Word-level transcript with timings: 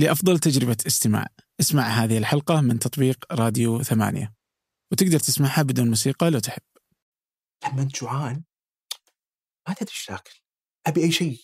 لأفضل 0.00 0.38
تجربة 0.38 0.76
استماع. 0.86 1.26
اسمع 1.60 1.82
هذه 1.82 2.18
الحلقة 2.18 2.60
من 2.60 2.78
تطبيق 2.78 3.24
راديو 3.32 3.82
ثمانية. 3.82 4.34
وتقدر 4.92 5.18
تسمعها 5.18 5.62
بدون 5.62 5.88
موسيقى 5.88 6.30
لو 6.30 6.38
تحب. 6.38 6.62
لما 7.64 7.82
انت 7.82 7.96
جوعان 7.96 8.42
ما 9.68 9.74
تدري 9.74 9.90
إيش 9.90 10.04
تاكل 10.06 10.40
أبي 10.86 11.02
أي 11.02 11.12
شيء. 11.12 11.40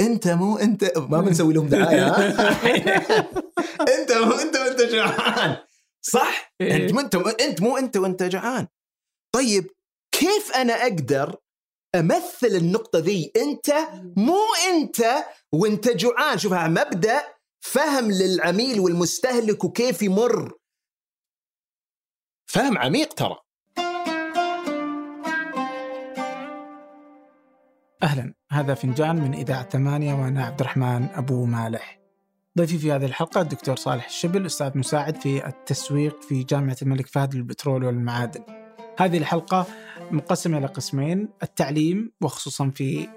أنت 0.00 0.28
مو 0.28 0.56
أنت. 0.58 0.98
ما 0.98 1.20
بنسوي 1.20 1.54
لهم 1.54 1.68
دعاية؟ 1.68 2.06
أنت 3.98 4.12
مو 4.12 4.32
أنت 4.32 4.56
وأنت 4.56 4.80
جوعان. 4.80 5.56
صح؟ 6.02 6.54
إيه. 6.60 6.76
أنت 6.76 6.92
مو 6.92 7.00
أنت 7.00 7.14
أنت 7.40 7.60
مو 7.60 7.76
أنت 7.76 7.96
وأنت 7.96 8.22
جوعان. 8.22 8.66
طيب 9.34 9.70
كيف 10.12 10.52
أنا 10.52 10.72
أقدر 10.72 11.36
أمثل 11.94 12.46
النقطة 12.46 12.98
ذي؟ 12.98 13.32
أنت 13.36 13.70
مو 14.16 14.40
أنت 14.68 15.24
وأنت 15.52 15.88
جوعان. 15.88 16.38
شوفها 16.38 16.68
مبدأ 16.68 17.37
فهم 17.72 18.10
للعميل 18.10 18.80
والمستهلك 18.80 19.64
وكيف 19.64 20.02
يمر. 20.02 20.52
فهم 22.46 22.78
عميق 22.78 23.14
ترى. 23.14 23.36
أهلا. 28.02 28.34
هذا 28.52 28.74
فنجان 28.74 29.16
من 29.16 29.34
إذاعة 29.34 29.68
ثمانية 29.68 30.14
وأنا 30.14 30.44
عبد 30.44 30.60
الرحمن 30.60 31.08
أبو 31.14 31.44
مالح. 31.44 32.00
ضيفي 32.58 32.78
في 32.78 32.92
هذه 32.92 33.04
الحلقة 33.04 33.40
الدكتور 33.40 33.76
صالح 33.76 34.06
الشبل 34.06 34.46
أستاذ 34.46 34.78
مساعد 34.78 35.16
في 35.16 35.46
التسويق 35.46 36.22
في 36.22 36.42
جامعة 36.44 36.76
الملك 36.82 37.06
فهد 37.06 37.34
للبترول 37.34 37.84
والمعادن. 37.84 38.44
هذه 38.98 39.18
الحلقة 39.18 39.66
مقسمة 40.10 40.58
إلى 40.58 40.66
قسمين 40.66 41.28
التعليم 41.42 42.12
وخصوصا 42.20 42.70
في 42.70 43.08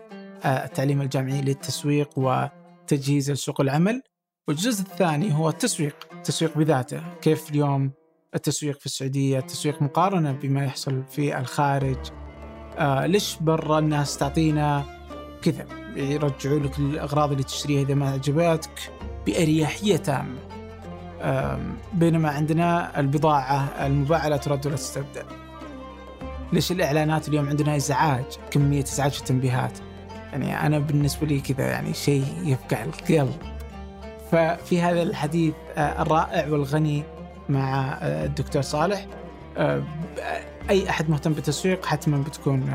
آه، 0.43 0.65
التعليم 0.65 1.01
الجامعي 1.01 1.41
للتسويق 1.41 2.09
وتجهيز 2.17 3.31
لسوق 3.31 3.61
العمل 3.61 4.01
والجزء 4.47 4.81
الثاني 4.81 5.33
هو 5.33 5.49
التسويق 5.49 5.95
التسويق 6.13 6.57
بذاته. 6.57 7.01
كيف 7.21 7.49
اليوم 7.49 7.91
التسويق 8.35 8.79
في 8.79 8.85
السعودية 8.85 9.39
التسويق 9.39 9.81
مقارنة 9.81 10.31
بما 10.31 10.65
يحصل 10.65 11.03
في 11.09 11.39
الخارج؟ 11.39 11.97
آه 12.77 13.05
ليش 13.05 13.37
برا 13.41 13.79
الناس 13.79 14.17
تعطينا 14.17 14.83
كذا؟ 15.41 15.65
يرجعوا 15.95 16.59
لك 16.59 16.79
الأغراض 16.79 17.31
اللي 17.31 17.43
تشتريها 17.43 17.81
إذا 17.81 17.93
ما 17.93 18.09
عجبتك 18.09 18.91
بأريحية 19.25 19.97
تامة. 19.97 20.39
بينما 21.93 22.29
عندنا 22.29 22.99
البضاعة 22.99 23.85
المباعة 23.85 24.27
لا 24.27 24.37
ترد 24.37 24.67
ولا 24.67 24.75
تستبدل. 24.75 25.25
ليش 26.53 26.71
الإعلانات 26.71 27.27
اليوم 27.27 27.49
عندنا 27.49 27.75
إزعاج 27.75 28.25
كمية 28.51 28.83
إزعاج 28.83 29.11
في 29.11 29.19
التنبيهات؟ 29.19 29.79
يعني 30.31 30.67
أنا 30.67 30.79
بالنسبة 30.79 31.27
لي 31.27 31.41
كذا 31.41 31.67
يعني 31.67 31.93
شيء 31.93 32.25
يفقع 32.43 32.83
القلب. 32.83 33.60
ففي 34.31 34.81
هذا 34.81 35.01
الحديث 35.01 35.53
آه، 35.77 36.01
الرائع 36.01 36.47
والغني 36.47 37.03
مع 37.49 37.97
آه، 38.01 38.25
الدكتور 38.25 38.61
صالح. 38.61 39.07
آه، 39.57 39.83
أي 40.69 40.89
أحد 40.89 41.09
مهتم 41.09 41.33
بالتسويق 41.33 41.85
حتما 41.85 42.17
بتكون 42.17 42.73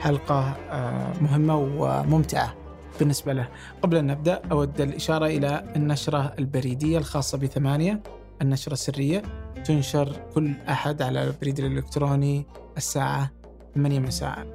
حلقة 0.00 0.56
آه، 0.70 1.12
مهمة 1.20 1.56
وممتعة 1.56 2.54
بالنسبة 2.98 3.32
له. 3.32 3.48
قبل 3.82 3.96
أن 3.96 4.06
نبدأ 4.06 4.42
أود 4.52 4.80
الإشارة 4.80 5.26
إلى 5.26 5.64
النشرة 5.76 6.34
البريدية 6.38 6.98
الخاصة 6.98 7.38
بثمانية 7.38 8.02
النشرة 8.42 8.72
السرية. 8.72 9.22
تنشر 9.64 10.12
كل 10.34 10.52
أحد 10.68 11.02
على 11.02 11.24
البريد 11.24 11.58
الإلكتروني 11.58 12.46
الساعة 12.76 13.30
8 13.74 14.00
مساء. 14.00 14.46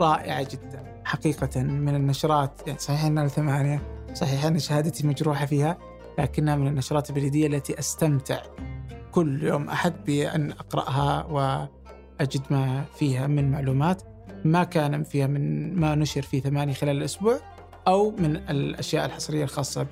رائعة 0.00 0.42
جدا. 0.42 0.82
حقيقة 1.04 1.62
من 1.62 1.94
النشرات 1.94 2.50
يعني 2.66 2.78
صحيح 2.78 3.04
أنها 3.04 3.28
ثمانية 3.28 3.97
صحيح 4.14 4.44
أن 4.44 4.58
شهادتي 4.58 5.06
مجروحة 5.06 5.46
فيها 5.46 5.78
لكنها 6.18 6.56
من 6.56 6.66
النشرات 6.66 7.10
البريدية 7.10 7.46
التي 7.46 7.78
أستمتع 7.78 8.42
كل 9.12 9.42
يوم 9.42 9.68
أحد 9.68 10.04
بأن 10.04 10.50
أقرأها 10.50 11.24
وأجد 11.24 12.42
ما 12.50 12.84
فيها 12.98 13.26
من 13.26 13.50
معلومات 13.50 14.02
ما 14.44 14.64
كان 14.64 15.02
فيها 15.02 15.26
من 15.26 15.74
ما 15.74 15.94
نشر 15.94 16.22
في 16.22 16.40
ثمانية 16.40 16.74
خلال 16.74 16.96
الأسبوع 16.96 17.40
أو 17.88 18.10
من 18.10 18.36
الأشياء 18.36 19.06
الحصرية 19.06 19.44
الخاصة 19.44 19.86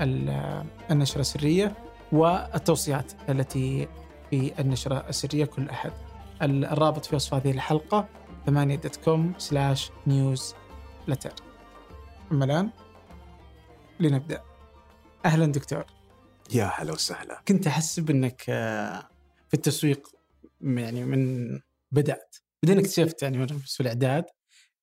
بالنشرة 0.00 1.20
السرية 1.20 1.72
والتوصيات 2.12 3.12
التي 3.28 3.88
في 4.30 4.52
النشرة 4.60 5.04
السرية 5.08 5.44
كل 5.44 5.68
أحد. 5.68 5.92
الرابط 6.42 7.04
في 7.04 7.16
وصف 7.16 7.34
هذه 7.34 7.50
الحلقة 7.50 8.08
ثمانية 8.46 8.76
dot 8.76 8.96
com 8.96 9.32
slash 9.38 9.90
newsletter 10.06 11.32
أما 12.32 12.44
الآن 12.44 12.70
لنبدأ. 14.00 14.42
أهلا 15.24 15.46
دكتور. 15.46 15.84
يا 16.54 16.64
هلا 16.64 16.92
وسهلا. 16.92 17.42
كنت 17.48 17.66
أحسب 17.66 18.10
أنك 18.10 18.44
آه، 18.48 19.10
في 19.48 19.54
التسويق 19.54 20.08
يعني 20.60 21.04
من 21.04 21.48
بدأت. 21.90 22.36
بعدين 22.62 22.78
اكتشفت 22.78 23.22
يعني 23.22 23.48
في 23.48 23.80
الإعداد 23.80 24.24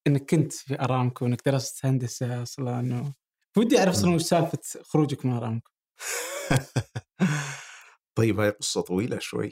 أنك 0.08 0.30
كنت 0.30 0.54
في 0.54 0.82
أرامكو 0.82 1.26
وأنك 1.26 1.42
درست 1.46 1.86
هندسة 1.86 2.44
أصلا 2.44 3.14
ودي 3.58 3.80
أعرف 3.80 3.94
أصلا 3.94 4.16
وش 4.16 4.22
سالفة 4.22 4.60
خروجك 4.84 5.26
من 5.26 5.34
أرامكو. 5.34 5.72
طيب 8.18 8.40
هاي 8.40 8.50
قصة 8.50 8.82
طويلة 8.82 9.20
شوي. 9.20 9.50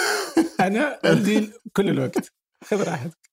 أنا 0.60 1.00
عندي 1.04 1.52
كل 1.72 1.88
الوقت. 1.88 2.32
خذ 2.64 2.82
راحتك. 2.88 3.30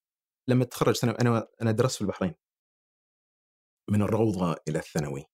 لما 0.47 0.65
تخرج 0.65 0.95
ثانوي 0.95 1.17
أنا 1.21 1.47
أنا 1.61 1.71
درست 1.71 1.95
في 1.95 2.01
البحرين. 2.01 2.35
من 3.89 4.01
الروضة 4.01 4.55
إلى 4.67 4.79
الثانوي. 4.79 5.25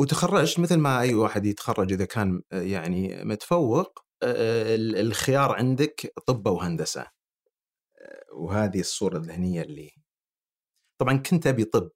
وتخرجت 0.00 0.60
مثل 0.60 0.76
ما 0.78 1.00
أي 1.00 1.14
واحد 1.14 1.46
يتخرج 1.46 1.92
إذا 1.92 2.04
كان 2.04 2.42
آه، 2.52 2.62
يعني 2.62 3.24
متفوق 3.24 4.04
آه، 4.22 4.74
ال- 4.74 4.96
الخيار 4.96 5.52
عندك 5.52 6.12
طب 6.26 6.46
وهندسة. 6.46 7.00
آه، 7.98 8.24
وهذه 8.34 8.80
الصورة 8.80 9.16
الذهنية 9.18 9.62
اللي 9.62 9.90
طبعا 11.00 11.16
كنت 11.18 11.46
أبي 11.46 11.64
طب. 11.64 11.90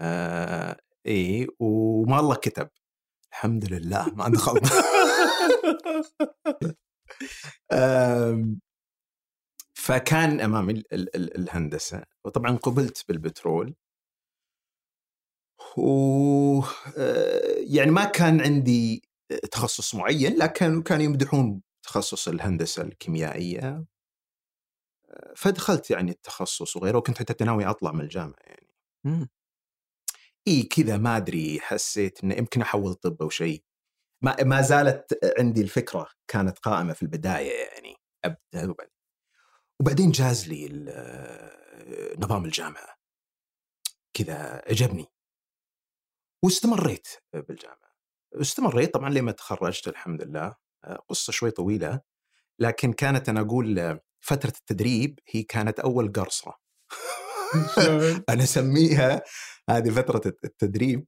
آه 0.00 0.76
إي 1.06 1.46
وما 1.60 2.20
الله 2.20 2.34
كتب. 2.34 2.68
الحمد 3.32 3.72
لله 3.72 4.14
ما 4.14 4.28
دخلت 4.28 4.64
فكان 9.74 10.40
أمامي 10.40 10.72
ال- 10.72 10.94
ال- 10.94 11.16
ال- 11.16 11.36
الهندسة. 11.36 12.04
وطبعا 12.24 12.56
قبلت 12.56 13.04
بالبترول. 13.08 13.74
و 15.76 16.60
آه، 16.98 17.54
يعني 17.58 17.90
ما 17.90 18.04
كان 18.04 18.40
عندي 18.40 19.02
تخصص 19.50 19.94
معين 19.94 20.36
لكن 20.36 20.82
كانوا 20.82 21.04
يمدحون 21.04 21.62
تخصص 21.82 22.28
الهندسة 22.28 22.82
الكيميائية. 22.82 23.84
آه، 25.10 25.32
فدخلت 25.36 25.90
يعني 25.90 26.10
التخصص 26.10 26.76
وغيره 26.76 26.98
وكنت 26.98 27.18
حتى 27.18 27.44
ناوي 27.44 27.66
أطلع 27.66 27.92
من 27.92 28.00
الجامعة 28.00 28.36
يعني. 28.46 28.68
إي 30.48 30.62
كذا 30.62 30.96
ما 30.96 31.16
أدري 31.16 31.60
حسيت 31.60 32.24
إنه 32.24 32.34
يمكن 32.34 32.60
أحول 32.62 32.94
طب 32.94 33.22
أو 33.22 33.28
شيء. 33.30 33.62
ما 34.24 34.36
ما 34.42 34.62
زالت 34.62 35.18
عندي 35.38 35.60
الفكرة 35.60 36.08
كانت 36.28 36.58
قائمة 36.58 36.92
في 36.92 37.02
البداية 37.02 37.50
يعني 37.68 37.94
ابدا 38.24 38.70
وبعدين. 38.70 38.94
وبعدين 39.80 40.10
جاز 40.10 40.48
لي 40.48 40.66
ال- 40.66 42.20
نظام 42.24 42.44
الجامعة. 42.44 42.98
كذا 44.14 44.62
عجبني 44.68 45.06
واستمريت 46.44 47.08
بالجامعة. 47.34 47.88
استمريت 48.34 48.94
طبعا 48.94 49.10
لما 49.10 49.32
تخرجت 49.32 49.88
الحمد 49.88 50.22
لله. 50.22 50.54
قصة 51.08 51.32
شوي 51.32 51.50
طويلة 51.50 52.00
لكن 52.58 52.92
كانت 52.92 53.28
أنا 53.28 53.40
أقول 53.40 54.00
فترة 54.20 54.52
التدريب 54.60 55.18
هي 55.28 55.42
كانت 55.42 55.80
أول 55.80 56.12
قرصة؟ 56.12 56.54
أنا 58.28 58.42
أسميها 58.42 59.22
هذه 59.70 59.90
فترة 59.90 60.32
التدريب. 60.44 61.06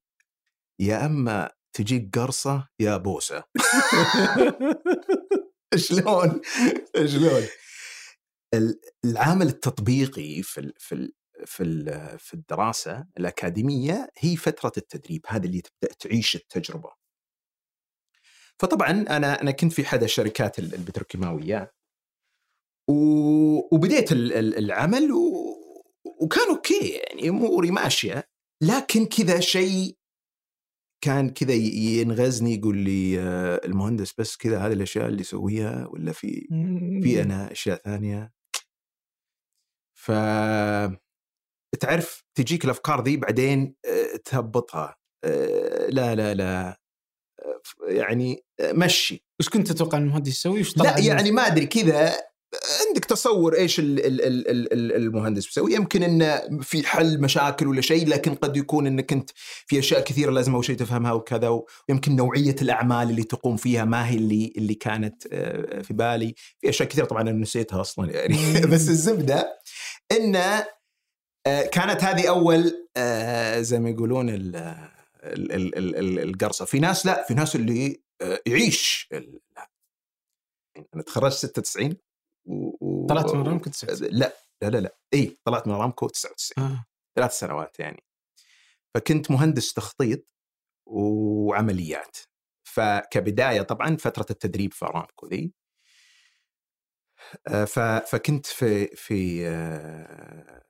يا 0.81 1.07
أما 1.07 1.51
تجيك 1.73 2.19
قرصة 2.19 2.69
يا 2.81 2.97
بوسة. 2.97 3.45
شلون؟ 5.77 6.41
شلون؟ 7.07 7.43
ال- 8.55 8.81
العامل 9.05 9.47
التطبيقي 9.47 10.43
في 10.43 10.73
في 10.79 11.13
في 11.47 11.63
في 12.19 12.35
الدراسة 12.35 13.07
الأكاديمية 13.19 14.09
هي 14.19 14.37
فترة 14.37 14.73
التدريب 14.77 15.21
هذه 15.29 15.47
اللي 15.47 15.61
تبدأ 15.61 15.95
تعيش 15.95 16.37
التجربة. 16.37 16.91
فطبعا 18.59 18.91
أنا 18.91 19.41
أنا 19.43 19.51
كنت 19.51 19.73
في 19.73 19.83
أحد 19.83 20.03
الشركات 20.03 20.59
ال- 20.59 20.75
البتروكيماوية 20.75 21.73
وبديت 23.73 24.13
ال- 24.13 24.33
ال- 24.33 24.59
العمل 24.59 25.13
و... 25.13 25.21
وكان 26.23 26.49
أوكي 26.51 26.89
يعني 26.89 27.29
أموري 27.29 27.71
ماشية 27.71 28.29
لكن 28.63 29.07
كذا 29.07 29.41
شيء 29.41 29.97
كان 31.05 31.31
كذا 31.31 31.55
ينغزني 31.55 32.55
يقول 32.55 32.77
لي 32.79 33.21
آه، 33.21 33.61
المهندس 33.65 34.15
بس 34.21 34.37
كذا 34.37 34.59
هذه 34.67 34.73
الأشياء 34.73 35.09
اللي 35.09 35.21
يسويها 35.21 35.87
ولا 35.87 36.13
في 36.13 36.47
في 37.03 37.23
أنا 37.23 37.53
أشياء 37.53 37.77
ثانية. 37.85 38.33
ف 39.95 40.11
تعرف 41.81 42.25
تجيك 42.35 42.65
الأفكار 42.65 43.03
ذي 43.05 43.17
بعدين 43.17 43.75
آه، 43.87 44.17
تهبطها. 44.25 44.97
آه، 45.25 45.87
لا 45.87 46.15
لا 46.15 46.35
لا. 46.35 46.81
يعني 47.89 48.45
آه، 48.61 48.73
مشي. 48.73 49.25
وش 49.41 49.49
كنت 49.49 49.73
تتوقع 49.73 49.99
المهندس 49.99 50.29
يسوي؟ 50.29 50.63
لا 50.77 50.99
يعني 50.99 51.31
ما 51.31 51.47
أدري 51.47 51.67
كذا 51.67 52.17
عندك 52.89 53.05
تصور 53.05 53.55
إيش 53.57 53.79
ال- 53.79 54.07
ال- 54.07 54.23
ال- 54.23 54.49
ال- 54.51 54.73
ال- 54.73 54.97
المهندس 54.97 55.47
بيسوي؟ 55.47 55.75
يمكن 55.75 56.03
إنه 56.03 56.61
في 56.63 56.87
حل 56.87 57.21
مشاكل 57.21 57.67
ولا 57.69 57.81
شيء 57.81 58.09
لكن 58.09 58.35
قد 58.35 58.57
يكون 58.57 58.87
إنك 58.87 59.13
انت 59.13 59.31
في 59.67 59.79
أشياء 59.79 60.01
كثيرة 60.01 60.31
لازم 60.31 60.55
أول 60.55 60.65
شيء 60.65 60.77
تفهمها 60.77 61.13
وكذا 61.13 61.49
ويمكن 61.89 62.17
نوعية 62.17 62.57
الأعمال 62.63 63.11
اللي 63.11 63.23
تقوم 63.23 63.57
فيها 63.57 63.85
ما 63.85 64.09
هي 64.09 64.17
اللي 64.17 64.53
اللي 64.57 64.75
كانت 64.75 65.29
في 65.83 65.91
بالي. 65.91 66.35
في 66.61 66.69
أشياء 66.69 66.89
كثيرة 66.89 67.05
طبعا 67.05 67.23
أنا 67.23 67.33
نسيتها 67.33 67.81
أصلا 67.81 68.11
يعني. 68.11 68.37
بس 68.73 68.89
الزبدة 68.89 69.59
إنه 70.13 70.65
كانت 71.73 72.05
هذه 72.05 72.29
أول 72.29 72.89
آه، 72.97 73.61
زي 73.61 73.79
ما 73.79 73.91
يقولون 73.91 74.29
ال- 74.31 74.57
ال- 74.57 75.53
ال- 75.53 75.79
ال- 75.79 75.97
ال- 75.97 76.19
القرصة. 76.19 76.65
في 76.65 76.79
ناس 76.81 77.07
لا 77.07 77.23
في 77.29 77.35
ناس 77.35 77.57
اللي 77.57 78.03
آه، 78.23 78.41
يعيش 78.47 79.09
أنا 80.95 81.03
تخرجت 81.03 81.35
96 81.35 81.97
و... 82.47 83.07
طلعت 83.07 83.35
من 83.35 83.43
رامكو 83.47 83.71
99. 83.71 84.15
لا 84.15 84.33
لا 84.63 84.69
لا 84.69 84.79
لا. 84.79 84.97
إي 85.15 85.37
طلعت 85.45 85.67
من 85.69 85.75
رامكو 85.75 86.09
99 86.09 86.67
آه. 86.67 86.85
ثلاث 87.17 87.33
سنوات 87.39 87.81
يعني. 87.81 88.03
فكنت 88.95 89.31
مهندس 89.31 89.73
تخطيط 89.73 90.35
وعمليات. 90.87 92.17
فكبداية 92.69 93.63
طبعا 93.63 93.97
فترة 93.97 94.27
التدريب 94.31 94.73
في 94.73 94.85
ارامكو 94.85 95.27
ذي. 95.27 95.53
آه، 97.49 97.65
فكنت 98.01 98.47
في 98.47 98.87
في 98.87 99.49
آه، 99.49 100.63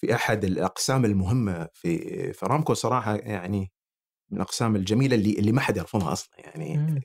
في 0.00 0.14
أحد 0.14 0.44
الأقسام 0.44 1.04
المهمة 1.04 1.68
في 1.74 2.34
ارامكو 2.42 2.74
صراحة 2.74 3.16
يعني 3.16 3.72
من 4.30 4.36
الأقسام 4.36 4.76
الجميلة 4.76 5.16
اللي 5.16 5.32
اللي 5.38 5.52
ما 5.52 5.60
حد 5.60 5.76
يرفضها 5.76 6.12
أصلا 6.12 6.30
يعني 6.38 6.76
مم. 6.76 7.00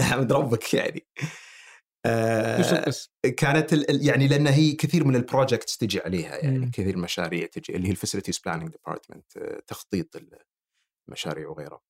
حمد 0.00 0.32
ربك 0.32 0.74
يعني 0.74 1.06
آه،؟ 2.06 2.92
كانت 3.36 3.72
يعني 3.88 4.28
لأن 4.28 4.46
هي 4.46 4.72
كثير 4.72 5.04
من 5.04 5.16
ال 5.16 5.23
projects 5.23 5.76
تجي 5.76 6.00
عليها 6.00 6.36
يعني 6.36 6.58
مم. 6.58 6.70
كثير 6.70 6.96
مشاريع 6.96 7.46
تجي 7.46 7.76
اللي 7.76 7.88
هي 7.88 7.92
ال 7.92 7.96
Facilities 7.96 8.38
Planning 8.38 8.68
Department 8.68 9.38
تخطيط 9.66 10.16
المشاريع 11.08 11.48
وغيره. 11.48 11.82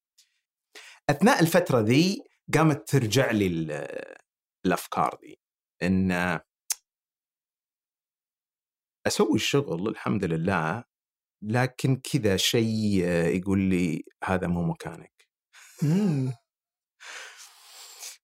أثناء 1.11 1.41
الفترة 1.41 1.81
ذي 1.81 2.25
قامت 2.55 2.89
ترجع 2.89 3.31
لي 3.31 3.47
ال- 3.47 3.87
الأفكار 4.67 5.19
ذي 5.23 5.39
إن 5.83 6.41
أسوي 9.07 9.35
الشغل 9.35 9.89
الحمد 9.89 10.25
لله 10.25 10.85
لكن 11.43 11.97
كذا 11.97 12.37
شيء 12.37 13.05
يقول 13.09 13.61
لي 13.61 14.05
هذا 14.25 14.47
مو 14.47 14.63
مكانك. 14.63 15.29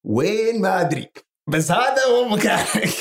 وين 0.04 0.60
ما 0.60 0.80
أدري 0.80 1.12
بس 1.48 1.70
هذا 1.70 2.08
مو 2.08 2.28
مكانك. 2.36 2.94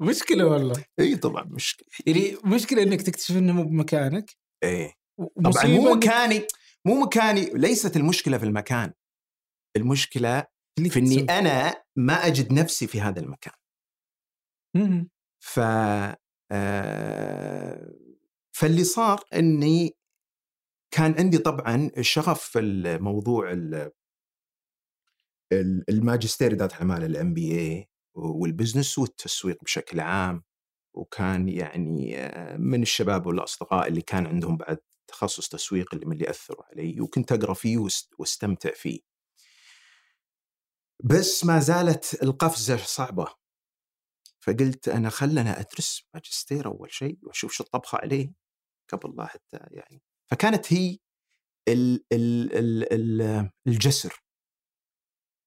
مشكلة 0.00 0.46
والله 0.46 0.84
إي 1.00 1.16
طبعا 1.16 1.44
مشكلة. 1.44 1.88
يعني 2.06 2.36
مشكلة 2.44 2.82
إنك 2.82 3.02
تكتشف 3.02 3.36
إنه 3.36 3.52
مو 3.52 3.62
بمكانك 3.64 4.36
إيه 4.64 4.94
طبعا 5.44 5.66
مو 5.66 5.94
مكاني 5.94 6.46
مو 6.86 7.00
مكاني 7.00 7.44
ليست 7.44 7.96
المشكلة 7.96 8.38
في 8.38 8.44
المكان 8.44 8.92
المشكلة 9.76 10.46
في 10.88 10.98
إني. 10.98 11.38
أنا 11.38 11.84
ما 11.96 12.26
أجد 12.26 12.52
نفسي 12.52 12.86
في 12.86 13.00
هذا 13.00 13.20
المكان. 13.20 13.54
ف 15.44 15.58
آه، 15.58 16.16
فاللي 18.52 18.84
صار 18.84 19.24
إني 19.34 19.96
كان 20.90 21.14
عندي 21.18 21.38
طبعا 21.38 21.90
شغف 22.00 22.40
في 22.42 22.58
الموضوع 22.58 23.52
ال- 23.52 23.90
ال- 25.52 25.84
الماجستير 25.90 26.52
اداره 26.52 26.72
الاعمال 26.74 27.04
الام 27.04 27.34
بي 27.34 27.58
اي 27.58 27.88
وال 28.14 28.31
business 28.31 28.98
والتسويق 28.98 29.64
بشكل 29.64 30.00
عام 30.00 30.42
وكان 30.94 31.48
يعني 31.48 32.18
آه، 32.18 32.56
من 32.56 32.82
الشباب 32.82 33.26
والأصدقاء 33.26 33.88
اللي 33.88 34.02
كان 34.02 34.26
عندهم 34.26 34.56
بعد 34.56 34.78
تخصص 35.08 35.48
تسويق 35.48 35.94
اللي 35.94 36.06
من 36.06 36.12
اللي 36.12 36.30
أثروا 36.30 36.64
علي 36.64 37.00
وكنت 37.00 37.32
أقرأ 37.32 37.54
فيه 37.54 37.78
واست- 37.78 38.14
واستمتع 38.18 38.70
فيه. 38.74 39.00
بس 41.04 41.44
ما 41.44 41.58
زالت 41.60 42.22
القفزة 42.22 42.76
صعبة. 42.76 43.26
فقلت 44.48 44.88
أنا 44.88 45.08
خلنا 45.08 45.60
أدرس 45.60 46.08
ماجستير 46.14 46.66
أول 46.66 46.92
شيء 46.92 47.18
وأشوف 47.22 47.52
شو 47.52 47.64
الطبخة 47.64 47.98
عليه 47.98 48.32
قبل 48.88 49.16
لا 49.16 49.26
حتى 49.26 49.58
يعني. 49.70 50.02
فكانت 50.30 50.72
هي 50.72 50.98
ال 51.68 52.04
ال 52.12 52.52
ال 52.56 52.92
ال 52.92 53.50
الجسر 53.66 54.22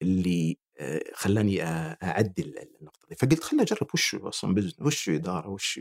اللي 0.01 0.57
آه، 0.79 1.03
خلاني 1.13 1.63
آه، 1.63 1.97
أعدل 2.03 2.57
النقطة 2.59 3.07
دي. 3.09 3.15
فقلت 3.15 3.43
خلنا 3.43 3.63
أجرب 3.63 3.87
وش 3.93 4.15
أصلا 4.15 4.53
business 4.53 4.81
وش 4.81 5.09
إدارة 5.09 5.49
وش. 5.49 5.79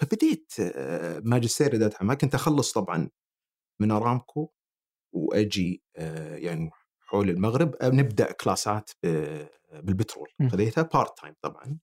فبديت 0.00 0.52
آه، 0.60 1.20
ماجستير 1.24 1.74
اداره 1.74 1.96
اعمال 1.96 2.16
كنت 2.16 2.34
أخلص 2.34 2.72
طبعا 2.72 3.10
من 3.80 3.90
أرامكو 3.90 4.50
وأجي 5.14 5.82
يعني 6.34 6.70
حول 7.00 7.30
المغرب. 7.30 7.76
نبدأ 7.82 8.32
classes 8.32 8.90
بالبترول. 9.80 10.28
خذيتها 10.52 10.82
part 10.82 11.18
time 11.18 11.34
طبعا 11.42 11.78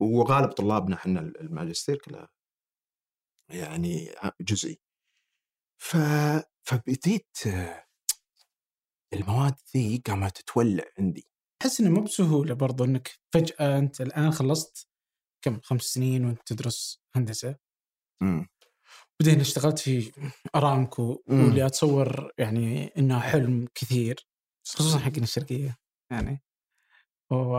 وغالب 0.00 0.52
طلابنا 0.52 0.96
إحنا 0.96 1.20
الماجستير 1.20 1.96
كلها 1.96 2.28
يعني 3.50 4.10
جزئي 4.40 4.80
ف... 5.82 5.96
فبديت 6.62 7.36
آه، 7.46 7.86
المواد 9.14 9.54
ذي 9.76 10.02
قامت 10.06 10.40
تولع 10.40 10.84
عندي 10.98 11.30
احس 11.62 11.80
إنه 11.80 11.90
مو 11.90 12.00
بسهولة 12.00 12.54
برضو 12.54 12.84
إنك 12.84 13.18
فجأة 13.34 13.78
أنت 13.78 14.00
الآن 14.00 14.30
خلصت 14.30 14.88
كم 15.44 15.60
خمس 15.60 15.82
سنين 15.82 16.24
وأنت 16.24 16.40
تدرس 16.46 17.02
هندسة 17.16 17.56
مم. 18.22 18.48
بعدين 19.20 19.40
اشتغلت 19.40 19.78
في 19.78 20.12
أرامكو 20.54 21.22
مم. 21.26 21.44
واللي 21.44 21.66
أتصور 21.66 22.32
يعني 22.38 22.86
إنه 22.98 23.20
حلم 23.20 23.68
كثير 23.74 24.28
خصوصا 24.66 24.98
حقنا 24.98 25.22
الشرقية 25.22 25.78
يعني 26.12 26.42
و 27.30 27.58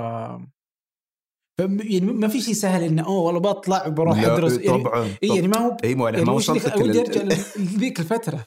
يعني 1.59 2.05
ما 2.05 2.27
في 2.27 2.41
شيء 2.41 2.53
سهل 2.53 2.83
إنه 2.83 3.05
أوه 3.05 3.19
والله 3.19 3.39
بطلع 3.39 3.87
وبروح 3.87 4.19
أدرس. 4.19 4.57
يعني 4.57 4.83
طبعا 4.83 5.15
إيه 5.23 5.29
يعني 5.35 5.47
ما 5.47 5.57
هو 5.57 5.77
اي 5.83 5.95
مو 5.95 6.07
أنا 6.07 6.17
يعني 6.17 6.29
ما 6.29 6.35
وصلت 6.35 6.77
ودي 6.77 6.99
ارجع 6.99 7.21
لذيك 7.57 7.99
الفترة 7.99 8.45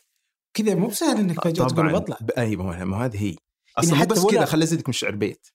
كذا 0.55 0.75
مو 0.75 0.87
بسهل 0.87 1.17
إنك 1.17 1.45
فجاه 1.45 1.67
تقول 1.67 1.93
بطلع. 1.93 2.19
أي 2.39 2.57
ما 2.57 2.85
ما 2.85 3.05
هذه 3.05 3.25
هي. 3.25 3.37
أصلا 3.79 3.95
مو 3.95 4.01
حتى 4.01 4.15
بس 4.15 4.27
كذا 4.27 4.45
خلي 4.45 4.65
أزيدك 4.65 4.89
من 4.89 4.93
شعر 4.93 5.15
بيت. 5.15 5.47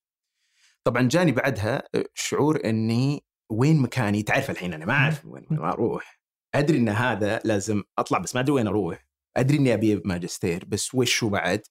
طبعا 0.84 1.08
جاني 1.08 1.32
بعدها 1.32 1.84
شعور 2.14 2.66
إني 2.66 3.24
وين 3.52 3.80
مكاني؟ 3.80 4.24
تعرف 4.24 4.50
الحين 4.50 4.74
أنا 4.74 4.86
ما 4.86 4.94
أعرف 4.94 5.26
وين 5.26 5.46
وين 5.52 5.60
أروح. 5.60 6.22
أدري 6.56 6.78
إن 6.78 6.90
هذا 6.90 7.40
لازم 7.44 7.84
أطلع 8.00 8.18
بس 8.18 8.36
ما 8.36 8.42
أدري 8.42 8.52
وين 8.52 8.68
أروح. 8.68 9.08
أدري 9.38 9.58
إني 9.58 9.74
أبي 9.74 10.02
ماجستير 10.06 10.66
بس 10.66 10.96
وش 10.96 11.24
هو 11.24 11.30
بعد؟ 11.30 11.62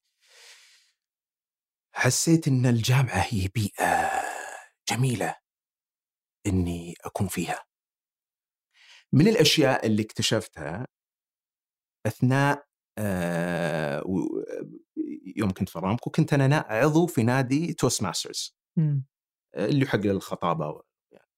حسيت 1.96 2.48
إن 2.48 2.66
الجامعة 2.66 3.24
هي 3.30 3.48
بيئة 3.48 4.10
جميلة 4.90 5.36
إني 6.46 6.94
أكون 7.04 7.28
فيها 7.28 7.64
من 9.12 9.28
الأشياء 9.28 9.86
اللي 9.86 10.02
اكتشفتها 10.02 10.86
أثناء 12.06 12.66
آه 12.98 14.02
يوم 15.36 15.50
كنت 15.50 15.68
في 15.68 15.78
أرامكو 15.78 16.10
كنت 16.10 16.32
أنا 16.32 16.64
عضو 16.68 17.06
في 17.06 17.22
نادي 17.22 17.74
توستماسترز. 17.74 18.56
اللي 19.56 19.86
حق 19.86 19.98
الخطابة 19.98 20.82
يعني. 21.12 21.28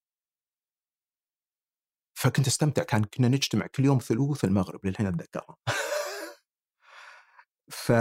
فكنت 2.18 2.46
أستمتع 2.46 2.82
كان 2.82 3.04
كنا 3.04 3.28
نجتمع 3.28 3.66
كل 3.66 3.84
يوم 3.84 3.98
ثلوث 3.98 4.44
المغرب 4.44 4.86
للحين 4.86 5.06
أتذكرها 5.06 5.56
ف 7.70 7.92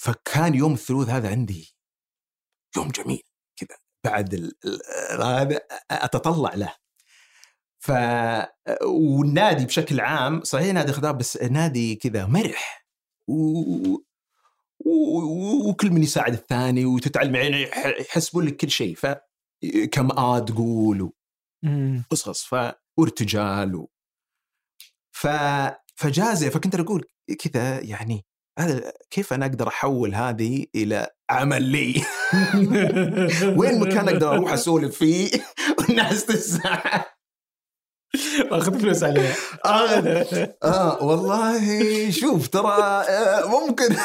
فكان 0.00 0.54
يوم 0.54 0.72
الثلوث 0.72 1.08
هذا 1.08 1.30
عندي 1.30 1.74
يوم 2.76 2.88
جميل 2.88 3.22
كذا. 3.56 3.78
بعد 4.04 4.52
هذا 5.20 5.60
أتطلع 5.90 6.54
له. 6.54 6.74
ف 7.78 7.92
والنادي 8.84 9.64
بشكل 9.64 10.00
عام 10.00 10.44
صحيح 10.44 10.74
نادي 10.74 10.92
خضاب 10.92 11.18
بس 11.18 11.36
نادي 11.36 11.94
كذا 11.96 12.26
مرح. 12.26 12.86
و... 13.28 13.34
و... 14.84 15.68
وكل 15.68 15.90
من 15.90 16.02
يساعد 16.02 16.32
الثاني 16.32 16.84
وتتعلم 16.84 17.34
يعني 17.34 17.62
يح- 17.62 17.86
يحسبون 18.00 18.46
لك 18.46 18.56
كل 18.56 18.70
شيء. 18.70 18.94
ف 18.94 19.06
كم 19.92 20.10
آه 20.10 20.38
تقول 20.38 21.02
و... 21.02 21.14
مم. 21.62 22.04
قصص. 22.10 22.44
ف 22.44 22.54
وارتجال 22.96 23.74
و... 23.74 23.90
ف 25.12 25.26
فجازة 25.96 26.48
فكنت 26.48 26.74
أقول 26.74 27.04
كذا 27.38 27.80
يعني 27.80 28.26
هذا 28.58 28.92
كيف 29.10 29.32
أنا 29.32 29.46
أقدر 29.46 29.68
أحول 29.68 30.14
هذه 30.14 30.66
إلى 30.74 31.10
عمل 31.30 31.62
لي؟ 31.62 32.02
وين 33.58 33.80
مكان 33.80 34.08
أقدر 34.08 34.34
أروح 34.34 34.52
أسولف 34.52 34.98
فيه؟ 34.98 35.30
والناس 35.78 36.26
تسمع؟ 36.26 37.04
واخذ 38.50 38.80
فلوس 38.80 39.04
عليها. 39.04 39.34
آه, 39.64 40.54
آه 40.64 41.02
والله 41.02 42.10
شوف 42.10 42.48
ترى 42.48 43.04
آه، 43.08 43.46
ممكن. 43.46 43.96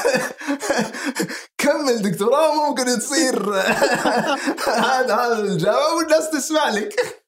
كمل 1.61 2.01
دكتوراه 2.01 2.69
ممكن 2.69 2.85
تصير. 2.85 3.53
هذا 4.67 5.15
هذا 5.15 5.39
الجامعة 5.39 5.97
والناس 5.97 6.29
تسمع 6.29 6.69
لك. 6.69 7.22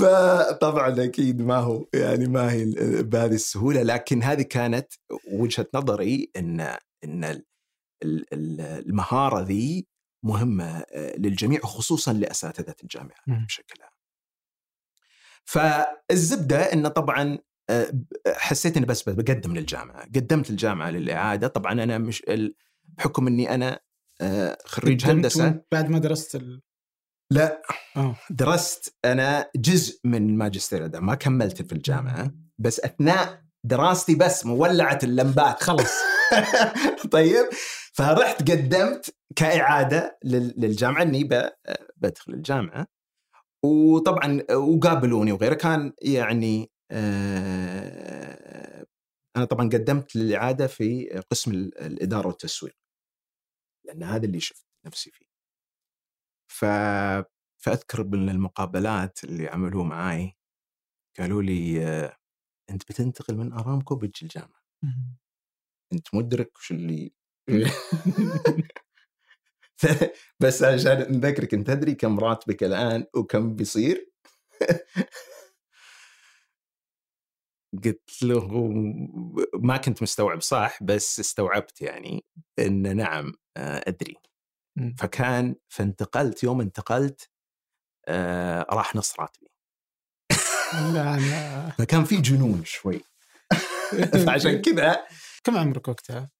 فطبعا 0.00 1.04
أكيد 1.04 1.42
ما 1.42 1.56
هو 1.56 1.86
يعني 1.94 2.26
ما 2.28 2.52
هي 2.52 2.64
بهذه 3.02 3.34
السهولة 3.34 3.82
لكن 3.82 4.22
هذه 4.22 4.42
كانت 4.42 4.92
وجهة 5.32 5.66
نظري 5.74 6.30
ان 6.36 6.76
إن 7.04 7.42
المهارة 8.02 9.40
ذي 9.40 9.86
مهمة 10.24 10.64
آه، 10.64 11.16
للجميع 11.16 11.60
وخصوصا 11.64 12.12
لأساتذة 12.12 12.74
الجامعة 12.82 13.22
بشكل 13.26 13.82
عام. 13.82 13.92
فالزبدة 15.44 16.72
انه 16.72 16.88
طبعا 16.88 17.38
آه، 17.70 17.92
حسيت 18.36 18.76
إني 18.76 18.86
بس 18.86 19.02
بقدم 19.08 19.54
للجامعة، 19.56 20.02
قدمت 20.04 20.50
الجامعة 20.50 20.90
للإعادة، 20.90 21.48
طبعا 21.48 21.72
أنا 21.72 21.98
مش 21.98 22.22
بحكم 22.84 23.26
إني 23.26 23.54
أنا 23.54 23.80
آه، 24.20 24.58
خريج 24.64 25.06
هندسة. 25.06 25.62
بعد 25.72 25.90
ما 25.90 25.98
درست 25.98 26.34
ال... 26.34 26.62
لا 27.32 27.62
أوه. 27.96 28.16
درست 28.30 28.96
أنا 29.04 29.50
جزء 29.56 30.00
من 30.04 30.28
الماجستير 30.30 30.86
ده 30.86 31.00
ما 31.00 31.14
كملت 31.14 31.62
في 31.62 31.72
الجامعة 31.72 32.34
بس 32.58 32.80
أثناء 32.80 33.42
دراستي 33.64 34.14
بس 34.14 34.46
مولعت 34.46 35.04
اللمبات 35.04 35.62
خلص. 35.62 35.92
طيب؟ 37.12 37.48
فرحت 37.94 38.50
قدمت 38.50 39.14
كإعادة 39.36 40.18
للجامعة 40.24 41.02
إني 41.02 41.24
بدخل 41.96 42.32
الجامعة. 42.32 42.86
وطبعا 43.64 44.42
وقابلوني 44.50 45.32
وغيره 45.32 45.54
كان 45.54 45.92
يعني 46.02 46.70
آه، 46.90 48.86
أنا 49.36 49.44
طبعا 49.44 49.68
قدمت 49.68 50.16
للإعادة 50.16 50.66
في 50.66 51.20
قسم 51.30 51.50
الإدارة 51.52 52.26
والتسويق. 52.26 52.76
لأن 53.86 54.02
هذا 54.02 54.26
اللي 54.26 54.40
شفت 54.40 54.66
نفسي 54.86 55.10
فيه. 55.10 55.31
ف 56.52 56.64
فأذكر 57.62 58.04
من 58.04 58.28
المقابلات 58.28 59.24
اللي 59.24 59.48
عملوه 59.48 59.84
معاي 59.84 60.36
قالوا 61.18 61.42
لي 61.42 61.84
أنت 62.70 62.82
بتنتقل 62.82 63.36
من 63.36 63.52
أرامكو 63.52 63.96
بتجي 63.96 64.26
الجامعة. 64.26 64.62
أنت 65.92 66.14
مدرك 66.14 66.58
وش 66.58 66.70
اللي 66.70 67.12
بس 70.40 70.62
عشان 70.62 71.12
نذكرك 71.12 71.54
أنت 71.54 71.66
تدري 71.66 71.94
كم 71.94 72.20
راتبك 72.20 72.64
الآن 72.64 73.06
وكم 73.14 73.56
بيصير؟ 73.56 74.12
قلت 77.84 78.22
له 78.22 78.48
ما 79.54 79.76
كنت 79.76 80.02
مستوعب 80.02 80.40
صح؟ 80.40 80.82
بس 80.82 81.20
استوعبت 81.20 81.82
يعني 81.82 82.24
إن 82.58 82.96
نعم 82.96 83.32
آه، 83.56 83.90
ادري 84.78 84.94
فكان 84.98 85.56
فانتقلت 85.68 86.42
يوم 86.44 86.60
انتقلت 86.60 87.30
آه 88.08 88.66
راح 88.70 88.96
نص 88.96 89.20
راتبي. 89.20 89.46
لا 90.72 91.16
لا 91.16 91.70
فكان 91.78 92.04
في 92.04 92.16
جنون 92.16 92.64
شوي. 92.64 93.00
فعشان 94.26 94.62
كذا 94.62 95.06
كم 95.44 95.56
عمرك 95.56 95.88
وقتها؟ 95.88 96.30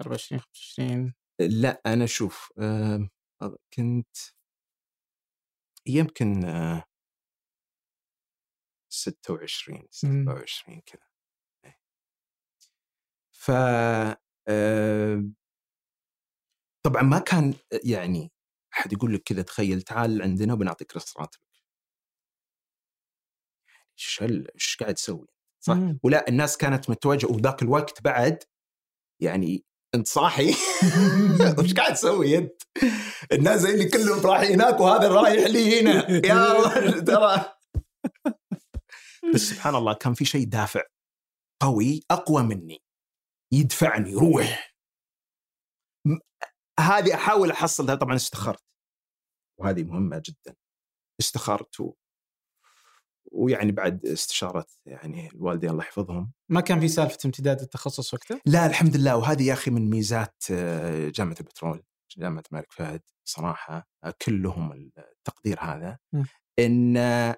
24 0.00 0.40
25 0.40 1.14
لا 1.40 1.80
أنا 1.86 2.06
شوف 2.06 2.52
كنت 3.74 4.16
يمكن 5.86 6.42
26 8.92 9.86
27 9.90 10.80
كذا. 10.80 11.02
إيه. 11.64 11.80
ف 13.32 13.50
طبعا 16.82 17.02
ما 17.02 17.18
كان 17.18 17.54
يعني 17.84 18.32
أحد 18.74 18.92
يقول 18.92 19.14
لك 19.14 19.22
كذا 19.22 19.42
تخيل 19.42 19.82
تعال 19.82 20.22
عندنا 20.22 20.52
وبنعطيك 20.52 20.96
نص 20.96 21.16
راتبك 21.16 21.50
إيش 23.98 24.22
إيش 24.54 24.76
قاعد 24.80 24.94
تسوي؟ 24.94 25.26
صح؟ 25.60 25.74
مم. 25.74 25.98
ولا 26.02 26.28
الناس 26.28 26.56
كانت 26.56 26.90
متوجهه 26.90 27.32
وذاك 27.32 27.62
الوقت 27.62 28.02
بعد 28.02 28.44
يعني 29.22 29.64
أنت 29.94 30.06
صاحي 30.06 30.54
وش 31.58 31.74
قاعد 31.74 31.94
تسوي 31.94 32.38
أنت؟ 32.38 32.62
الناس 33.32 33.60
زي 33.60 33.70
اللي 33.70 33.88
كلهم 33.88 34.26
رايحين 34.26 34.60
هناك 34.60 34.80
وهذا 34.80 35.08
رايح 35.08 35.46
لي 35.46 35.80
هنا 35.80 36.10
يا 36.26 36.56
الله 36.56 37.00
ترى 37.00 37.54
بس 39.34 39.40
سبحان 39.40 39.74
الله 39.74 39.92
كان 39.92 40.14
في 40.14 40.24
شيء 40.24 40.46
دافع 40.46 40.82
قوي 41.62 42.02
أقوى 42.10 42.42
مني 42.42 42.82
يدفعني 43.52 44.14
روح 44.14 44.69
هذه 46.80 47.14
أحاول 47.14 47.50
احصلها 47.50 47.94
طبعا 47.94 48.16
استخرت. 48.16 48.64
وهذه 49.58 49.84
مهمة 49.84 50.22
جدا. 50.24 50.56
استخرت 51.20 51.80
و... 51.80 51.94
ويعني 53.32 53.72
بعد 53.72 54.06
استشارة 54.06 54.66
يعني 54.86 55.28
الوالدين 55.28 55.70
الله 55.70 55.84
يحفظهم. 55.84 56.32
ما 56.48 56.60
كان 56.60 56.80
في 56.80 56.88
سالفة 56.88 57.18
امتداد 57.24 57.60
التخصص 57.60 58.14
وقتها؟ 58.14 58.40
لا 58.46 58.66
الحمد 58.66 58.96
لله. 58.96 59.16
وهذه 59.16 59.42
يا 59.42 59.52
أخي 59.52 59.70
من 59.70 59.90
ميزات 59.90 60.44
آه، 60.50 61.08
جامعة 61.08 61.36
البترول 61.40 61.82
جامعة 62.18 62.42
الملك 62.52 62.72
فهد. 62.72 63.02
صراحة 63.24 63.88
آه، 64.04 64.14
كلهم 64.22 64.72
التقدير 64.98 65.60
هذا. 65.60 65.98
م. 66.12 66.22
إن 66.58 66.96
آه، 66.96 67.36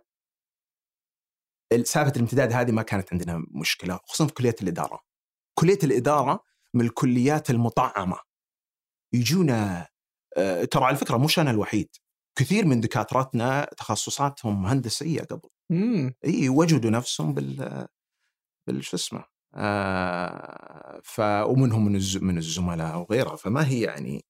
سالفة 1.82 2.12
الامتداد 2.16 2.52
هذه 2.52 2.70
ما 2.70 2.82
كانت 2.82 3.12
عندنا 3.12 3.44
مشكلة 3.50 3.96
خصوصا 3.96 4.26
في 4.26 4.34
كلية 4.34 4.54
الإدارة. 4.62 5.00
كلية 5.58 5.78
الإدارة 5.84 6.44
من 6.74 6.84
الكليات 6.84 7.50
المطعمة. 7.50 8.18
يجونا 9.14 9.88
ترى 10.70 10.84
على 10.84 10.96
فكرة 10.96 11.16
مش 11.16 11.38
أنا 11.38 11.50
الوحيد. 11.50 11.88
كثير 12.38 12.66
من 12.66 12.80
دكاترتنا 12.80 13.64
تخصصاتهم 13.76 14.66
هندسية 14.66 15.20
قبل. 15.20 15.48
إي 16.24 16.48
وجدوا 16.48 16.90
نفسهم 16.90 17.34
بال 17.34 17.86
بال 18.66 18.84
شو 18.84 18.96
اسمه 18.96 19.24
آه 19.54 21.00
ف 21.04 21.20
ومنهم 21.20 21.84
من 21.84 21.96
الز... 21.96 22.16
من 22.16 22.38
الزملاء 22.38 22.98
وغيرها. 22.98 23.36
فما 23.36 23.68
هي 23.68 23.80
يعني 23.80 24.24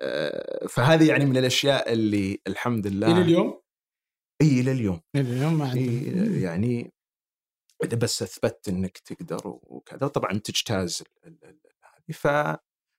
آه 0.00 0.66
فهذه 0.66 1.08
يعني 1.08 1.24
من 1.24 1.36
الأشياء 1.36 1.92
اللي 1.92 2.40
الحمد 2.46 2.86
لله 2.86 3.12
إلى 3.12 3.22
اليوم؟ 3.22 3.60
إي 4.42 4.60
إلى 4.60 4.72
اليوم. 4.72 5.00
إلى 5.16 5.32
اليوم 5.32 5.58
ما 5.58 5.74
إيه 5.74 6.42
يعني 6.44 6.92
اذا 7.84 7.96
بس 7.96 8.22
أثبت 8.22 8.68
إنك 8.68 8.98
تقدر 8.98 9.40
وكذا. 9.44 10.06
وطبعا 10.06 10.32
تجتاز 10.38 11.02
هذه. 11.24 12.12
ف 12.12 12.26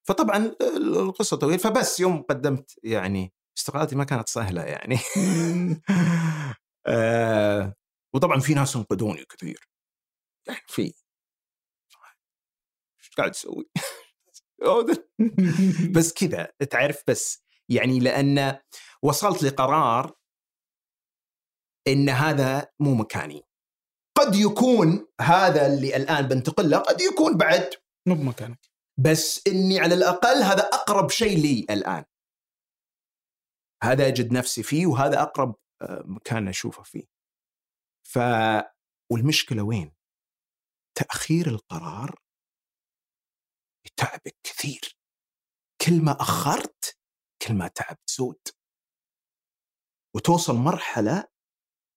فطبعا 0.07 0.55
القصة 0.77 1.38
طويلة. 1.38 1.57
فبس 1.57 2.00
يوم 2.00 2.21
قدمت 2.21 2.79
يعني 2.83 3.33
استقالتي 3.57 3.95
ما 3.95 4.03
كانت 4.03 4.29
سهلة 4.29 4.63
يعني. 4.63 4.97
آه 6.88 7.74
وطبعا 8.15 8.39
في 8.39 8.53
ناس 8.53 8.75
انقذوني 8.75 9.25
كثير. 9.25 9.69
يعني 10.47 10.62
في. 10.67 10.81
إيش 10.81 10.93
قاعد 13.17 13.31
تسوي؟ 13.31 13.69
بس 15.95 16.13
كذا 16.13 16.51
تعرف 16.69 17.03
بس 17.07 17.43
يعني 17.69 18.00
لأن 18.00 18.59
وصلت 19.03 19.43
لقرار 19.43 20.13
إن 21.88 22.09
هذا 22.09 22.67
مو 22.79 22.93
مكاني. 22.93 23.41
قد 24.17 24.35
يكون 24.35 25.07
هذا 25.21 25.67
اللي 25.67 25.95
الآن 25.95 26.27
بنتقل 26.27 26.69
له 26.69 26.77
قد 26.77 27.01
يكون 27.01 27.38
بعد 27.38 27.69
مو 28.07 28.15
بمكانك. 28.15 28.75
بس 29.00 29.48
إني 29.48 29.80
على 29.80 29.94
الأقل 29.96 30.44
هذا 30.44 30.64
أقرب 30.64 31.10
شيء 31.10 31.38
لي 31.38 31.66
الآن. 31.70 32.06
هذا 33.84 34.08
أجد 34.08 34.32
نفسي 34.34 34.64
فيه 34.64 34.86
وهذا 34.88 35.22
أقرب 35.22 35.56
آه، 35.82 36.04
مكان 36.06 36.48
أشوفه 36.48 36.84
فيه. 36.84 37.06
ف 38.08 38.20
والمشكلة 39.12 39.64
وين؟ 39.64 39.96
تأخير 40.98 41.48
القرار 41.48 42.20
يتعبك 43.86 44.36
كثير. 44.44 44.98
كل 45.86 46.06
ما 46.06 46.12
أخرت 46.12 46.98
كل 47.48 47.54
ما 47.54 47.68
تعب 47.68 47.98
زود 48.10 48.48
وتوصل 50.16 50.56
مرحلة 50.56 51.28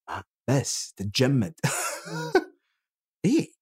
آه، 0.09 0.25
بس 0.50 0.93
تتجمد. 0.95 1.55
إيه. 3.25 3.52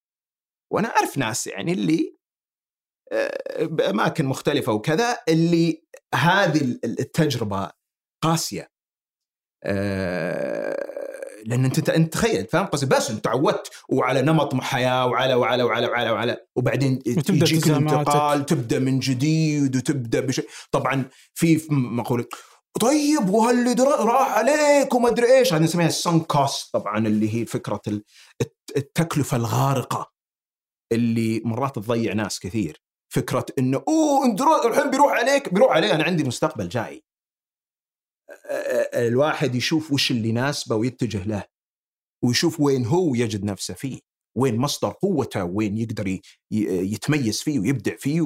وأنا 0.73 0.89
أعرف 0.89 1.19
ناس 1.19 1.47
يعني 1.47 1.73
اللي 1.73 2.16
بأماكن 3.61 4.25
مختلفة 4.27 4.73
وكذا 4.73 5.19
اللي 5.29 5.83
هذه 6.15 6.79
التجربة 6.85 7.71
قاسية. 8.25 8.71
آه 9.65 10.97
لأن 11.47 11.65
انت 11.65 11.89
أنت 11.91 12.13
تخيل 12.13 12.47
فاهم 12.47 12.67
قصدي؟ 12.67 12.87
بس 12.97 13.11
أنت 13.11 13.25
تعودت 13.25 13.71
وعلى 13.89 14.23
نمط 14.23 14.55
حياة 14.55 15.07
وعلى 15.07 15.35
وعلى 15.35 15.63
وعلى 15.63 15.87
وعلى 15.87 16.11
وعلى 16.11 16.37
وبعدين 16.57 17.03
يجيك 17.53 17.67
الانتقال 17.67 18.47
تبدأ 18.47 18.79
من 18.79 18.99
جديد 18.99 19.77
وتبدأ 19.77 20.21
بشيء 20.21 20.49
طبعا 20.71 21.09
في 21.35 21.67
مقوله 21.71 22.25
طيب 22.81 23.29
وهاللي 23.31 23.75
راح 23.85 24.39
عليك 24.39 24.95
وما 24.95 25.09
أدري 25.09 25.39
إيش؟ 25.39 25.53
هذه 25.55 25.63
نسميها 25.63 25.87
السن 25.87 26.21
كوست 26.21 26.73
طبعا 26.73 27.07
اللي 27.07 27.35
هي 27.35 27.47
فكرة 27.47 27.81
ال- 27.89 28.05
الت- 28.41 28.77
التكلفة 28.77 29.37
الغارقة 29.37 30.13
اللي 30.93 31.43
مرات 31.45 31.77
تضيع 31.77 32.13
ناس 32.13 32.41
كثير. 32.41 32.83
فكرة 33.09 33.47
انه 33.59 33.85
أوه 33.89 34.35
درا- 34.35 34.67
الحين 34.67 34.91
بيروح 34.91 35.13
عليك 35.13 35.55
بيروح 35.55 35.73
علي 35.73 35.93
أنا 35.93 36.05
عندي 36.05 36.25
مستقبل 36.25 36.69
جاي. 36.69 37.03
الواحد 38.95 39.55
يشوف 39.55 39.93
وش 39.93 40.11
اللي 40.11 40.29
يناسبه 40.29 40.77
ويتجه 40.77 41.25
له 41.25 41.45
ويشوف 42.25 42.61
وين 42.61 42.87
هو 42.87 43.15
يجد 43.15 43.45
نفسه 43.45 43.75
فيه 43.75 44.01
وين 44.37 44.57
مصدر 44.57 44.91
قوته 44.93 45.45
وين 45.45 45.79
يقدر 45.79 46.19
يتميز 46.51 47.43
فيه 47.43 47.59
ويبدع 47.61 47.97
فيه 47.97 48.21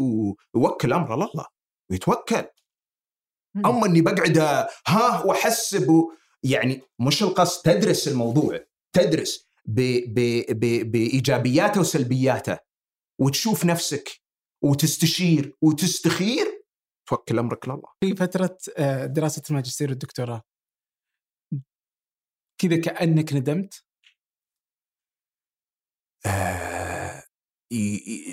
ويوكل 0.55 0.93
امره 0.93 1.17
لله 1.17 1.47
ويتوكل. 1.91 2.45
أما 3.57 3.87
إني 3.87 4.01
بقعد 4.01 4.39
ها 4.87 5.25
وأحسب 5.25 6.09
يعني 6.43 6.83
مش 6.99 7.23
القصد 7.23 7.63
تدرس 7.63 8.09
الموضوع 8.09 8.61
تدرس 8.93 9.49
ب 9.65 9.81
ب 10.15 10.45
ب 10.51 10.91
بإيجابياته 10.93 11.81
وسلبياته 11.81 12.59
وتشوف 13.21 13.65
نفسك 13.65 14.21
وتستشير 14.65 15.57
وتستخير؟ 15.63 16.65
توكل 17.09 17.39
امرك 17.39 17.69
لله. 17.69 17.93
في 18.01 18.17
فترة 18.17 18.59
آه، 18.79 19.07
دراسة 19.07 19.43
الماجستير 19.51 19.89
والدكتوراه. 19.89 20.43
كذا 22.61 22.81
كأنك 22.81 23.33
ندمت؟ 23.33 23.85
آه 26.27 27.23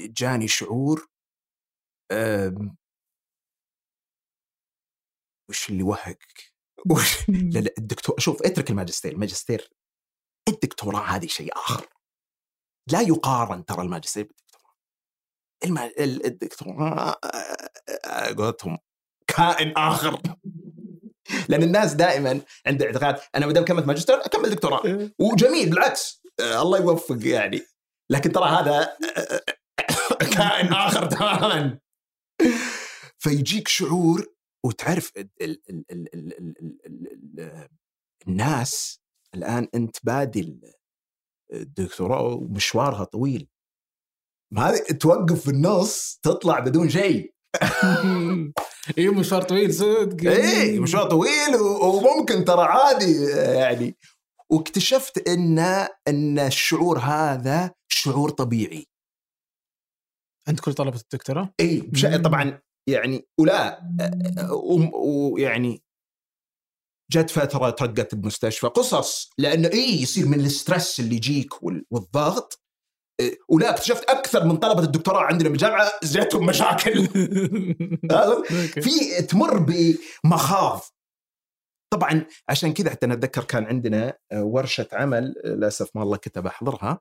جاني 0.10 0.48
شعور 0.48 1.08
وش 5.50 5.70
اللي 5.70 5.84
وهقك؟ 5.84 6.54
لا 7.54 7.60
لا 7.60 7.74
الدكتور 7.78 8.20
شوف 8.20 8.44
اترك 8.44 8.70
الماجستير. 8.70 9.12
الماجستير 9.12 9.70
الدكتوراه 10.50 11.02
هذه 11.02 11.28
شيء 11.28 11.54
آخر. 11.56 11.88
لا 12.92 13.02
يقارن 13.02 13.66
ترى 13.66 13.82
الماجستير. 13.82 14.32
الدكتوراه 16.00 17.18
آه، 17.24 17.68
آه، 18.06 18.34
قولتهم 18.34 18.78
كائن 19.28 19.74
اخر 19.78 20.22
لأن 21.50 21.64
الناس 21.64 21.94
دائما 21.94 22.42
عند 22.68 22.84
اعتقاد 22.84 23.20
أنا 23.36 23.46
ما 23.46 23.54
دام 23.54 23.66
كملت 23.66 23.86
ماجستير 23.86 24.26
اكمل 24.26 24.50
دكتوراه 24.50 25.10
وجميل 25.20 25.70
بالعكس 25.70 26.24
آه، 26.40 26.62
الله 26.62 26.80
يوفق 26.80 27.18
يعني 27.22 27.62
لكن 28.10 28.32
ترى 28.32 28.46
هذا 28.46 28.98
آه، 29.18 29.42
كائن 30.38 30.74
اخر 30.74 31.06
تماما 31.06 31.80
فيجيك 33.18 33.68
شعور 33.68 34.26
وتعرف 34.66 35.12
ال 35.18 35.30
ال 35.42 35.62
ال 35.70 35.86
ال 35.92 36.14
ال 36.14 36.38
ال 36.40 36.78
ال 36.86 37.40
ال 37.40 37.68
الناس 38.28 39.02
الان 39.36 39.68
انت 39.76 39.98
بادي 40.04 40.60
الدكتوراه 41.54 42.22
ومشوارها 42.22 43.04
طويل 43.04 43.48
ما 44.54 44.70
هذه 44.70 44.78
توقف 44.80 45.42
في 45.42 45.48
النص 45.52 46.20
تطلع 46.24 46.60
بدون 46.60 46.90
شيء. 46.90 47.34
أيوه 48.98 49.14
مشوار 49.14 49.42
طويل 49.42 49.74
صدق. 49.74 50.32
إيه 50.32 50.80
مشوار 50.80 51.10
طويل 51.10 51.56
وممكن 51.56 52.46
ترى 52.46 52.62
عادي 52.66 53.24
يعني. 53.56 53.98
واكتشفت 54.52 55.28
إن 55.28 55.60
إن 56.08 56.40
الشعور 56.40 57.00
هذا 57.00 57.72
شعور 57.88 58.30
طبيعي. 58.30 58.86
عند 60.48 60.60
كل 60.60 60.74
طلبة 60.74 60.98
الدكتوراه؟ 60.98 61.54
اي. 61.60 61.82
طبعا 62.24 62.60
يعني 62.90 63.28
ولا 63.40 63.82
ويعني 64.94 65.84
جت 67.12 67.30
فترة 67.30 67.70
ترقت 67.70 68.16
بمستشفى 68.16 68.68
قصص. 68.68 69.30
لأنه 69.38 69.70
اي 69.74 70.02
يصير 70.02 70.26
من 70.28 70.40
الستريس 70.40 71.00
اللي 71.00 71.16
يجيك 71.16 71.64
وال- 71.64 71.86
والضغط 71.92 72.62
ولا 73.50 73.70
اكتشفت 73.70 74.10
أكثر 74.10 74.46
من 74.46 74.58
طلبة 74.58 74.84
الدكتوراه 74.84 75.22
عندنا 75.24 75.50
بالجامعة 75.50 75.92
جاتهم 76.04 76.46
مشاكل. 76.46 77.08
في 78.84 79.22
تمر 79.30 79.66
بمخاض. 80.24 80.82
طبعا 81.94 82.26
عشان 82.50 82.74
كذا 82.74 82.90
حتى 82.90 83.06
أنا 83.06 83.14
أتذكر 83.14 83.44
كان 83.44 83.66
عندنا 83.66 84.18
آه، 84.32 84.44
ورشة 84.44 84.88
عمل 84.94 85.36
آه، 85.46 85.48
للأسف 85.48 85.96
ما 85.96 86.04
الله 86.04 86.18
كتب 86.18 86.48
أحضرها 86.48 87.00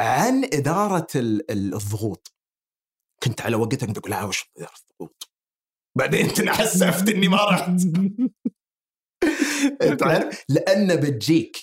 عن 0.00 0.44
إدارة 0.44 1.06
ال- 1.16 1.50
ال- 1.50 1.74
الضغوط. 1.74 2.34
كنت 3.22 3.40
على 3.40 3.56
وقتها 3.56 3.86
كنت 3.86 3.98
أقول 3.98 4.10
لا 4.10 4.24
وش 4.24 4.44
إدارة 4.56 4.72
الضغوط؟ 4.90 5.28
بعدين 5.98 6.28
تنحسفت 6.34 7.08
إني 7.08 7.28
ما 7.28 7.44
رحت. 7.44 7.70
إنت 9.82 10.02
عارف؟ 10.02 10.44
لأن 10.48 10.96
بتجيك 10.96 11.56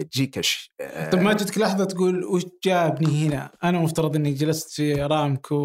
بتجيك 0.00 0.38
أش... 0.38 0.70
آه، 0.80 1.10
طب 1.10 1.20
ما 1.20 1.32
جتك 1.32 1.58
لحظة 1.58 1.84
تقول 1.84 2.24
وش 2.24 2.42
جابني 2.64 3.26
هنا؟ 3.28 3.50
أنا 3.64 3.78
مفترض 3.78 4.16
إني 4.16 4.32
جلست 4.32 4.70
في 4.70 4.94
رامكو 4.94 5.56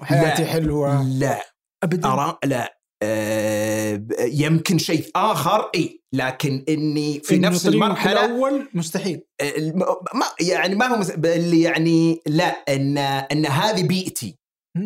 وحياتي 0.00 0.42
لا. 0.42 0.48
حلوة. 0.48 1.02
لا. 1.08 1.40
ابدا. 1.82 2.08
أرى 2.08 2.38
لا. 2.44 2.76
آه، 3.02 3.96
ب- 3.96 4.12
يمكن 4.18 4.78
شيء 4.78 5.10
آخر 5.16 5.70
إي. 5.74 6.02
لكن 6.12 6.64
إني 6.68 7.20
في 7.20 7.34
إنه 7.34 7.48
نفس 7.48 7.66
المرحلة 7.66 8.24
الأول؟ 8.24 8.68
مستحيل. 8.74 9.20
الم- 9.42 9.78
ما 10.14 10.26
يعني 10.40 10.74
ما 10.74 10.86
هو 10.86 10.96
مس- 10.98 11.10
اللي 11.10 11.60
يعني 11.62 12.20
لا 12.26 12.44
ان 12.44 12.98
أن 12.98 13.46
هذه 13.46 13.82
بيئتي. 13.82 14.38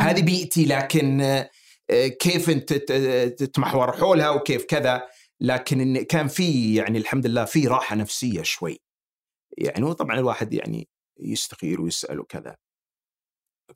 هذه 0.02 0.22
بيئتي 0.22 0.64
لكن 0.64 1.20
آه، 1.20 2.06
كيف 2.20 2.50
أنت 2.50 2.72
تتمحور 3.38 3.92
حولها 3.92 4.30
وكيف 4.30 4.64
كذا. 4.64 5.02
لكن 5.42 5.80
إن 5.80 6.02
كان 6.02 6.28
في 6.28 6.74
يعني 6.74 6.98
الحمد 6.98 7.26
لله 7.26 7.44
في 7.44 7.66
راحة 7.66 7.96
نفسية 7.96 8.42
شوي. 8.42 8.80
يعني 9.58 9.84
وطبعا 9.84 10.18
الواحد 10.18 10.54
يعني 10.54 10.88
يستخير 11.18 11.80
ويسال 11.80 12.20
وكذا 12.20 12.56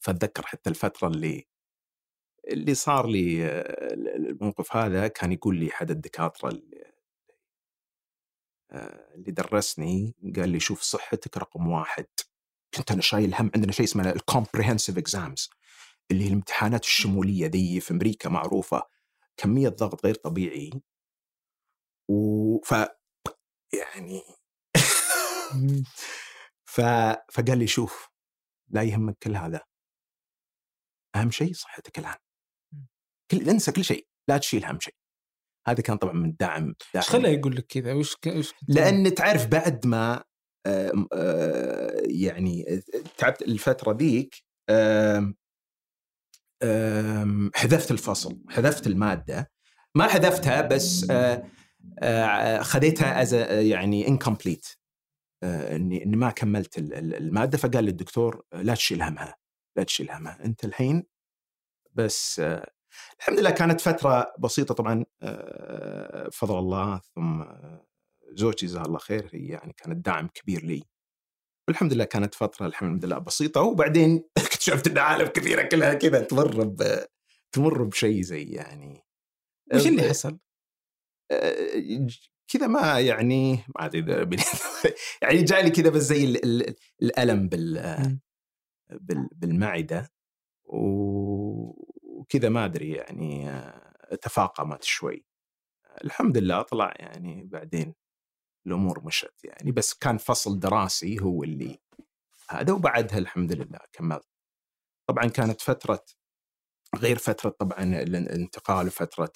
فأتذكر 0.00 0.46
حتى 0.46 0.70
الفترة 0.70 1.08
اللي 1.08 1.46
اللي 2.48 2.74
صار 2.74 3.06
لي 3.06 3.46
الموقف 3.92 4.76
هذا 4.76 5.08
كان 5.08 5.32
يقول 5.32 5.56
لي 5.56 5.70
أحد 5.70 5.90
الدكاترة 5.90 6.48
اللي 6.48 6.94
آه، 8.72 9.14
اللي 9.14 9.30
درسني 9.32 10.14
قال 10.36 10.48
لي 10.48 10.60
شوف 10.60 10.82
صحتك 10.82 11.36
رقم 11.38 11.68
واحد. 11.68 12.06
كنت 12.74 12.90
أنا 12.90 13.02
شايل 13.02 13.34
هم 13.34 13.50
عندنا 13.54 13.72
شيء 13.72 13.84
اسمه 13.86 14.10
ال 14.10 14.17
comprehensive 14.17 14.98
exams 14.98 15.50
اللي 16.10 16.24
هي 16.24 16.28
الامتحانات 16.28 16.84
الشمولية 16.84 17.46
ذي 17.46 17.80
في 17.80 17.90
أمريكا 17.90 18.28
معروفة. 18.28 18.82
كمية 19.36 19.68
ضغط 19.68 20.06
غير 20.06 20.14
طبيعي. 20.14 20.70
و 22.08 22.58
ف 22.64 22.74
يعني 23.72 24.22
ف... 26.64 26.80
فقال 27.32 27.58
لي 27.58 27.66
شوف 27.66 28.08
لا 28.70 28.82
يهمك 28.82 29.16
كل 29.22 29.36
هذا. 29.36 29.60
أهم 31.16 31.30
شيء 31.30 31.52
صحتك 31.52 31.98
الآن. 31.98 32.16
كل 33.30 33.48
انسى 33.48 33.72
كل 33.72 33.84
شيء 33.84 34.06
لا 34.28 34.38
تشيل 34.38 34.64
هم 34.64 34.80
شيء. 34.80 34.94
هذا 35.66 35.82
كان 35.82 35.96
طبعا 35.96 36.12
من 36.12 36.34
دعم 36.40 36.74
إيش. 36.96 37.08
خلاه 37.08 37.30
يقول 37.30 37.56
لك 37.56 37.66
كذا؟ 37.66 37.92
وش 37.92 38.16
ك... 38.16 38.26
وش 38.26 38.52
لأن 38.68 39.14
تعرف 39.14 39.46
بعد 39.46 39.86
ما 39.86 40.24
آم، 40.66 41.08
آه، 41.12 42.02
يعني 42.06 42.82
تعبت 43.18 43.42
الفترة 43.42 43.92
ذيك 43.92 44.44
حذفت 47.54 47.90
الفصل 47.90 48.42
حذفت 48.50 48.86
المادة. 48.86 49.50
ما 49.94 50.08
حذفتها 50.08 50.60
بس 50.60 51.10
آه، 51.10 51.50
آه، 51.98 52.62
خذيتها 52.62 53.22
as 53.22 53.34
يعني 53.34 54.08
incomplete 54.08 54.66
اني 55.44 56.04
إني 56.04 56.16
ما 56.16 56.30
كملت 56.30 56.78
ال- 56.78 56.94
ال- 56.94 57.14
المادة 57.14 57.58
فقال 57.58 57.84
لي 57.84 57.90
الدكتور 57.90 58.42
آه، 58.52 58.62
لا 58.62 58.74
تشيل 58.74 59.02
همها 59.02 59.36
لا 59.76 59.82
تشيل 59.82 60.10
همها. 60.10 60.44
أنت 60.44 60.64
الحين 60.64 61.06
بس 61.92 62.40
آه، 62.40 62.70
الحمد 63.18 63.38
لله 63.40 63.50
كانت 63.50 63.80
فترة 63.80 64.32
بسيطة 64.38 64.74
طبعا 64.74 65.04
آه، 65.22 66.28
بفضل 66.28 66.58
الله 66.58 67.00
ثم 67.14 67.42
آه، 67.42 67.86
زوجتي 68.32 68.66
جزاها 68.66 68.82
الله 68.84 68.98
خير 68.98 69.30
هي 69.32 69.46
يعني 69.46 69.72
كانت 69.72 70.06
دعم 70.06 70.28
كبير 70.28 70.64
لي. 70.64 70.82
والحمد 71.68 71.92
لله 71.92 72.04
كانت 72.04 72.34
فترة 72.34 72.66
الحمد 72.66 73.04
لله 73.04 73.18
بسيطة. 73.18 73.60
وبعدين 73.62 74.24
اكتشفت 74.38 74.86
إن 74.86 74.98
عالم 74.98 75.26
كثيرة 75.28 75.62
كلها 75.62 75.94
كذا 75.94 76.20
تمر 76.20 76.64
ب 76.64 76.82
تمر 77.52 77.82
بشيء 77.82 78.22
زي 78.22 78.42
يعني. 78.44 79.04
وش 79.74 79.86
اللي 79.86 80.02
حصل؟ 80.02 80.38
كذا 82.48 82.66
ما 82.66 83.00
يعني 83.00 83.52
ما 83.54 83.84
أدري 83.86 84.00
يعني 85.22 85.42
جالي 85.42 85.70
كذا 85.70 85.90
بس 85.90 86.02
زي 86.02 86.24
ال- 86.24 86.44
ال- 86.44 86.76
الألم 87.02 87.48
بال 87.48 87.96
مم. 87.98 88.20
بال- 88.90 89.28
بالمعدة 89.32 90.10
وكذا 90.64 92.48
ما 92.48 92.64
أدري 92.64 92.92
يعني 92.92 93.62
تفاقمت 94.22 94.82
شوي 94.84 95.26
الحمد 96.04 96.38
لله 96.38 96.62
طلع 96.62 96.94
يعني 96.96 97.44
بعدين 97.44 97.94
الأمور 98.66 99.04
مشت 99.04 99.44
يعني 99.44 99.72
بس 99.72 99.94
كان 99.94 100.18
فصل 100.18 100.60
دراسي 100.60 101.20
هو 101.20 101.42
اللي 101.44 101.78
هذا 102.48 102.72
وبعدها 102.72 103.18
الحمد 103.18 103.52
لله 103.52 103.78
كملت 103.92 104.28
طبعا 105.08 105.26
كانت 105.26 105.60
فترة 105.60 106.04
غير 106.96 107.18
فترة 107.18 107.50
طبعا 107.50 107.82
الانتقال 107.82 108.86
وفترة 108.86 109.32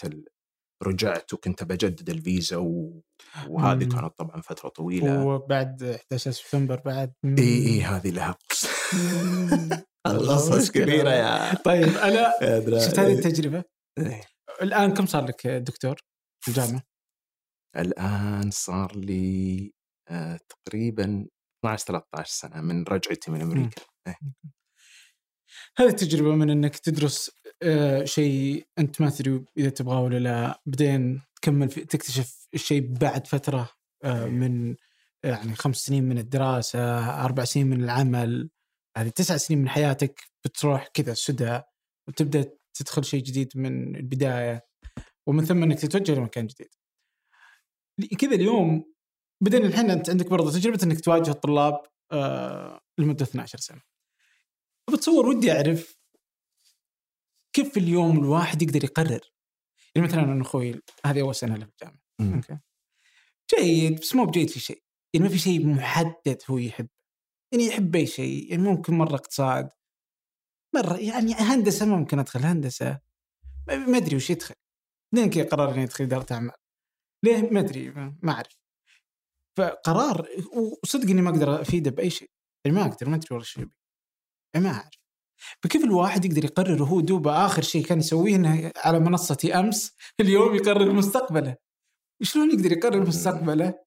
رجعت 0.82 1.32
وكنت 1.32 1.64
بجدد 1.64 2.10
الفيزا 2.10 2.56
و... 2.56 3.02
وهذه 3.48 3.84
مم. 3.84 3.88
كانت 3.88 4.18
طبعا 4.18 4.40
فترة 4.40 4.68
طويلة 4.68 5.24
وبعد 5.24 5.82
11 5.82 6.30
سبتمبر 6.30 6.80
بعد 6.80 7.12
إي 7.24 7.66
إي 7.66 7.82
هذه 7.82 8.10
لها. 8.10 8.36
قصص. 10.06 10.70
كبيرة 10.74 11.10
يا 11.10 11.54
طيب 11.54 11.88
أنا 11.88 12.32
شفت 12.84 12.98
هذه 12.98 13.12
التجربة 13.12 13.64
إيه. 13.98 14.22
الآن 14.62 14.94
كم 14.94 15.06
صار 15.06 15.24
لك 15.24 15.46
دكتور 15.46 15.96
في 16.44 16.48
الجامعة؟ 16.48 16.82
الآن 17.76 18.50
صار 18.50 18.96
لي 18.96 19.72
آه 20.10 20.38
تقريبا 20.48 21.26
12 21.64 21.84
13 21.84 22.32
سنة 22.32 22.60
من 22.60 22.84
رجعتي 22.84 23.30
من 23.30 23.40
أمريكا 23.40 23.82
هذه 25.78 25.88
التجربة 25.88 26.34
من 26.34 26.50
إنك 26.50 26.76
تدرس 26.76 27.30
آه، 27.62 28.04
شيء 28.04 28.66
أنت 28.78 29.00
ما 29.00 29.10
تدري 29.10 29.44
إذا 29.58 29.70
تبغاه 29.70 30.02
ولا 30.02 30.18
لا 30.18 30.62
بعدين 30.66 31.22
تكمل 31.36 31.68
في 31.68 31.84
تكتشف 31.84 32.48
الشيء 32.54 32.80
بعد 33.00 33.26
فترة 33.26 33.70
آه، 34.04 34.26
من 34.26 34.76
يعني 35.24 35.54
خمس 35.54 35.76
سنين 35.76 36.04
من 36.04 36.18
الدراسة 36.18 36.80
أربع 37.24 37.44
سنين 37.44 37.66
من 37.66 37.84
العمل 37.84 38.50
هذه 38.96 39.08
تسع 39.08 39.36
سنين 39.36 39.60
من 39.60 39.68
حياتك 39.68 40.20
بتروح 40.44 40.88
كذا 40.94 41.14
سدى 41.14 41.60
وتبدأ 42.08 42.58
تدخل 42.74 43.04
شيء 43.04 43.22
جديد 43.22 43.52
من 43.54 43.96
البداية 43.96 44.66
ومن 45.26 45.44
ثم 45.44 45.62
إنك 45.62 45.78
تتوجه 45.80 46.14
لمكان 46.14 46.46
جديد. 46.46 46.68
كذا 48.18 48.34
اليوم 48.34 48.94
بعدين 49.42 49.64
الحين 49.64 49.90
أنت 49.90 50.10
عندك 50.10 50.26
برضه 50.26 50.50
تجربة 50.52 50.78
إنك 50.82 51.00
تواجه 51.00 51.30
الطلاب 51.30 51.82
آه، 52.12 52.80
لمدة 52.98 53.24
12 53.24 53.58
سنة. 53.58 53.80
بتصور 54.92 55.26
ودي 55.26 55.52
أعرف 55.52 55.97
كيف 57.52 57.76
اليوم 57.76 58.18
الواحد 58.18 58.62
يقدر 58.62 58.84
يقرر؟ 58.84 59.20
يعني 59.94 60.08
مثلا 60.08 60.22
أنا 60.22 60.42
أخوي 60.42 60.82
هذه 61.06 61.20
أول 61.20 61.34
سنة 61.34 61.56
له 61.56 61.66
في 61.66 61.72
الجامعة. 61.72 62.00
أوكي. 62.20 62.58
جيد 63.56 64.00
بس 64.00 64.14
مو 64.14 64.24
بجيد 64.24 64.50
في 64.50 64.60
شيء. 64.60 64.82
يعني 65.14 65.26
ما 65.26 65.32
في 65.32 65.38
شيء 65.38 65.66
محدد 65.66 66.42
هو 66.50 66.58
يحب. 66.58 66.88
يعني 67.52 67.64
يحب 67.64 67.96
أي 67.96 68.06
شيء. 68.06 68.50
يعني 68.50 68.62
ممكن 68.62 68.94
مرة 68.94 69.14
اقتصاد. 69.14 69.68
مرة 70.74 70.96
يعني 70.96 71.34
هندسة 71.34 71.86
ممكن 71.86 72.18
أدخل 72.18 72.40
هندسة. 72.40 73.00
ما 73.68 73.96
أدري 73.96 74.16
وش 74.16 74.30
يدخل. 74.30 74.54
بعدين 75.14 75.30
كذا 75.30 75.44
قرر 75.44 75.74
انه 75.74 75.82
يدخل 75.82 76.04
إدارة 76.04 76.32
أعمال. 76.32 76.56
ليه؟ 77.24 77.50
ما 77.50 77.60
أدري 77.60 77.90
ما 77.90 78.18
ما 78.22 78.32
أعرف. 78.32 78.58
فقرار 79.58 80.28
وصدق 80.82 81.10
إني 81.10 81.22
ما 81.22 81.30
أقدر 81.30 81.60
أفيده 81.60 81.90
بأي 81.90 82.10
شيء. 82.10 82.30
يعني 82.64 82.76
ما 82.76 82.86
أقدر 82.86 83.08
ما 83.08 83.16
أدري 83.16 83.28
والله 83.30 83.44
شو 83.44 83.60
يبي. 83.60 83.74
يعني 84.54 84.66
ما 84.66 84.72
أعرف. 84.72 84.97
فكيف 85.62 85.84
الواحد 85.84 86.24
يقدر 86.24 86.44
يقرر 86.44 86.84
هو 86.84 87.00
دوبه 87.00 87.46
آخر 87.46 87.62
شيء 87.62 87.84
كان 87.86 87.98
يسويه 87.98 88.36
إنه 88.36 88.72
على 88.76 89.00
منصتي 89.00 89.54
أمس؟ 89.54 89.96
اليوم 90.20 90.54
يقرر 90.54 90.92
مستقبله. 90.92 91.56
شلون 92.22 92.50
يقدر 92.50 92.72
يقرر 92.72 93.06
مستقبله؟ 93.06 93.84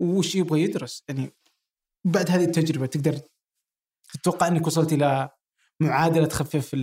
وش 0.00 0.34
يبغى 0.34 0.62
يدرس؟ 0.62 1.04
يعني 1.08 1.32
بعد 2.06 2.30
هذه 2.30 2.44
التجربة 2.44 2.86
تقدر 2.86 3.20
تتوقع 4.12 4.48
إنك 4.48 4.66
وصلت 4.66 4.92
إلى 4.92 5.30
معادلة 5.82 6.26
تخفف 6.26 6.76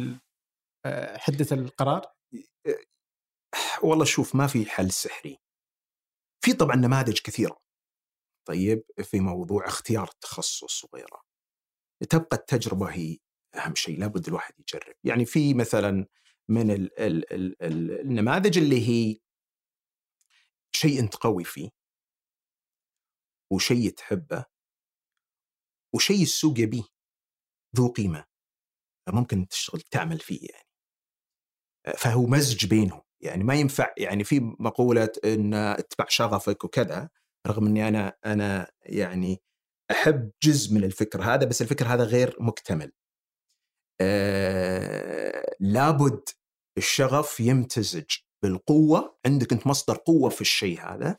آه، 0.86 1.18
حدة 1.18 1.48
القرار؟ 1.52 2.14
والله 3.84 4.06
شوف 4.06 4.36
ما 4.36 4.48
في 4.48 4.66
حل 4.66 4.92
سحري. 4.92 5.38
في 6.46 6.54
طبعا 6.54 6.76
نماذج 6.76 7.20
كثيرة. 7.20 7.58
طيب 8.48 8.84
في 9.04 9.20
موضوع 9.20 9.68
اختيار 9.68 10.10
التخصص 10.14 10.84
وغيره. 10.84 11.22
تبقى 12.10 12.38
التجربة 12.38 12.86
هي 12.92 13.18
أهم 13.56 13.76
شيء 13.76 14.00
لابد 14.00 14.28
الواحد 14.28 14.54
يجرب. 14.60 14.96
يعني 15.04 15.26
في 15.26 15.54
مثلا 15.54 16.08
من 16.50 16.72
ال 16.72 17.00
ال 17.00 17.34
ال 17.34 17.64
ال 17.64 18.02
النماذج 18.02 18.58
اللي 18.58 18.90
هي 18.90 19.20
شيء 20.76 21.00
أنت 21.00 21.16
قوي 21.16 21.44
فيه 21.44 21.70
وشيء 23.52 23.90
تحبه 23.90 24.46
وشيء 25.96 26.22
السوق 26.22 26.60
يبيه 26.60 26.84
ذو 27.78 27.88
قيمة. 27.88 28.26
ممكن 29.10 29.48
تشتغل 29.48 29.82
تعمل 29.82 30.20
فيه 30.20 30.48
يعني. 30.50 30.68
فهو 31.98 32.26
مزج 32.26 32.66
بينهم. 32.66 33.02
يعني 33.22 33.44
ما 33.44 33.56
ينفع 33.56 33.94
يعني 33.98 34.24
في 34.24 34.40
مقولة 34.60 35.10
إن 35.26 35.54
اتبع 35.54 36.06
شغفك 36.10 36.64
وكذا 36.64 37.10
رغم 37.48 37.68
إني 37.68 37.88
أنا 37.88 38.18
أنا 38.26 38.72
يعني 38.82 39.42
أحب 39.92 40.32
جزء 40.44 40.74
من 40.76 40.84
الفكر 40.84 41.22
هذا 41.24 41.46
بس 41.46 41.62
الفكر 41.62 41.88
هذا 41.88 42.04
غير 42.04 42.36
مكتمل. 42.40 42.92
آه 44.02 45.56
لابد 45.60 46.30
الشغف 46.78 47.40
يمتزج 47.40 48.06
بالقوة 48.44 49.18
عندك 49.26 49.54
أنت 49.54 49.68
مصدر 49.68 49.98
قوة 49.98 50.30
في 50.30 50.42
الشيء 50.42 50.80
هذا 50.82 51.18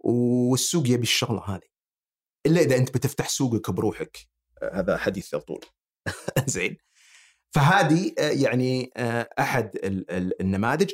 والسوق 0.00 0.88
يبي 0.88 1.02
الشغلة 1.02 1.40
هذه. 1.40 1.68
إلا 2.46 2.60
إذا 2.60 2.76
أنت 2.76 2.94
بتفتح 2.94 3.28
سوقك 3.28 3.70
بروحك. 3.70 4.18
آه، 4.62 4.80
هذا 4.80 4.96
حديث 4.96 5.34
يطول 5.34 5.64
زين. 6.46 6.76
فهذه 7.54 8.12
آه، 8.18 8.30
يعني 8.30 8.90
ال- 10.10 10.40
النماذج. 10.40 10.90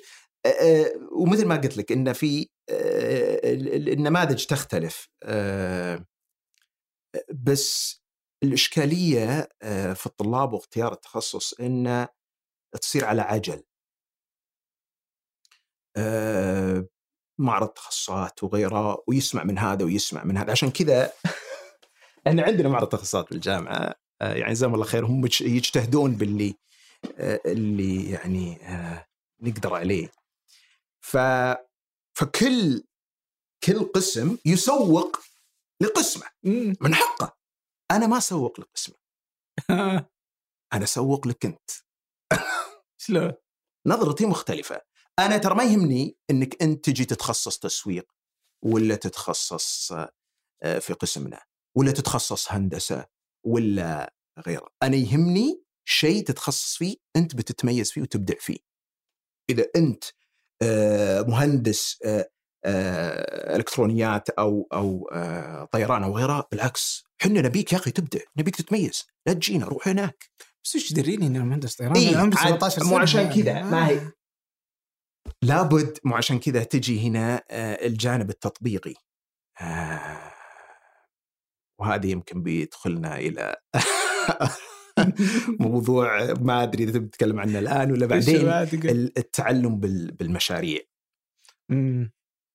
ومثل 1.13 1.47
ما 1.47 1.57
قلت 1.57 1.77
لك 1.77 1.93
إن 1.93 2.13
في 2.13 2.49
ال- 2.71 3.75
ال- 3.75 3.89
النماذج 3.93 4.47
تختلف. 4.47 5.09
بس 7.35 8.01
الإشكالية 8.43 9.49
آه، 9.63 9.93
في 9.93 10.07
الطلاب 10.07 10.53
واختيار 10.53 10.93
التخصص 10.93 11.53
إنه 11.61 12.09
تصير 12.81 13.05
على 13.05 13.23
عجل. 13.23 13.63
آه، 15.97 16.87
معرض 17.41 17.69
تخصصات 17.69 18.43
وغيره 18.45 19.05
ويسمع 19.09 19.45
من 19.45 19.59
هذا 19.59 19.85
ويسمع 19.85 20.25
من 20.25 20.37
هذا. 20.37 20.51
عشان 20.51 20.71
كذا 20.71 21.13
إحنا 22.27 22.43
عندنا 22.43 22.69
معرض 22.69 22.89
تخصصات 22.89 23.31
بالجامعة 23.31 23.95
آه، 24.23 24.35
يعني 24.35 24.53
جزاهم 24.53 24.75
الله 24.75 24.85
خير 24.85 25.07
هم 25.07 25.27
يج- 25.27 25.41
يجتهدون 25.41 26.17
باللي 26.17 26.55
اللي 27.47 28.11
يعني 28.11 28.59
نقدر 29.41 29.75
عليه. 29.75 30.11
ف 31.01 31.17
فكل 32.19 32.85
كل 33.65 33.85
قسم 33.85 34.39
يسوق 34.45 35.17
لقسمه 35.83 36.27
من 36.81 36.95
حقه. 36.95 37.36
أنا 37.91 38.07
ما 38.07 38.19
أسوق 38.19 38.61
لقسمه 38.61 38.97
أنا 40.75 40.85
أسوق 40.85 41.27
لك 41.29 41.45
أنت. 41.47 41.71
شلون؟ 43.01 43.33
نظرتي 43.87 44.27
مختلفة. 44.27 44.81
أنا 45.19 45.39
ترى 45.39 45.55
ما 45.55 45.65
يهمني 45.65 46.17
أنك 46.31 46.63
أنت 46.63 46.85
تجي 46.85 47.05
تتخصص 47.05 47.59
تسويق 47.59 48.13
ولا 48.65 48.95
تتخصص 48.95 49.93
آه، 50.63 50.79
في 50.79 50.93
قسمنا 50.93 51.43
ولا 51.77 51.93
تتخصص 51.93 52.53
هندسة 52.53 53.07
ولا 53.47 54.15
غيره. 54.47 54.69
أنا 54.83 54.97
يهمني 54.97 55.63
شيء 55.89 56.25
تتخصص 56.25 56.77
فيه 56.77 56.97
أنت 57.17 57.35
بتتميز 57.35 57.93
فيه 57.93 58.03
وتبدع 58.03 58.35
فيه. 58.39 58.59
إذا 59.51 59.67
أنت 59.77 60.05
آه، 60.63 61.23
مهندس 61.23 61.99
آه، 62.05 62.31
إلكترونيات 63.57 64.31
أو 64.31 64.69
أو 64.73 65.11
طيران 65.73 66.03
أو 66.05 66.17
غيره 66.17 66.49
بالعكس. 66.53 67.06
إحنا 67.23 67.41
نبيك 67.41 67.73
يا 67.73 67.79
أخي 67.79 67.91
تبدع 67.91 68.21
نبيك 68.37 68.57
تتميز 68.57 69.07
لا 69.27 69.33
تجينا 69.33 69.67
روح 69.67 69.89
هناك. 69.89 70.25
بس 70.65 70.75
إيش 70.75 70.93
دريني 70.93 71.27
إني 71.27 71.37
أنا 71.39 71.45
مهندس 71.45 71.77
طيران؟ 71.77 71.97
إيه، 71.97 72.17
عمري 72.17 72.37
عاد 72.39 72.49
17 72.55 72.81
سنة. 72.81 72.91
مو 72.91 72.99
عشان 72.99 73.21
يعني. 73.21 73.43
كذا، 73.43 73.63
ما 73.63 73.89
هي- 73.89 74.13
لابد 75.43 75.99
مو 76.05 76.15
عشان 76.17 76.39
كذا 76.39 76.63
تجي 76.65 77.09
هنا 77.09 77.43
آه، 77.51 77.87
الجانب 77.87 78.31
التطبيقي. 78.31 78.95
آه، 79.61 80.33
وهذه 81.81 82.11
يمكن 82.11 82.43
بيدخلنا 82.43 83.17
إلى 83.19 83.57
موضوع 85.61 86.33
ما 86.33 86.63
أدري 86.63 86.85
إذا 86.85 86.93
تبي 86.93 87.07
تتكلم 87.09 87.41
عنه 87.41 87.59
الآن 87.59 87.93
ولا 87.93 88.07
بعدين 88.13 88.49
التعلم 89.19 89.81
بال- 89.81 90.13
بالمشاريع. 90.13 90.81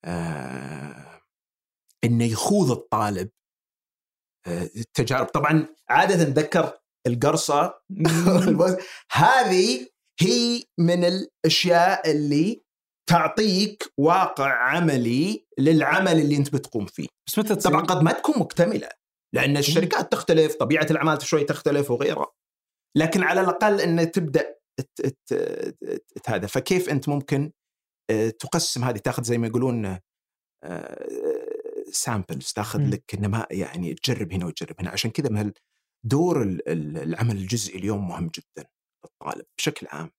آه، 0.05 1.21
إنه 2.03 2.23
يخوض 2.25 2.71
الطالب 2.71 3.29
آه، 3.29 3.40
التجارب. 4.47 5.25
طبعا 5.25 5.67
عادة 5.89 6.23
نتذكر 6.23 6.79
القرصة. 7.07 7.73
هذه 9.11 9.87
هي 10.21 10.63
من 10.79 11.03
الأشياء 11.05 12.11
اللي 12.11 12.61
تعطيك 13.09 13.93
واقع 13.97 14.51
عملي 14.51 15.45
للعمل 15.59 16.19
اللي 16.19 16.37
أنت 16.37 16.53
بتقوم 16.53 16.85
فيه. 16.85 17.07
بس 17.27 17.39
متى؟ 17.39 17.55
طبعا 17.55 17.81
قد 17.81 18.03
ما 18.03 18.11
تكون 18.11 18.39
مكتملة 18.39 18.89
لأن 19.35 19.57
الشركات 19.57 20.11
تختلف 20.11 20.55
طبيعة 20.55 20.87
الأعمال 20.91 21.21
شوي 21.21 21.43
تختلف 21.43 21.91
وغيره 21.91 22.33
لكن 22.97 23.23
على 23.23 23.41
الأقل 23.41 23.81
إن 23.81 24.11
تبدأ 24.11 24.55
ت- 24.79 25.01
ت- 25.01 25.33
ت- 25.33 26.29
هذا. 26.29 26.47
فكيف 26.47 26.89
أنت 26.89 27.09
ممكن 27.09 27.51
آه، 28.11 28.29
تقسم 28.29 28.83
هذه؟ 28.83 28.97
تاخذ 28.97 29.23
زي 29.23 29.37
ما 29.37 29.47
يقولون 29.47 29.99
سامبلز 31.91 32.53
تاخذ 32.53 32.79
مم. 32.79 32.89
لك 32.89 33.15
نما 33.15 33.47
يعني 33.51 33.93
تجرب 33.93 34.33
هنا 34.33 34.45
وتجرب 34.45 34.75
هنا. 34.79 34.89
عشان 34.89 35.11
كذا 35.11 35.53
دور 36.05 36.41
ال- 36.43 36.69
ال- 36.69 36.97
العمل 36.97 37.37
الجزئي 37.37 37.79
اليوم 37.79 38.07
مهم 38.07 38.27
جدا 38.27 38.69
للطالب 39.05 39.45
بشكل 39.57 39.87
عام. 39.91 40.11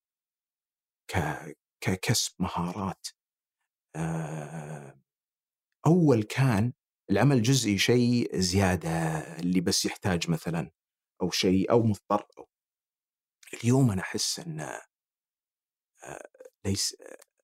ككسب 1.81 2.33
مهارات. 2.39 3.07
أول 5.87 6.23
كان 6.23 6.73
العمل 7.11 7.37
الجزئي 7.37 7.77
شيء 7.77 8.39
زيادة 8.39 8.89
اللي 9.39 9.61
بس 9.61 9.85
يحتاج 9.85 10.29
مثلا 10.31 10.71
أو 11.21 11.31
شيء 11.31 11.71
أو 11.71 11.83
مضطر 11.83 12.25
أو. 12.37 12.47
اليوم 13.53 13.91
أنا 13.91 14.01
أحس 14.01 14.39
إن 14.39 14.79
ليس 16.65 16.95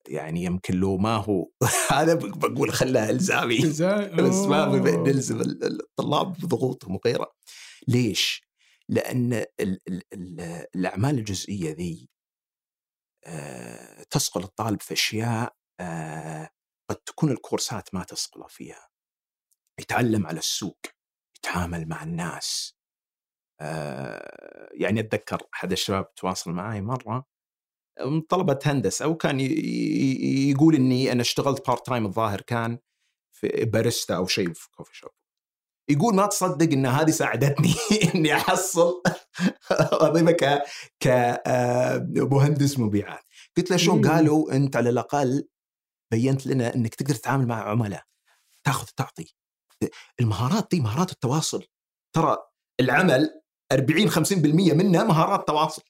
يعني 0.08 0.44
يمكن 0.44 0.74
لو 0.74 0.98
ما 0.98 1.16
هو 1.16 1.50
هذا 1.92 2.14
بقول 2.14 2.74
خلها 2.74 3.10
إلزامي. 3.10 3.58
بس 4.18 4.36
ما 4.36 4.66
نلزم 5.08 5.42
الطلاب 5.42 6.34
بضغوطهم 6.34 6.96
وغيره. 6.96 7.32
ليش؟ 7.88 8.50
لأن 8.90 9.34
ال 9.34 9.48
ال 9.60 10.02
ال 10.14 10.42
الأعمال 10.76 11.18
الجزئية 11.18 11.72
ذي 11.72 12.10
آه، 13.26 14.04
تصقل 14.04 14.44
الطالب 14.44 14.82
في 14.82 14.94
أشياء 14.94 15.56
آه، 15.80 16.50
قد 16.90 16.96
تكون 16.96 17.32
الكورسات 17.32 17.94
ما 17.94 18.04
تصقله 18.04 18.48
فيها. 18.48 18.90
يتعلم 19.80 20.28
على 20.28 20.40
السوق 20.40 20.80
يتعامل 21.38 21.88
مع 21.88 22.04
الناس. 22.04 22.76
آه، 23.62 24.70
يعني 24.74 25.00
أتذكر 25.00 25.42
أحد 25.54 25.72
الشباب 25.72 26.16
تواصل 26.16 26.52
معي 26.52 26.82
مرة 26.82 27.26
طلبه 28.30 28.60
هندسة 28.66 29.08
وكان 29.08 29.40
يقول 30.50 30.76
إني 30.76 31.12
أنا 31.12 31.22
اشتغلت 31.22 31.68
part 31.68 31.86
time 31.86 32.06
الظاهر 32.06 32.42
كان 32.42 32.80
في 33.32 33.66
باريستا 33.66 34.16
أو 34.16 34.28
شيء 34.28 34.54
في 34.54 34.68
coffee 34.72 34.98
shop 34.98 35.12
يقول 35.90 36.16
ما 36.16 36.26
تصدق 36.26 36.74
إن 36.74 36.86
هذه 36.86 37.12
ساعدتني 37.12 37.74
إني 38.16 38.34
أحصل 38.34 39.02
وظيفة 40.02 40.32
ك 40.32 40.64
كمهندس 41.00 42.80
مبيعات. 42.80 43.24
قلت 43.58 43.72
له 43.72 43.78
شلون؟ 43.78 44.08
قالوا 44.08 44.52
أنت 44.56 44.76
على 44.76 44.90
الأقل 44.90 45.48
بينت 46.12 46.48
لنا 46.48 46.76
إنك 46.76 46.96
تقدر 46.96 47.16
تتعامل 47.16 47.48
مع 47.48 47.70
عملاء 47.70 48.04
تاخذ 48.64 48.88
تعطي 48.96 49.36
المهارات 50.20 50.68
دي 50.72 50.80
مهارات 50.80 51.12
التواصل. 51.12 51.66
ترى 52.16 52.38
العمل 52.80 53.42
40 53.72 54.10
50% 54.10 54.74
منه 54.74 55.04
مهارات 55.04 55.48
تواصل. 55.48 55.82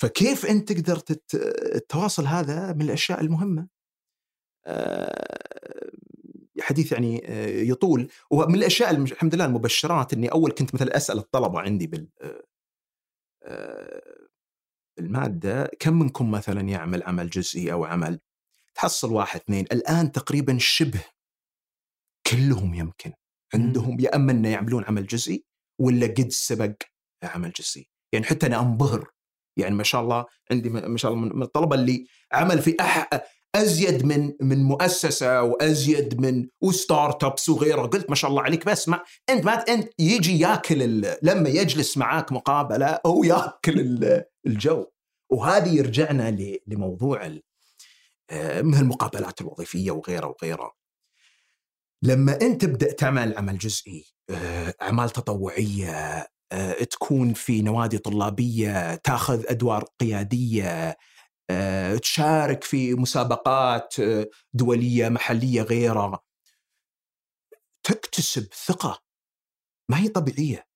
فكيف 0.00 0.46
أنت 0.46 0.72
تقدر 0.72 0.96
تت... 0.96 1.34
التواصل 1.74 2.26
هذا 2.26 2.72
من 2.72 2.82
الأشياء 2.82 3.20
المهمة؟ 3.20 3.68
أه... 4.66 5.58
حديث 6.60 6.92
يعني 6.92 7.22
آه، 7.24 7.46
يطول. 7.46 8.08
ومن 8.30 8.54
الأشياء 8.54 8.90
الحمد 8.90 9.34
لله 9.34 9.44
المبشرات 9.44 10.12
إني 10.12 10.28
أول 10.28 10.52
كنت 10.52 10.74
مثلا 10.74 10.96
أسأل 10.96 11.18
الطلبة 11.18 11.60
عندي 11.60 11.86
بال 11.86 12.08
آه، 12.22 12.44
آه، 13.42 14.28
المادة 14.98 15.70
كم 15.80 15.98
منكم 15.98 16.30
مثلا 16.30 16.60
يعمل 16.60 17.02
عمل 17.02 17.30
جزئي 17.30 17.72
أو 17.72 17.84
عمل؟ 17.84 18.20
تحصل 18.74 19.12
واحد 19.12 19.40
اثنين. 19.40 19.64
الآن 19.72 20.12
تقريبا 20.12 20.58
شبه 20.58 21.04
كلهم 22.30 22.74
يمكن. 22.74 23.12
عندهم 23.54 24.00
يا 24.00 24.16
أما 24.16 24.32
إنه 24.32 24.48
يعملون 24.48 24.84
عمل 24.84 25.06
جزئي 25.06 25.44
ولا 25.80 26.06
قد 26.06 26.28
سبق 26.30 26.74
عمل 27.22 27.52
جزئي. 27.52 27.88
يعني 28.12 28.26
حتى 28.26 28.46
أنا 28.46 28.60
أنبهر 28.60 29.10
يعني 29.58 29.74
ما 29.74 29.82
شاء 29.82 30.00
الله 30.00 30.26
عندي 30.50 30.68
ما 30.70 30.98
شاء 30.98 31.12
الله 31.12 31.24
من 31.24 31.42
الطلبة 31.42 31.76
اللي 31.76 32.06
عمل 32.32 32.58
في 32.58 32.76
أح 32.80 33.08
أزيد 33.54 34.06
من 34.06 34.32
من 34.40 34.62
مؤسسة 34.62 35.42
وأزيد 35.42 36.20
من 36.20 36.48
وستارت 36.60 37.24
ابس 37.24 37.48
وغيره 37.48 37.82
قلت 37.86 38.10
ما 38.10 38.14
شاء 38.16 38.30
الله 38.30 38.42
عليك 38.42 38.66
بس 38.66 38.88
ما 38.88 39.00
أنت 39.30 39.44
ما 39.44 39.52
أنت 39.52 39.88
يجي 39.98 40.40
ياكل 40.40 41.06
لما 41.22 41.48
يجلس 41.48 41.98
معاك 41.98 42.32
مقابلة 42.32 42.98
هو 43.06 43.24
ياكل 43.24 44.24
الجو. 44.46 44.86
وهذه 45.30 45.74
يرجعنا 45.74 46.56
لموضوع 46.66 47.38
آه، 48.30 48.62
مثل 48.62 48.80
المقابلات 48.80 49.40
الوظيفية 49.40 49.90
وغيره 49.90 50.26
وغيره 50.26 50.72
لما 52.02 52.40
أنت 52.40 52.64
تبدا 52.64 52.92
تعمل 52.92 53.36
عمل 53.36 53.58
جزئي 53.58 54.06
آه، 54.30 54.74
أعمال 54.82 55.10
تطوعية 55.10 55.90
آه، 55.90 56.28
تكون 56.90 57.34
في 57.34 57.62
نوادي 57.62 57.98
طلابية 57.98 58.94
تأخذ 58.94 59.44
أدوار 59.48 59.84
قيادية 60.00 60.96
آه، 61.50 61.96
تشارك 61.96 62.64
في 62.64 62.94
مسابقات 62.94 64.00
آه، 64.00 64.26
دولية 64.52 65.08
محلية 65.08 65.62
غيرها 65.62 66.20
تكتسب 67.82 68.52
ثقة 68.66 69.02
ما 69.90 69.98
هي 69.98 70.08
طبيعية 70.08 70.66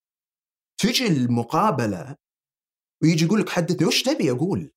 تجي 0.79 1.07
المقابلة 1.07 2.17
ويجي 3.03 3.25
يقول 3.25 3.41
لك 3.41 3.49
حدثني 3.49 3.87
وش 3.87 4.03
تبي 4.03 4.31
أقول؟ 4.31 4.73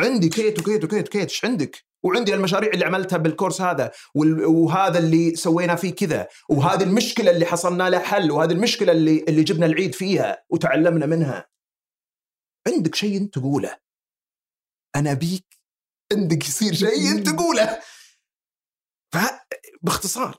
عندي 0.00 0.28
كيت 0.28 0.58
وكيت 0.58 0.84
وكيت 0.84 1.08
وكيت 1.08 1.30
إيش 1.30 1.44
عندك؟ 1.44 1.84
وعندي 2.02 2.34
المشاريع 2.34 2.70
اللي 2.70 2.84
عملتها 2.84 3.16
بالكورس 3.16 3.60
هذا 3.60 3.92
وهذا 4.14 4.98
اللي 4.98 5.34
سوينا 5.34 5.76
فيه 5.76 5.94
كذا 5.94 6.28
وهذه 6.48 6.82
المشكلة 6.82 7.30
اللي 7.30 7.46
حصلنا 7.46 7.90
لها 7.90 8.00
حل 8.00 8.30
وهذه 8.30 8.52
المشكلة 8.52 8.92
اللي 8.92 9.24
اللي 9.28 9.42
جبنا 9.42 9.66
العيد 9.66 9.94
فيها 9.94 10.44
وتعلمنا 10.50 11.06
منها. 11.06 11.48
عندك 12.68 12.94
شيء 12.94 13.16
أنت 13.16 13.34
تقوله؟ 13.34 13.78
أنا 14.96 15.14
بيك 15.14 15.58
عندك 16.12 16.48
يصير 16.48 16.74
شيء 16.74 17.10
أنت 17.10 17.28
تقوله. 17.28 17.80
فباختصار 19.14 20.38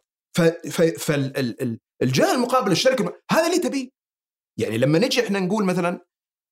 فالجهه 0.97 2.35
المقابلة 2.35 2.71
الشركة 2.71 3.21
هذا 3.31 3.47
اللي 3.47 3.59
تبيه. 3.59 3.89
يعني 4.59 4.77
لما 4.77 4.99
نجي 4.99 5.25
إحنا 5.25 5.39
نقول 5.39 5.65
مثلا 5.65 6.05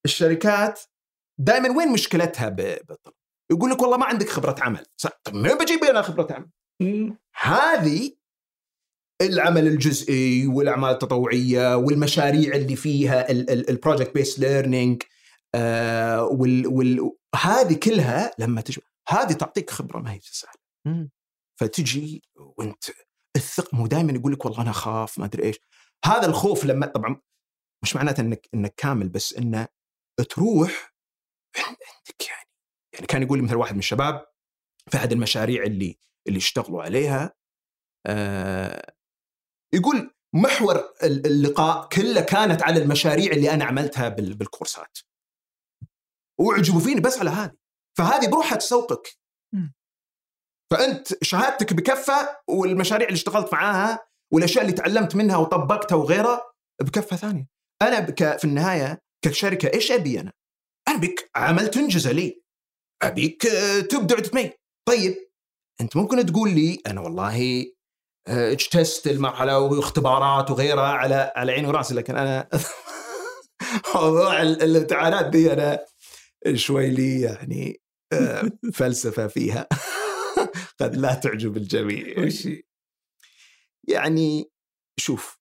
الشركات 0.06 0.80
دائما 1.40 1.78
وين 1.78 1.92
مشكلتها 1.92 2.50
بالطلب؟ 2.50 3.14
يقول 3.52 3.72
لك 3.72 3.82
والله 3.82 3.98
ما 3.98 4.06
عندك 4.06 4.30
خبرة 4.30 4.56
عمل. 4.62 4.86
طيب 5.24 5.36
من 5.36 5.50
بجيب 5.50 5.84
أنا 5.84 6.02
خبرة 6.02 6.28
عمل؟ 6.34 6.50
هذه 7.36 8.12
العمل 9.22 9.68
الجزئي 9.68 10.48
والأعمال 10.48 10.90
التطوعية 10.90 11.78
والمشاريع 11.78 12.56
اللي 12.56 12.76
فيها 12.76 13.32
ال 13.32 13.42
project 13.42 14.14
based 14.14 14.40
learning 14.40 15.04
وال 16.32 17.12
هذه 17.36 17.74
كلها 17.74 18.32
لما 18.40 18.62
تجي 18.62 18.82
هذه 19.08 19.34
تعطيك 19.34 19.70
خبرة 19.70 20.00
ما 20.00 20.14
هي 20.14 20.20
سهله 20.24 21.10
فتجي 21.60 22.24
وأنت 22.36 22.84
الثق 23.36 23.74
مو 23.74 23.88
دائما 23.88 24.12
يقول 24.12 24.34
لك 24.34 24.46
والله 24.46 24.62
أنا 24.62 24.70
أخاف 24.70 25.20
ما 25.20 25.26
أدري 25.26 25.44
إيش. 25.44 25.60
هذا 26.06 26.26
الخوف 26.26 26.66
لما 26.66 26.86
طبعا 26.86 27.22
مش 27.84 27.96
معناته 27.96 28.22
إنك 28.22 28.50
إنك 28.54 28.74
كامل 28.78 29.10
بس 29.10 29.34
إنه 29.34 29.68
تروح 30.30 30.94
عندك 31.58 32.30
يعني 32.94 33.06
كان 33.08 33.24
يقول 33.24 33.38
لي 33.38 33.44
مثل 33.44 33.56
واحد 33.56 33.74
من 33.74 33.80
الشباب 33.80 34.26
في 34.92 34.98
أحد 34.98 35.12
المشاريع 35.12 35.64
اللي 35.64 35.98
اللي 36.28 36.38
اشتغلوا 36.38 36.84
عليها 36.84 37.34
آه 38.08 38.94
يقول 39.74 40.16
محور 40.36 40.94
اللقاء 41.04 41.88
كله 41.88 42.22
كانت 42.22 42.64
على 42.64 42.84
المشاريع 42.84 43.32
اللي 43.32 43.52
أنا 43.52 43.66
عملتها 43.66 44.10
بالكورسات. 44.10 44.98
وأعجبوا 46.40 46.80
فيني 46.80 47.02
بس 47.02 47.20
على 47.20 47.30
هذه. 47.30 47.56
فهذه 47.98 48.30
بروحها 48.30 48.58
تسوقك. 48.58 49.18
فأنت 50.72 51.24
شهادتك 51.24 51.74
بكفة 51.74 52.38
والمشاريع 52.48 53.08
اللي 53.08 53.16
اشتغلت 53.16 53.54
معاها 53.54 54.00
والأشياء 54.34 54.64
اللي 54.64 54.76
تعلمت 54.76 55.16
منها 55.16 55.38
وطبقتها 55.38 55.96
وغيرها 55.96 56.42
بكفة 56.82 57.16
ثانية. 57.16 57.48
أنا 57.82 58.00
بك 58.00 58.38
في 58.38 58.46
النهاية 58.46 59.02
كشركة 59.26 59.74
إيش 59.74 59.92
أبي 59.92 60.20
أنا؟ 60.20 60.34
أنا 60.88 60.98
بك 60.98 61.32
عمل 61.36 61.68
تنجز 61.68 62.08
لي. 62.08 62.41
أبيك 63.04 63.46
آه، 63.46 63.80
تبدع 63.80 64.18
وتتميز 64.18 64.50
طيب 64.88 65.16
أنت 65.82 65.98
ممكن 65.98 66.26
تقول 66.26 66.50
لي 66.50 66.82
أنا 66.88 67.02
والله 67.02 67.66
آه، 68.28 68.52
اجتزت 68.52 69.08
المرحلة 69.08 69.60
واختبارات 69.60 70.52
وغيرها 70.52 70.88
على 70.92 71.34
على 71.36 71.52
عيني 71.52 71.68
وراسي 71.68 71.94
لكن 71.94 72.16
أنا 72.16 72.50
موضوع 73.96 74.42
الامتحانات 74.42 75.26
دي 75.26 75.54
أنا 75.54 75.86
شوي 76.54 76.90
لي 76.90 77.22
يعني 77.22 77.82
آه، 78.14 78.52
فلسفة 78.78 79.28
فيها. 79.28 79.68
قد 80.80 80.96
لا 80.96 81.14
تعجب 81.14 81.58
الجميع. 81.58 82.30
يعني 83.88 84.52
شوف 85.00 85.40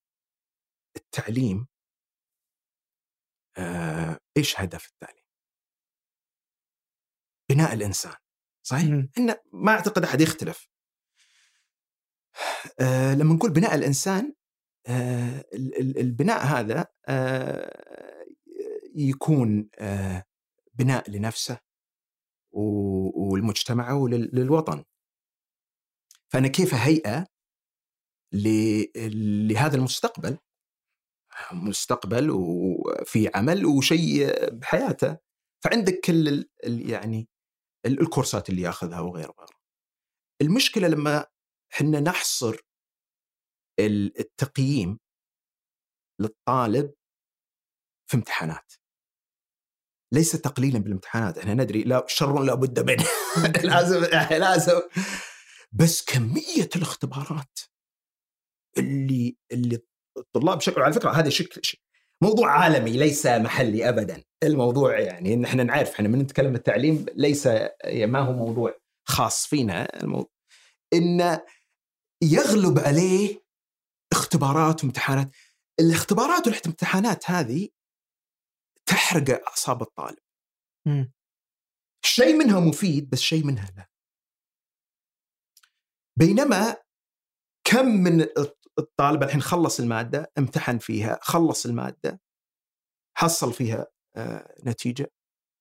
التعليم 0.97 1.67
آه، 3.57 4.19
إيش 4.37 4.59
هدف 4.59 4.85
التعليم؟ 4.85 5.20
بناء 7.51 7.73
الإنسان 7.73 8.13
صحيح؟ 8.63 9.05
إن 9.17 9.35
ما 9.53 9.71
أعتقد 9.71 10.03
أحد 10.03 10.21
يختلف. 10.21 10.67
آه 12.79 13.13
لما 13.13 13.33
نقول 13.33 13.51
بناء 13.51 13.75
الإنسان 13.75 14.33
آه 14.87 15.45
البناء 15.77 16.45
هذا 16.45 16.87
آه 17.07 18.25
يكون 18.95 19.69
آه 19.79 20.23
بناء 20.73 21.11
لنفسه 21.11 21.59
والمجتمع 22.51 23.91
وللوطن 23.91 24.83
فأنا 26.31 26.47
كيف 26.47 26.73
هيئة 26.73 27.27
لهذا 28.33 29.75
المستقبل؟ 29.75 30.37
مستقبل 31.51 32.29
وفي 32.31 33.31
عمل 33.35 33.65
وشيء 33.65 34.49
بحياته. 34.49 35.17
فعندك 35.63 35.99
كل 36.05 36.49
يعني 36.63 37.27
الكورسات 37.85 38.49
اللي 38.49 38.61
ياخذها 38.61 38.99
وغيره 38.99 39.33
وغيره. 39.37 39.61
المشكلة 40.41 40.87
لما 40.87 41.25
إحنا 41.73 41.99
نحصر 41.99 42.55
ال- 43.79 44.19
التقييم 44.19 44.99
للطالب 46.21 46.93
في 48.09 48.17
امتحانات. 48.17 48.73
ليس 50.13 50.31
تقليلا 50.31 50.79
بالامتحانات 50.79 51.37
إحنا 51.37 51.53
ندري 51.53 51.83
لا 51.83 52.05
شر 52.07 52.43
لا 52.43 52.55
بد 52.55 52.79
منه 52.79 53.05
لازم 53.73 54.01
لازم. 54.39 54.81
بس 55.71 56.05
كمية 56.05 56.69
الاختبارات 56.75 57.59
اللي 58.77 59.37
اللي 59.51 59.79
الطلاب 60.17 60.57
بشكل 60.57 60.81
على 60.81 60.93
فكرة 60.93 61.11
هذا 61.11 61.29
شكل 61.29 61.61
موضوع 62.23 62.51
عالمي 62.51 62.97
ليس 62.97 63.25
محلي 63.25 63.89
ابدا. 63.89 64.23
الموضوع 64.43 64.99
يعني 64.99 65.33
إن 65.33 65.45
إحنا 65.45 65.63
نعرف 65.63 65.89
إحنا 65.89 66.07
من 66.07 66.19
نتكلم 66.19 66.55
التعليم 66.55 67.05
ليس 67.15 67.47
ما 67.85 68.19
هو 68.19 68.33
موضوع 68.33 68.79
خاص 69.07 69.47
فينا. 69.47 70.03
الموضوع 70.03 70.31
إن 70.93 71.39
يغلب 72.23 72.79
عليه 72.79 73.43
اختبارات 74.11 74.83
وامتحانات. 74.83 75.31
الاختبارات 75.79 76.47
والامتحانات 76.47 77.29
هذه 77.29 77.69
تحرق 78.85 79.47
أعصاب 79.47 79.81
الطالب. 79.81 80.19
شيء 82.05 82.33
منها 82.33 82.59
مفيد 82.59 83.09
بس 83.09 83.19
شيء 83.19 83.45
منها 83.45 83.71
لا. 83.77 83.89
بينما 86.19 86.77
كم 87.63 87.85
من 87.85 88.27
الطالب 88.81 89.23
الحين 89.23 89.41
خلص 89.41 89.79
المادة 89.79 90.31
امتحن 90.37 90.77
فيها 90.77 91.19
خلص 91.21 91.65
المادة 91.65 92.21
حصل 93.17 93.53
فيها 93.53 93.87
آه، 94.15 94.55
نتيجة. 94.65 95.11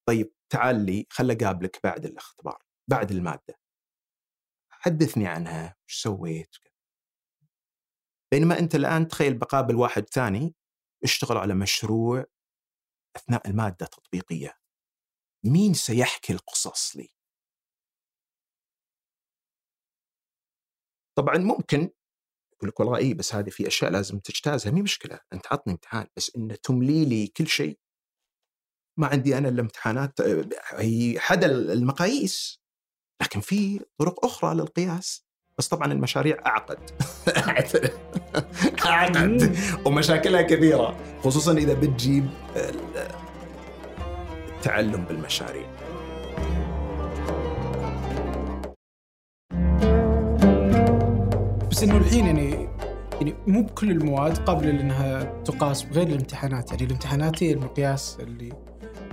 طيب 0.09 0.35
تعال 0.53 0.87
لي 0.87 1.07
خل 1.11 1.31
أقابلك 1.31 1.81
بعد 1.85 2.05
الاختبار 2.05 2.63
بعد 2.91 3.11
المادة. 3.11 3.59
حدثني 4.71 5.27
عنها 5.27 5.77
وش 5.89 6.03
سويت؟ 6.03 6.57
بينما 8.33 8.59
أنت 8.59 8.75
الآن 8.75 9.09
تخيل 9.09 9.39
بقابل 9.39 9.77
واحد 9.77 10.09
ثاني 10.09 10.55
اشتغل 11.05 11.37
على 11.37 11.55
مشروع 11.55 12.25
أثناء 13.17 13.49
المادة 13.49 13.87
تطبيقيه 13.87 14.59
مين 15.45 15.75
سيحكي 15.75 16.33
القصص 16.33 16.97
لي؟ 16.97 17.09
طبعا 21.19 21.39
ممكن 21.39 21.91
يقول 22.61 22.69
لك 22.69 22.81
والله 22.81 22.97
إي 22.97 23.15
بس 23.15 23.35
هذه 23.35 23.51
في 23.51 23.67
أشياء 23.67 23.91
لازم 23.91 24.19
تجتازها 24.19 24.73
مي 24.73 24.83
مشكلة 24.83 25.19
أنت 25.33 25.47
عطني 25.53 25.73
امتحان 25.73 26.07
بس 26.17 26.33
إنه 26.37 26.55
تملي 26.55 27.05
لي 27.05 27.27
كل 27.27 27.47
شيء. 27.47 27.79
ما 28.99 29.07
عندي 29.07 29.39
أنا 29.39 29.49
إلا 29.49 29.61
امتحانات 29.61 30.21
آه، 30.21 30.45
هي 30.73 31.19
حدا 31.21 31.47
المقاييس. 31.47 32.61
لكن 33.23 33.41
في 33.41 33.81
طرق 33.99 34.25
أخرى 34.25 34.55
للقياس. 34.55 35.25
بس 35.59 35.69
طبعا 35.69 35.93
المشاريع 35.93 36.37
أعقد. 36.47 36.79
أعقد. 38.87 39.57
ومشاكلها 39.87 40.43
كبيرة 40.43 40.97
خصوصا 41.25 41.53
إذا 41.53 41.75
بتجيب 41.75 42.31
ال- 42.57 43.09
التعلم 44.57 45.05
بالمشاريع. 45.05 45.70
بس 51.81 51.85
إنه 51.85 51.97
الحين 51.97 52.27
يعني 52.27 52.69
يعني 53.13 53.35
مو 53.47 53.63
بكل 53.63 53.91
المواد 53.91 54.39
قابلة 54.39 54.71
لأنها 54.71 55.43
تقاس 55.43 55.83
بغير 55.83 56.07
الامتحانات. 56.07 56.71
يعني 56.71 56.85
الامتحانات 56.85 57.43
هي 57.43 57.53
المقياس 57.53 58.17
اللي 58.21 58.53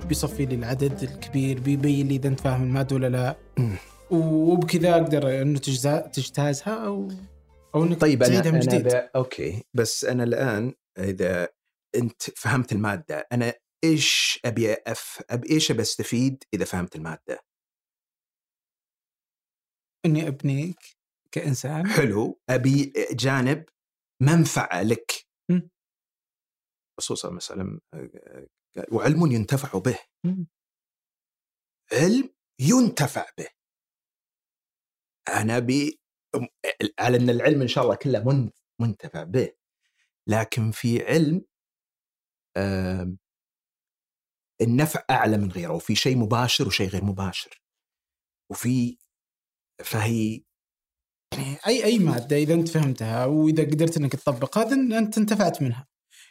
بيصفي 0.08 0.46
لي 0.46 0.54
العدد 0.54 1.02
الكبير 1.02 1.60
بيبين 1.60 2.08
لي 2.08 2.16
إذا 2.16 2.28
أنت 2.28 2.40
فاهم 2.40 2.62
المادة 2.62 2.96
ولا 2.96 3.06
لا. 3.08 3.36
وبكذا 4.10 4.90
أقدر 4.92 5.42
إنه 5.42 5.58
تجزا- 5.58 6.06
تجتازها 6.12 6.86
أو 6.86 7.08
أو 7.74 7.84
إنك 7.84 8.00
طيب 8.00 8.22
تعيدها 8.24 8.50
من 8.52 8.62
أنا 8.62 8.78
جديد. 8.78 8.88
ب... 8.94 9.08
أوكي. 9.16 9.64
بس 9.74 10.04
أنا 10.04 10.24
الآن 10.24 10.74
إذا 10.98 11.48
أنت 11.94 12.22
فهمت 12.22 12.72
المادة 12.72 13.26
أنا 13.32 13.54
إيش 13.84 14.40
أبي 14.44 14.72
أف... 14.72 15.22
ابي 15.30 15.50
إيش 15.50 15.70
أبي 15.70 15.82
أستفيد 15.82 16.44
إذا 16.54 16.64
فهمت 16.64 16.96
المادة؟ 16.96 17.40
إني 20.06 20.28
أبنيك. 20.28 20.97
كإنسان. 21.34 21.86
حلو. 21.86 22.40
أبي 22.50 22.92
جانب 23.12 23.64
منفعة 24.22 24.82
لك. 24.82 25.12
خصوصا 27.00 27.30
مثلا 27.30 27.80
وعلم 28.92 29.32
ينتفع 29.32 29.78
به. 29.78 29.98
مم. 30.26 30.46
علم 31.92 32.34
ينتفع 32.60 33.26
به. 33.38 33.48
أنا 35.28 35.56
ابي 35.56 36.00
على 36.98 37.16
أن 37.16 37.30
العلم 37.30 37.62
إن 37.62 37.68
شاء 37.68 37.84
الله 37.84 37.94
كله 37.96 38.24
من- 38.24 38.50
منتفع 38.80 39.22
به. 39.22 39.52
لكن 40.28 40.70
في 40.70 41.04
علم 41.06 41.44
النفع 44.60 45.04
أعلى 45.10 45.38
من 45.38 45.50
غيره 45.52 45.72
وفي 45.74 45.94
شيء 45.94 46.16
مباشر 46.18 46.66
وشيء 46.66 46.88
غير 46.88 47.04
مباشر. 47.04 47.62
وفي 48.50 48.98
فهي 49.84 50.42
يعني 51.32 51.56
أي 51.66 51.84
أي 51.84 51.98
مادة 51.98 52.36
إذا 52.36 52.54
أنت 52.54 52.68
فهمتها 52.68 53.24
وإذا 53.24 53.62
قدرت 53.62 53.96
إنك 53.96 54.16
تطبقها 54.16 54.72
أنت 54.72 55.18
انتفعت 55.18 55.62
منها. 55.62 55.86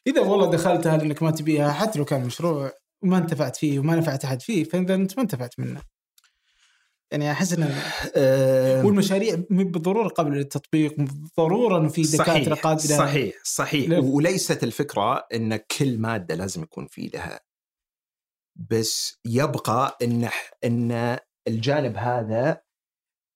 إذا 0.07 0.21
والله 0.21 0.51
دخلتها 0.51 0.97
لأنك 0.97 1.23
ما 1.23 1.31
تبيها 1.31 1.71
حتى 1.71 1.99
لو 1.99 2.05
كان 2.05 2.25
مشروع 2.25 2.71
وما 3.03 3.17
انتفعت 3.17 3.55
فيه 3.55 3.79
وما 3.79 3.95
نفعت 3.95 4.25
أحد 4.25 4.41
فيه 4.41 4.63
فإذا 4.63 4.95
أنت 4.95 5.17
ما 5.17 5.23
انتفعت 5.23 5.59
منه. 5.59 5.81
يعني 7.11 7.31
أحس 7.31 7.53
ان 7.53 7.63
آم، 8.15 8.85
والمشاريع 8.85 9.35
مو 9.49 9.63
بالضرورة 9.63 10.07
قابله 10.07 10.35
للتطبيق 10.35 10.95
إنه 10.99 11.89
في 11.89 12.01
دكاترة 12.01 12.55
صحيح 12.55 12.63
قادرة. 12.63 12.97
صحيح 12.97 13.35
صحيح. 13.43 13.89
لا. 13.89 13.99
وليست 13.99 14.63
الفكرة 14.63 15.27
إن 15.33 15.55
كل 15.55 15.97
مادة 15.97 16.35
لازم 16.35 16.63
يكون 16.63 16.87
في 16.87 17.07
لها. 17.13 17.39
بس 18.55 19.19
يبقى 19.25 19.97
إن 20.01 20.29
إن 20.63 21.17
الجانب 21.47 21.97
هذا 21.97 22.61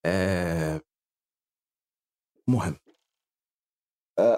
آه، 0.05 0.81
مهم. 2.51 2.75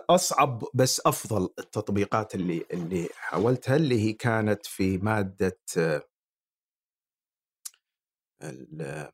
أصعب 0.10 0.64
بس 0.74 1.02
أفضل 1.06 1.50
التطبيقات 1.60 2.36
اللي 2.36 2.66
اللي 2.74 3.10
حاولتها 3.16 3.76
اللي 3.76 4.00
هي 4.02 4.14
كانت 4.14 4.66
في 4.66 4.98
مادة 4.98 5.60
ال 8.44 9.12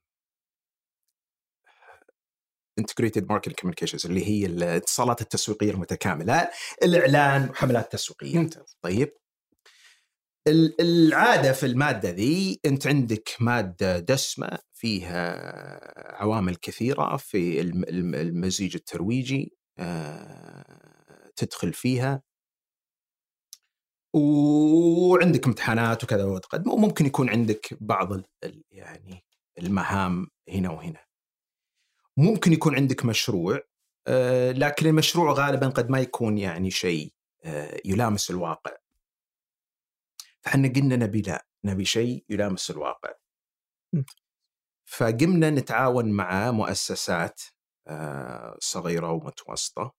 integrated 2.81 3.25
marketing 3.31 3.53
communications 3.61 4.05
اللي 4.05 4.25
هي 4.27 4.45
الاتصالات 4.45 5.21
التسويقية 5.21 5.71
المتكاملة 5.71 6.49
الإعلان 6.83 7.49
وحملات 7.49 7.91
تسويقية. 7.91 8.37
ممتاز. 8.39 8.77
طيب. 8.81 9.11
ال- 10.47 10.81
العادة 10.81 11.51
في 11.53 11.65
المادة 11.65 12.09
ذي 12.09 12.59
أنت 12.65 12.87
عندك 12.87 13.29
مادة 13.39 13.99
دسمة 13.99 14.59
فيها 14.79 16.21
عوامل 16.21 16.55
كثيرة 16.55 17.17
في 17.17 17.61
الم- 17.61 17.83
الم- 17.83 18.15
المزيج 18.15 18.75
الترويجي 18.75 19.57
آه، 19.79 21.31
تدخل 21.35 21.73
فيها. 21.73 22.21
وعندك 24.13 25.47
امتحانات 25.47 26.03
وكذا 26.03 26.23
وتقدم 26.23 26.71
وممكن 26.71 27.05
يكون 27.05 27.29
عندك 27.29 27.77
بعض 27.81 28.21
يعني 28.71 29.25
المهام 29.57 30.27
هنا 30.49 30.69
وهنا. 30.69 31.05
ممكن 32.17 32.53
يكون 32.53 32.75
عندك 32.75 33.05
مشروع 33.05 33.59
آه، 34.07 34.51
لكن 34.51 34.85
المشروع 34.87 35.31
غالبا 35.33 35.67
قد 35.69 35.89
ما 35.89 35.99
يكون 35.99 36.37
يعني 36.37 36.71
شيء 36.71 37.13
آه، 37.43 37.81
يلامس 37.85 38.31
الواقع. 38.31 38.71
فإحنا 40.41 40.67
قلنا 40.67 40.95
نبي 40.95 41.21
لا 41.21 41.45
نبي 41.63 41.85
شيء 41.85 42.25
يلامس 42.29 42.71
الواقع. 42.71 43.13
فقمنا 44.89 45.49
نتعاون 45.49 46.11
مع 46.11 46.51
مؤسسات 46.51 47.41
آه، 47.87 48.57
صغيرة 48.59 49.11
ومتوسطة. 49.11 49.93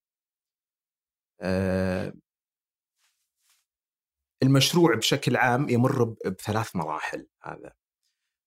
آه، 1.41 2.13
المشروع 4.43 4.95
بشكل 4.95 5.37
عام 5.37 5.69
يمر 5.69 6.05
بثلاث 6.05 6.77
مراحل 6.77 7.29
هذا. 7.43 7.73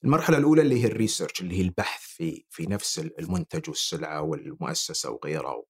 المرحلة 0.03 0.37
الأولى 0.37 0.61
اللي 0.61 0.81
هي 0.83 0.87
ال 0.87 0.93
research 0.93 1.41
اللي 1.41 1.55
هي 1.57 1.61
البحث 1.61 2.01
في 2.01 2.45
في 2.49 2.65
نفس 2.65 2.99
المنتج 2.99 3.69
والسلعة 3.69 4.21
والمؤسسة 4.21 5.11
وغيرها. 5.11 5.63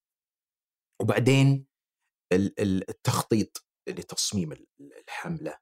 وبعدين 1.02 1.66
ال- 2.32 2.60
ال- 2.60 2.90
التخطيط 2.90 3.66
لتصميم 3.90 4.52
ال- 4.52 4.68
الحملة. 5.08 5.58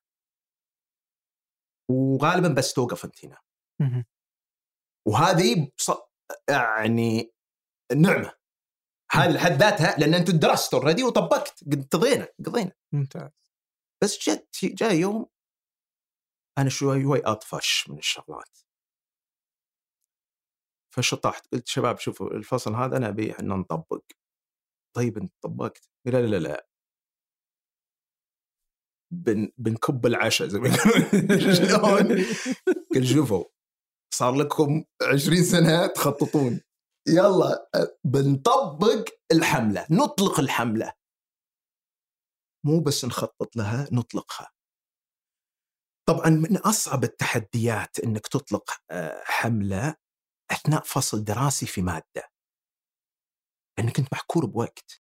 وغالبا 1.89 2.47
بس 2.47 2.74
توقف 2.74 3.05
انت 3.05 3.26
هنا. 3.26 3.38
وهذه 5.08 5.72
يعني 6.49 7.34
نعمة. 7.95 8.34
هذه 9.12 9.32
لحد 9.32 9.52
ذاتها 9.52 9.99
لأن 9.99 10.14
أنت 10.14 10.32
درست 10.32 10.74
already 10.74 11.03
وطبقت 11.04 11.64
قضينا 11.91 12.28
قضينا. 12.45 12.72
ممتاز. 12.93 13.32
بس 14.04 14.30
جت 14.30 14.47
جاء 14.64 14.93
يوم 14.93 15.26
أنا 16.58 16.70
شوي 16.70 17.02
شوي 17.02 17.20
أطفش 17.26 17.89
من 17.89 17.97
الشغلات. 17.97 18.60
فشطحت 20.95 21.47
قلت 21.54 21.68
شباب 21.68 21.99
شوفوا 21.99 22.28
الفصل 22.28 22.76
هذا 22.76 22.97
أنا 22.97 23.08
ابي 23.10 23.32
إحنا 23.32 23.56
نطبق. 23.56 24.04
طيب 24.95 25.18
أنت 25.18 25.34
طبقت؟ 25.41 25.89
لا 26.06 26.22
لا 26.22 26.38
لا. 26.38 26.68
بن 29.14 29.52
بنكب 29.58 30.06
العشاء 30.06 30.47
زي 30.47 30.60
ما 30.60 30.70
يقولون. 30.70 31.54
شلون؟ 31.56 32.26
قلت 32.95 33.06
شوفوا 33.06 33.45
صار 34.14 34.36
لكم 34.36 34.84
20 35.01 35.43
سنة 35.43 35.88
تخططون. 35.88 36.62
يلا 37.07 37.70
بنطبق 38.03 39.09
الحملة 39.32 39.88
نطلق 39.91 40.39
الحملة. 40.39 40.93
مو 42.66 42.80
بس 42.80 43.05
نخطط 43.05 43.55
لها 43.55 43.88
نطلقها. 43.91 44.51
طبعا 46.09 46.30
من 46.30 46.57
أصعب 46.57 47.03
التحديات 47.03 47.99
إنك 47.99 48.28
تطلق 48.28 48.72
آه، 48.91 49.24
حملة 49.26 49.95
أثناء 50.51 50.84
فصل 50.84 51.24
دراسي 51.24 51.66
في 51.66 51.82
مادة. 51.82 52.32
لأنك 53.78 53.99
أنت 53.99 54.14
محكور 54.14 54.45
بوقت. 54.45 55.01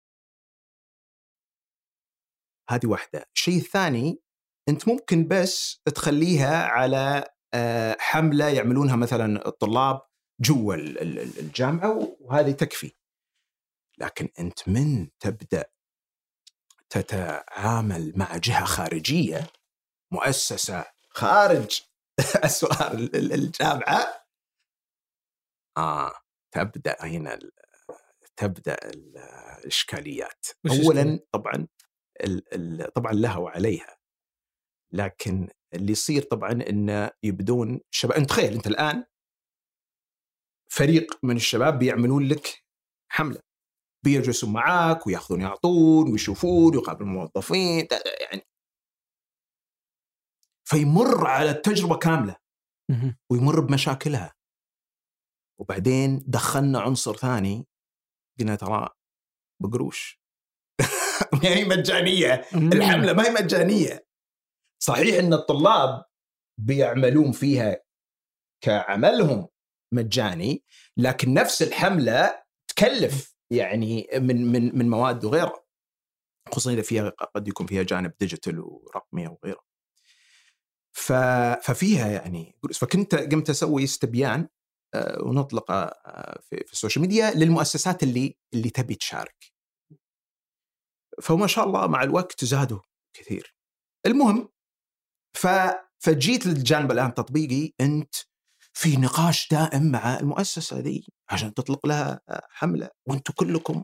هذه 2.69 2.87
واحدة. 2.87 3.25
الشيء 3.35 3.57
الثاني 3.57 4.21
أنت 4.69 4.87
ممكن 4.87 5.27
بس 5.27 5.81
تخليها 5.95 6.65
على 6.65 7.29
حملة 7.99 8.49
يعملونها 8.49 8.95
مثلا 8.95 9.47
الطلاب 9.47 10.01
جوا 10.41 10.75
الجامعة 10.75 12.17
وهذه 12.19 12.51
تكفي. 12.51 12.91
لكن 13.97 14.29
أنت 14.39 14.69
من 14.69 15.09
تبدأ 15.19 15.65
تتعامل 16.89 18.13
مع 18.15 18.37
جهة 18.37 18.65
خارجية 18.65 19.47
مؤسسة 20.11 20.85
خارج 21.09 21.81
أسوار 22.45 22.93
الجامعة 23.15 24.25
آه 25.77 26.13
تبدأ 26.51 26.97
هنا 27.01 27.39
تبدأ 28.35 28.77
الإشكاليات. 28.83 30.45
اولا 30.71 31.19
طبعا 31.31 31.67
طبعا 32.95 33.13
لها 33.13 33.37
وعليها. 33.37 33.97
لكن 34.91 35.49
اللي 35.73 35.91
يصير 35.91 36.21
طبعا 36.21 36.51
إنه 36.51 37.11
يبدون 37.23 37.81
شباب. 37.91 38.17
أنت 38.17 38.29
تخيل 38.29 38.53
أنت 38.53 38.67
الآن 38.67 39.05
فريق 40.71 41.19
من 41.23 41.35
الشباب 41.35 41.79
بيعملون 41.79 42.27
لك 42.27 42.63
حملة. 43.11 43.39
بيجلسوا 44.05 44.49
معاك 44.49 45.07
ويأخذون 45.07 45.41
يعطون 45.41 46.11
ويشوفون 46.11 46.75
ويقابلون 46.75 47.09
الموظفين 47.09 47.87
يعني 48.31 48.41
فيمر 50.69 51.27
على 51.27 51.51
التجربة 51.51 51.97
كاملة 51.97 52.35
ويمر 53.31 53.59
بمشاكلها. 53.59 54.33
وبعدين 55.61 56.23
دخلنا 56.27 56.79
عنصر 56.79 57.15
ثاني 57.15 57.67
قلنا 58.39 58.55
ترى 58.55 58.89
بقروش. 59.61 60.21
ما 61.33 61.49
هي 61.49 61.65
مجانية. 61.65 62.45
الحملة 62.53 63.13
ما 63.13 63.25
هي 63.25 63.29
مجانية. 63.29 64.06
صحيح 64.79 65.19
إن 65.19 65.33
الطلاب 65.33 66.05
بيعملون 66.59 67.31
فيها 67.31 67.81
كعملهم 68.63 69.47
مجاني 69.93 70.63
لكن 70.97 71.33
نفس 71.33 71.61
الحملة 71.61 72.43
تكلف 72.67 73.35
يعني 73.51 74.07
من 74.13 74.51
من 74.51 74.77
من 74.77 74.89
مواد 74.89 75.25
وغيرها. 75.25 75.63
خصوصا 76.51 76.73
إذا 76.73 76.81
فيها 76.81 77.09
قد 77.09 77.47
يكون 77.47 77.67
فيها 77.67 77.83
جانب 77.83 78.13
digital 78.19 78.59
ورقمي 78.59 79.27
وغيره 79.27 79.67
ففيها 81.61 82.07
يعني 82.07 82.59
فكنت 82.73 83.15
قمت 83.15 83.49
أسوي 83.49 83.83
استبيان 83.83 84.47
آه، 84.93 85.23
ونطلقه 85.23 85.83
آه، 85.83 86.39
في 86.41 86.71
ال 86.71 86.75
social 86.75 87.01
media 87.01 87.31
للمؤسسات 87.31 88.03
اللي 88.03 88.37
اللي 88.53 88.69
تبي 88.69 88.95
تشارك. 88.95 89.53
فما 91.21 91.47
شاء 91.47 91.65
الله 91.65 91.87
مع 91.87 92.03
الوقت 92.03 92.45
زادوا 92.45 92.79
كثير. 93.13 93.55
المهم 94.05 94.49
ف 95.37 95.47
فجيت 95.99 96.47
للجانب 96.47 96.91
الآن 96.91 97.09
التطبيقي 97.09 97.73
أنت 97.81 98.15
في 98.73 98.97
نقاش 98.97 99.47
دائم 99.51 99.91
مع 99.91 100.19
المؤسسة 100.19 100.79
ذي 100.79 101.05
عشان 101.29 101.53
تطلق 101.53 101.87
لها 101.87 102.21
حملة 102.49 102.89
وأنتم 103.07 103.33
كلكم 103.33 103.83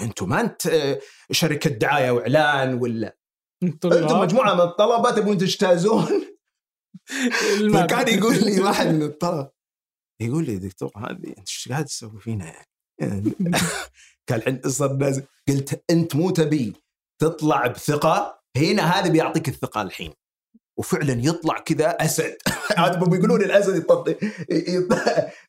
أنتم 0.00 0.28
ما 0.28 0.40
أنت 0.40 0.62
شركة 1.30 1.70
دعاية 1.70 2.10
وإعلان 2.10 2.74
ولا؟ 2.74 3.16
أنتم 3.62 4.20
مجموعة 4.20 4.54
من 4.54 4.60
الطلبة 4.60 5.10
تبون 5.10 5.38
تجتازون؟ 5.38 6.06
فكان 7.74 8.18
يقول 8.18 8.44
لي 8.44 8.60
واحد 8.60 8.86
من 8.86 9.02
الطلبة. 9.02 9.50
يقول 10.20 10.46
لي 10.46 10.58
دكتور 10.58 10.92
هذه 10.96 11.28
أنت 11.28 11.38
إيش 11.38 11.68
قاعد 11.68 11.84
تسوي 11.84 12.20
فينا 12.20 12.54
يعني؟ 13.00 13.32
قال 14.28 14.42
عند 14.46 14.66
صار 14.66 15.22
قلت 15.48 15.84
أنت 15.90 16.16
مو 16.16 16.30
تبي 16.30 16.72
تطلع 17.20 17.66
بثقة؟ 17.66 18.42
هنا 18.56 18.82
هذا 18.82 19.08
بيعطيك 19.08 19.48
الثقة 19.48 19.82
الحين. 19.82 20.12
وفعلا 20.78 21.20
يطلع 21.24 21.58
كذا 21.58 21.88
أسد. 21.88 22.36
عاد 22.78 22.98
بيقولون 23.04 23.42
الأسد 23.42 23.76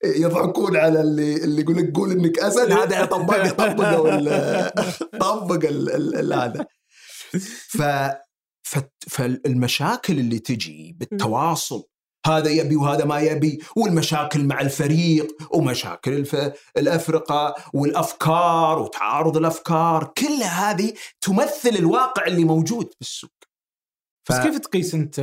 يضحكون 0.03 0.77
على 0.77 1.01
اللي 1.01 1.35
اللي 1.35 1.61
يقول 1.61 1.77
لك 1.77 1.95
قول 1.95 2.11
إنك 2.11 2.39
أسد. 2.39 2.71
هذا 2.71 3.05
طبق 3.05 3.47
طبق 3.47 3.91
طبق 5.19 5.65
هذا. 5.65 6.65
ف 7.69 7.81
فالمشاكل 9.07 10.19
اللي 10.19 10.39
تجي 10.39 10.95
بالتواصل 10.99 11.83
هذا 12.25 12.49
يبي 12.49 12.75
وهذا 12.75 13.05
ما 13.05 13.19
يبي 13.19 13.59
والمشاكل 13.75 14.43
مع 14.43 14.61
الفريق 14.61 15.27
ومشاكل 15.51 16.13
الف... 16.13 16.35
الأفرقة 16.77 17.55
والأفكار 17.73 18.79
وتعارض 18.79 19.37
الأفكار 19.37 20.13
كلها 20.17 20.71
هذه 20.71 20.93
تمثل 21.21 21.69
الواقع 21.69 22.27
اللي 22.27 22.43
موجود 22.43 22.93
بالسوق. 22.99 23.38
ف... 24.29 24.31
بس 24.31 24.39
كيف 24.39 24.57
تقيس 24.57 24.95
أنت؟ 24.95 25.19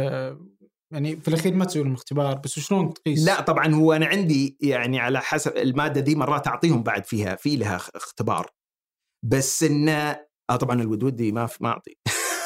يعني 0.92 1.16
في 1.16 1.28
الأخير 1.28 1.54
ما 1.54 1.64
تسوي 1.64 1.94
اختبار 1.94 2.38
بس 2.38 2.58
شلون 2.58 2.94
تقيس؟ 2.94 3.24
لا 3.24 3.40
طبعا 3.40 3.74
هو 3.74 3.92
أنا 3.92 4.06
عندي 4.06 4.58
يعني 4.60 5.00
على 5.00 5.20
حسب 5.20 5.56
المادة 5.56 6.00
دي 6.00 6.14
مرات 6.14 6.46
أعطيهم 6.46 6.82
بعد 6.82 7.04
فيها 7.04 7.34
في 7.34 7.56
لها 7.56 7.76
اختبار. 7.76 8.50
بس 9.24 9.62
إنه 9.62 10.26
آه 10.50 10.56
طبعا 10.56 10.82
الودودي 10.82 11.32
ما 11.32 11.48
ما 11.60 11.68
أعطي. 11.68 11.96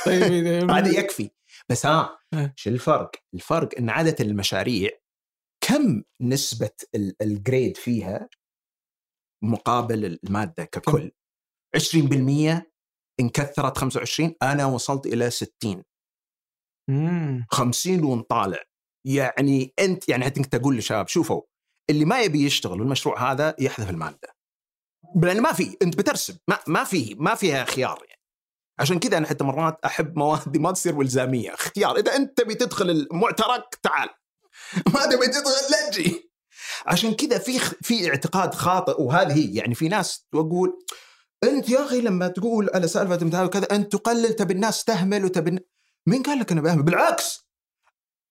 طيب 0.07 0.71
هذا 0.71 0.91
يكفي. 0.99 1.31
بس 1.69 1.87
ها 1.87 2.19
آه. 2.35 2.53
شو 2.57 2.71
الفرق؟ 2.71 3.11
الفرق 3.35 3.69
إن 3.79 3.91
عادة 3.91 4.17
المشاريع 4.21 4.91
كم 5.65 6.03
نسبة 6.21 6.71
الجريد 7.23 7.77
فيها 7.77 8.29
مقابل 9.45 10.19
المادة 10.25 10.65
ككل؟ 10.65 11.11
20% 11.77 12.63
ان 13.21 13.29
كثرت 13.29 13.79
25 13.79 14.35
أنا 14.43 14.67
وصلت 14.67 15.07
إلى 15.07 15.31
60 15.31 15.83
50 17.51 18.05
ونطالع 18.05 18.64
يعني 19.07 19.74
انت 19.78 20.09
يعني 20.09 20.24
حتى 20.24 20.43
كنت 20.43 20.55
أقول 20.55 20.74
للشباب 20.74 21.09
شوفوا 21.09 21.43
اللي 21.91 22.05
ما 22.05 22.20
يبي 22.20 22.45
يشتغل 22.45 22.82
المشروع 22.82 23.32
هذا 23.32 23.55
يحذف 23.59 23.91
المادة. 23.91 24.36
لأن 25.22 25.41
ما 25.41 25.53
في 25.53 25.76
أنت 25.82 25.97
بترسم. 25.97 26.36
ما 26.49 26.59
ما 26.66 26.84
في 26.84 27.16
ما 27.18 27.34
فيها 27.34 27.64
خيار 27.64 27.99
يعني. 28.09 28.20
عشان 28.78 28.99
كذا 28.99 29.18
أنا 29.18 29.26
حتى 29.26 29.45
مرات 29.45 29.78
أحب 29.84 30.16
مواد 30.16 30.57
ما 30.57 30.72
تصير 30.72 30.97
والزاميه 30.97 31.55
اختيار 31.55 31.97
إذا 31.97 32.16
أنت 32.16 32.38
تبي 32.38 32.55
تدخل 32.55 32.91
المعترك 32.91 33.78
تعال. 33.82 34.09
ما 34.95 35.07
تبي 35.07 35.26
تدخل 35.26 35.70
لا 35.70 35.91
تجي. 35.91 36.30
عشان 36.86 37.14
كذا 37.14 37.38
في 37.38 37.59
في 37.59 38.11
اعتقاد 38.11 38.55
خاطئ 38.55 39.03
وهذه 39.03 39.32
هي. 39.32 39.55
يعني 39.55 39.74
في 39.74 39.88
ناس 39.88 40.26
تقول 40.32 40.78
أنت 41.45 41.68
يا 41.68 41.84
أخي 41.84 42.01
لما 42.01 42.28
تقول 42.28 42.70
على 42.74 42.88
سالفة 42.88 43.47
كذا 43.47 43.66
أنت 43.70 43.93
تقلل 43.93 44.32
تبي 44.32 44.55
الناس 44.55 44.84
تهمل 44.84 45.24
وتبي 45.24 45.59
مين 46.09 46.22
قال 46.22 46.38
لك 46.38 46.53
أنا 46.53 46.61
بهمل 46.61 46.82
بالعكس. 46.82 47.46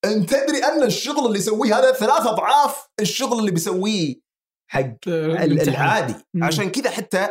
انت 0.06 0.30
تدري 0.30 0.64
أن 0.64 0.84
الشغل 0.84 1.26
اللي 1.26 1.40
يسويه 1.40 1.80
هذا 1.80 1.92
ثلاث 1.92 2.28
أضعاف 2.28 2.88
الشغل 3.00 3.40
اللي 3.40 3.52
بيسويه 3.52 4.16
حق 4.72 5.08
العادي. 5.08 6.16
عشان 6.42 6.72
كذا 6.72 6.90
حتى 6.92 7.30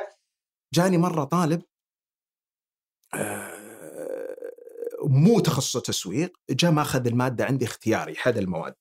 جاني 0.75 0.99
مرة 0.99 1.25
طالب 1.25 1.63
آه، 3.15 3.59
مو 5.03 5.41
تخصص 5.41 5.83
تسويق 5.83 6.37
جاء 6.51 6.71
ماخذ 6.71 7.07
المادة 7.07 7.45
عندي 7.45 7.65
اختياري 7.65 8.13
احد 8.13 8.37
المواد. 8.37 8.75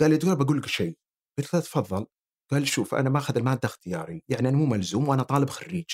قال 0.00 0.10
لي 0.10 0.16
دكتور 0.16 0.34
بقول 0.34 0.58
لك 0.58 0.66
شيء. 0.66 0.98
قلت 1.38 1.54
له 1.54 1.60
تفضل. 1.60 2.06
قال 2.50 2.68
شوف 2.68 2.94
أنا 2.94 3.10
ماخذ 3.10 3.36
المادة 3.36 3.60
اختياري 3.64 4.22
يعني 4.28 4.48
أنا 4.48 4.56
مو 4.56 4.66
ملزوم 4.66 5.08
وأنا 5.08 5.22
طالب 5.22 5.50
خريج. 5.50 5.86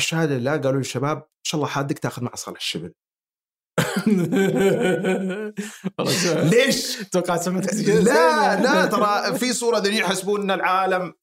الشهادة 0.00 0.38
لا 0.38 0.52
قالوا 0.52 0.72
لي 0.72 0.80
الشباب 0.80 1.16
إن 1.16 1.44
شاء 1.44 1.58
الله 1.60 1.70
حادك 1.72 1.98
تاخذ 1.98 2.22
مع 2.22 2.34
صالح 2.34 2.58
الشبل. 2.58 2.94
ليش؟ 6.50 7.00
أتوقع 7.00 7.36
سمعت 7.36 7.74
لا 7.74 8.60
لا 8.62 8.86
ترى 8.86 9.38
في 9.38 9.52
صورة 9.52 9.78
ذي 9.78 9.98
يحسبون 9.98 10.40
إن 10.40 10.50
العالم 10.50 11.14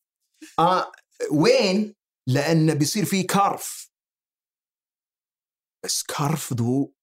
آه 0.60 0.92
وين؟ 1.32 1.96
لأنه 2.28 2.74
بيصير 2.74 3.06
في 3.06 3.24
كارف. 3.24 3.92
بس 5.86 6.04
كارف 6.04 6.54
ذو 6.54 6.94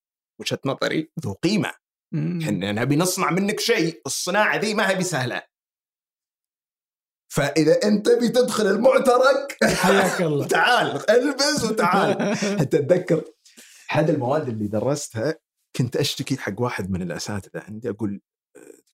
وجهة 0.41 0.59
نظري 0.67 1.13
ذو 1.21 1.33
قيمة. 1.33 1.75
إحنا 2.15 2.73
نبي 2.73 2.97
نصنع 2.97 3.31
منك 3.31 3.61
شيء 3.61 4.03
الصناعة 4.07 4.57
ذي 4.57 4.75
ما 4.75 4.91
هي 4.91 4.95
بسهلة. 4.95 5.43
فإذا 7.35 7.81
أنت 7.85 8.09
تبي 8.09 8.29
تدخل 8.29 8.67
المعترك 8.67 9.57
حياك 9.65 10.23
الله 10.23 10.47
تعال 10.57 11.11
البس 11.11 11.65
وتعال 11.65 12.37
حتى 12.61 12.77
أتذكر 12.77 13.25
احد 13.91 14.11
المواد 14.11 14.49
اللي 14.49 14.67
درستها 14.67 15.35
كنت 15.77 15.97
أشتكي 15.97 16.37
حق 16.37 16.61
واحد 16.61 16.91
من 16.91 17.03
الأساتذة 17.03 17.63
عندي 17.69 17.91
أقول 17.91 18.21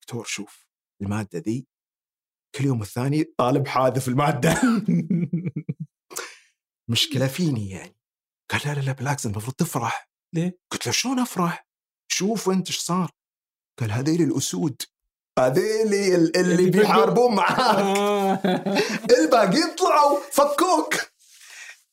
دكتور 0.01 0.25
شوف 0.25 0.67
المادة 1.03 1.39
دي 1.39 1.69
كل 2.55 2.65
يوم 2.65 2.83
الثاني 2.83 3.25
طالب 3.25 3.67
حاذف 3.67 4.09
المادة 4.09 4.61
مشكلة 6.93 7.27
فيني 7.27 7.71
يعني 7.71 7.97
قال 8.51 8.61
لا 8.65 8.75
لا 8.75 8.81
لا 8.81 8.93
بالعكس 8.93 9.27
المفروض 9.27 9.55
تفرح 9.55 10.11
ليه؟ 10.35 10.59
قلت 10.73 10.87
له 10.87 10.93
شلون 10.93 11.19
أفرح؟ 11.19 11.67
شوف 12.13 12.51
أنت 12.51 12.67
إيش 12.67 12.79
صار؟ 12.79 13.11
قال 13.81 13.91
هذيل 13.93 14.23
الأسود 14.23 14.83
هذيل 15.39 15.95
اللي, 15.95 16.31
اللي 16.41 16.71
بيحاربون 16.71 17.35
معاك 17.37 17.59
آه. 17.59 18.41
الباقيين 19.19 19.75
طلعوا 19.79 20.19
فكوك 20.33 20.95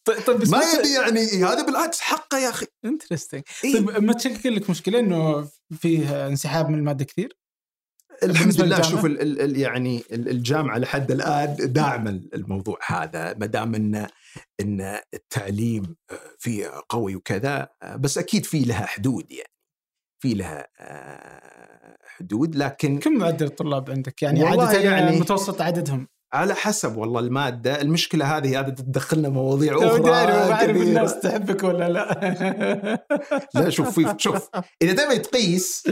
طيب 0.06 0.20
طيب 0.28 0.38
بس 0.40 0.50
ما 0.50 0.62
يبي 0.80 0.94
يعني 0.94 1.44
هذا 1.46 1.66
بالعكس 1.66 2.00
حقه 2.00 2.38
يا 2.38 2.50
أخي 2.50 2.66
انترستنج 2.86 3.44
إيه؟ 3.64 3.74
طيب 3.74 4.04
ما 4.04 4.14
تشكل 4.14 4.56
لك 4.56 4.70
مشكلة 4.70 5.00
إنه 5.00 5.48
فيه 5.80 6.28
انسحاب 6.28 6.70
من 6.70 6.78
المادة 6.80 7.06
كثير؟ 7.06 7.38
الحمد 8.24 8.62
لله؟ 8.62 8.82
شوف 8.82 9.06
ال 9.06 9.22
ال 9.22 9.42
ال 9.42 9.58
يعني 9.60 10.04
ال- 10.12 10.30
الجامعة 10.30 10.78
لحد 10.78 11.12
الآن 11.12 11.56
داعمه 11.60 12.10
الموضوع 12.34 12.80
هذا 12.86 13.34
ما 13.34 13.46
دام 13.46 13.76
ان 13.76 14.08
إن 14.62 15.00
التعليم 15.14 15.96
فيه 16.40 16.72
قوي 16.90 17.16
وكذا 17.16 17.70
بس 17.96 18.18
أكيد 18.18 18.46
في 18.46 18.60
لها 18.60 18.86
حدود 18.86 19.32
يعني 19.32 19.52
في 20.20 20.34
لها 20.34 20.68
آه، 20.80 21.77
حدود 22.08 22.56
لكن 22.56 23.00
كم 23.00 23.14
معدل 23.14 23.46
الطلاب 23.46 23.90
عندك؟ 23.90 24.22
يعني 24.24 24.44
عاده 24.44 24.80
يعني- 24.80 25.20
متوسط 25.20 25.62
عددهم. 25.62 26.08
على 26.34 26.56
حسب 26.56 26.98
والله 26.98 27.20
المادة. 27.20 27.82
المشكلة 27.82 28.38
هذه 28.38 28.60
هذا 28.60 28.70
تدخلنا 28.70 29.30
مواضيع 29.30 29.78
داري 29.80 30.00
وبعرف 30.00 30.64
كبيرة. 30.64 30.84
الناس 30.84 31.20
تحبك 31.20 31.64
ولا 31.64 31.90
لا. 31.90 33.06
لا 33.56 33.70
شوف 33.70 34.00
في 34.00 34.16
شوف. 34.18 34.50
إذا 34.82 35.06
تبي 35.06 35.20
تقيس. 35.20 35.84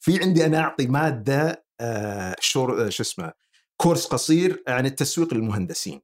في 0.00 0.18
عندي 0.22 0.46
أنا 0.46 0.58
أعطي 0.58 0.86
مادة 0.86 1.64
آه 1.80 2.34
آه، 2.34 2.88
شو 2.88 3.02
اسمه 3.02 3.32
كورس 3.80 4.06
قصير 4.06 4.62
عن 4.68 4.86
التسويق 4.86 5.34
للمهندسين. 5.34 6.00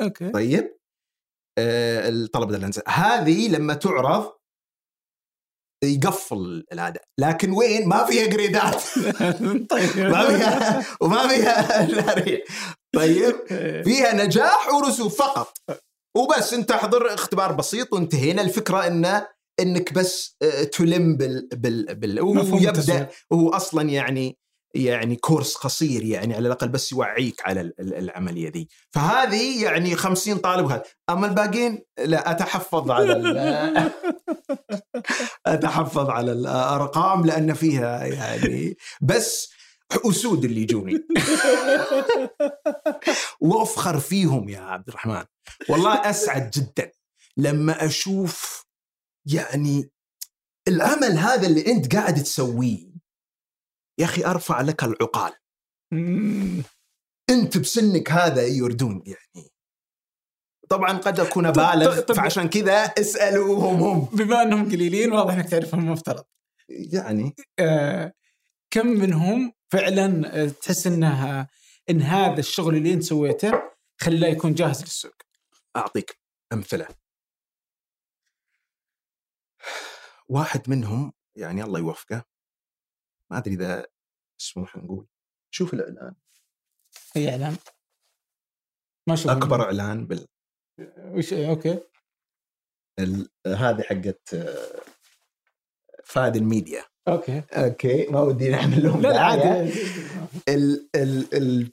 أوكي. 0.00 0.30
طيب؟ 0.30 0.76
آه 1.58 2.08
الهندسه 2.08 2.82
هذه 2.88 3.48
لما 3.48 3.74
تعرض 3.74 4.32
يقفل 5.84 6.64
الأداء. 6.72 7.02
لكن 7.18 7.50
وين؟ 7.52 7.88
ما 7.88 8.04
فيها 8.04 8.26
جريدات. 8.26 8.82
طيب. 9.70 9.96
ما 9.98 10.26
فيها 10.28 10.84
وما 11.00 11.28
فيها. 11.28 11.86
طيب. 12.94 13.34
فيها 13.84 14.24
نجاح 14.24 14.74
ورسوب 14.74 15.10
فقط. 15.10 15.58
وبس 16.16 16.54
انت 16.54 16.70
احضر 16.70 17.14
اختبار 17.14 17.52
بسيط 17.52 17.92
وانتهينا. 17.92 18.42
الفكرة 18.42 18.86
انه 18.86 19.26
إنك 19.60 19.92
بس 19.92 20.36
آه، 20.42 20.62
تلم 20.64 21.16
بال 21.16 21.48
بال, 21.52 21.94
بال 21.94 22.20
ويبدأ. 22.20 23.08
هو 23.32 23.48
أصلا 23.50 23.82
يعني 23.90 24.36
يعني 24.74 25.16
كورس 25.16 25.54
قصير 25.54 26.04
يعني 26.04 26.34
على 26.34 26.46
الأقل 26.46 26.68
بس 26.68 26.92
يوعيك 26.92 27.40
على 27.44 27.60
ال- 27.60 27.74
ال- 27.80 27.94
العملية 27.94 28.48
دي 28.48 28.68
فهذه 28.94 29.64
يعني 29.64 29.94
50 29.96 30.36
طالب 30.36 30.66
وهذا. 30.66 30.82
أما 31.10 31.26
الباقيين 31.26 31.82
لا 32.04 32.30
أتحفظ 32.30 32.90
على 32.90 33.12
أتحفظ 35.46 36.10
على 36.10 36.32
الأرقام 36.32 37.26
لأن 37.26 37.54
فيها 37.54 38.06
يعني 38.06 38.76
بس 39.00 39.52
أسود 40.10 40.44
اللي 40.44 40.62
يجوني. 40.62 41.06
وأفخر 43.40 44.00
فيهم 44.00 44.48
يا 44.48 44.60
عبد 44.60 44.88
الرحمن. 44.88 45.24
والله 45.68 46.10
أسعد 46.10 46.50
جدا 46.50 46.92
لما 47.36 47.84
أشوف 47.84 48.66
يعني 49.26 49.90
العمل 50.68 51.18
هذا 51.18 51.46
اللي 51.46 51.66
أنت 51.66 51.96
قاعد 51.96 52.22
تسويه. 52.22 52.90
يا 53.98 54.04
أخي 54.04 54.24
أرفع 54.24 54.60
لك 54.60 54.84
العقال. 54.84 55.32
أنت 57.30 57.58
بسنك 57.58 58.10
هذا 58.10 58.46
يردون 58.46 59.02
يعني. 59.06 59.49
طبعا 60.70 60.92
قد 60.98 61.20
أكون 61.20 61.50
بالغ 61.50 62.14
فعشان 62.14 62.48
كذا 62.48 62.74
اسألوهم 62.74 63.82
هم. 63.82 64.04
بما 64.04 64.42
أنهم 64.42 64.72
قليلين 64.72 65.12
واضح 65.12 65.34
إنك 65.34 65.48
تعرفهم 65.48 65.92
مفترض. 65.92 66.24
يعني. 66.68 67.34
آه، 67.58 68.12
كم 68.70 68.86
منهم 68.86 69.52
فعلا 69.72 70.48
تحس 70.48 70.86
انها 70.86 71.48
إن 71.90 72.02
هذا 72.02 72.40
الشغل 72.40 72.76
اللي 72.76 72.92
أنت 72.92 73.02
سويته 73.02 73.52
خلاه 74.00 74.28
يكون 74.28 74.54
جاهز 74.54 74.82
للسوق؟ 74.82 75.14
أعطيك 75.76 76.18
أمثلة. 76.52 76.88
واحد 80.28 80.70
منهم 80.70 81.12
يعني 81.36 81.62
الله 81.62 81.78
يوفقه 81.78 82.24
ما 83.30 83.38
أدري 83.38 83.54
إذا 83.54 83.86
مسموح 84.40 84.76
نقول. 84.76 85.06
شوف 85.50 85.74
الإعلان. 85.74 86.14
أي 87.16 87.30
إعلان؟ 87.30 87.56
ما 89.08 89.16
شوف 89.16 89.30
أكبر 89.30 89.62
إعلان 89.62 90.06
بال 90.06 90.26
وش 90.98 91.32
أوكي. 91.32 91.78
ال... 92.98 93.28
هذه 93.46 93.82
حقت 93.82 94.36
فهد 96.04 96.36
الميديا. 96.36 96.84
أوكي. 97.08 97.42
أوكي 97.52 98.06
ما 98.06 98.20
ودي 98.20 98.48
نعمل 98.48 98.82
لهم 98.82 99.00
لا 99.02 99.08
لا. 99.08 99.20
عادي. 99.20 99.72
ال 100.48 100.88
ال 100.96 101.34
ال 101.34 101.72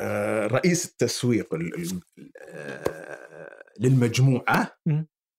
آه، 0.00 0.46
رئيس 0.46 0.86
التسويق 0.86 1.54
ال- 1.54 1.74
ال- 1.74 2.00
آه، 2.38 3.64
للمجموعة. 3.80 4.78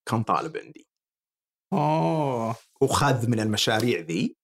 كان 0.08 0.22
طالب 0.22 0.56
عندي. 0.56 0.88
أوه. 1.72 2.56
وخذ 2.80 3.28
من 3.30 3.40
المشاريع 3.40 4.00
ذي. 4.00 4.36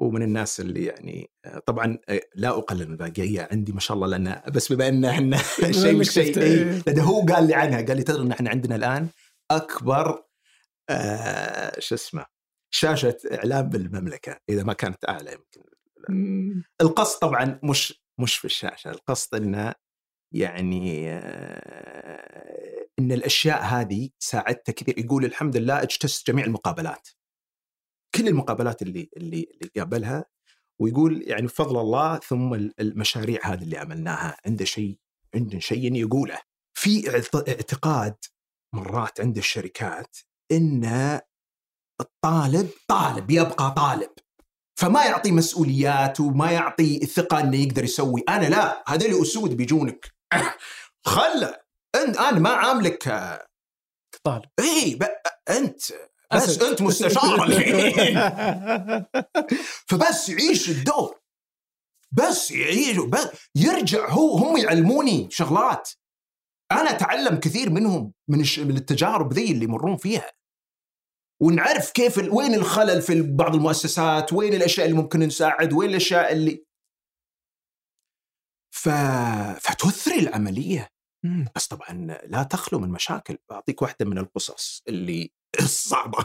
ومن 0.00 0.22
الناس 0.22 0.60
اللي 0.60 0.84
يعني 0.84 1.30
آه، 1.44 1.58
طبعا 1.58 1.98
آه، 2.08 2.20
لا 2.34 2.48
أقلل 2.48 2.86
من 2.86 2.92
الباقيه 2.92 3.48
عندي 3.52 3.72
ما 3.72 3.80
شاء 3.80 3.94
الله 3.94 4.06
لأن 4.06 4.42
بس 4.54 4.72
بما 4.72 4.88
إن 4.88 5.04
إحنا 5.04 5.36
شيء 5.82 5.96
مش 5.96 6.10
شيء 6.10 6.26
شفت، 6.26 6.38
إيه، 6.38 7.02
هو 7.02 7.26
قال 7.26 7.46
لي 7.46 7.54
عنها 7.54 7.82
قال 7.82 7.96
لي 7.96 8.02
تدري 8.02 8.22
إن 8.22 8.32
إحنا 8.32 8.50
عندنا 8.50 8.76
الآن 8.76 9.08
أكبر 9.50 10.24
آه 10.90 11.80
شو 11.80 11.94
اسمه 11.94 12.24
شاشة 12.74 13.16
إعلام 13.32 13.68
بالمملكة 13.68 14.36
إذا 14.48 14.62
ما 14.62 14.72
كانت 14.72 15.08
أعلى 15.08 15.32
يمكن. 15.32 15.62
القصد 16.80 17.18
طبعا 17.18 17.60
مش 17.62 18.02
مش 18.20 18.36
في 18.36 18.44
الشاشة. 18.44 18.90
القصد 18.90 19.34
إنه 19.34 19.74
يعني 20.34 21.10
آه، 21.10 22.86
إن 22.98 23.12
الأشياء 23.12 23.62
هذه 23.62 24.10
ساعدته 24.18 24.72
كثير 24.72 24.98
يقول 24.98 25.24
الحمد 25.24 25.56
لله 25.56 25.82
اجتزت 25.82 26.26
جميع 26.30 26.44
المقابلات. 26.44 27.08
كل 28.14 28.28
المقابلات 28.28 28.82
اللي 28.82 29.10
اللي 29.16 29.46
اللي 29.54 29.70
قابلها 29.76 30.24
ويقول 30.80 31.22
يعني 31.28 31.46
بفضل 31.46 31.80
الله 31.80 32.18
ثم 32.18 32.54
ال- 32.54 32.80
المشاريع 32.80 33.40
هذه 33.44 33.62
اللي 33.62 33.78
عملناها. 33.78 34.36
عنده 34.46 34.64
شيء 34.64 34.98
عنده 35.34 35.58
شيء 35.58 35.94
يقوله. 35.94 36.38
في 36.78 37.10
اعت- 37.10 37.48
اعتقاد 37.48 38.16
مرات 38.74 39.20
عند 39.20 39.36
الشركات 39.36 40.16
إن 40.52 40.84
الطالب 42.00 42.70
طالب 42.88 43.30
يبقى 43.30 43.74
طالب. 43.76 44.10
فما 44.80 45.04
يعطي 45.04 45.32
مسؤوليات 45.32 46.20
وما 46.20 46.50
يعطي 46.50 47.06
ثقه 47.06 47.40
إنه 47.40 47.56
يقدر 47.56 47.84
يسوي. 47.84 48.24
أنا 48.28 48.46
لا 48.46 48.84
هذول 48.88 49.22
أسود 49.22 49.56
بيجونك. 49.56 50.14
خله. 51.06 51.54
أنت 51.94 52.16
أنا 52.16 52.38
ما 52.38 52.50
عاملك 52.50 53.02
طالب. 54.24 54.44
اي. 54.60 54.98
أنت 55.50 55.80
بس. 56.34 56.62
أنت 56.62 56.82
مستشار 56.82 57.44
الحين. 57.44 58.14
فبس 59.88 60.28
يعيش 60.28 60.70
الدور. 60.70 61.20
بس 62.12 62.50
يعيش 62.50 62.96
بس 62.96 63.28
يرجع 63.54 64.08
هو 64.08 64.36
هم 64.36 64.56
يعلموني 64.56 65.28
شغلات. 65.30 65.90
أنا 66.72 66.90
أتعلم 66.90 67.36
كثير 67.36 67.70
منهم 67.70 68.12
من 68.28 68.40
الش... 68.40 68.58
من 68.58 68.76
التجارب 68.76 69.32
ذي 69.32 69.52
اللي 69.52 69.64
يمرون 69.64 69.96
فيها. 69.96 70.32
ونعرف 71.42 71.90
كيف 71.90 72.18
ال... 72.18 72.30
وين 72.30 72.54
الخلل 72.54 73.02
في 73.02 73.22
بعض 73.22 73.54
المؤسسات 73.54 74.32
وين 74.32 74.54
الأشياء 74.54 74.86
اللي 74.86 74.96
ممكن 74.96 75.20
نساعد 75.20 75.72
وين 75.72 75.90
الأشياء 75.90 76.32
اللي 76.32 76.64
ف... 78.74 78.88
فتثري 79.60 80.18
العملية. 80.18 80.88
بس 81.56 81.66
طبعا 81.66 81.92
لا 82.26 82.42
تخلو 82.42 82.78
من 82.78 82.88
مشاكل. 82.88 83.38
بعطيك 83.50 83.82
واحدة 83.82 84.06
من 84.06 84.18
القصص 84.18 84.82
اللي 84.88 85.32
الصعبة. 85.60 86.24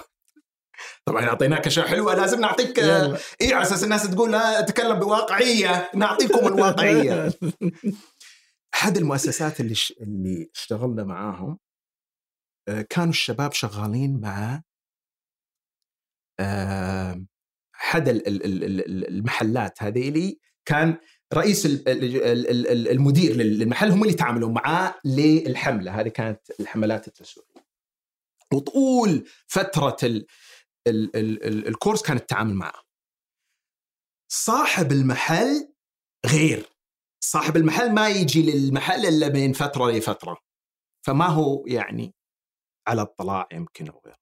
طبعا 1.06 1.26
أعطيناك 1.26 1.68
اشياء 1.68 1.88
حلوة 1.88 2.16
لازم 2.16 2.40
نعطيك 2.42 2.78
يلا. 2.78 3.18
اي 3.42 3.54
على 3.54 3.64
أساس 3.64 3.84
الناس 3.84 4.10
تقول 4.10 4.36
أتكلم 4.36 5.00
بواقعية 5.00 5.92
نعطيكم 5.96 6.48
الواقعية. 6.48 7.34
احد 8.76 8.98
المؤسسات 8.98 9.60
اللي 9.60 9.76
ش... 9.76 9.92
اللي 10.02 10.50
اشتغلنا 10.56 11.04
معاهم 11.04 11.60
آه، 12.68 12.82
كانوا 12.90 13.10
الشباب 13.10 13.52
شغالين 13.54 14.20
مع 14.22 14.62
آه، 16.40 17.26
احد 17.76 18.10
ال- 18.10 18.28
ال- 18.28 18.46
ال- 18.46 18.64
ال- 18.64 19.08
المحلات 19.08 19.84
هذه 19.84 20.10
اللي 20.10 20.40
كان 20.66 20.98
رئيس 21.34 21.66
ال- 21.66 21.90
ال- 21.90 22.24
ال- 22.24 22.68
ال- 22.68 22.88
المدير 22.92 23.36
للمحل 23.36 23.92
هم 23.92 24.02
اللي 24.02 24.14
يتعاملون 24.14 24.54
معاه 24.54 24.96
للحملة. 25.06 26.02
هذه 26.02 26.08
كانت 26.08 26.42
الحملات 26.60 27.08
التسويقية. 27.08 27.55
وطول 28.56 29.30
فترة 29.48 29.98
ال 30.04 30.28
ال 30.88 31.16
ال 31.16 31.44
ال 31.44 31.68
الكورس 31.68 32.02
كان 32.02 32.18
التعامل 32.18 32.54
معه. 32.54 32.84
صاحب 34.32 34.92
المحل 34.92 35.74
غير. 36.26 36.70
صاحب 37.24 37.58
المحل 37.58 37.94
ما 37.94 38.10
يجي 38.10 38.52
للمحل 38.52 39.06
إلا 39.06 39.30
من 39.30 39.54
فترة 39.54 39.92
لفترة. 39.92 40.38
فما 41.06 41.26
هو 41.26 41.66
يعني 41.68 42.14
على 42.88 43.02
اطلاع 43.02 43.48
يمكن 43.52 43.90
أو 43.90 44.02
غيره 44.06 44.18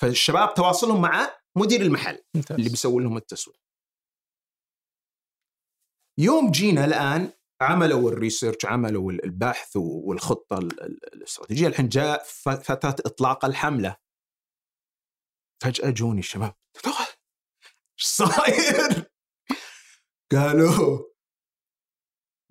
فالشباب 0.00 0.54
تواصلهم 0.54 1.02
مع 1.02 1.36
مدير 1.56 1.80
المحل 1.80 2.22
ممتاز. 2.34 2.56
اللي 2.56 2.70
بيسوي 2.70 3.02
لهم 3.02 3.16
التسويق. 3.16 3.60
يوم 6.18 6.50
جينا 6.50 6.84
الآن 6.84 7.32
عملوا 7.60 8.10
الريسيرش 8.10 8.64
عملوا 8.64 9.12
البحث 9.12 9.76
والخطة 9.76 10.58
ال- 10.58 10.82
ال- 10.82 11.14
الاستراتيجية 11.14 11.66
الحين 11.66 11.88
جاء 11.88 12.22
فتره 12.24 12.96
إطلاق 13.06 13.44
الحملة 13.44 13.96
فجأة 15.62 15.90
جوني 15.90 16.18
الشباب 16.18 16.54
إيش 16.86 18.04
صاير؟ 18.06 19.10
قالوا 20.32 21.04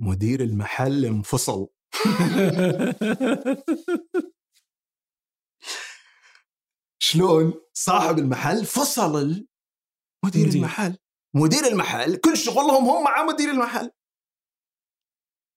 مدير 0.01 0.41
المحل 0.41 1.05
انفصل 1.05 1.67
شلون؟ 7.01 7.53
صاحب 7.73 8.19
المحل 8.19 8.65
فصل 8.65 9.47
مدير. 10.25 10.47
المحل 10.47 10.97
مدير 11.35 11.67
المحل 11.67 12.15
كل 12.15 12.37
شغلهم 12.37 12.85
هم 12.87 13.03
مع 13.03 13.23
مدير 13.23 13.49
المحل 13.51 13.91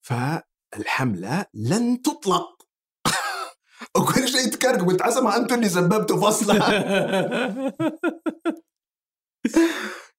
فالحملة 0.03 1.47
لن 1.55 2.03
تطلق. 2.03 2.69
وكل 3.97 4.29
شيء 4.29 4.51
تكركب 4.51 4.89
قلت 4.89 5.03
عسى 5.03 5.21
ما 5.21 5.37
أنتم 5.37 5.55
اللي 5.55 5.69
سببتوا 5.69 6.21
فصلها 6.21 6.73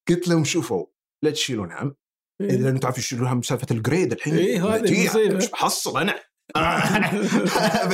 قلت 0.08 0.28
لهم 0.28 0.44
شوفوا 0.44 0.86
لا 1.22 1.30
تشيلون 1.30 1.72
هم 1.72 1.96
إذا 2.40 2.68
أنتم 2.68 2.80
تعرفوا 2.80 2.98
يشيلون 2.98 3.26
هم 3.26 3.42
سالفة 3.42 3.66
الجريد 3.70 4.12
الحين؟ 4.12 4.34
إيه، 4.36 4.66
هذه 4.66 4.80
نتيجة. 4.80 5.00
المصيبة. 5.00 5.36
مش 5.36 5.50
بحصل 5.50 6.00
أنا. 6.00 6.24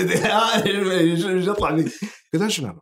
إيش 1.01 1.25
يطلع 1.49 1.71
لي؟ 1.71 1.83
قلت 1.83 2.35
لهم 2.35 2.49
شنو 2.49 2.81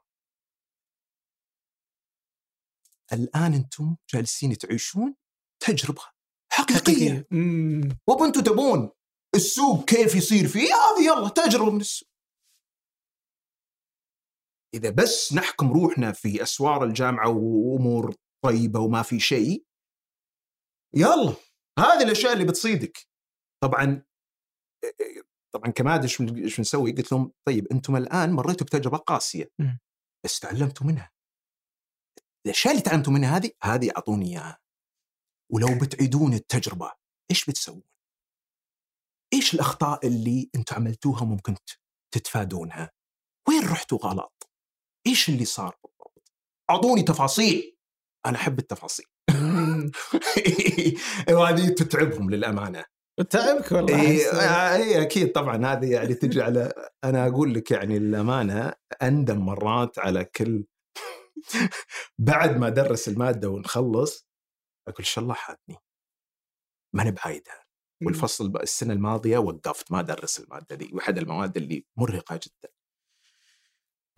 الآن 3.12 3.54
أنتم 3.54 3.96
جالسين 4.14 4.58
تعيشون 4.58 5.14
تجربة 5.60 6.02
حقيقية. 6.52 7.26
وأنتم 8.06 8.40
تبون 8.40 8.90
السوق 9.38 9.84
كيف 9.84 10.14
يصير 10.14 10.48
فيه 10.48 10.68
هذه 10.74 11.04
يلا 11.06 11.28
تجربه 11.28 11.70
من 11.70 11.80
السوق 11.80 12.08
إذا 14.74 14.90
بس 14.90 15.32
نحكم 15.32 15.72
روحنا 15.72 16.12
في 16.12 16.42
أسوار 16.42 16.84
الجامعة 16.84 17.28
وأمور 17.28 18.14
طيبة 18.44 18.80
وما 18.80 19.02
في 19.02 19.20
شيء 19.20 19.64
يلا 20.94 21.34
هذه 21.78 22.02
الأشياء 22.02 22.32
اللي 22.32 22.44
بتصيدك 22.44 23.08
طبعا 23.62 24.02
طبعا 25.54 25.70
كماد 25.72 26.02
إيش 26.02 26.20
إيش 26.20 26.56
بنسوي؟ 26.56 26.92
قلت 26.92 27.12
لهم 27.12 27.32
طيب 27.46 27.66
أنتم 27.72 27.96
الآن 27.96 28.32
مريتوا 28.32 28.66
بتجربة 28.66 28.98
قاسية. 28.98 29.50
بس 30.24 30.40
تعلمتوا 30.40 30.86
منها 30.86 31.12
الأشياء 32.46 32.74
اللي 32.74 32.84
تعلمتوا 32.84 33.12
منها 33.12 33.36
هذه 33.36 33.50
هذه 33.62 33.90
أعطوني 33.96 34.26
إياها 34.26 34.58
ولو 35.52 35.66
بتعيدون 35.82 36.34
التجربة 36.34 36.92
إيش 37.30 37.50
بتسوون؟ 37.50 37.82
إيش 39.38 39.54
الأخطاء 39.54 40.06
اللي 40.06 40.50
أنتم 40.54 40.76
عملتوها 40.76 41.24
ممكن 41.24 41.54
تتفادونها؟ 42.14 42.90
وين 43.48 43.68
رحتوا 43.68 43.98
غلط؟ 43.98 44.50
إيش 45.06 45.28
اللي 45.28 45.44
صار 45.44 45.76
بالضبط؟ 45.84 46.32
أعطوني 46.70 47.02
تفاصيل 47.02 47.76
أنا 48.26 48.36
أحب 48.36 48.58
التفاصيل. 48.58 49.06
وهذه 51.30 51.68
تتعبهم 51.68 52.30
للأمانة 52.30 52.84
تعبك 53.30 53.72
والله 53.72 54.00
اي 54.00 54.30
أحس. 54.30 54.80
إيه 54.80 55.02
أكيد 55.02 55.32
طبعا 55.32 55.66
هذه 55.66 55.92
يعني 55.92 56.14
تجي 56.14 56.42
على 56.42 56.72
أنا 57.04 57.26
أقول 57.26 57.54
لك 57.54 57.70
يعني 57.70 57.96
الامانه 57.96 58.72
اندم 59.02 59.38
مرات 59.38 59.98
على 59.98 60.24
كل 60.24 60.64
بعد 62.18 62.56
ما 62.56 62.68
درس 62.68 63.08
المادة 63.08 63.48
ونخلص 63.48 64.28
أقول 64.88 65.06
شاء 65.06 65.22
الله 65.22 65.34
حاتني 65.34 65.76
ماني 66.94 67.10
بعايدها 67.10 67.67
والفصل 68.06 68.52
السنة 68.62 68.92
الماضية 68.92 69.38
وقفت 69.38 69.92
ما 69.92 70.00
ادرس 70.00 70.40
المادة 70.40 70.76
دي 70.76 70.90
واحد 70.92 71.18
المواد 71.18 71.56
اللي 71.56 71.84
مرهقة 71.96 72.36
جدا 72.36 72.72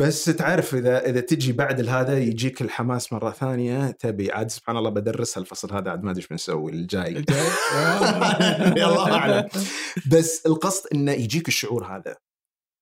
بس 0.01 0.25
تعرف 0.25 0.75
إذا 0.75 1.07
إذا 1.07 1.21
تجي 1.21 1.53
بعد 1.53 1.89
هذا 1.89 2.19
يجيك 2.19 2.63
الحماس 2.63 3.13
مرة 3.13 3.31
ثانية 3.31 3.91
تبي 3.91 4.33
عاد 4.33 4.51
سبحان 4.51 4.77
الله 4.77 4.91
بدرسها 4.91 5.41
الفصل 5.41 5.73
هذا 5.73 5.91
عاد 5.91 6.03
ما 6.03 6.11
أدري 6.11 6.21
إيش 6.23 6.29
بنسوي 6.29 6.73
الجاي 6.73 7.17
الجاي. 7.17 7.49
الله 8.87 9.15
أعلم. 9.15 9.49
بس 10.13 10.47
القصد 10.47 10.87
إنه 10.95 11.13
يجيك 11.13 11.49
الشعور 11.49 11.85
هذا. 11.85 12.17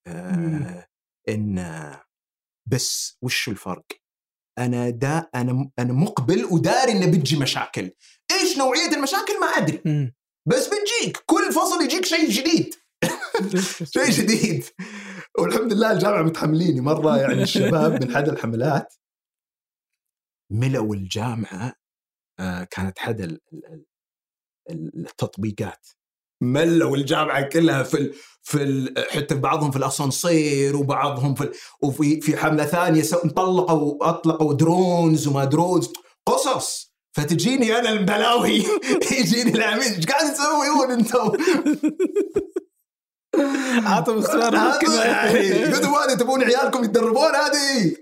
آه 0.07 0.87
إن 1.29 1.95
بس 2.67 3.19
وش 3.23 3.49
الفرق؟ 3.49 3.87
أنا 4.59 4.91
دا 4.91 5.29
أنا 5.35 5.71
أنا 5.79 5.93
مقبل 5.93 6.45
وداري 6.45 6.93
إنه 6.93 7.07
بتجي 7.07 7.37
مشاكل، 7.37 7.91
إيش 8.31 8.59
نوعية 8.59 8.95
المشاكل 8.97 9.41
ما 9.41 9.47
أدري،. 9.47 10.13
بس 10.49 10.67
بتجيك 10.69 11.23
كل 11.27 11.53
فصل 11.53 11.83
يجيك 11.83 12.05
شيء 12.05 12.29
جديد، 12.31 12.75
شيء 13.95 14.11
جديد. 14.11 14.65
والحمد 15.39 15.73
لله 15.73 15.93
الجامعة 15.93 16.23
متحمليني 16.23 16.81
مرة 16.81 17.19
يعني 17.19 17.43
الشباب 17.43 18.05
من 18.05 18.17
حد 18.17 18.29
الحملات. 18.29 18.95
ملوا 20.53 20.95
الجامعة 20.95 21.73
آه 22.41 22.65
كانت 22.65 22.99
حد 22.99 23.21
ال- 23.21 23.41
ال- 23.53 23.85
ال- 24.71 25.07
التطبيقات. 25.07 25.87
ملوا 26.43 26.97
الجامعة 26.97 27.49
كلها 27.49 27.83
في 27.83 27.97
ال 27.99 28.15
في 28.43 28.63
ال 28.63 28.95
حتى 29.11 29.35
بعضهم 29.35 29.71
في 29.71 29.77
الأسانسير 29.77 30.77
وبعضهم 30.77 31.35
في 31.35 31.51
وفي 31.83 32.21
في 32.21 32.37
حملة 32.37 32.65
ثانية 32.65 33.03
سو- 33.03 33.29
طلقوا 33.29 34.09
أطلقوا 34.09 34.55
drones 34.55 35.27
وما 35.27 35.45
drones 35.45 35.93
قصص. 36.27 36.88
فتجيني 37.17 37.79
أنا 37.79 37.91
البلاوي. 37.91 38.65
يجيني 39.19 39.55
العميد. 39.55 39.93
إيش 39.93 40.07
قاعد 40.07 40.33
تسويون 40.35 40.91
أنتم؟ 40.91 41.33
عطوا 43.87 44.19
اختبار 44.19 44.55
يعني 44.55 45.65
قلتوا 45.65 46.15
تبون 46.15 46.43
عيالكم 46.45 46.85
يتدربون 46.85 47.35
هذه؟ 47.35 47.97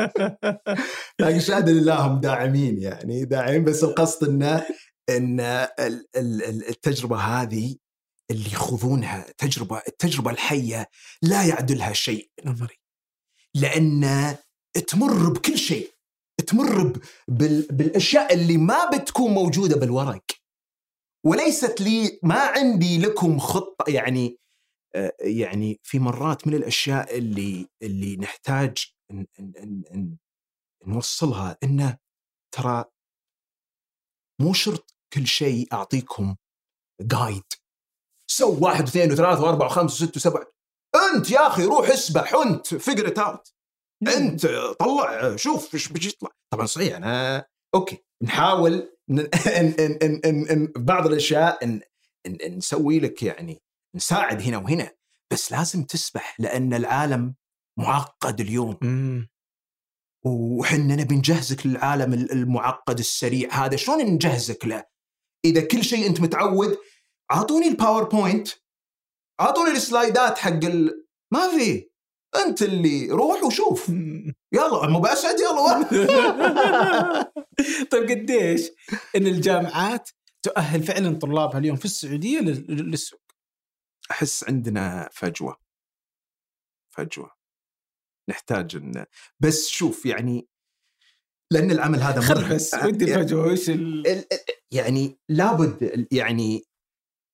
لكن 1.20 1.40
شهاده 1.40 1.72
لله 1.72 1.94
هم 2.06 2.20
داعمين 2.20 2.82
يعني 2.82 3.24
داعمين. 3.24 3.64
بس 3.64 3.84
القصد 3.84 4.28
إنه 4.28 4.66
إن 5.10 5.40
ال- 5.40 6.06
ال- 6.16 6.44
ال- 6.44 6.68
التجربة 6.68 7.16
هذه 7.16 7.76
اللي 8.30 8.46
يخوضونها 8.52 9.26
تجربة 9.38 9.82
التجربة 9.88 10.30
الحية 10.30 10.88
لا 11.22 11.42
يعدلها 11.44 11.92
شيء 11.92 12.30
نظري. 12.44 12.80
لأن 13.54 14.34
تمر 14.88 15.28
بكل 15.30 15.58
شيء. 15.58 15.95
تمر 16.46 17.00
بال- 17.28 17.66
بالأشياء 17.70 18.34
اللي 18.34 18.56
ما 18.56 18.90
بتكون 18.90 19.30
موجودة 19.30 19.76
بالورق. 19.76 20.24
وليست 21.26 21.80
لي 21.80 22.20
ما 22.22 22.40
عندي 22.40 22.98
لكم 22.98 23.38
خطة 23.38 23.84
يعني 23.90 24.38
آه، 24.94 25.12
يعني 25.20 25.80
في 25.82 25.98
مرات 25.98 26.46
من 26.46 26.54
الأشياء 26.54 27.18
اللي 27.18 27.68
اللي 27.82 28.16
نحتاج 28.16 28.94
ن- 29.12 29.20
ن- 29.20 29.24
ن- 29.40 29.98
ن- 29.98 30.16
نوصلها 30.86 31.58
انه 31.62 31.98
ترى 32.54 32.84
مو 34.40 34.52
شرط 34.52 34.94
كل 35.12 35.26
شيء 35.26 35.68
أعطيكم 35.72 36.36
guide 37.00 37.44
سو 38.30 38.58
واحد 38.64 38.84
واثنين 38.84 39.12
وثلاثة 39.12 39.42
وأربعة 39.42 39.66
وخمسة 39.66 40.04
وستة 40.04 40.16
وسبعة. 40.18 40.46
أنت 41.14 41.30
يا 41.30 41.46
أخي 41.46 41.64
روح 41.64 41.88
اسبح 41.88 42.34
أنت 42.34 42.74
figure 42.74 43.06
it 43.08 43.18
out 43.18 43.52
أنت 44.08 44.46
طلع 44.80 45.36
شوف 45.36 45.74
إيش 45.74 45.88
بيجي 45.88 46.08
يطلع. 46.08 46.30
طبعا 46.52 46.66
صحيح 46.66 46.96
أنا 46.96 47.44
okay 47.74 48.04
نحاول 48.22 48.96
ن... 49.08 49.20
ن... 49.20 49.26
ن... 49.78 49.98
ن... 50.02 50.20
ن... 50.24 50.62
ن... 50.62 50.72
بعض 50.76 51.06
الأشياء 51.06 51.66
ن... 51.66 51.80
ن... 52.26 52.56
نسوي 52.56 53.00
لك 53.00 53.22
يعني 53.22 53.62
نساعد 53.96 54.42
هنا 54.42 54.58
وهنا 54.58 54.90
بس 55.32 55.52
لازم 55.52 55.84
تسبح 55.84 56.36
لأن 56.40 56.74
العالم 56.74 57.34
معقد 57.78 58.40
اليوم. 58.40 58.78
مم. 58.82 59.28
وحنا 60.24 60.96
نبي 60.96 61.14
نجهزك 61.14 61.66
للعالم 61.66 62.14
المعقد 62.14 62.98
السريع 62.98 63.64
هذا. 63.64 63.76
شلون 63.76 63.98
نجهزك 63.98 64.64
له؟ 64.64 64.84
إذا 65.44 65.60
كل 65.60 65.84
شيء 65.84 66.06
أنت 66.06 66.20
متعود 66.20 66.78
أعطوني 67.32 67.68
ال 67.68 67.75
PowerPoint 67.75 68.48
أعطوني 69.40 69.70
ال 69.70 69.78
slides 69.78 70.30
ات 70.30 70.38
حق 70.38 70.64
ال... 70.64 71.06
ما 71.32 71.58
في. 71.58 71.90
أنت 72.36 72.62
اللي 72.62 73.08
روح 73.10 73.42
وشوف. 73.42 73.88
يلا 74.56 74.88
مو 74.88 75.00
باسعد 75.00 75.36
يلا 75.40 75.82
طيب 77.92 78.10
قديش 78.10 78.70
إن 79.16 79.26
الجامعات 79.26 80.10
تؤهل 80.42 80.82
فعلا 80.82 81.18
طلابها 81.18 81.58
اليوم 81.58 81.76
في 81.76 81.84
السعودية 81.84 82.40
لل- 82.40 82.90
للسوق؟ 82.90 83.20
أحس 84.10 84.44
عندنا 84.48 85.08
فجوة. 85.12 85.56
فجوة. 86.94 87.30
نحتاج 88.30 88.76
إن 88.76 89.06
بس 89.40 89.68
شوف 89.68 90.06
يعني 90.06 90.48
لأن 91.52 91.70
العمل 91.70 92.02
هذا 92.02 92.20
خل. 92.20 92.54
بس 92.54 92.74
ودي 92.74 93.14
الفجوة 93.14 93.52
وش 93.52 93.70
ال... 93.70 94.24
يعني 94.70 95.18
لابد 95.28 96.06
يعني 96.12 96.64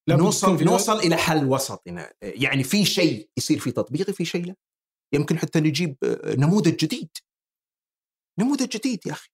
لابد 0.09 0.23
نوصل 0.23 0.65
نوصل 0.65 0.99
إلى 0.99 1.17
حل 1.17 1.45
وسط 1.45 1.83
يعني 2.23 2.65
في 2.65 2.85
شيء 2.85 3.31
يصير 3.37 3.59
في 3.59 3.71
تطبيقي 3.71 4.13
في 4.13 4.25
شيء 4.25 4.45
لا. 4.47 4.55
يمكن 5.13 5.39
حتى 5.39 5.61
نجيب 5.61 5.97
آه، 6.05 6.35
نموذج 6.35 6.77
جديد. 6.77 7.11
نموذج 8.39 8.69
جديد 8.69 9.07
يا 9.07 9.13
أخي. 9.13 9.29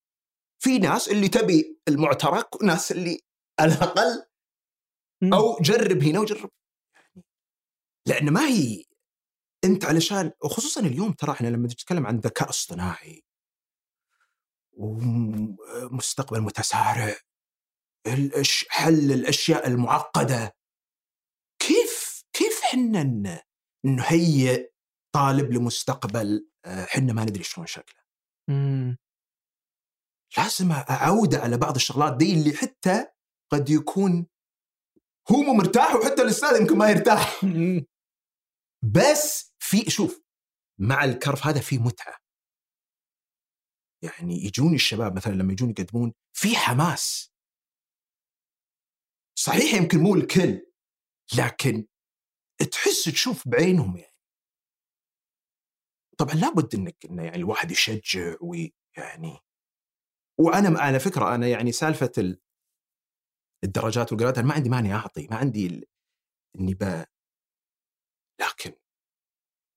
في 0.63 0.79
ناس 0.79 1.09
اللي 1.09 1.27
تبي 1.27 1.79
المعترك 1.87 2.61
وناس 2.61 2.91
اللي 2.91 3.21
على 3.59 3.73
الأقل. 3.73 4.25
أو 5.33 5.59
جرب 5.61 6.03
هنا 6.03 6.19
وجرب 6.19 6.49
لأن 8.07 8.29
ما 8.33 8.47
هي 8.47 8.83
أنت 9.63 9.85
علشان 9.85 10.31
وخصوصا 10.43 10.81
اليوم 10.81 11.11
ترى 11.13 11.31
إحنا 11.31 11.47
لما 11.47 11.67
نتكلم 11.67 12.05
عن 12.07 12.19
ذكاء 12.19 12.49
اصطناعي 12.49 13.23
ومستقبل 14.73 16.41
متسارع 16.41 17.15
حل 18.69 19.11
الأشياء 19.11 19.67
المعقدة 19.67 20.55
كيف 21.59 22.23
كيف 22.33 22.61
حنا 22.61 23.03
ن- 23.03 23.39
نهيئ 23.85 24.69
طالب 25.15 25.51
لمستقبل 25.51 26.49
آه، 26.65 26.85
حنا 26.85 27.13
ما 27.13 27.23
ندري 27.23 27.43
شلون 27.43 27.67
شكله. 27.67 28.01
مم. 28.49 28.97
لازم 30.37 30.71
أعوده 30.71 31.37
على 31.39 31.57
بعض 31.57 31.75
الشغلات 31.75 32.17
دي 32.17 32.33
اللي 32.33 32.53
حتى 32.57 33.07
قد 33.51 33.69
يكون 33.69 34.27
هو 35.31 35.37
مو 35.37 35.53
مرتاح 35.53 35.95
وحتى 35.95 36.21
الأستاذ 36.21 36.61
يمكن 36.61 36.77
ما 36.77 36.89
يرتاح. 36.89 37.41
بس 38.95 39.53
في 39.59 39.89
شوف 39.89 40.21
مع 40.79 41.03
الكرف 41.03 41.47
هذا 41.47 41.61
في 41.61 41.77
متعة. 41.77 42.17
يعني 44.03 44.35
يجوني 44.45 44.75
الشباب 44.75 45.15
مثلا 45.15 45.33
لما 45.33 45.51
يجون 45.53 45.69
يقدمون 45.69 46.13
في 46.33 46.55
حماس. 46.55 47.33
صحيح 49.39 49.73
يمكن 49.73 49.99
مو 49.99 50.15
الكل 50.15 50.71
لكن 51.37 51.87
تحس 52.71 53.03
تشوف 53.05 53.47
بعينهم 53.47 53.97
يعني. 53.97 54.08
طبعا 56.19 56.35
لابد 56.35 56.75
إنك 56.75 57.05
انه 57.09 57.23
يعني 57.23 57.37
الواحد 57.37 57.71
يشجع 57.71 58.35
ويعني 58.41 59.37
وأنا 60.39 60.79
على 60.79 60.99
فكرة 60.99 61.35
أنا 61.35 61.47
يعني 61.47 61.71
سالفة 61.71 62.11
ال- 62.17 62.41
الدرجات 63.63 64.11
والقراءات 64.11 64.37
أنا 64.37 64.47
ما 64.47 64.53
عندي 64.53 64.69
مانع 64.69 64.95
أعطي 64.95 65.27
ما 65.31 65.35
عندي 65.37 65.67
ال- 65.67 65.85
إني 66.59 66.73
ب 66.73 67.05
لكن 68.41 68.71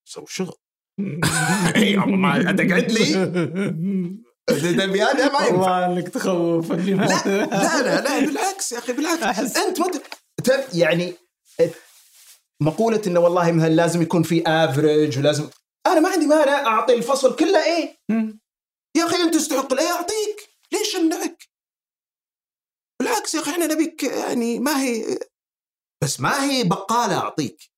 سوي 0.07 0.25
شغل. 0.27 0.57
ما 2.07 2.51
تقعد 2.51 2.91
لي؟ 2.91 3.05
تبي 4.47 5.01
هذا 5.01 5.31
ما 5.33 5.39
ينفع. 5.39 5.51
والله 5.51 5.85
إنك 5.85 6.09
تخوف. 6.09 6.71
لا 6.71 6.75
لا 7.25 7.81
لا 7.81 8.01
لا 8.01 8.19
بالعكس 8.25 8.71
يا 8.71 8.77
أخي 8.77 8.93
بالعكس. 8.93 9.23
أحس- 9.23 9.57
أنت 9.57 9.79
ما 9.79 9.91
يعني 10.73 11.13
مقولة 12.61 13.01
إنه 13.07 13.19
والله 13.19 13.51
مثلا 13.51 13.69
لازم 13.69 14.01
يكون 14.01 14.23
في 14.23 14.43
average 14.47 15.17
ولازم 15.19 15.49
أنا 15.87 15.99
ما 15.99 16.09
عندي 16.09 16.27
مانع 16.27 16.67
أعطي 16.67 16.93
الفصل 16.93 17.35
كله 17.35 17.65
إيه؟ 17.65 17.97
مم. 18.11 18.39
يا 18.97 19.05
أخي 19.05 19.15
أنت 19.23 19.33
تستحق 19.33 19.73
ال 19.73 19.82
A 19.82 19.91
اعطيك 19.91 20.49
ليش 20.73 20.95
امنعك؟ 20.95 21.43
بالعكس 23.01 23.35
يا 23.35 23.39
أخي 23.39 23.51
إحنا 23.51 23.67
نبيك 23.67 24.03
يعني 24.03 24.59
ما 24.59 24.81
هي 24.83 25.19
بس 26.03 26.19
ما 26.19 26.43
هي 26.43 26.63
بقالة 26.63 27.17
أعطيك. 27.17 27.71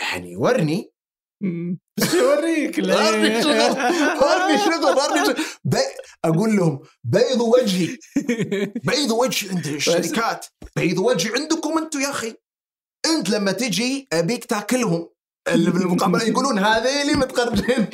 يعني 0.00 0.36
ورني. 0.36 0.92
بس 1.98 2.14
اوريك 2.14 2.78
ورني 2.78 3.42
شغل. 3.42 3.60
ورني 4.22 4.58
شغل 4.58 4.84
ورني 4.84 5.24
شغل. 5.26 5.44
بي... 5.64 5.78
أقول 6.24 6.56
لهم 6.56 6.80
بيضوا 7.04 7.56
وجهي. 7.56 7.98
بيضوا 8.88 9.20
وجهي 9.24 9.50
عند 9.50 9.66
الشركات. 9.66 10.46
بيضوا 10.76 11.12
وجهي 11.12 11.32
عندكم 11.34 11.78
أنتم 11.78 12.00
يا 12.00 12.10
أخي. 12.10 12.34
أنت 13.06 13.30
لما 13.30 13.52
تجي 13.52 14.08
أبيك 14.12 14.44
تأكلهم. 14.44 15.10
اللي 15.54 15.70
بالمقابلة 15.70 16.24
يقولون 16.24 16.58
هذيلي 16.58 17.14
متقربين 17.14 17.88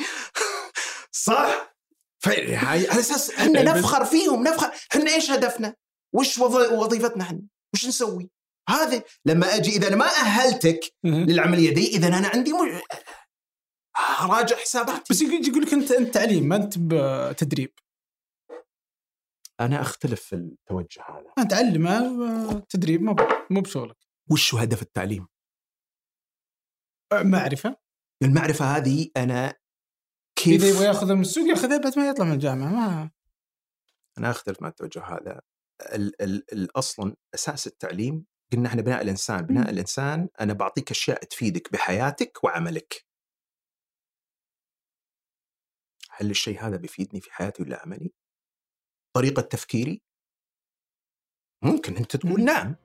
صح؟ 1.11 1.75
في- 2.19 2.55
هاي 2.55 2.87
على 2.89 2.99
أساس 2.99 3.29
إحنا 3.31 3.63
نفخر 3.63 4.05
فيهم 4.05 4.43
نفخر 4.47 4.71
إحنا 4.91 5.13
إيش 5.13 5.31
هدفنا؟ 5.31 5.75
وش 6.13 6.39
وظ- 6.39 6.71
وظيفتنا 6.73 7.23
إحنا؟ 7.23 7.41
وش 7.73 7.85
نسوي؟ 7.87 8.29
هذه 8.69 9.03
لما 9.25 9.55
أجي 9.55 9.69
إذا 9.71 9.87
أنا 9.87 9.95
ما 9.95 10.05
أهلتك 10.05 10.79
للعملية 11.03 11.73
دي 11.73 11.87
إذا 11.97 12.07
أنا 12.07 12.27
عندي 12.27 12.53
م... 12.53 12.57
راجع 14.21 14.55
حساباتي 14.55 15.01
بس 15.09 15.21
يقول 15.21 15.61
لك 15.61 15.73
انت 15.73 15.91
أنت 15.91 16.13
تعليم 16.13 16.43
ما 16.47 16.55
أنت 16.55 16.73
بتدريب 16.77 17.73
أنا 19.59 19.81
أختلف 19.81 20.21
في 20.21 20.35
التوجه 20.35 21.01
هذا 21.09 21.31
أنت 21.37 21.51
تعلم 21.51 22.63
تدريب 22.69 23.01
مو 23.01 23.15
مو 23.49 23.61
بشغلك 23.61 23.97
وش 24.31 24.53
هو 24.53 24.59
هدف 24.59 24.81
التعليم؟ 24.81 25.27
معرفه 27.13 27.77
المعرفة 28.23 28.65
هذه 28.65 29.09
أنا 29.17 29.45
إذا 29.45 29.55
كيف 30.35 30.63
يبغى 30.63 30.85
ياخذها 30.85 31.15
من 31.15 31.21
السوق 31.21 31.47
ياخذها 31.47 31.77
بعد 31.77 31.99
ما 31.99 32.07
يطلع 32.09 32.25
من 32.25 32.33
الجامعة 32.33 32.69
ما 32.69 33.11
أنا 34.17 34.31
أختلف 34.31 34.61
مع 34.61 34.67
التوجه 34.67 35.03
هذا. 35.03 35.41
ال 35.81 36.21
ال 36.21 36.53
ال 36.53 36.77
أصلا 36.77 37.15
أساس 37.33 37.67
التعليم 37.67 38.25
قلنا 38.53 38.69
إحنا 38.69 38.81
بناء 38.81 39.01
الإنسان 39.01 39.41
بناء. 39.41 39.69
الإنسان 39.69 40.29
أنا 40.41 40.53
بعطيك 40.53 40.91
أشياء 40.91 41.23
تفيدك 41.23 41.73
بحياتك 41.73 42.43
وعملك. 42.43 43.05
هل 46.11 46.29
الشيء 46.29 46.61
هذا 46.61 46.77
بيفيدني 46.77 47.21
في 47.21 47.33
حياتي 47.33 47.63
ولا 47.63 47.81
عملي؟ 47.81 48.13
طريقة 49.15 49.41
تفكيري؟ 49.41 50.01
ممكن 51.63 51.95
أنت 51.97 52.15
تقول. 52.15 52.43
نعم. 52.43 52.75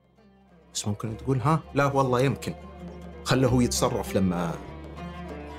بس 0.75 0.89
ممكن 0.89 1.17
تقول 1.17 1.41
ها 1.41 1.73
لا 1.75 1.85
والله 1.87 2.21
يمكن. 2.21 2.70
خله 3.31 3.49
هو 3.49 3.61
يتصرف 3.61 4.17
لما 4.17 4.55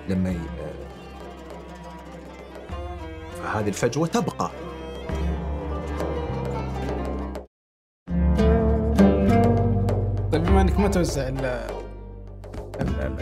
لما 0.10 0.32
ي... 0.32 0.40
فهذه 3.44 3.68
الفجوة 3.68 4.08
تبقى. 4.08 4.52
طيب 10.32 10.44
بما 10.44 10.62
إنك 10.62 10.80
ما 10.80 10.88
توزع 10.88 11.28
ال 11.28 11.46
ال 12.82 13.00
ال 13.00 13.22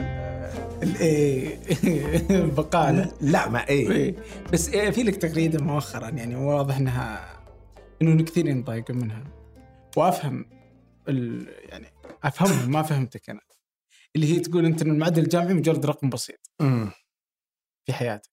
الاي 0.84 1.60
البقالة. 2.43 3.12
لا 3.22 3.50
ما 3.50 3.68
إيه. 3.68 3.91
إيه. 3.91 4.16
بس 4.54 4.70
إيه 4.70 4.89
في 4.89 5.04
لك 5.04 5.16
تغريدة 5.16 5.64
مؤخرا 5.64 6.10
يعني 6.10 6.36
واضح 6.36 6.78
إنها 6.78 7.38
إنه 8.02 8.24
كثير 8.24 8.47
ينضايقون 8.47 8.97
منها. 8.97 9.24
وأفهم 9.97 10.45
ال... 11.10 11.47
يعني 11.70 11.88
افهمهم 12.24 12.72
ما 12.72 12.82
فهمتك 12.82 13.30
أنا. 13.30 13.49
اللي 14.20 14.36
هي 14.36 14.40
تقول 14.40 14.66
أنت 14.66 14.82
ان 14.82 14.92
المعدل 14.92 15.24
الجامعي 15.24 15.54
مجرد 15.54 15.86
رقم 15.86 16.10
بسيط. 16.10 16.52
مم. 16.62 16.92
في 17.86 17.94
حياتك. 17.94 18.32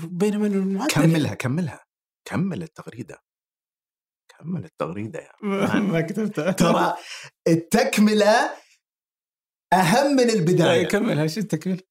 بينما 0.00 0.46
المعدل 0.46 0.94
كملها 0.94 1.34
كملها. 1.34 1.84
كمل 2.28 2.62
التغريدة. 2.62 3.18
كمل 4.28 4.64
التغريدة 4.64 5.20
يا 5.20 5.32
ما 5.92 6.00
كتبتها. 6.00 6.52
ترى 6.52 6.96
التكملة 7.48 8.50
أهم 9.72 10.16
من 10.16 10.30
البداية. 10.30 10.88
كملها. 10.88 11.26
شو 11.26 11.40
التكمل؟ 11.40 11.82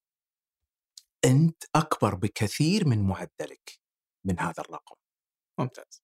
أنت 1.25 1.63
أكبر 1.75 2.15
بكثير 2.15 2.87
من 2.87 3.07
معدلك 3.07 3.79
من 4.25 4.39
هذا 4.39 4.61
الرقم. 4.63 4.95
ممتاز. 5.59 6.03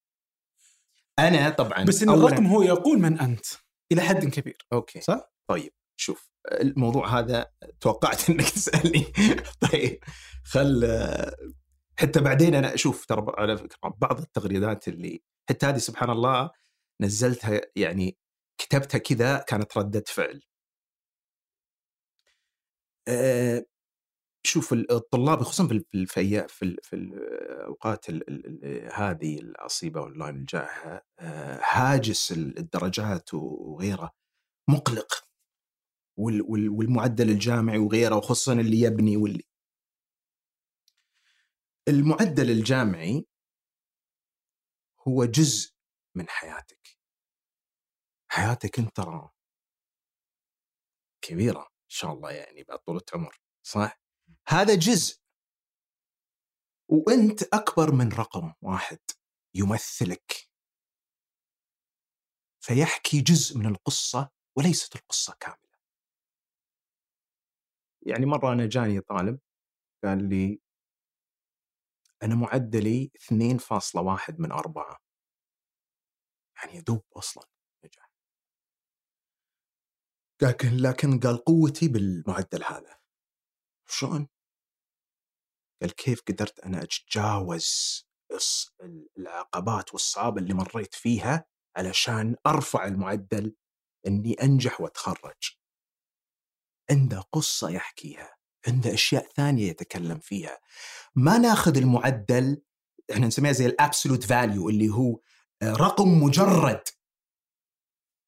أنا 1.18 1.50
طبعا 1.50 1.84
بس 1.84 2.02
إن 2.02 2.08
الرقم 2.08 2.46
هو 2.46 2.62
يقول 2.62 2.98
من 2.98 3.20
أنت 3.20 3.46
إلى 3.92 4.02
حد 4.02 4.24
كبير. 4.24 4.66
أوكي. 4.72 5.00
صح؟ 5.00 5.32
طيب 5.50 5.72
شوف. 6.00 6.33
الموضوع 6.52 7.18
هذا 7.18 7.46
توقعت 7.80 8.24
إنك 8.30 8.50
تسألني 8.50 9.04
طيب 9.72 9.98
خل 10.44 10.84
حتى 11.98 12.20
بعدين 12.20 12.54
أنا 12.54 12.74
أشوف 12.74 13.06
ترى 13.06 13.24
على 13.38 13.56
فكرة 13.58 13.94
بعض 13.98 14.20
التغريدات 14.20 14.88
اللي 14.88 15.22
حتى 15.48 15.66
هذه 15.66 15.78
سبحان 15.78 16.10
الله 16.10 16.50
نزلتها 17.00 17.60
يعني 17.76 18.18
كتبتها 18.58 18.98
كذا 18.98 19.38
كانت 19.38 19.78
ردة 19.78 20.04
فعل. 20.08 20.42
أه 23.08 23.64
شوف 24.46 24.72
الطلاب 24.72 25.42
خصوصا 25.42 25.68
في 25.68 26.06
في 26.06 26.48
في 26.48 26.76
في 26.82 26.96
الأوقات 26.96 28.08
ال- 28.08 28.28
ال- 28.30 28.64
ال- 28.64 28.92
هذه 28.94 29.38
العصيبه 29.38 30.00
اونلاين 30.00 30.36
الجائحة 30.36 31.06
أه 31.20 31.60
هاجس 31.64 32.32
الدرجات 32.32 33.34
وغيره 33.34 34.10
مقلق 34.68 35.24
والمعدل 36.16 37.30
الجامعي 37.30 37.78
وغيره 37.78 38.16
وخصوصا 38.16 38.52
اللي 38.52 38.80
يبني 38.80 39.16
واللي 39.16 39.44
المعدل 41.88 42.50
الجامعي 42.50 43.26
هو 45.08 45.24
جزء 45.24 45.74
من 46.14 46.28
حياتك 46.28 46.98
حياتك 48.28 48.78
انت 48.78 48.96
ترى 48.96 49.30
كبيرة 51.22 51.60
إن 51.60 51.90
شاء 51.90 52.12
الله 52.12 52.30
يعني 52.30 52.62
بعد 52.62 52.78
طولة 52.78 53.02
عمر 53.14 53.40
صح؟ 53.66 54.00
هذا 54.48 54.74
جزء 54.74 55.18
وأنت 56.88 57.42
أكبر 57.42 57.92
من 57.92 58.12
رقم 58.12 58.52
واحد 58.62 58.98
يمثلك 59.54 60.48
فيحكي 62.64 63.20
جزء 63.20 63.58
من 63.58 63.66
القصة 63.66 64.30
وليست 64.56 64.96
القصة 64.96 65.36
كاملة. 65.40 65.63
يعني 68.06 68.26
مرة 68.26 68.52
أنا 68.52 68.66
جاني 68.66 69.00
طالب 69.00 69.38
قال 70.04 70.28
لي 70.28 70.60
أنا 72.22 72.34
معدلي 72.34 73.10
2.1 73.16 74.40
من 74.40 74.52
أربعة 74.52 74.96
يعني 76.56 76.76
يدوب 76.76 77.04
أصلا 77.16 77.44
نجح 77.84 78.10
لكن 80.42 80.68
لكن 80.76 81.20
قال 81.20 81.44
قوتي 81.44 81.88
بالمعدل 81.88 82.64
هذا 82.64 82.98
شلون؟ 83.88 84.28
قال 85.82 85.94
كيف 85.94 86.22
قدرت 86.28 86.60
أنا 86.60 86.82
أتجاوز 86.82 88.04
العقبات 89.18 89.92
والصعاب 89.92 90.38
اللي 90.38 90.54
مريت 90.54 90.94
فيها 90.94 91.46
علشان 91.76 92.36
أرفع 92.46 92.86
المعدل 92.86 93.56
إني 94.06 94.34
أنجح 94.42 94.80
وأتخرج. 94.80 95.58
عنده 96.90 97.20
قصة 97.32 97.70
يحكيها، 97.70 98.36
عنده 98.68 98.94
أشياء 98.94 99.32
ثانية 99.36 99.68
يتكلم 99.68 100.18
فيها. 100.18 100.58
ما 101.14 101.38
ناخذ 101.38 101.76
المعدل 101.76 102.62
إحنا 103.12 103.26
نسميها 103.26 103.52
زي 103.52 103.66
ال 103.66 103.72
absolute 103.72 104.24
value 104.24 104.68
اللي 104.68 104.88
هو 104.88 105.20
رقم 105.62 106.22
مجرد. 106.22 106.82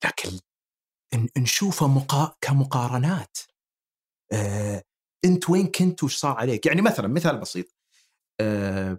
لكن 0.04 0.40
نشوفه 1.38 1.88
مقا... 1.88 2.36
كمقارنات. 2.40 3.38
آه، 4.32 4.82
أنت 5.24 5.50
وين 5.50 5.66
كنت 5.66 6.04
وش 6.04 6.16
صار 6.16 6.36
عليك؟ 6.36 6.66
يعني 6.66 6.82
مثلا 6.82 7.08
مثال 7.08 7.40
بسيط. 7.40 7.66
آه، 8.40 8.98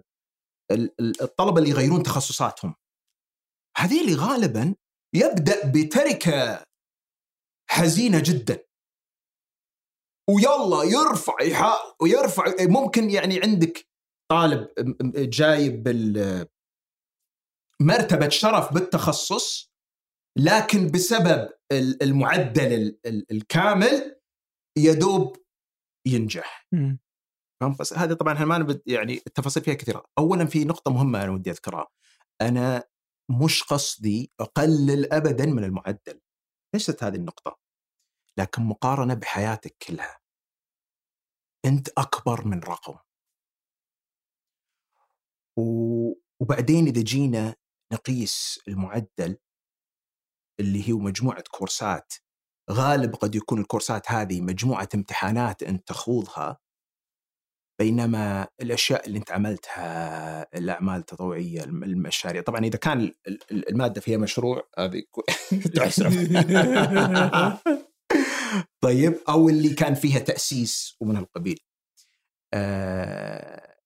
الطلبة 1.00 1.58
اللي 1.58 1.70
يغيرون 1.70 2.02
تخصصاتهم. 2.02 2.74
هذه 3.76 4.00
اللي 4.00 4.14
غالبا 4.14 4.74
يبدأ 5.14 5.72
بتركة 5.72 6.64
حزينة 7.70 8.22
جدا. 8.24 8.67
ويلا 10.30 10.82
يرفع 10.82 11.34
ويرفع 12.00 12.44
ممكن 12.60 13.10
يعني 13.10 13.42
عندك 13.42 13.88
طالب 14.30 14.68
جايب 15.14 15.88
مرتبة 17.80 18.28
شرف 18.28 18.74
بالتخصص 18.74 19.72
لكن 20.38 20.90
بسبب 20.90 21.48
المعدل 22.02 22.98
الكامل 23.06 24.20
يدوب 24.78 25.36
ينجح. 26.06 26.66
فهم 27.60 27.76
بس 27.80 27.92
هذه 27.92 28.12
طبعا 28.12 28.34
إحنا 28.34 28.44
ما 28.46 28.80
يعني 28.86 29.14
التفاصيل 29.14 29.62
فيها 29.62 29.74
كثيرة. 29.74 30.04
اولا 30.18 30.46
في 30.46 30.64
نقطة 30.64 30.90
مهمة 30.90 31.22
أنا 31.22 31.32
ودي 31.32 31.50
أذكرها. 31.50 31.88
أنا 32.40 32.84
مش 33.44 33.62
قصدي 33.62 34.32
أقلل 34.40 35.12
ابدا 35.12 35.46
من 35.46 35.64
المعدل. 35.64 36.20
ليست 36.74 37.04
هذه 37.04 37.16
النقطة. 37.16 37.58
لكن 38.38 38.62
مقارنة 38.62 39.14
بحياتك 39.14 39.76
كلها. 39.88 40.17
أنت 41.68 41.88
أكبر 41.98 42.46
من 42.46 42.60
رقم. 42.60 42.98
وبعدين 46.40 46.86
إذا 46.86 47.02
جينا 47.02 47.54
نقيس 47.92 48.60
المعدل 48.68 49.36
اللي 50.60 50.92
هو 50.92 50.98
مجموعة 50.98 51.44
كورسات 51.50 52.14
غالب 52.70 53.14
قد 53.14 53.34
يكون 53.34 53.60
الكورسات 53.60 54.10
هذه 54.10 54.40
مجموعة 54.40 54.88
امتحانات 54.94 55.62
أنت 55.62 55.88
تخوضها 55.88 56.58
بينما 57.80 58.48
الأشياء 58.60 59.06
اللي 59.06 59.18
أنت 59.18 59.32
عملتها 59.32 60.58
الأعمال 60.58 61.00
التطوعية 61.00 61.64
المشاريع 61.64 62.42
طبعا 62.42 62.64
إذا 62.64 62.78
كان 62.78 63.12
المادة 63.50 64.00
فيها 64.00 64.18
مشروع 64.18 64.68
هذه 64.78 65.02
تحسب 65.76 66.10
طيب 68.82 69.14
أو 69.28 69.48
اللي 69.48 69.74
كان 69.74 69.94
فيها 69.94 70.18
تأسيس 70.18 70.96
ومن 71.00 71.16
هالقبيل. 71.16 71.60
آه 72.54 73.78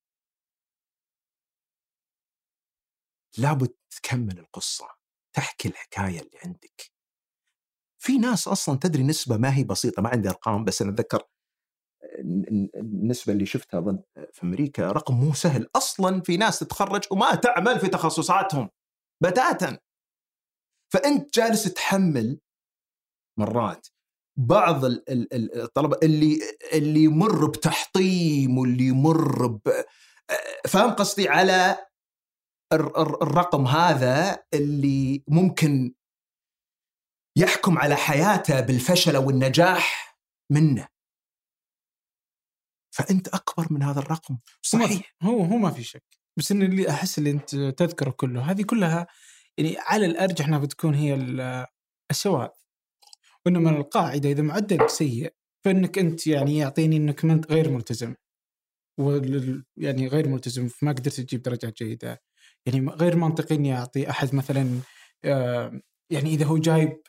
لابد 3.38 3.74
تكمل 3.90 4.38
القصة 4.38 4.88
تحكي 5.36 5.68
الحكاية 5.68 6.20
اللي 6.20 6.38
عندك. 6.44 6.92
في 8.02 8.18
ناس 8.18 8.48
أصلا 8.48 8.78
تدري 8.78 9.02
نسبة 9.02 9.36
ما 9.36 9.56
هي 9.56 9.64
بسيطة 9.64 10.02
ما 10.02 10.08
عندي 10.08 10.28
أرقام 10.28 10.64
بس 10.64 10.82
أنا 10.82 10.90
أتذكر 10.92 11.22
النسبة 12.76 13.32
اللي 13.32 13.46
شفتها 13.46 13.78
أظن 13.78 14.02
في 14.32 14.42
أمريكا 14.42 14.92
رقم 14.92 15.14
مو 15.14 15.34
سهل. 15.34 15.68
أصلا 15.76 16.22
في 16.22 16.36
ناس 16.36 16.58
تتخرج 16.58 17.02
وما 17.10 17.34
تعمل 17.34 17.80
في 17.80 17.88
تخصصاتهم 17.88 18.70
بتاتا. 19.22 19.78
فأنت 20.92 21.34
جالس 21.34 21.64
تحمل 21.64 22.40
مرات 23.38 23.88
بعض 24.36 24.84
الطلبة 24.84 25.98
اللي 26.02 26.40
اللي 26.72 27.04
يمر 27.04 27.46
بتحطيم 27.46 28.58
واللي 28.58 28.84
يمر 28.84 29.46
ب 29.46 29.60
فاهم 30.68 30.90
قصدي؟ 30.90 31.28
على 31.28 31.86
الرقم 32.72 33.66
هذا 33.66 34.44
اللي 34.54 35.24
ممكن 35.28 35.94
يحكم 37.38 37.78
على 37.78 37.96
حياته 37.96 38.60
بالفشل 38.60 39.16
أو 39.16 39.30
النجاح 39.30 40.16
منه. 40.52 40.88
فأنت 42.94 43.28
أكبر 43.28 43.66
من 43.70 43.82
هذا 43.82 44.00
الرقم 44.00 44.38
صحيح؟ 44.62 45.14
هو 45.22 45.42
هو 45.44 45.56
ما 45.56 45.70
في 45.70 45.82
شك. 45.82 46.04
بس 46.38 46.52
إن 46.52 46.62
اللي 46.62 46.90
أحس 46.90 47.18
اللي 47.18 47.30
أنت 47.30 47.56
تذكره 47.56 48.10
كله 48.10 48.50
هذه 48.50 48.62
كلها 48.62 49.06
يعني 49.58 49.76
على 49.78 50.06
الأرجح 50.06 50.46
إنها 50.46 50.58
بتكون 50.58 50.94
هي 50.94 51.14
الشواذ 53.46 53.56
وانما 53.56 53.80
القاعدة 53.80 54.30
إذا 54.30 54.42
معدلك 54.42 54.88
سيء 54.88 55.32
فإنك 55.64 55.98
أنت 55.98 56.26
يعني 56.26 56.58
يعطيني 56.58 56.96
إنك 56.96 57.24
أنت 57.24 57.52
غير 57.52 57.70
ملتزم. 57.70 58.14
يعني 59.76 60.08
غير 60.08 60.28
ملتزم 60.28 60.68
فما 60.68 60.92
قدرت 60.92 61.20
تجيب 61.20 61.42
درجات 61.42 61.82
جيدة. 61.82 62.22
يعني 62.66 62.88
غير 62.88 63.16
منطقي 63.16 63.54
إني 63.54 63.74
أعطي 63.74 64.10
أحد 64.10 64.34
مثلا 64.34 64.80
يعني 66.10 66.34
إذا 66.34 66.46
هو 66.46 66.58
جايب 66.58 67.02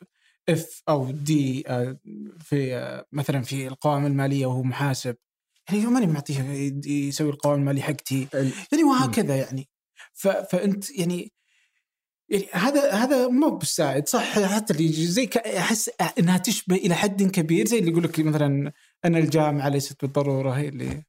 F 0.48 0.82
أو 0.88 1.10
D 1.10 1.64
آه، 1.68 1.98
في 2.40 2.76
آه، 2.76 3.06
مثلا 3.12 3.42
في 3.42 3.66
القوائم 3.66 4.06
المالية 4.06 4.46
وهو 4.46 4.62
محاسب 4.62 5.16
يعني 5.70 5.86
ماني 5.86 6.06
معطيه 6.06 6.42
يسوي 6.86 7.30
القوائم 7.30 7.60
المالية 7.60 7.82
حقتي. 7.82 8.28
يعني 8.72 8.84
وهكذا 8.84 9.36
يعني. 9.36 9.68
فأنت 10.14 10.90
يعني 10.98 11.32
يعني 12.28 12.46
هذا 12.52 12.90
هذا 12.90 13.28
مو 13.28 13.50
بالساعد 13.50 14.08
صح؟ 14.08 14.46
حتى 14.46 14.72
اللي 14.74 14.88
زي 14.88 15.30
أحس 15.36 15.90
إنها 16.18 16.38
تشبه 16.38 16.76
إلى 16.76 16.94
حد 16.94 17.22
كبير 17.22 17.66
زي 17.66 17.78
اللي 17.78 17.90
يقول 17.90 18.04
لك 18.04 18.20
مثلا 18.20 18.72
أن 19.04 19.16
الجامعة 19.16 19.68
ليست 19.68 20.02
بالضرورة 20.02 20.50
هي 20.50 20.68
اللي 20.68 21.04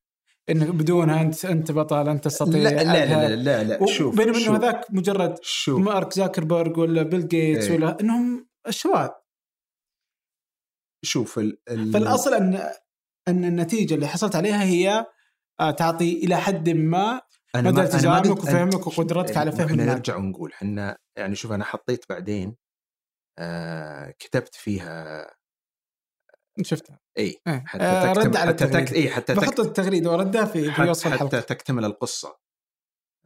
انه 0.50 0.72
بدونها 0.72 1.22
أنت 1.22 1.46
أنت 1.46 1.72
بطل 1.72 2.10
أنت 2.10 2.24
تستطيع 2.24 2.62
لا 2.62 2.84
لا 2.84 3.06
لا 3.06 3.36
لا, 3.36 3.64
لا, 3.64 3.86
شوف 3.86 4.18
بينما 4.18 4.38
إنه 4.38 4.56
هذاك 4.56 4.86
مجرد 4.90 5.36
شوف. 5.42 5.82
مارك 5.82 6.14
زاكربرج 6.14 6.78
ولا 6.78 7.04
بيل 7.04 7.28
جيتس 7.28 7.68
إيه. 7.68 7.76
ولا 7.78 8.02
إنهم 8.02 8.48
الشواذ 8.68 9.10
شوف 11.06 11.40
ال 11.40 11.58
ال 11.70 11.94
فالأصل 11.94 12.34
أن 12.34 12.72
أن 13.28 13.46
النتيجة 13.46 13.96
اللي 13.96 14.08
حصلت 14.08 14.36
عليها 14.36 14.64
هي 14.64 15.06
آه، 15.60 15.72
تعطي 15.72 16.14
إلى 16.14 16.38
حد 16.38 16.70
ما 16.70 17.22
مدى 17.62 17.82
التزامك 17.82 18.44
وفهمك 18.44 18.88
وقدرتك 18.88 19.38
على 19.38 19.52
فهم 19.52 19.70
الناس 19.70 19.88
نرجع 19.88 20.18
ونقول 20.18 20.52
إحنا 20.52 20.98
يعني 21.18 21.36
شوف 21.36 21.52
أنا 21.52 21.66
حطيت 21.66 22.10
بعدين 22.10 22.56
آه 23.40 24.12
كتبت 24.20 24.56
فيها 24.56 25.28
شفتها 26.62 27.00
اي 27.18 27.42
إيه. 27.48 27.64
حتى 27.66 27.84
آه 27.84 28.14
رد 28.14 28.36
على 28.36 28.50
حتى. 28.50 28.96
اي 28.96 29.10
حتى. 29.10 29.34
بحط 29.34 29.60
التغريده 29.60 30.12
وردها 30.12 30.46
في 30.46 30.72
في 30.72 30.82
وصف 30.82 31.08
الحلقة 31.08 31.28
حتى 31.28 31.42
تكتمل 31.42 31.86
القصة 31.86 32.38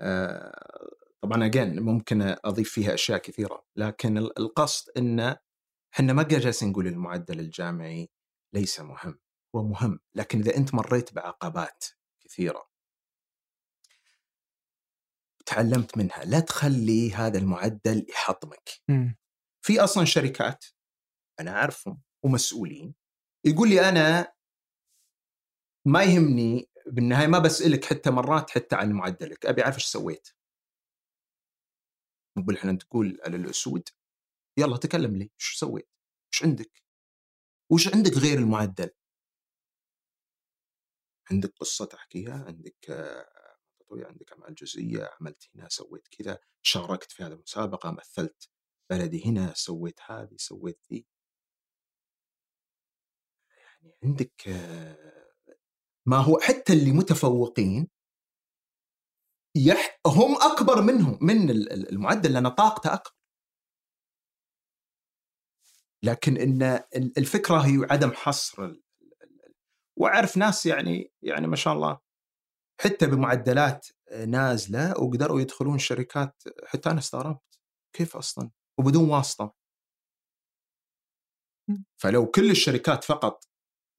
آه 0.01 0.89
طبعا 1.21 1.45
اجين 1.45 1.79
ممكن 1.79 2.35
أضيف 2.45 2.71
فيها 2.71 2.93
أشياء 2.93 3.17
كثيرة 3.17 3.65
لكن 3.75 4.17
القصد 4.17 4.91
انه 4.97 5.37
إحنا 5.93 6.13
ما 6.13 6.23
جالسين 6.23 6.69
نقول 6.69 6.87
المعدل 6.87 7.39
الجامعي 7.39 8.09
ليس 8.53 8.79
مهم 8.79 9.19
هو 9.55 9.63
مهم 9.63 9.99
لكن 10.15 10.39
إذا 10.39 10.57
أنت 10.57 10.73
مريت 10.73 11.13
بعقبات 11.13 11.85
كثيرة 12.23 12.68
تعلمت 15.49 15.97
منها 15.97 16.25
لا 16.25 16.39
تخلي 16.39 17.13
هذا 17.13 17.37
المعدل 17.37 18.05
يحطمك 18.09 18.69
في 19.65 19.79
أصلا 19.83 20.05
شركات 20.05 20.65
أنا 21.39 21.51
أعرفهم 21.51 22.01
ومسؤولين 22.25 22.95
يقول 23.45 23.69
لي 23.69 23.89
أنا 23.89 24.33
ما 25.87 26.03
يهمني 26.03 26.69
بالنهاية 26.87 27.27
ما 27.27 27.39
بسألك 27.39 27.85
حتى 27.85 28.09
مرات 28.11 28.49
حتى 28.49 28.75
عن 28.75 28.91
معدلك 28.91 29.45
أبي 29.45 29.63
أعرف 29.63 29.75
إيش 29.75 29.85
سويت 29.85 30.27
نقول 32.37 32.57
إحنا 32.57 32.73
تقول 32.77 33.19
على 33.25 33.37
الأسود 33.37 33.89
يلا 34.57 34.77
تكلم 34.77 35.15
لي 35.15 35.23
إيش 35.23 35.57
سويت؟ 35.59 35.89
إيش 36.33 36.43
عندك؟ 36.43 36.83
وش 37.71 37.95
عندك 37.95 38.11
غير 38.11 38.37
المعدل؟ 38.37 38.89
عندك 41.31 41.53
قصة 41.59 41.85
تحكيها 41.85 42.45
عندك 42.47 42.89
آه، 43.91 44.05
عندك 44.07 44.31
أعمال 44.31 44.55
جزئية 44.55 45.09
عملت 45.21 45.49
هنا 45.55 45.69
سويت 45.69 46.07
كذا 46.07 46.39
شاركت 46.61 47.11
في 47.11 47.23
هذه 47.23 47.31
المسابقة 47.31 47.91
مثلت 47.91 48.49
بلدي 48.89 49.25
هنا 49.25 49.53
سويت 49.55 49.99
هذه 50.05 50.35
سويت 50.37 50.79
ذي. 50.91 51.05
يعني 53.51 53.97
عندك 54.03 54.47
ما 56.05 56.17
هو 56.17 56.39
حتى 56.39 56.73
اللي 56.73 56.91
متفوقين 56.91 57.87
يح 59.55 59.99
هم 60.07 60.35
أكبر 60.35 60.81
منهم 60.81 61.19
من 61.21 61.49
المعدل 61.71 62.33
لأن 62.33 62.49
طاقته 62.49 62.93
أكبر. 62.93 63.11
لكن 66.03 66.37
إن 66.37 66.83
الفكرة 67.17 67.57
هي 67.57 67.87
عدم 67.91 68.11
حصر 68.11 68.73
وأعرف 69.97 70.37
ناس 70.37 70.65
يعني 70.65 71.11
يعني 71.21 71.47
ما 71.47 71.55
شاء 71.55 71.73
الله 71.73 71.99
حتى 72.81 73.07
بمعدلات 73.07 73.87
نازلة 74.27 74.91
وقدروا 74.99 75.41
يدخلون 75.41 75.79
شركات 75.79 76.43
حتى 76.65 76.89
أنا 76.89 76.99
استغربت 76.99 77.59
كيف 77.93 78.15
أصلا 78.17 78.51
وبدون 78.79 79.09
واسطة. 79.09 79.55
فلو 81.97 82.25
كل 82.31 82.51
الشركات 82.51 83.03
فقط 83.03 83.43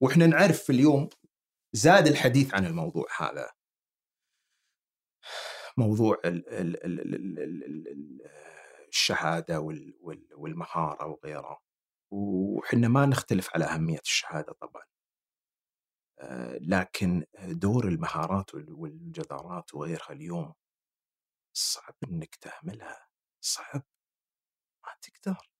وإحنا 0.01 0.27
نعرف 0.27 0.63
في 0.63 0.71
اليوم 0.71 1.09
زاد 1.73 2.07
الحديث 2.07 2.53
عن 2.53 2.65
الموضوع 2.65 3.05
هذا. 3.17 3.51
موضوع 5.77 6.21
الشهادة 8.87 9.59
والمهارة 10.31 11.05
وغيره 11.07 11.59
وحنا 12.11 12.87
ما 12.87 13.05
نختلف 13.05 13.49
على 13.55 13.65
أهمية 13.65 13.99
الشهادة 13.99 14.53
طبعا. 14.53 14.83
لكن 16.61 17.25
دور 17.43 17.87
المهارات 17.87 18.55
والجدارات 18.55 19.73
وغيرها 19.73 20.11
اليوم 20.11 20.53
صعب 21.53 21.95
إنك 22.03 22.35
تهملها 22.35 23.07
صعب. 23.41 23.83
ما 24.85 24.91
تقدر. 25.01 25.51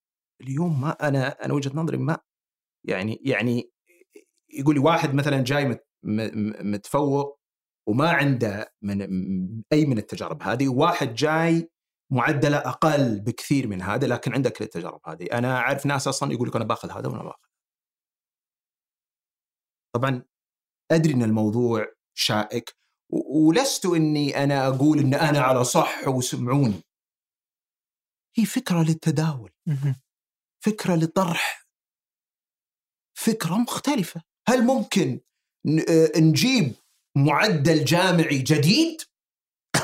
اليوم 0.41 0.81
ما 0.81 0.91
أنا 1.07 1.45
أنا 1.45 1.53
وجهة 1.53 1.71
نظري 1.75 1.97
ما 1.97 2.17
يعني 2.87 3.21
يعني 3.25 3.71
يقول 4.49 4.75
لي 4.75 4.81
واحد 4.81 5.13
مثلا 5.13 5.43
جاي 5.43 5.81
متفوق 6.63 7.39
وما 7.87 8.09
عنده 8.11 8.73
من 8.81 9.01
أي 9.73 9.85
من 9.85 9.97
التجارب 9.97 10.43
هذه 10.43 10.67
وواحد 10.69 11.13
جاي 11.13 11.69
معدله 12.11 12.57
أقل 12.57 13.19
بكثير 13.19 13.67
من 13.67 13.81
هذا 13.81 14.07
لكن 14.07 14.33
عنده 14.33 14.49
كل 14.49 14.65
التجارب 14.65 15.01
هذه. 15.05 15.25
أنا 15.33 15.57
أعرف 15.57 15.85
ناس 15.85 16.07
أصلا 16.07 16.33
يقول 16.33 16.47
لك 16.47 16.55
أنا 16.55 16.65
باخذ 16.65 16.91
هذا 16.91 17.09
وأنا 17.09 17.23
باخذ. 17.23 17.39
طبعا 19.95 20.23
أدري 20.91 21.13
إن 21.13 21.23
الموضوع 21.23 21.87
شائك 22.17 22.75
ولست 23.11 23.85
إني 23.85 24.43
أنا 24.43 24.67
أقول 24.67 24.99
إن 24.99 25.13
أنا 25.13 25.39
على 25.39 25.63
صح 25.63 26.07
وسمعوني. 26.07 26.83
هي 28.37 28.45
فكرة 28.45 28.83
للتداول 28.83 29.51
فكرة 30.65 30.95
لطرح 30.95 31.67
فكرة 33.17 33.57
مختلفة. 33.57 34.23
هل 34.47 34.63
ممكن 34.63 35.19
نجيب 36.17 36.75
معدل 37.17 37.85
جامعي 37.85 38.37
جديد؟ 38.37 39.01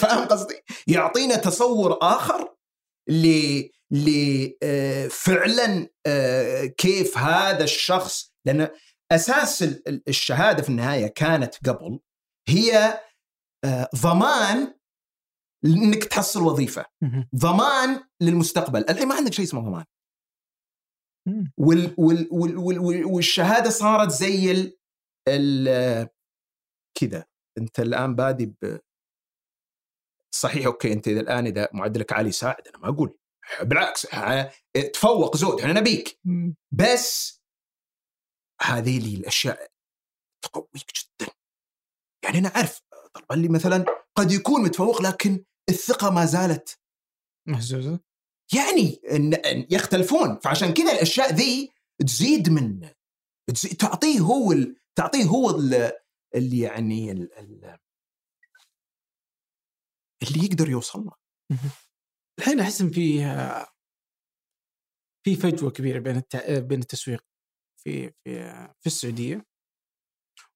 فاهم 0.00 0.28
قصدي؟ 0.28 0.54
يعطينا 0.86 1.36
تصور 1.36 1.98
آخر 2.02 2.56
ل 3.08 3.62
لفعلا 3.90 5.88
آه، 6.06 6.64
كيف 6.64 7.18
هذا 7.18 7.64
الشخص 7.64 8.32
لأن 8.44 8.68
أساس 9.12 9.62
الشهادة 10.08 10.62
في 10.62 10.68
النهاية 10.68 11.06
كانت 11.06 11.68
قبل 11.68 12.00
هي 12.48 13.00
آه، 13.64 13.88
ضمان 13.96 14.74
إنك 15.64 16.04
تحصل 16.04 16.42
وظيفة. 16.42 16.86
ضمان 17.36 18.04
للمستقبل. 18.22 18.84
الحين 18.90 19.08
ما 19.08 19.14
عندك 19.14 19.32
شيء 19.32 19.44
اسمه 19.44 19.60
ضمان. 19.60 19.84
وال 21.58 21.94
وال 21.98 22.28
وال 22.30 22.58
وال 22.58 23.04
والشهادة 23.04 23.70
صارت 23.70 24.10
زي 24.10 24.50
ال 24.52 24.78
ال 25.28 26.08
كذا. 27.00 27.24
أنت 27.58 27.80
الآن 27.80 28.14
بادي 28.14 28.46
ب 28.46 28.78
صحيح 30.34 30.66
okay 30.66 30.92
أنت 30.92 31.08
اذا 31.08 31.20
الآن 31.20 31.46
إذا 31.46 31.68
معدلك 31.72 32.12
عالي 32.12 32.32
ساعد 32.32 32.68
أنا 32.68 32.78
ما 32.78 32.88
أقول. 32.88 33.18
بالعكس 33.62 34.06
تفوق 34.92 35.36
زود. 35.36 35.60
إحنا 35.60 35.80
نبيك. 35.80 36.20
بس 36.72 37.36
هذه 38.62 38.98
لي 38.98 39.14
الأشياء 39.14 39.72
تقويك 40.44 40.92
جدا. 40.96 41.32
يعني 42.24 42.38
أنا 42.38 42.48
أعرف 42.48 42.80
طلبا 43.14 43.34
لي 43.34 43.48
مثلا 43.48 43.84
قد 44.14 44.32
يكون 44.32 44.62
متفوق 44.62 45.02
لكن 45.02 45.44
الثقة 45.68 46.10
ما 46.10 46.26
زالت. 46.26 46.80
مهزوزة. 47.48 48.00
يعني 48.54 49.00
يختلفون. 49.70 50.38
فعشان 50.38 50.74
كذا 50.74 50.92
الأشياء 50.92 51.32
ذي 51.32 51.72
تزيد 52.06 52.48
من 52.48 52.90
تزيد 53.54 53.76
تعطيه 53.76 54.20
هو 54.20 54.52
ال... 54.52 54.76
تعطيه 54.94 55.24
هو 55.24 55.50
ال... 55.50 55.92
اللي 56.34 56.60
يعني 56.60 57.12
ال... 57.12 57.38
ال... 57.38 57.78
اللي 60.22 60.44
يقدر 60.44 60.68
يوصل 60.68 61.04
له. 61.04 61.12
الحين 62.38 62.60
أحس 62.60 62.80
إن 62.80 62.90
في 62.90 63.18
في 65.24 65.36
فجوة 65.36 65.70
كبيرة 65.70 65.98
بين 65.98 66.16
الت... 66.16 66.36
بين 66.50 66.80
التسويق. 66.80 67.24
في 67.86 68.10
في 68.10 68.52
في 68.80 68.86
السعودية 68.86 69.46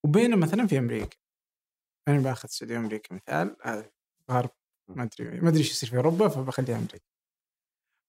وبين 0.04 0.38
مثلا 0.38 0.66
في 0.66 0.78
أمريكا. 0.78 1.16
أنا 2.08 2.18
باخذ 2.18 2.44
السعودية 2.44 2.78
وأمريكا 2.78 3.14
مثال 3.14 3.56
غرب 4.30 4.50
ما 4.88 5.02
أدري 5.02 5.40
ما 5.40 5.48
أدري 5.48 5.58
إيش 5.58 5.70
يصير 5.70 5.88
في 5.88 5.96
أوروبا 5.96 6.28
فبخليها 6.28 6.76
أمريكا. 6.76 7.06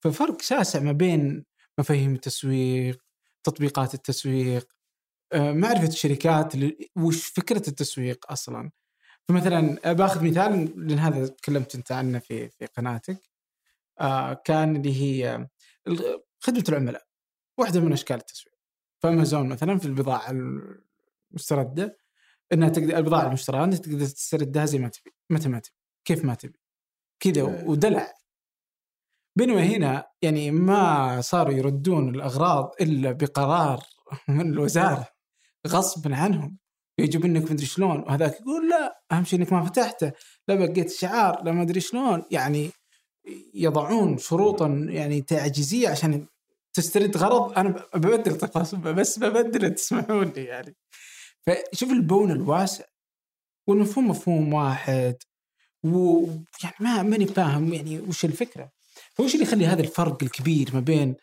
ففرق 0.04 0.42
شاسع 0.42 0.80
ما 0.80 0.92
بين 0.92 1.46
مفاهيم 1.80 2.14
التسويق 2.14 3.04
تطبيقات 3.44 3.94
التسويق 3.94 4.72
آه، 5.34 5.52
معرفة 5.52 5.88
الشركات 5.88 6.54
وش 6.96 7.28
فكرة 7.28 7.70
التسويق 7.70 8.32
أصلا. 8.32 8.72
فمثلا 9.28 9.94
باخذ 9.94 10.26
مثال 10.26 10.88
لأن 10.88 11.00
هذا 11.00 11.28
تكلمت 11.28 11.76
أنت 11.76 11.92
عنه 11.92 12.20
في 12.20 12.50
في 12.50 12.66
قناتك. 12.66 13.30
آه، 14.00 14.34
كان 14.34 14.76
اللي 14.76 15.02
هي 15.02 15.48
خدمة 16.40 16.64
العملاء 16.70 17.04
واحدة 17.58 17.80
من 17.80 17.94
أشكال 17.94 18.18
التسويق. 18.18 18.51
فأمازون 19.02 19.50
مثلا 19.50 19.78
في 19.78 19.86
البضاعة 19.86 20.32
المستردة 21.32 21.98
إنها 22.54 22.70
تقدر 22.70 22.98
البضاعة 22.98 23.28
المشتراه 23.28 23.64
أنت 23.64 23.74
تقدر 23.74 24.06
تستردها 24.06 24.66
زي 24.66 24.80
ما 24.80 24.88
تبي 24.88 25.14
متى 25.30 25.50
ما 25.50 25.60
تبي 25.60 25.76
كيف 26.06 26.26
ما 26.26 26.36
تبي 26.36 26.60
كذا 27.20 27.44
ودلع. 27.44 28.14
بينما 29.36 29.64
هنا 29.64 30.08
يعني 30.22 30.52
ما 30.52 31.22
صاروا 31.22 31.54
يردون 31.54 32.16
الأغراض 32.16 32.72
إلا 32.82 33.12
بقرار 33.12 33.84
من 34.28 34.54
الوزارة 34.54 35.08
غصبا 35.68 36.16
عنهم. 36.16 36.58
يجيب 37.00 37.26
إنك 37.26 37.52
مدري 37.52 37.66
شلون 37.66 38.00
وهذاك 38.00 38.42
يقول 38.42 38.70
لا 38.70 39.02
أهم 39.12 39.24
شيء 39.24 39.40
إنك 39.40 39.54
ما 39.54 39.66
فتحته 39.66 40.12
لا 40.48 40.56
بقيت 40.56 40.92
شعار 40.92 41.44
لا 41.44 41.52
ما 41.52 41.62
أدري 41.62 41.80
شلون. 41.80 42.24
يعني 42.32 42.72
يضعون 43.54 44.18
شروطا 44.18 44.68
يعني 44.90 45.22
تعجيزية 45.22 45.90
عشان 45.90 46.28
تسترد 46.74 47.18
غرض 47.18 47.58
أنا 47.60 47.86
ببدل 47.94 48.38
تفاصيل 48.38 48.80
بس 48.80 49.20
ببدل 49.20 49.76
تسمحون 49.76 50.28
لي 50.30 50.44
يعني. 50.44 50.76
فشوف 51.46 51.90
البون 51.90 52.32
الواسع 52.32 52.86
والمفهوم 53.68 54.10
مفهوم 54.10 54.54
واحد 54.54 55.18
ويعني 55.84 56.76
ما 56.80 57.04
ماني 57.04 57.26
فاهم 57.26 57.74
يعني 57.74 58.00
وش 58.00 58.26
الفكرة. 58.26 58.72
فوش 59.14 59.34
اللي 59.34 59.46
يخلي 59.46 59.66
هذا 59.66 59.82
الفرق 59.82 60.24
الكبير 60.24 60.70
ما 60.74 60.80
بين 60.80 61.16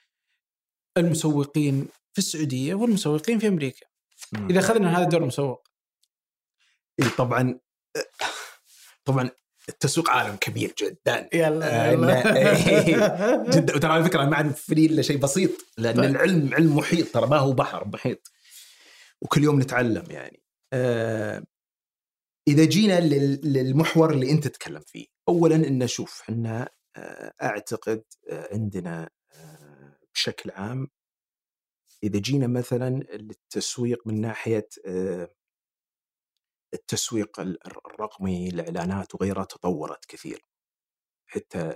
المسوقين 0.97 1.89
في 2.13 2.19
السعودية 2.19 2.75
والمسوقين 2.75 3.39
في 3.39 3.49
أمريكا؟ 3.49 3.87
مم. 4.33 4.49
إذا 4.51 4.59
أخذنا 4.59 4.99
هذا 4.99 5.05
دور 5.05 5.23
المسوق. 5.23 5.69
اي 7.03 7.09
طبعا 7.09 7.61
طبعا 9.05 9.31
التسويق 9.69 10.11
عالم 10.11 10.37
كبير 10.37 10.75
جدا 10.79 11.29
يلا, 11.33 11.93
يلا. 11.93 12.37
إيه، 12.37 13.51
جدا 13.55 13.77
وترى 13.77 13.93
على 13.93 14.05
فكرة 14.05 14.25
ما 14.25 14.37
عندي 14.37 14.87
إلا 14.87 15.03
شيء 15.03 15.17
بسيط 15.17 15.51
لأن 15.79 15.97
طيب. 15.97 16.05
العلم 16.05 16.55
علم 16.55 16.77
محيط 16.77 17.15
ترى 17.15 17.27
ما 17.27 17.37
هو 17.37 17.53
بحر 17.53 17.89
محيط 17.89 18.33
وكل 19.23 19.45
يوم 19.45 19.61
نتعلم 19.61 20.05
يعني 20.11 20.43
آه 20.73 21.43
إذا 22.49 22.65
جينا 22.65 23.01
للمحور 23.45 24.13
اللي 24.13 24.31
أنت 24.31 24.49
تتكلم 24.49 24.81
فيه 24.87 25.07
اولا 25.29 25.57
إن 25.57 25.87
شوف 25.87 26.21
إحنا 26.21 26.69
آه 26.97 27.33
أعتقد 27.43 28.03
آه 28.31 28.49
عندنا 28.53 29.11
آه 29.33 29.99
بشكل 30.15 30.51
عام 30.51 30.89
إذا 32.03 32.19
جينا 32.19 32.47
مثلا 32.47 32.91
للتسويق 33.13 34.07
من 34.07 34.21
ناحية 34.21 34.69
آه 34.87 35.29
التسويق 36.75 37.41
الرقمي 37.87 38.49
الإعلانات 38.49 39.15
وغيرها 39.15 39.45
تطورت 39.45 40.05
كثير. 40.05 40.45
حتى 41.27 41.75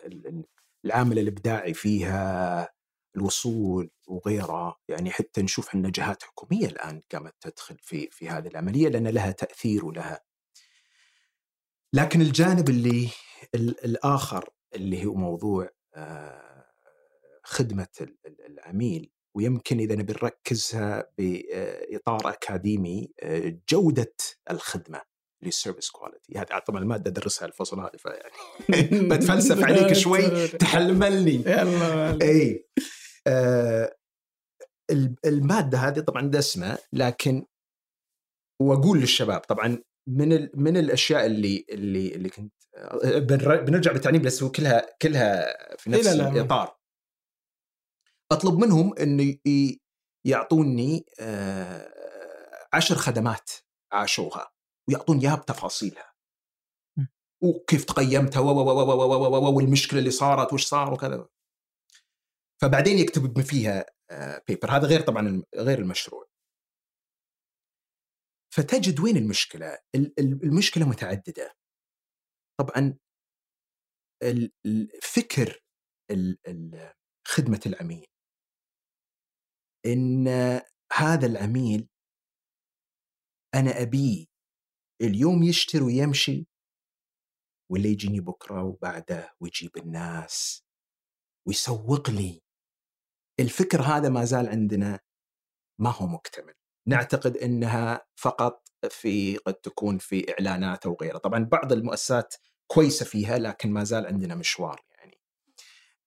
العامل 0.84 1.18
الإبداعي 1.18 1.74
فيها 1.74 2.68
الوصول 3.16 3.90
وغيره 4.08 4.76
يعني 4.88 5.10
حتى 5.10 5.42
نشوف 5.42 5.74
إن 5.74 5.90
جهات 5.90 6.22
حكومية 6.22 6.66
الآن 6.66 7.00
قامت 7.12 7.34
تدخل 7.40 7.76
في 7.78 8.08
في 8.10 8.28
هذه 8.28 8.48
العملية 8.48 8.88
لأن 8.88 9.08
لها 9.08 9.30
تأثير 9.32 9.84
ولها. 9.84 10.20
لكن 11.94 12.20
الجانب 12.20 12.68
اللي 12.70 13.08
الآخر 13.54 14.50
اللي 14.74 15.06
هو 15.06 15.14
موضوع 15.14 15.70
آه، 15.94 16.66
خدمة 17.44 17.88
العميل 18.26 19.10
ويمكن 19.36 19.78
إذا 19.78 19.94
نبي 19.94 20.12
نركزها 20.12 21.08
باطار 21.18 22.30
أكاديمي 22.30 23.10
آه، 23.20 23.58
جودة 23.68 24.14
الخدمة 24.50 25.00
لل 25.42 25.53
service 25.53 25.90
quality. 25.90 26.38
هذه 26.38 26.62
طبعا 26.66 26.82
المادة 26.82 27.10
ادرسها 27.10 27.46
الفصل 27.46 27.80
هذا 27.80 27.90
فيعني 27.98 29.08
بتفلسف 29.08 29.64
عليك 29.68 29.92
شوي 29.92 30.48
تحلملني. 30.48 31.34
يلا 31.34 32.18
إي 32.22 32.66
آه 33.26 33.96
المادة 35.24 35.78
هذه 35.78 36.00
طبعا 36.00 36.30
دسمة 36.30 36.78
لكن 36.92 37.46
وأقول 38.62 39.00
للشباب 39.00 39.40
طبعا 39.40 39.78
من 40.08 40.48
من 40.54 40.76
الأشياء 40.76 41.26
اللي 41.26 41.64
اللي 41.70 42.14
اللي 42.14 42.28
كنت 42.28 42.52
آه، 42.76 43.18
بنرجع 43.18 43.92
بالتعليم 43.92 44.22
بس 44.22 44.44
كلها 44.44 44.86
كلها 45.02 45.56
في 45.76 45.90
نفس 45.90 46.06
الإطار. 46.06 46.81
اطلب 48.32 48.58
منهم 48.58 48.98
إنه 48.98 49.34
يعطوني 50.26 51.06
آه، 51.20 52.68
عشر 52.72 52.94
خدمات 52.94 53.50
عاشوها 53.92 54.52
ويعطون 54.88 55.18
إياها 55.18 55.34
بتفاصيلها. 55.36 56.12
وكيف 57.42 57.84
تقيمتها 57.84 58.40
والمشكلة 59.50 59.98
اللي 59.98 60.10
صارت 60.10 60.52
وش 60.52 60.64
صار 60.64 60.92
وكذا. 60.92 61.28
فبعدين 62.62 62.98
يكتب 62.98 63.40
فيها 63.40 63.86
بيبر 64.48 64.70
هذا 64.70 64.86
غير 64.86 65.00
طبعا 65.00 65.42
غير 65.54 65.78
المشروع. 65.78 66.26
فتجد 68.54 69.00
وين 69.00 69.16
المشكلة؟ 69.16 69.78
المشكلة 70.18 70.88
متعددة. 70.88 71.54
طبعا 72.60 72.98
الفكر 74.66 75.62
خدمة 77.28 77.60
العميل 77.66 78.06
إن 79.86 80.28
هذا 80.92 81.26
العميل 81.26 81.88
أنا 83.54 83.82
أبيه 83.82 84.26
اليوم 85.00 85.42
يشتري 85.42 85.82
ويمشي 85.82 86.46
ولا 87.70 87.86
يجيني 87.86 88.20
بكرة 88.20 88.62
وبعده 88.62 89.34
ويجيب 89.40 89.76
الناس 89.76 90.64
ويسوق 91.48 92.10
لي. 92.10 92.42
الفكر 93.40 93.82
هذا 93.82 94.08
ما 94.08 94.24
زال 94.24 94.48
عندنا 94.48 95.00
ما 95.80 95.90
هو 95.90 96.06
مكتمل. 96.06 96.54
نعتقد 96.88 97.36
إنها 97.36 98.06
فقط 98.16 98.68
في 98.90 99.36
قد 99.36 99.54
تكون 99.54 99.98
في 99.98 100.32
إعلانات 100.32 100.86
أو 100.86 100.96
غيرها 101.00 101.18
طبعا 101.18 101.44
بعض 101.44 101.72
المؤسسات 101.72 102.34
كويسة 102.66 103.04
فيها 103.04 103.38
لكن 103.38 103.70
ما 103.72 103.84
زال 103.84 104.06
عندنا 104.06 104.34
مشوار 104.34 104.80
يعني. 104.90 105.20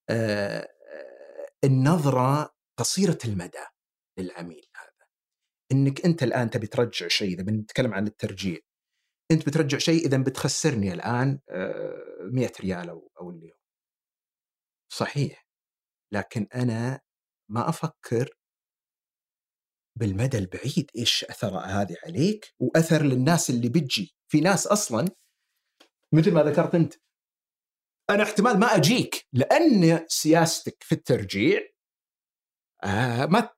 آه 0.10 0.70
النظرة 1.64 2.55
قصيرة 2.78 3.18
المدى 3.26 3.66
للعميل 4.20 4.66
هذا. 4.76 5.08
إنك 5.72 6.06
أنت 6.06 6.24
الآن 6.24 6.50
تبي 6.50 6.68
ترجع 6.68 7.08
شيء 7.08 7.34
إذا 7.34 7.44
بنتكلم 7.44 7.94
عن 7.94 8.08
الترجيع 8.08 8.60
أنت 9.32 9.46
بترجع 9.50 9.78
شيء 9.78 10.06
إذا 10.06 10.18
بتخسرني 10.18 10.94
الآن 10.94 11.40
100 12.32 12.48
آه، 12.48 12.52
ريال 12.62 12.90
أو 12.90 13.12
أو 13.22 13.30
اللي 13.30 13.52
هو 13.52 13.58
صحيح. 14.94 15.48
لكن 16.14 16.48
أنا 16.56 17.02
ما 17.52 17.70
أفكر 17.70 18.38
بالمدى 20.00 20.38
البعيد 20.38 20.92
إيش 20.96 21.24
أثر 21.24 21.58
هذه 21.58 21.96
عليك 22.06 22.54
وأثر 22.60 23.02
للناس 23.04 23.50
اللي 23.50 23.70
بتجي. 23.70 24.16
في 24.32 24.42
ناس 24.42 24.68
أصلا 24.68 25.06
مثل 26.14 26.34
ما 26.34 26.44
ذكرت 26.44 26.76
أنت 26.76 26.94
أنا 28.10 28.24
احتمال 28.24 28.60
ما 28.60 28.68
أجيك 28.76 29.28
لأن 29.34 30.06
سياستك 30.08 30.84
في 30.84 30.96
الترجيع 30.96 31.75
ما 32.86 33.50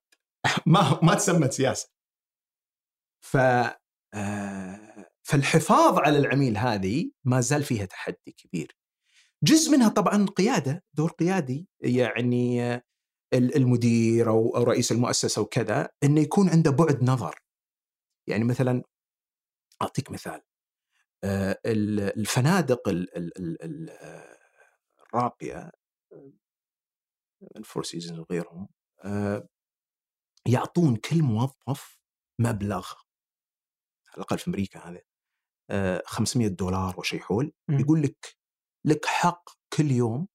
ما 0.66 1.00
ما 1.04 1.16
تسمى 1.16 1.52
سياسة. 1.52 1.90
ف 3.22 3.38
آه 4.14 5.06
فالحفاظ 5.24 6.00
على 6.00 6.18
العميل 6.18 6.58
هذه 6.58 7.12
ما 7.26 7.42
زال 7.42 7.64
فيها 7.64 7.86
تحدي 7.86 8.32
كبير. 8.38 8.78
جزء 9.44 9.72
منها 9.72 9.90
طبعا 9.90 10.26
قيادة 10.26 10.84
دور 10.94 11.12
قيادي 11.12 11.68
يعني 11.82 12.82
المدير 13.34 14.30
أو 14.30 14.64
رئيس 14.64 14.92
المؤسسة 14.92 15.42
وكذا 15.42 15.90
إنه 16.04 16.22
يكون 16.22 16.50
عنده 16.50 16.72
بعد 16.72 17.04
نظر. 17.04 17.36
يعني 18.28 18.44
مثلا 18.44 18.84
أعطيك 19.82 20.12
مثال. 20.12 20.42
آه، 21.24 21.60
الفنادق 21.66 22.90
الراقية 25.14 25.72
الفور 27.56 27.84
سيزونز 27.84 28.20
وغيرهم 28.20 28.62
آه، 28.64 28.77
يعطون 30.48 30.96
كل 30.96 31.24
موظف 31.24 32.00
مبلغ 32.42 32.94
على 34.08 34.18
الأقل 34.18 34.40
في 34.40 34.48
أمريكا 34.48 34.80
هذا 34.80 35.02
500 36.06 36.48
دولار 36.48 37.00
وشيء 37.00 37.20
حول 37.20 37.54
يقول 37.70 38.02
لك 38.02 38.38
لك 38.86 39.06
حق 39.06 39.50
كل 39.74 39.92
يوم 39.92 40.28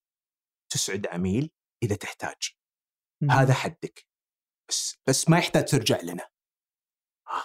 تسعد 0.73 1.07
عميل 1.07 1.51
إذا 1.83 1.95
تحتاج. 1.95 2.57
هذا 3.31 3.53
حدك. 3.53 4.07
بس 4.69 4.97
بس 5.07 5.29
ما 5.29 5.37
يحتاج 5.37 5.65
ترجع 5.65 6.01
لنا. 6.01 6.29
آه. 7.27 7.43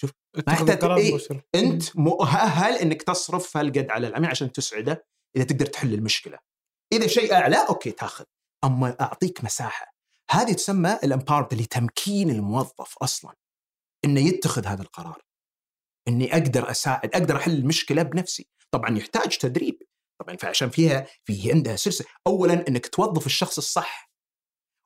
شوف 0.00 0.10
ما 0.46 0.52
يحتاج 0.52 0.84
إيه؟ 0.84 1.18
أنت 1.54 1.96
مؤهل 1.96 2.72
إنك 2.72 3.02
تصرف 3.02 3.56
هالقد 3.56 3.90
على 3.90 4.08
العميل 4.08 4.30
عشان 4.30 4.52
تسعده 4.52 5.06
إذا 5.36 5.44
تقدر 5.44 5.66
تحل 5.66 5.94
المشكلة؟ 5.94 6.38
إذا 6.92 7.06
شيء 7.06 7.34
أعلى 7.34 7.68
okay 7.68 7.90
تاخذ. 7.90 8.24
أما 8.64 9.00
أعطيك 9.00 9.44
مساحة 9.44 9.93
هذه 10.30 10.52
تسمى 10.52 10.98
ال 11.04 11.08
empowerment 11.08 11.54
تمكين 11.54 12.30
الموظف 12.30 12.98
أصلا 12.98 13.34
إنه 14.04 14.20
يتخذ 14.20 14.66
هذا 14.66 14.82
القرار 14.82 15.22
إني 16.08 16.32
أقدر 16.32 16.70
اساعد 16.70 17.14
أقدر 17.14 17.36
أحل 17.36 17.52
المشكلة 17.52 18.02
بنفسي. 18.02 18.48
طبعا 18.70 18.98
يحتاج 18.98 19.38
تدريب 19.38 19.82
طبعا 20.20 20.36
فعشان 20.36 20.70
فيها 20.70 21.06
في 21.24 21.52
عندها 21.52 21.76
سلسلة. 21.76 22.06
اولا 22.26 22.68
إنك 22.68 22.86
توظف 22.86 23.26
الشخص 23.26 23.58
الصح 23.58 24.10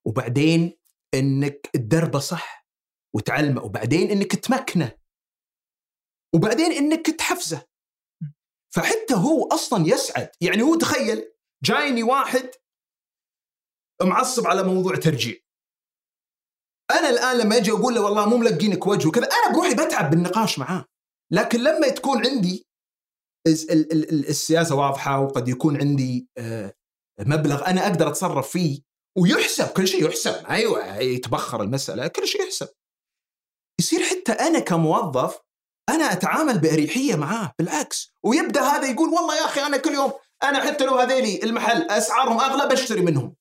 وبعدين 0.06 0.78
إنك 1.14 1.66
تدربه 1.72 2.18
صح 2.18 2.68
وتعلمه 3.14 3.62
وبعدين 3.62 4.10
إنك 4.10 4.36
تمكنه 4.36 4.92
وبعدين 6.34 6.72
إنك 6.72 7.06
تحفزه. 7.06 7.66
فحتى 8.74 9.14
هو 9.14 9.48
أصلا 9.48 9.86
يسعد 9.86 10.30
يعني 10.40 10.62
هو 10.62 10.74
تخيل 10.74 11.32
جايني 11.64 12.02
واحد 12.02 12.50
معصب 14.02 14.46
على 14.46 14.62
موضوع 14.62 14.96
ترجيع. 14.96 15.36
أنا 16.90 17.10
الآن 17.10 17.38
لما 17.38 17.56
أجي 17.56 17.70
أقول 17.70 17.94
له 17.94 18.00
والله 18.00 18.28
مو 18.28 18.36
ملقينك 18.36 18.86
وجه 18.86 19.08
وكذا 19.08 19.24
أنا 19.24 19.54
بروحي 19.54 19.74
بتعب 19.74 20.10
بالنقاش 20.10 20.58
معاه. 20.58 20.84
لكن 21.32 21.60
لما 21.60 21.88
تكون 21.88 22.26
عندي 22.26 22.66
السياسة 23.46 24.74
واضحة 24.74 25.20
وقد 25.20 25.48
يكون 25.48 25.76
عندي 25.80 26.28
آه، 26.38 26.74
مبلغ 27.20 27.66
أنا 27.66 27.86
أقدر 27.86 28.08
أتصرف 28.08 28.50
فيه 28.50 28.80
ويحسب 29.18 29.66
كل 29.68 29.88
شيء 29.88 30.06
يحسب. 30.06 30.46
أيوه 30.46 30.96
يتبخر 30.96 31.62
المسألة 31.62 32.06
كل 32.06 32.26
شيء 32.26 32.42
يحسب. 32.42 32.68
يصير 33.80 34.02
حتى 34.02 34.32
أنا 34.32 34.58
كموظف 34.58 35.38
أنا 35.88 36.12
أتعامل 36.12 36.58
بأريحية 36.58 37.16
معاه 37.16 37.52
بالعكس. 37.58 38.12
ويبدأ 38.24 38.60
هذا 38.60 38.90
يقول 38.90 39.08
والله 39.08 39.36
يا 39.36 39.44
أخي 39.44 39.60
أنا 39.60 39.76
كل 39.76 39.94
يوم 39.94 40.12
أنا 40.42 40.60
حتى 40.60 40.84
لو 40.84 40.94
هذيلي 40.94 41.42
المحل 41.42 41.82
أسعارهم 41.82 42.40
أغلى 42.40 42.68
بشتري 42.68 43.00
منهم. 43.00 43.36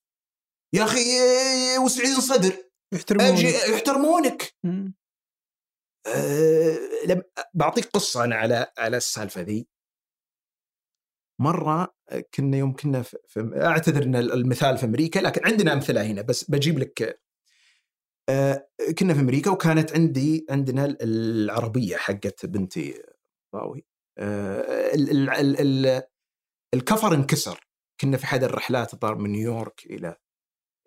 يا 0.74 0.84
أخي 0.84 1.00
وسعين 1.86 2.16
صدر 2.22 2.54
يحترمونك. 2.94 3.44
يحترمونك 3.44 4.56
أه 6.08 6.78
بعطيك 7.54 7.86
قصة 7.86 8.24
أنا 8.24 8.36
على 8.36 8.72
على 8.78 8.98
السالفة 8.98 9.42
ذي. 9.42 9.68
مرة 11.42 11.96
كنا 12.34 12.58
يوم 12.58 12.76
كنا 12.76 13.02
في, 13.02 13.52
أعتذر 13.56 14.04
إن 14.04 14.16
المثال 14.16 14.78
في 14.78 14.86
أمريكا 14.86 15.20
لكن 15.20 15.42
عندنا 15.46 15.74
أمثلة 15.74 16.02
هنا 16.06 16.22
بس 16.22 16.50
بجيب 16.52 16.80
لك 16.80 17.22
آه 18.30 18.70
كنا 19.00 19.14
في 19.14 19.20
أمريكا 19.20 19.52
وكانت 19.52 19.94
عندي 19.94 20.46
عندنا 20.50 20.98
العربية 21.02 21.98
حقت 21.98 22.46
بنتي 22.46 23.04
ال 23.56 25.30
ال 25.30 25.60
ال 25.88 26.04
الكفر 26.74 27.14
انكسر. 27.14 27.68
كنا 28.02 28.18
في 28.18 28.24
أحد 28.24 28.44
الرحلات 28.44 28.94
الظاهر 28.94 29.16
من 29.16 29.32
نيويورك 29.32 29.86
إلى 29.86 30.16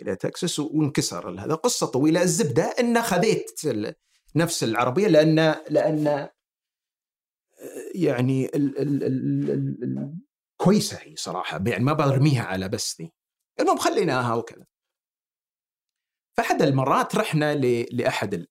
إلى 0.03 0.17
تكساس 0.17 0.59
وانكسر. 0.59 1.41
هذا 1.41 1.55
قصة 1.55 1.87
طويلة. 1.87 2.23
الزبدة 2.23 2.63
أن 2.63 3.03
خذيت 3.03 3.61
نفس 4.37 4.65
العربية 4.65 5.09
لأن 5.09 5.37
لأن 5.71 6.07
آه، 6.09 6.31
يعني 7.95 8.47
ال 8.47 8.79
ال 8.79 9.05
ال 9.05 9.53
ال 9.53 10.15
كويسة 10.61 10.99
هي 11.03 11.17
صراحة. 11.17 11.63
يعني 11.67 11.85
ما 11.85 11.93
برميها 11.93 12.43
على 12.43 12.69
بس 12.69 13.01
ذي 13.01 13.13
المهم 13.61 13.79
خليناها 13.79 14.35
وكذا. 14.35 14.67
فاحد 16.37 16.63
المرات 16.63 17.17
رحنا 17.17 17.55
لأحد 17.93 18.47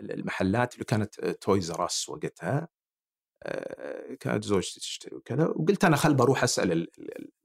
المحلات 0.00 0.74
اللي 0.74 0.84
كانت 0.84 1.20
Toys 1.20 1.70
R 1.72 1.84
Us 1.84 2.08
وقتها. 2.08 2.68
آه، 3.42 4.14
كانت 4.14 4.44
زوجتي 4.44 4.80
تشتري 4.80 5.16
وكذا. 5.16 5.46
وقلت 5.46 5.84
أنا 5.84 5.96
خل 5.96 6.14
بروح 6.14 6.42
أسأل 6.42 6.88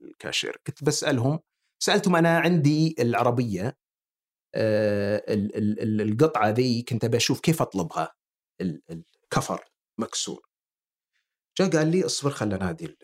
الكاشير. 0.02 0.60
كنت 0.66 0.84
بسألهم 0.84 1.40
سألتهم 1.82 2.16
أنا 2.16 2.38
عندي 2.38 2.94
العربية 2.98 3.78
آه، 4.54 5.24
القطعة 5.28 6.48
ذي 6.48 6.82
كنت 6.82 7.04
أبي 7.04 7.16
أشوف 7.16 7.40
كيف 7.40 7.62
أطلبها 7.62 8.14
الكفر 8.60 9.64
مكسور. 9.98 10.48
جاء 11.58 11.70
قال 11.70 11.90
لي 11.90 12.06
اصبر 12.06 12.30
خل 12.30 12.48
نادي 12.48 12.96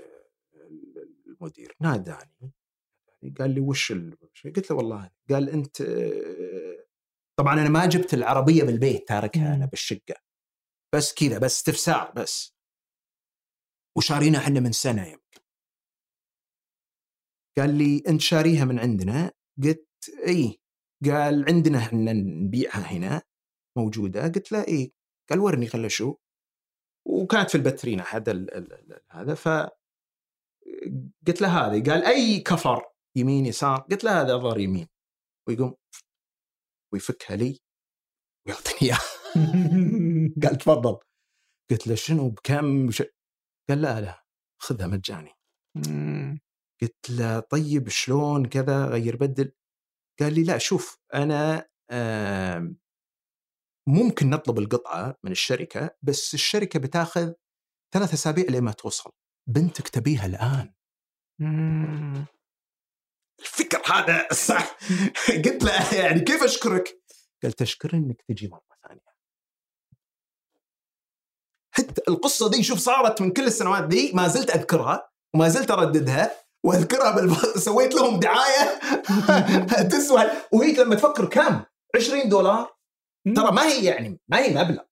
المدير. 1.27 1.77
ناداني 1.81 2.53
قال 3.39 3.51
لي 3.51 3.61
وش 3.61 3.93
قلت 4.45 4.71
له 4.71 4.77
والله 4.77 5.11
قال 5.31 5.51
أنت 5.51 5.83
طبعا 7.39 7.55
أنا 7.55 7.69
ما 7.69 7.87
جبت 7.87 8.15
العربية 8.15 8.63
بالبيت 8.63 9.09
تاركها 9.09 9.55
أنا 9.55 9.67
بالشقة. 9.67 10.15
بس 10.95 11.15
كذا 11.15 11.39
بس 11.39 11.57
استفسار 11.57 12.13
بس. 12.17 12.57
وشارينا 13.97 14.39
إحنا 14.39 14.61
من 14.61 14.73
سنة 14.73 15.07
يمكن 15.07 15.26
قال 17.59 17.79
لي 17.79 18.03
أنت 18.09 18.21
شاريها 18.21 18.65
من 18.65 18.79
عندنا. 18.79 19.33
قلت 19.65 19.87
إي. 20.27 20.61
قال 21.05 21.45
عندنا 21.49 21.79
إحنا 21.79 22.13
نبيعها 22.13 22.93
هنا 22.93 23.23
موجودة. 23.79 24.23
قلت 24.23 24.53
له 24.53 24.69
إي. 24.69 24.93
قال 25.31 25.39
ورني 25.41 25.67
خل 25.67 25.85
أشوف. 25.85 26.17
وكانت 27.07 27.51
في 27.51 27.55
البترينا 27.55 28.05
هذا 28.11 28.47
هذا. 29.11 29.35
ف 29.35 29.49
قلت 31.27 31.41
له 31.41 31.49
هذه. 31.49 31.91
قال 31.91 32.05
أي 32.05 32.41
كفر 32.41 32.83
يمين 33.17 33.47
يسار. 33.47 33.81
قلت 33.81 34.05
له 34.05 34.21
هذا 34.21 34.37
ظهر 34.37 34.59
يمين. 34.61 34.89
ويقوم 35.49 35.75
ويفكها 36.93 37.37
لي 37.37 37.59
ويعطيني 38.47 38.79
إياها. 38.83 39.01
قال 40.43 40.59
تفضل. 40.59 40.99
قلت 41.71 41.87
له 41.87 41.95
شنو؟ 41.95 42.29
بكم؟ 42.31 42.91
قال 43.69 43.83
لا 43.83 44.01
لا 44.01 44.25
خذها 44.63 44.87
مجاني. 44.87 45.33
قلت 46.83 47.11
له 47.11 47.41
طيب 47.41 47.89
شلون 47.89 48.47
كذا 48.47 48.87
غير 48.87 49.17
بدل؟ 49.17 49.53
قال 50.21 50.35
لي 50.35 50.45
لا 50.45 50.59
شوف 50.59 50.99
أنا 51.15 51.69
ممكن 53.89 54.31
نطلب 54.31 54.59
القطعة 54.59 55.17
من 55.25 55.33
الشركة 55.33 55.91
بس 56.03 56.35
الشركة 56.35 56.79
بتاخذ 56.79 57.33
ثلاث 57.95 58.13
أسابيع 58.13 58.45
لما 58.51 58.73
توصل. 58.73 59.11
بنتك 59.49 59.89
تبيها 59.89 60.27
الآن. 60.27 60.75
الفكر 63.41 63.83
هذا 63.95 64.29
صح. 64.33 64.77
قلت 65.45 65.65
له 65.65 65.95
يعني 65.95 66.21
كيف 66.21 66.43
أشكرك؟ 66.43 67.03
قال 67.43 67.53
تشكرني 67.53 68.07
إنك 68.07 68.23
تجي 68.29 68.49
مرة 68.49 68.77
ثانية. 68.89 69.17
حتى 71.71 72.03
القصة 72.09 72.51
دي 72.51 72.63
شوف 72.63 72.79
صارت 72.79 73.23
من 73.23 73.33
كل 73.33 73.45
السنوات 73.45 73.85
دي 73.85 74.13
ما 74.15 74.29
زلت 74.29 74.51
أذكرها 74.51 75.11
وما 75.35 75.49
زلت 75.49 75.71
أرددها. 75.71 76.46
واذكرها 76.67 77.11
بالب... 77.11 77.35
سويت 77.57 77.95
لهم 77.95 78.21
دعاية 78.21 78.79
تسوى 79.93 80.25
وهي 80.53 80.73
لما 80.73 80.95
تفكر 80.95 81.29
كم؟ 81.29 81.65
20 81.97 82.29
دولار؟ 82.29 82.77
ترى 83.37 83.53
ما 83.53 83.63
هي 83.63 83.85
يعني 83.85 84.21
ما 84.29 84.39
هي 84.39 84.55
مبلغ. 84.55 84.83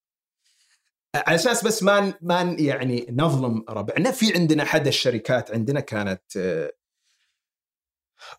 على 1.14 1.34
أساس 1.34 1.64
بس 1.64 1.82
ما 1.82 2.14
ما 2.20 2.42
يعني 2.58 3.06
نظلم 3.10 3.64
ربعنا 3.68 4.10
في 4.10 4.34
عندنا 4.34 4.62
أحد 4.62 4.86
الشركات 4.86 5.50
عندنا 5.50 5.80
كانت 5.80 6.22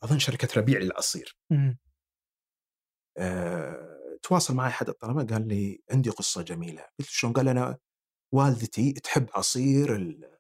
أظن 0.04 0.20
شركة 0.20 0.48
ربيع 0.58 0.80
للعصير 0.80 1.38
أه... 3.18 4.18
تواصل 4.24 4.54
معي 4.54 4.70
أحد 4.70 4.90
الطلبة 4.90 5.36
قال 5.36 5.48
لي 5.48 5.84
عندي 5.92 6.10
قصة 6.10 6.42
جميلة. 6.42 6.86
قلت 7.00 7.08
شلون؟ 7.08 7.34
قال 7.34 7.48
أنا 7.48 7.78
والدتي 8.32 8.94
تحب 8.94 9.30
عصير 9.34 9.96
ال... 9.96 10.38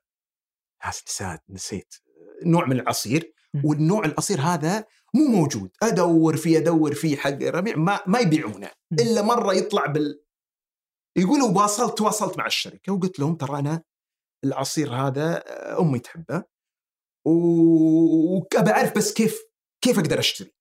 نسيت 0.81 1.39
نسيت. 1.49 1.95
نوع 2.43 2.65
من 2.65 2.79
العصير 2.79 3.33
والنوع 3.63 4.05
العصير 4.05 4.41
هذا 4.41 4.85
مو 5.13 5.27
موجود. 5.27 5.71
أدور 5.83 6.37
فيه 6.37 6.57
أدور 6.57 6.95
فيه 6.95 7.17
حق 7.17 7.43
ربيع 7.43 7.75
ما 7.75 7.99
ما 8.07 8.19
يبيعونه. 8.19 8.71
إلا 8.91 9.21
مرة 9.21 9.53
يطلع 9.53 9.85
بال 9.85 10.21
يقولوا 11.17 11.49
واصلت 11.49 11.97
تواصلت 11.97 12.37
مع 12.37 12.45
الشركة 12.45 12.93
وقلت 12.93 13.19
لهم 13.19 13.35
ترى 13.35 13.59
أنا 13.59 13.83
العصير 14.43 14.93
هذا 14.93 15.43
أمي 15.79 15.99
تحبه 15.99 16.43
وأبى 17.25 18.71
أعرف 18.71 18.97
بس 18.97 19.13
كيف 19.13 19.39
كيف 19.81 19.99
أقدر 19.99 20.19
أشتري. 20.19 20.51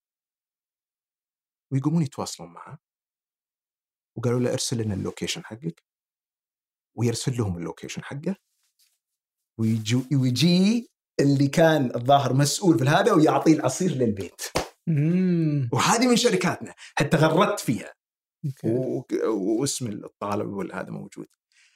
ويقومون 1.72 2.02
يتواصلون 2.02 2.52
معه 2.52 2.78
وقالوا 4.16 4.40
له 4.40 4.52
ارسل 4.52 4.82
لنا 4.82 4.94
ال 4.94 5.00
location 5.00 5.44
حقك. 5.44 5.84
ويرسل 6.96 7.36
لهم 7.36 7.59
ال 7.59 7.64
location 7.64 8.05
حقه. 8.05 8.36
ويجي 9.59 10.16
ويجي 10.16 10.88
اللي 11.20 11.48
كان 11.48 11.92
الظاهر 11.96 12.32
مسؤول 12.32 12.78
في 12.78 12.84
هذا 12.84 13.12
ويعطيه 13.12 13.54
العصير 13.54 13.90
للبيت. 13.90 14.42
وهذه 15.72 16.06
من 16.06 16.16
شركاتنا. 16.16 16.74
حتى 16.98 17.16
غردت 17.16 17.60
فيها. 17.60 17.94
واسم 19.24 19.86
الطالب 19.86 20.72
هذا 20.72 20.90
موجود. 20.90 21.26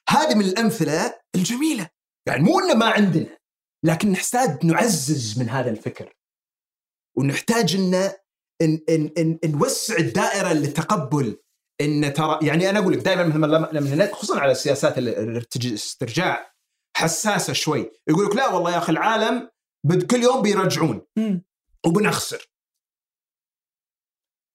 هذه 0.09 0.35
من 0.35 0.45
الأمثلة 0.45 1.21
الجميلة. 1.35 1.89
يعني 2.27 2.43
مو 2.43 2.61
إنه 2.61 2.75
ما 2.75 2.87
عندنا 2.87 3.39
لكن 3.85 4.11
نحتاج 4.11 4.67
نعزز 4.67 5.39
من 5.39 5.49
هذا 5.49 5.71
الفكر. 5.71 6.15
ونحتاج 7.17 7.75
ان 7.75 7.95
ان 8.63 8.81
ان, 8.89 9.11
إن, 9.19 9.39
إن 9.45 9.53
نوسع 9.53 9.97
الدائرة 9.97 10.53
للتقبل. 10.53 11.37
إن 11.81 12.13
ترى 12.13 12.39
يعني 12.43 12.71
أنا 12.71 12.79
أقول 12.79 12.93
لك 12.93 12.99
دائما 12.99 13.23
لما 13.23 13.69
لما 13.73 14.13
خصوصا 14.13 14.41
على 14.41 14.53
السياسات 14.53 14.99
الاسترجاع 15.57 16.58
حساسة 16.99 17.53
شوي. 17.53 17.91
يقول 18.09 18.27
لك 18.27 18.37
لا 18.37 18.49
والله 18.49 18.73
يا 18.73 18.79
أخي 18.79 18.93
العالم 18.93 19.51
بد 19.85 20.11
كل 20.11 20.23
يوم 20.23 20.43
بيرجعون. 20.43 21.03
وبنخسر. 21.87 22.49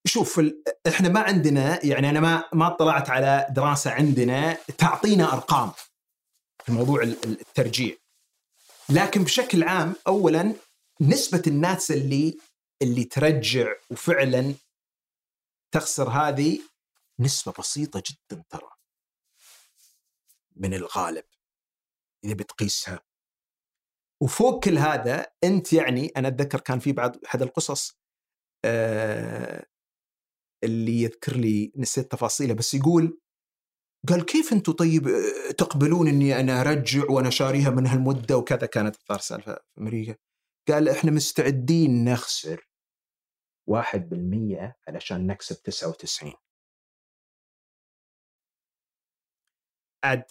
شوف 0.07 0.41
إحنا 0.87 1.09
ما 1.09 1.19
عندنا 1.19 1.85
يعني 1.85 2.09
أنا 2.09 2.19
ما 2.19 2.49
ما 2.53 2.67
اطلعت 2.67 3.09
على 3.09 3.47
دراسة 3.49 3.91
عندنا 3.91 4.53
تعطينا 4.53 5.33
أرقام. 5.33 5.71
في 6.65 6.71
موضوع 6.71 7.03
الترجيع. 7.03 7.95
لكن 8.89 9.23
بشكل 9.23 9.63
عام 9.63 9.95
اولا 10.07 10.53
نسبة 11.01 11.43
الناس 11.47 11.91
اللي 11.91 12.37
اللي 12.81 13.03
ترجع 13.03 13.73
وفعلا 13.89 14.53
تخسر 15.71 16.09
هذه 16.09 16.59
نسبة 17.19 17.53
بسيطة 17.59 18.03
جدا 18.09 18.43
ترى. 18.49 18.69
من 20.55 20.73
الغالب. 20.73 21.23
إذا 22.25 22.33
بتقيسها. 22.33 22.99
وفوق 24.21 24.63
كل 24.63 24.77
هذا 24.77 25.25
أنت 25.43 25.73
يعني 25.73 26.07
أنا 26.07 26.27
أتذكر 26.27 26.59
كان 26.59 26.79
في 26.79 26.91
بعض 26.91 27.17
أحد 27.25 27.41
القصص 27.41 27.99
آه 28.65 29.65
اللي 30.63 31.01
يذكر 31.01 31.35
لي 31.35 31.71
نسيت 31.75 32.11
تفاصيله 32.11 32.53
بس 32.53 32.73
يقول 32.73 33.19
قال 34.09 34.25
كيف 34.25 34.53
أنتم 34.53 34.71
طيب 34.71 35.07
آه، 35.07 35.51
تقبلون 35.51 36.07
إني 36.07 36.39
أنا 36.39 36.61
أرجع 36.61 37.03
وأنا 37.09 37.29
شاريها 37.29 37.69
من 37.69 37.87
هالمدة 37.87 38.37
وكذا؟ 38.37 38.65
كانت 38.65 38.95
الظاهر 38.95 39.19
سالفة 39.19 39.53
في 39.53 39.81
أمريكا. 39.81 40.15
قال 40.67 40.89
إحنا 40.89 41.11
مستعدين 41.11 42.05
نخسر 42.05 42.67
1% 43.69 44.75
علشان 44.87 45.27
نكسب 45.27 45.63
99 45.63 46.33
عاد 50.03 50.23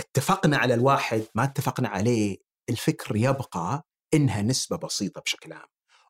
اتفقنا 0.00 0.56
على 0.56 0.74
الواحد 0.74 1.26
ما 1.34 1.44
اتفقنا 1.44 1.88
عليه 1.88 2.36
الفكر 2.70 3.16
يبقى 3.16 3.82
إنها 4.14 4.42
نسبة 4.42 4.76
بسيطة 4.76 5.20
بشكل 5.20 5.52
عام. 5.52 5.68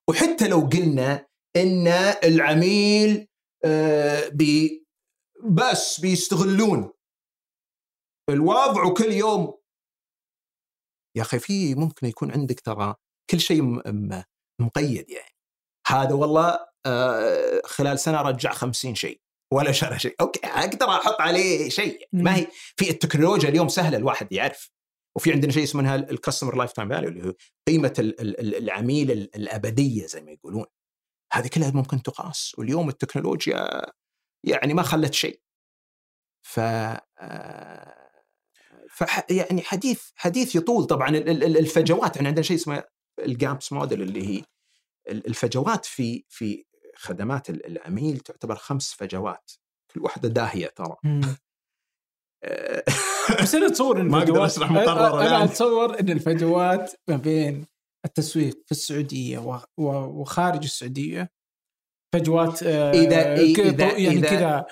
وحتى 0.08 0.48
لو 0.48 0.60
قلنا 0.60 1.26
إن 1.56 1.86
العميل 2.24 3.28
آه، 3.64 4.28
بي 4.28 4.86
بس 5.44 6.00
بيستغلون 6.00 6.92
الوضع 8.28 8.84
وكل 8.84 9.12
يوم. 9.12 9.58
يا 11.16 11.22
أخي 11.22 11.38
في 11.38 11.74
ممكن 11.74 12.06
يكون 12.06 12.32
عندك 12.32 12.60
ترى 12.60 12.94
كل 13.30 13.40
شيء 13.40 13.62
مقيد 14.60 15.10
يعني. 15.10 15.34
هذا 15.86 16.14
والله 16.14 16.58
آه، 16.86 17.60
خلال 17.64 17.98
سنة 17.98 18.22
رجع 18.22 18.52
خمسين 18.52 18.94
شيء. 18.94 19.20
ولا 19.52 19.72
شرى 19.72 19.98
شيء. 19.98 20.14
okay 20.20 20.40
أقدر 20.46 20.88
أحط 20.90 21.20
عليه 21.20 21.68
شيء. 21.68 22.08
ما 22.12 22.36
هي 22.36 22.46
في 22.76 22.90
التكنولوجيا 22.90 23.48
اليوم 23.48 23.68
سهلة 23.68 23.96
الواحد 23.96 24.32
يعرف. 24.32 24.70
وفي 25.16 25.32
عندنا 25.32 25.52
شيء 25.52 25.62
اسمه 25.62 25.94
ال 25.94 26.56
customer 26.56 26.72
lifetime 26.72 26.88
value 26.88 27.08
اللي 27.08 27.28
هو 27.28 27.34
قيمة 27.68 27.94
العميل 27.98 29.10
الأبدية 29.10 30.06
زي 30.06 30.20
ما 30.20 30.30
يقولون. 30.30 30.66
هذه 31.32 31.48
كلها 31.48 31.70
ممكن 31.70 32.02
تقاس. 32.02 32.54
واليوم 32.58 32.88
التكنولوجيا 32.88 33.82
يعني 34.44 34.74
ما 34.74 34.82
خلت 34.82 35.14
شيء. 35.14 35.40
ف 36.42 36.60
آه، 36.60 37.94
ف 38.90 39.04
يعني 39.30 39.62
حديث 39.62 40.02
حديث 40.14 40.56
يطول 40.56 40.84
طبعا. 40.84 41.08
الفجوات 41.08 42.16
إحنا 42.16 42.28
عندنا 42.28 42.42
شيء 42.42 42.56
اسمه 42.56 42.84
الجابس 43.18 43.72
موديل 43.72 44.02
اللي 44.02 44.38
هي 44.38 44.44
الفجوات 45.08 45.84
في 45.84 46.24
في 46.28 46.64
خدمات 47.00 47.50
العميل 47.50 48.18
تعتبر 48.18 48.56
خمس 48.56 48.94
فجوات 48.94 49.50
كل 49.94 50.00
واحدة 50.00 50.28
داهية 50.28 50.66
ترى. 50.66 50.96
بس 53.42 53.54
أنا 53.54 53.66
أتصور 53.66 54.00
إن 54.00 54.08
ما 54.08 54.18
أقدر 54.18 54.46
أشرح 54.46 54.70
مقرر 54.70 55.20
أنا 55.20 55.44
أتصور 55.44 56.00
إن 56.00 56.10
الفجوات 56.10 56.92
ما 57.08 57.16
بين 57.16 57.66
التسويق 58.04 58.62
في 58.66 58.72
السعودية 58.72 59.60
وخارج 59.78 60.62
السعودية 60.62 61.30
فجوات 62.12 62.62
آه، 62.62 62.92
اذا 62.92 63.34
إذا 63.34 63.98
يعني 63.98 64.20
كذا 64.20 64.66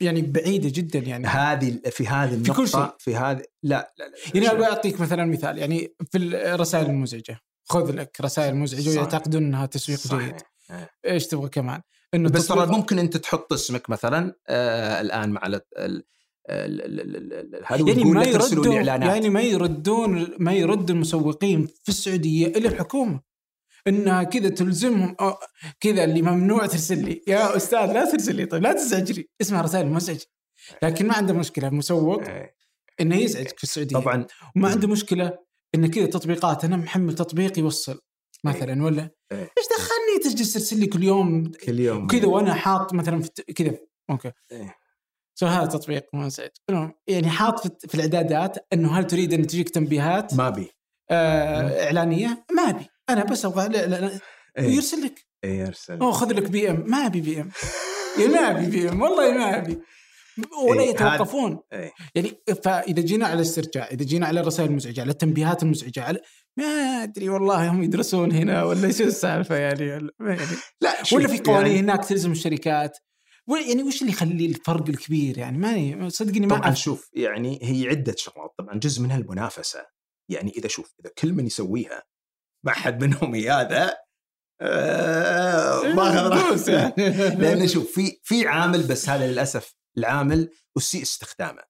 يعني 0.00 0.22
بعيدة 0.22 0.70
جدا 0.74 0.98
يعني. 0.98 1.26
هذه 1.26 1.80
في 1.90 2.06
هذه 2.06 2.34
النقطه 2.34 2.52
في, 2.52 2.60
كل 2.60 2.68
شيء. 2.68 2.90
في 2.98 3.16
هذه 3.16 3.42
لا 3.62 3.94
لا, 3.98 4.04
لا 4.04 4.14
يعني 4.34 4.50
أبغى 4.50 4.66
أعطيك 4.66 5.00
مثلا 5.00 5.24
مثال 5.24 5.58
يعني 5.58 5.94
في 6.10 6.18
الرسائل 6.18 6.86
المزعجة. 6.86 7.40
خذ 7.64 7.92
لك 7.92 8.20
رسائل 8.20 8.56
مزعجة 8.56 8.90
ويعتقدون 8.90 9.44
إنها 9.44 9.66
تسويق 9.66 9.98
صحيح. 9.98 10.24
جيد. 10.24 10.42
إيش 11.06 11.26
تبغى 11.26 11.48
كمان؟ 11.48 11.82
إنه 12.14 12.30
بس 12.30 12.46
ترى 12.46 12.66
ممكن 12.66 12.98
أنت 12.98 13.16
تحط 13.16 13.52
اسمك 13.52 13.90
مثلا 13.90 14.34
آه 14.48 15.00
الآن 15.00 15.30
مع 15.30 15.46
يعني 17.88 18.04
ما 18.04 18.24
يردون 18.24 18.72
يعني 18.72 19.28
ما 19.28 19.40
يردون 19.40 20.34
ما 20.38 20.52
يرد 20.52 20.90
المسوقين 20.90 21.66
في 21.66 21.88
السعودية 21.88 22.46
الا 22.46 22.68
الحكومة 22.68 23.20
إنها 23.86 24.22
كذا 24.22 24.48
تلزمهم 24.48 25.16
كذا 25.80 26.04
اللي 26.04 26.22
ممنوع 26.22 26.66
ترسل 26.66 27.04
لي 27.04 27.22
يا 27.26 27.56
أستاذ 27.56 27.92
لا 27.92 28.10
ترسل 28.10 28.36
لي 28.36 28.46
طيب 28.46 28.62
لا 28.62 28.72
تزعجني 28.72 29.28
اسمها 29.40 29.62
رسائل 29.62 29.86
مزعجه 29.86 30.26
لكن 30.82 31.06
ما 31.06 31.14
عنده 31.14 31.34
مشكلة 31.34 31.70
مسوق 31.70 32.28
إيه. 32.28 32.54
إنه 33.00 33.16
يزعجك 33.16 33.58
في 33.58 33.64
السعودية 33.64 33.96
طبعا 33.96 34.26
وما 34.56 34.68
عنده 34.70 34.88
مشكلة 34.88 35.38
إنه 35.74 35.88
كذا 35.88 36.06
تطبيقات 36.06 36.64
أنا 36.64 36.76
محمل 36.76 37.14
تطبيق 37.14 37.58
يوصل 37.58 38.00
مثلا 38.44 38.74
إيه. 38.74 38.82
ولا 38.82 39.02
إيه. 39.02 39.17
إيش 39.32 39.66
دخلني 39.78 40.34
تجلس 40.34 40.52
ترسل 40.52 40.80
لي 40.80 40.86
كل 40.86 41.02
يوم 41.02 41.52
كل 41.52 41.80
يوم. 41.80 42.06
كذا 42.06 42.26
وأنا 42.26 42.54
حاط 42.54 42.94
مثلا 42.94 43.22
كذا. 43.56 43.78
okay. 44.10 44.32
so 45.34 45.46
هذا 45.46 45.66
تطبيق 45.66 46.06
مزعج 46.12 46.50
يعني 47.06 47.30
حاط 47.30 47.86
في 47.86 47.94
الإعدادات 47.94 48.66
إنه 48.72 48.98
هل 48.98 49.06
تريد 49.06 49.32
إن 49.32 49.46
تجيك 49.46 49.68
تنبيهات؟ 49.68 50.34
ما 50.34 50.50
بي 50.50 50.70
آه 51.10 51.84
إعلانية؟ 51.84 52.44
ما 52.56 52.70
أبي. 52.70 52.86
أنا 53.08 53.24
بس 53.24 53.44
أبغى 53.44 53.78
إيه. 54.58 54.64
يرسل 54.64 55.04
لك. 55.04 55.26
اي 55.44 55.58
يرسل. 55.58 56.00
أو 56.00 56.12
خذ 56.12 56.32
لك 56.32 56.50
بي 56.50 56.70
إم. 56.70 56.84
ما 56.86 57.06
أبي 57.06 57.20
بي 57.20 57.40
إم. 57.40 57.50
ما 58.18 58.50
أبي 58.50 58.66
بي 58.66 58.88
إم. 58.88 59.02
والله 59.02 59.32
ما 59.32 59.58
أبي. 59.58 59.78
ولا 60.68 60.80
إيه 60.80 60.90
يتوقفون. 60.90 61.60
إيه. 61.72 61.92
يعني 62.14 62.42
فإذا 62.62 63.02
جينا 63.02 63.26
على 63.26 63.34
الاسترجاع 63.34 63.86
إذا 63.86 64.04
جينا 64.04 64.26
على 64.26 64.40
الرسائل 64.40 64.70
المزعجة 64.70 65.00
على 65.00 65.10
التنبيهات 65.10 65.62
المزعجة 65.62 66.02
على 66.02 66.20
ما 66.58 67.02
أدري 67.02 67.28
والله 67.28 67.70
هم 67.70 67.82
يدرسون 67.82 68.32
هنا 68.32 68.64
ولا 68.64 68.86
إيش 68.86 69.00
السالفة 69.02 69.56
يعني, 69.56 69.86
يعني. 69.86 70.10
لا 70.80 70.94
ولا 71.12 71.28
في 71.28 71.38
قوانين 71.38 71.66
يعني 71.66 71.80
هناك 71.80 72.04
تلزم 72.04 72.32
الشركات. 72.32 72.98
يعني 73.68 73.82
وش 73.82 74.00
اللي 74.02 74.12
يخلي 74.12 74.46
الفرق 74.46 74.88
الكبير 74.88 75.38
يعني؟ 75.38 75.58
ما 75.96 76.08
صدقني 76.08 76.46
ما 76.46 76.58
طبعا 76.58 76.74
شوف 76.74 77.10
يعني 77.14 77.58
هي 77.62 77.88
عدة 77.88 78.14
شغلات. 78.16 78.54
طبعا 78.58 78.78
جزء 78.78 79.02
منها 79.02 79.16
المنافسة. 79.16 79.86
يعني 80.30 80.50
إذا 80.50 80.68
شوف 80.68 80.94
إذا 81.00 81.10
كل 81.18 81.32
من 81.32 81.46
يسويها 81.46 82.02
ما 82.64 82.72
حد 82.72 83.04
منهم 83.04 83.34
هذا 83.34 83.96
آه 84.60 85.82
ما 85.82 86.34
أخذ 86.34 86.68
يعني. 86.68 87.10
لأن 87.36 87.68
شوف 87.68 87.92
في 87.92 88.20
في 88.22 88.46
عامل 88.46 88.82
بس 88.82 89.08
هذا 89.08 89.26
للأسف 89.26 89.74
العامل 89.98 90.50
اسيء 90.76 91.02
استخدامه. 91.02 91.62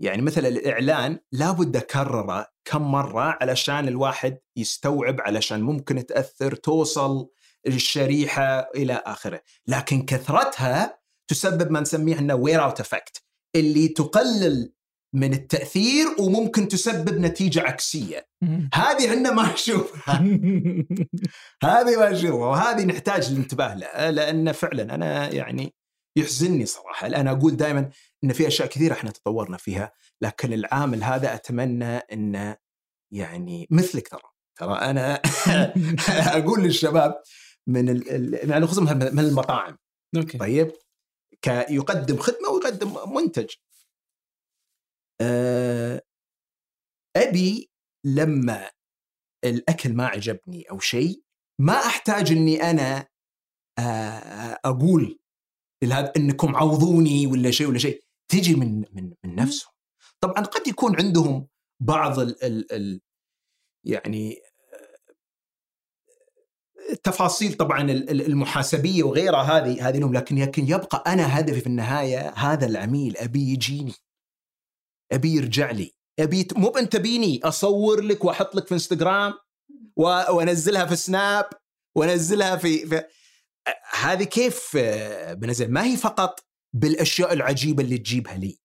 يعني 0.00 0.22
مثلا 0.22 0.48
الإعلان 0.48 1.18
لابد 1.32 1.76
أكرره 1.76 2.46
كم 2.64 2.82
مرة 2.82 3.38
علشان 3.40 3.88
الواحد 3.88 4.38
يستوعب 4.56 5.20
علشان 5.20 5.62
ممكن 5.62 6.06
تأثر 6.06 6.54
توصل 6.54 7.28
الشريحة 7.66 8.70
إلى 8.74 9.02
آخره. 9.06 9.40
لكن 9.66 10.02
كثرتها 10.02 11.00
تسبب 11.30 11.70
ما 11.70 11.80
نسميه 11.80 12.14
إحنا 12.14 12.34
wear-out 12.34 12.80
effect 12.80 13.22
اللي 13.56 13.88
تقلل 13.88 14.72
من 15.14 15.32
التأثير 15.32 16.06
وممكن 16.18 16.68
تسبب 16.68 17.18
نتيجة 17.18 17.60
عكسية. 17.60 18.28
هذه 18.74 19.10
إحنا 19.10 19.32
ما 19.32 19.52
نشوفها 19.52 20.14
هذه 21.64 21.96
ما 21.98 22.10
نشوفها 22.10 22.46
وهذه 22.46 22.84
نحتاج 22.84 23.26
الانتباه 23.30 23.74
لها 23.74 24.10
لأن 24.10 24.52
فعلا 24.52 24.94
أنا 24.94 25.34
يعني 25.34 25.74
يحزنني 26.20 26.66
صراحة. 26.66 27.06
أنا 27.06 27.30
أقول 27.30 27.56
دائما 27.56 27.90
إن 28.24 28.32
في 28.32 28.46
أشياء 28.46 28.68
كثيرة 28.68 28.92
إحنا 28.92 29.10
تطورنا 29.10 29.56
فيها 29.56 29.92
لكن 30.20 30.52
العامل 30.52 31.04
هذا 31.04 31.34
أتمنى 31.34 31.96
إنه 31.96 32.56
يعني 33.12 33.66
مثلك 33.70 34.08
ترى. 34.08 34.30
ترى 34.58 34.74
أنا 34.74 35.22
أقول 36.38 36.62
للشباب 36.62 37.22
من 37.66 37.88
ال... 37.88 38.50
يعني 38.50 38.66
خصوصا 38.66 38.94
من 38.94 39.18
المطاعم. 39.18 39.78
أوكي. 40.16 40.38
طيب 40.38 40.72
يقدم 41.70 42.16
خدمة 42.16 42.48
ويقدم 42.48 43.14
منتج. 43.14 43.54
آه، 45.20 46.02
أبي 47.16 47.70
لما 48.04 48.70
الأكل 49.44 49.94
ما 49.94 50.06
عجبني 50.06 50.62
أو 50.70 50.78
شيء 50.78 51.22
ما 51.60 51.72
أحتاج 51.72 52.32
إني 52.32 52.70
أنا 52.70 53.08
آه، 53.78 54.58
أقول 54.64 55.19
لهذا 55.82 56.12
أنكم 56.16 56.56
عوضوني 56.56 57.26
ولا 57.26 57.50
شيء 57.50 57.68
ولا 57.68 57.78
شيء. 57.78 58.02
تجي 58.28 58.54
من 58.54 58.84
من 58.92 59.12
من 59.24 59.34
نفسهم. 59.34 59.72
طبعا 60.20 60.44
قد 60.44 60.68
يكون 60.68 60.96
عندهم 60.96 61.48
بعض 61.80 62.18
ال 62.18 62.44
ال 62.44 62.72
ال 62.72 63.00
يعني 63.84 64.36
التفاصيل 66.90 67.54
طبعا 67.54 67.90
المحاسبية 68.10 69.02
وغيرها 69.02 69.42
هذه 69.42 69.88
هذه 69.88 69.98
لكن 69.98 70.38
لكن 70.38 70.68
يبقى 70.68 71.04
أنا 71.06 71.38
هدفي 71.40 71.60
في 71.60 71.66
النهاية 71.66 72.30
هذا 72.30 72.66
العميل 72.66 73.16
أبي 73.16 73.52
يجيني. 73.52 73.94
أبي 75.12 75.34
يرجع 75.34 75.70
لي. 75.70 75.92
أبي 76.18 76.48
مو 76.56 76.68
أنت 76.68 76.96
بيني 76.96 77.40
أصور 77.44 78.00
لك 78.00 78.24
وأحط 78.24 78.54
لك 78.54 78.66
في 78.66 78.74
إنستغرام 78.74 79.34
وأنزلها 79.96 80.86
في 80.86 80.96
سناب 80.96 81.44
وأنزلها 81.96 82.56
في, 82.56 82.86
في 82.86 83.04
هذه 84.00 84.24
كيف 84.24 84.76
بنزل 85.32 85.70
ما 85.70 85.84
هي 85.84 85.96
فقط 85.96 86.44
بالأشياء 86.72 87.32
العجيبة 87.32 87.82
اللي 87.82 87.98
تجيبها 87.98 88.34
لي 88.34 88.60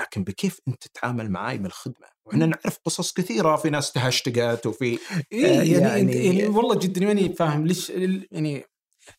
لكن 0.00 0.24
بكيف 0.24 0.60
أنت 0.68 0.86
تتعامل 0.86 1.30
معاي 1.30 1.58
بالخدمه 1.58 2.08
وإحنا 2.26 2.46
نعرف 2.46 2.78
قصص 2.84 3.12
كثيرة 3.12 3.56
في 3.56 3.70
ناس 3.70 3.92
تهشتقت 3.92 4.66
وفي 4.66 4.98
إيه 5.32 5.46
يعني, 5.46 5.70
يعني, 5.70 6.26
يعني 6.26 6.46
والله 6.46 6.78
جدا 6.78 7.06
ماني 7.06 7.32
فاهم 7.34 7.66
ليش 7.66 7.90
يعني 7.90 8.64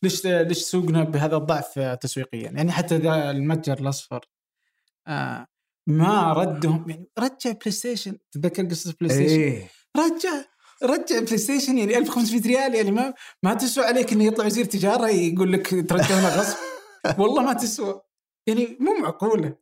ليش 0.02 0.26
ليش 0.26 0.58
سوقنا 0.58 1.04
بهذا 1.04 1.36
الضعف 1.36 1.78
تسويقيا؟ 1.78 2.50
يعني 2.50 2.72
حتى 2.72 2.96
ذا 2.96 3.30
المتجر 3.30 3.78
الأصفر 3.78 4.20
آه 5.06 5.46
ما 5.86 6.32
ردهم 6.32 6.90
يعني 6.90 7.10
رجع 7.18 7.50
PlayStation 7.50 8.18
تتذكر 8.30 8.66
قصة 8.66 8.94
PlayStation 9.00 9.40
إيه. 9.40 9.68
رجع 9.96 10.44
رجع 10.82 11.20
PlayStation 11.20 11.78
يعني 11.78 11.98
1500 11.98 12.42
ريال 12.42 12.74
يعني 12.74 12.90
ما 12.90 13.14
ما 13.42 13.54
تسوى 13.54 13.84
عليك 13.84 14.12
إنه 14.12 14.24
يطلع 14.24 14.46
وزير 14.46 14.64
تجارة 14.64 15.08
يقول 15.08 15.52
لك 15.52 15.68
ترجعونها 15.68 16.36
غصب. 16.40 16.56
والله 17.20 17.42
ما 17.42 17.52
تسوى. 17.52 18.00
يعني 18.46 18.76
مو 18.80 18.94
معقولة. 18.94 19.56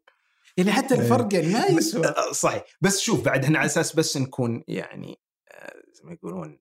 يعني 0.57 0.73
حتى 0.73 0.95
إيه. 0.95 1.01
الفرق 1.01 1.35
يعني 1.35 1.49
ما 1.49 1.67
يسوى. 1.67 2.07
آه، 2.07 2.33
صحيح. 2.33 2.65
بس 2.81 3.01
شوف 3.01 3.25
بعد 3.25 3.45
إحنا 3.45 3.59
على 3.59 3.67
أساس 3.67 3.97
بس 3.97 4.17
نكون 4.17 4.65
يعني 4.69 5.19
آه، 5.49 5.83
زي 5.93 6.03
ما 6.05 6.13
يقولون 6.13 6.59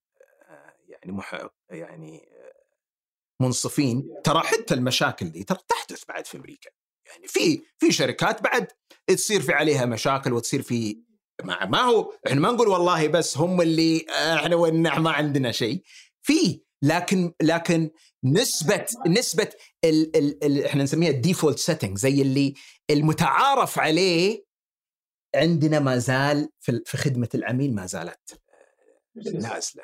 آه، 0.49 0.73
يعني 0.87 1.11
مح 1.11 1.47
يعني 1.69 2.29
منصفين. 3.39 4.09
ترى 4.23 4.39
حتى 4.39 4.73
المشاكل 4.73 5.29
دي 5.29 5.43
ترى 5.43 5.59
تحدث 5.67 6.03
بعد 6.07 6.25
في 6.25 6.37
أمريكا. 6.37 6.69
يعني 7.05 7.27
في 7.27 7.61
في 7.77 7.91
شركات 7.91 8.43
بعد 8.43 8.67
تصير 9.07 9.41
في 9.41 9.53
عليها 9.53 9.85
مشاكل 9.85 10.33
وتصير 10.33 10.61
في 10.61 11.06
ما, 11.43 11.65
ما 11.65 11.81
هو 11.81 12.13
إحنا 12.27 12.39
ما 12.39 12.51
نقول 12.51 12.67
والله 12.67 13.07
بس 13.07 13.37
هم 13.37 13.61
اللي 13.61 14.05
إحنا 14.09 14.55
والنعم 14.55 15.03
ما 15.03 15.11
عندنا 15.11 15.51
شيء 15.51 15.83
في 16.21 16.61
لكن 16.81 17.33
لكن 17.41 17.91
نسبة 18.23 18.85
نسبة 19.07 19.49
ال 19.83 20.15
ال 20.17 20.43
ال 20.43 20.65
إحنا 20.65 20.83
نسميها 20.83 21.09
ال 21.09 21.15
default 21.15 21.59
setting 21.59 21.97
زي 21.97 22.21
اللي 22.21 22.53
المتعارف 22.89 23.79
عليه 23.79 24.45
عندنا 25.35 25.79
ما 25.79 25.97
زال 25.97 26.49
في, 26.59 26.81
في 26.85 26.97
خدمة 26.97 27.29
العميل 27.35 27.75
ما 27.75 27.85
زالت 27.85 28.41
نازلة. 29.15 29.83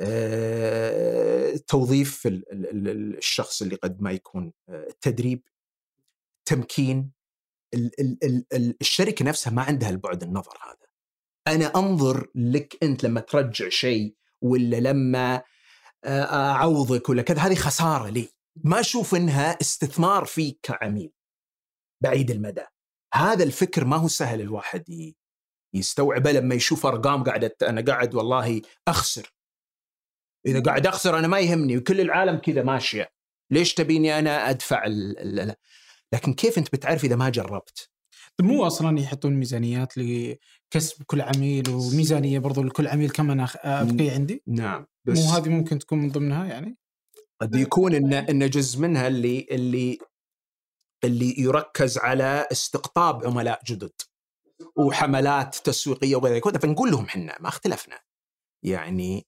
أه 0.00 1.56
توظيف 1.56 2.22
الشخص 2.26 3.62
اللي 3.62 3.76
قد 3.76 4.02
ما 4.02 4.12
يكون 4.12 4.52
التدريب 4.68 5.42
تمكين 6.44 7.10
ال 7.74 8.00
ال 8.00 8.18
ال 8.24 8.44
ال 8.52 8.76
الشركة 8.80 9.24
نفسها 9.24 9.52
ما 9.52 9.62
عندها 9.62 9.90
البعد 9.90 10.22
النظر 10.22 10.58
هذا. 10.64 10.88
أنا 11.46 11.72
أنظر 11.76 12.26
لك 12.34 12.78
أنت 12.82 13.04
لما 13.04 13.20
ترجع 13.20 13.68
شيء 13.68 14.16
ولا 14.42 14.76
لما 14.76 15.42
أعوضك 16.06 17.08
ولا 17.08 17.22
كذا 17.22 17.40
هذه 17.40 17.54
خسارة 17.54 18.08
لي. 18.08 18.28
ما 18.64 18.80
أشوف 18.80 19.14
إنها 19.14 19.60
استثمار 19.60 20.24
فيك 20.24 20.58
كعميل 20.62 21.12
بعيد 22.02 22.30
المدى. 22.30 22.64
هذا 23.14 23.44
الفكر 23.44 23.84
ما 23.84 23.96
هو 23.96 24.08
سهل 24.08 24.40
الواحد 24.40 25.14
يستوعبه 25.74 26.32
لما 26.32 26.54
يشوف 26.54 26.86
أرقام 26.86 27.24
قاعدة 27.24 27.56
أنا 27.62 27.80
قاعد 27.80 28.14
والله 28.14 28.62
أخسر. 28.88 29.34
إذا 30.46 30.62
قاعد 30.62 30.86
أخسر 30.86 31.18
أنا 31.18 31.28
ما 31.28 31.40
يهمني 31.40 31.76
وكل 31.76 32.00
العالم 32.00 32.38
كذا 32.38 32.62
ماشية. 32.62 33.12
ليش 33.50 33.74
تبيني 33.74 34.18
أنا 34.18 34.50
أدفع 34.50 34.84
ال 34.84 35.18
ال 35.40 35.54
لكن 36.14 36.34
كيف 36.34 36.58
أنت 36.58 36.72
بتعرف 36.72 37.04
إذا 37.04 37.16
ما 37.16 37.28
جربت؟ 37.30 37.90
مو 38.40 38.66
أصلا 38.66 39.00
يحطون 39.00 39.34
ميزانيات 39.34 39.92
لكسب 39.98 41.02
كل 41.06 41.20
عميل 41.20 41.70
وميزانية 41.70 42.38
برضو 42.38 42.62
لكل 42.62 42.88
عميل 42.88 43.10
كم 43.10 43.30
أنا 43.30 43.48
ابقي 43.64 44.10
عندي؟ 44.10 44.42
نعم 44.46 44.86
بس 45.04 45.18
مو 45.18 45.30
هذه 45.30 45.48
ممكن 45.48 45.78
تكون 45.78 45.98
من 45.98 46.10
ضمنها 46.10 46.46
يعني؟ 46.46 46.76
قد 47.40 47.54
يكون 47.54 47.94
ان 47.94 48.12
إن 48.12 48.50
جزء 48.50 48.80
منها 48.80 49.08
اللي 49.08 49.46
اللي 49.50 49.98
اللي 51.04 51.34
يركز 51.38 51.98
على 51.98 52.48
استقطاب 52.52 53.26
عملاء 53.26 53.60
جدد 53.66 53.92
وحملات 54.76 55.56
تسويقية 55.56 56.16
وغير 56.16 56.34
ذلك 56.34 56.58
فنقول 56.58 56.90
لهم 56.90 57.04
إحنا 57.04 57.36
ما 57.40 57.48
اختلفنا 57.48 58.00
يعني 58.64 59.26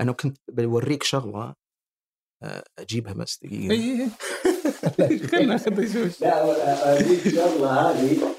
أنا 0.00 0.12
كنت 0.12 0.38
بوريك 0.48 1.02
شغلة 1.02 1.54
أجيبها 2.78 3.12
بس 3.12 3.38
دقيقه 3.42 3.72
اي 3.72 4.08
خلنا 5.28 5.44
ناخذ 5.46 6.20
لا 6.20 6.40
اوريك 6.92 7.28
شغله 7.28 7.90
هذه 7.90 8.34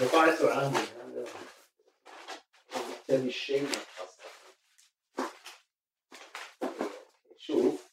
بضاعة 0.00 0.54
عامل 0.54 0.76
هذا 0.76 1.24
تبي 3.08 3.28
الشيء 3.28 3.68
شوف. 7.38 7.88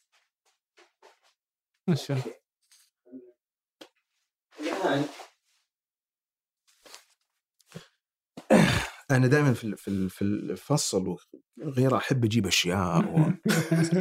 ما 1.88 1.94
شاء 1.94 2.16
الله 2.16 2.34
الان 4.60 5.08
أنا 9.10 9.26
دائما 9.26 9.52
في 9.52 9.76
في 9.76 10.08
في 10.08 10.22
الفصل 10.22 11.16
وغيره 11.62 11.96
أحب 11.96 12.24
أجيب 12.24 12.46
أشياء 12.46 13.04
و... 13.04 13.32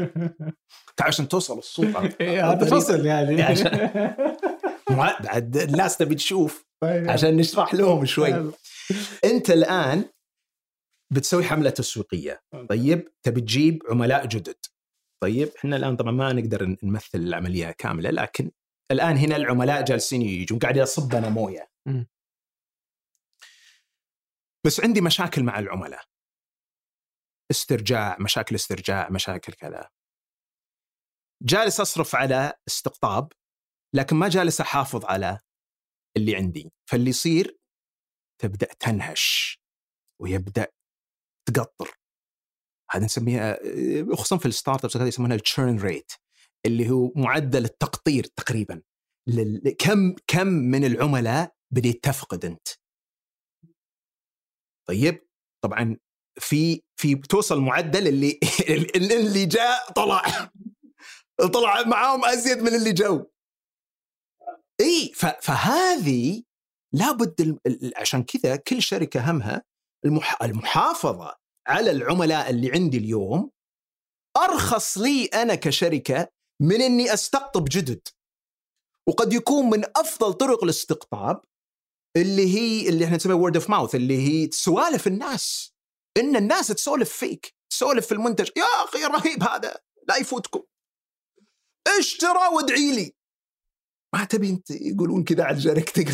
عشان 1.07 1.27
توصل 1.27 1.57
الصورة 1.57 2.14
إيه، 2.22 2.52
هذا 2.52 2.65
فصل 2.65 3.06
يعني. 3.06 3.41
عشان 3.52 4.15
بعد 4.90 5.57
الناس 5.57 5.98
تبي 5.98 6.15
تشوف 6.15 6.65
طيب. 6.84 7.10
عشان 7.10 7.38
نشرح 7.38 7.73
لهم 7.73 8.06
شوي. 8.06 8.52
أنت 9.23 9.49
الآن 9.52 10.06
بتسوي 11.14 11.44
حملة 11.44 11.69
تسويقية. 11.69 12.41
طيب؟ 12.69 13.07
تبي 13.26 13.41
تجيب 13.41 13.84
عملاء 13.90 14.26
جدد. 14.26 14.56
طيب؟ 15.23 15.49
إحنا 15.57 15.76
الآن 15.76 15.95
طبعا 15.95 16.11
ما 16.11 16.34
نقدر 16.34 16.76
نمثل 16.84 17.10
العملية 17.15 17.72
كاملة 17.72 18.10
لكن 18.10 18.52
الآن 18.91 19.18
هنا 19.18 19.36
العملاء 19.36 19.84
جالسين 19.84 20.22
يجون 20.22 20.60
قاعد 20.60 20.77
يصب 20.77 21.15
أنا 21.15 21.30
مويه 21.30 21.69
بس 24.65 24.80
عندي 24.80 25.02
مشاكل 25.02 25.44
مع 25.44 25.60
العملاء. 25.60 26.06
استرجاع 27.52 28.18
مشاكل 28.19 28.56
استرجاع 28.56 29.10
مشاكل 29.10 29.53
كذا. 29.53 29.90
جالس 31.44 31.80
أصرف 31.80 32.15
على 32.15 32.53
استقطاب 32.68 33.31
لكن 33.95 34.15
ما 34.15 34.30
جالس 34.30 34.61
أحافظ 34.61 35.06
على 35.06 35.40
اللي 36.18 36.36
عندي. 36.36 36.72
فاللي 36.90 37.10
يصير 37.10 37.57
تبدأ 38.41 38.68
تنهش 38.80 39.60
ويبدأ 40.22 40.68
تقطر. 41.48 41.95
هذا 42.91 43.06
نسميها 43.06 43.57
خصوصا 44.15 44.38
في 44.38 44.45
ال 44.46 44.86
startups 44.86 44.96
يسمونها 44.95 45.36
ال 45.36 45.43
churn 45.43 45.80
rate 45.80 46.12
اللي 46.65 46.90
هو 46.90 47.11
معدل 47.15 47.65
التقطير 47.65 48.23
تقريبا. 48.23 48.81
كم 49.80 50.15
كم 50.27 50.48
من 50.48 50.86
العملاء 50.86 51.56
بديت 51.73 52.03
تفقد 52.03 52.45
أنت؟ 52.45 52.68
طيب 54.90 55.28
طبعا 55.64 55.98
في 56.40 56.82
في 56.99 57.16
توصل 57.16 57.60
معدل 57.61 58.07
اللي 58.07 58.40
اللي 58.95 59.45
جاء 59.45 59.91
طلع 59.91 60.24
طلع 61.53 61.84
معاهم 61.84 62.26
أزيد 62.26 62.57
من 62.57 62.76
اللي 62.76 62.91
جو 62.91 63.26
إي 64.82 65.11
فهذه 65.41 66.44
لابد 66.94 67.60
عشان 67.95 68.24
كذا 68.24 68.56
كل 68.56 68.82
شركة 68.82 69.32
همها 69.32 69.64
المحافظة 70.41 71.36
على 71.68 71.91
العملاء 71.91 72.49
اللي 72.49 72.72
عندي 72.72 72.98
اليوم. 72.98 73.52
أرخص 74.38 74.98
لي 74.98 75.26
أنا 75.26 75.56
كشركة 75.56 76.28
من 76.61 76.82
إني 76.82 77.14
أستقطب 77.14 77.66
جدد. 77.72 78.02
وقد 79.10 79.34
يكون 79.34 79.70
من 79.70 79.84
أفضل 79.95 80.34
طرق 80.34 80.64
الاستقطاب 80.64 81.41
اللي 82.18 82.56
هي 82.56 82.90
اللي 82.90 83.06
إحنا 83.06 83.15
نسميها 83.15 83.38
word 83.38 83.56
of 83.56 83.70
mouth 83.70 83.96
اللي 83.95 84.18
هي 84.18 84.52
سوالف 84.52 85.07
الناس. 85.07 85.73
إن 86.18 86.36
الناس 86.36 86.68
تسولف 86.68 87.14
فيك 87.14 87.56
تسولف 87.72 88.07
في 88.07 88.11
المنتج. 88.11 88.49
يا 88.57 88.64
أخي 88.64 89.03
رهيب 89.03 89.44
هذا 89.44 89.80
لا 90.07 90.18
يفوتكم. 90.18 90.64
اشترى 91.99 92.48
وادعي 92.56 92.95
لي. 92.95 93.15
ما 94.15 94.23
تبي 94.23 94.49
أنت 94.49 94.72
يقولون 94.72 95.23
كذا 95.23 95.44
على 95.44 95.61
شركتك 95.61 96.07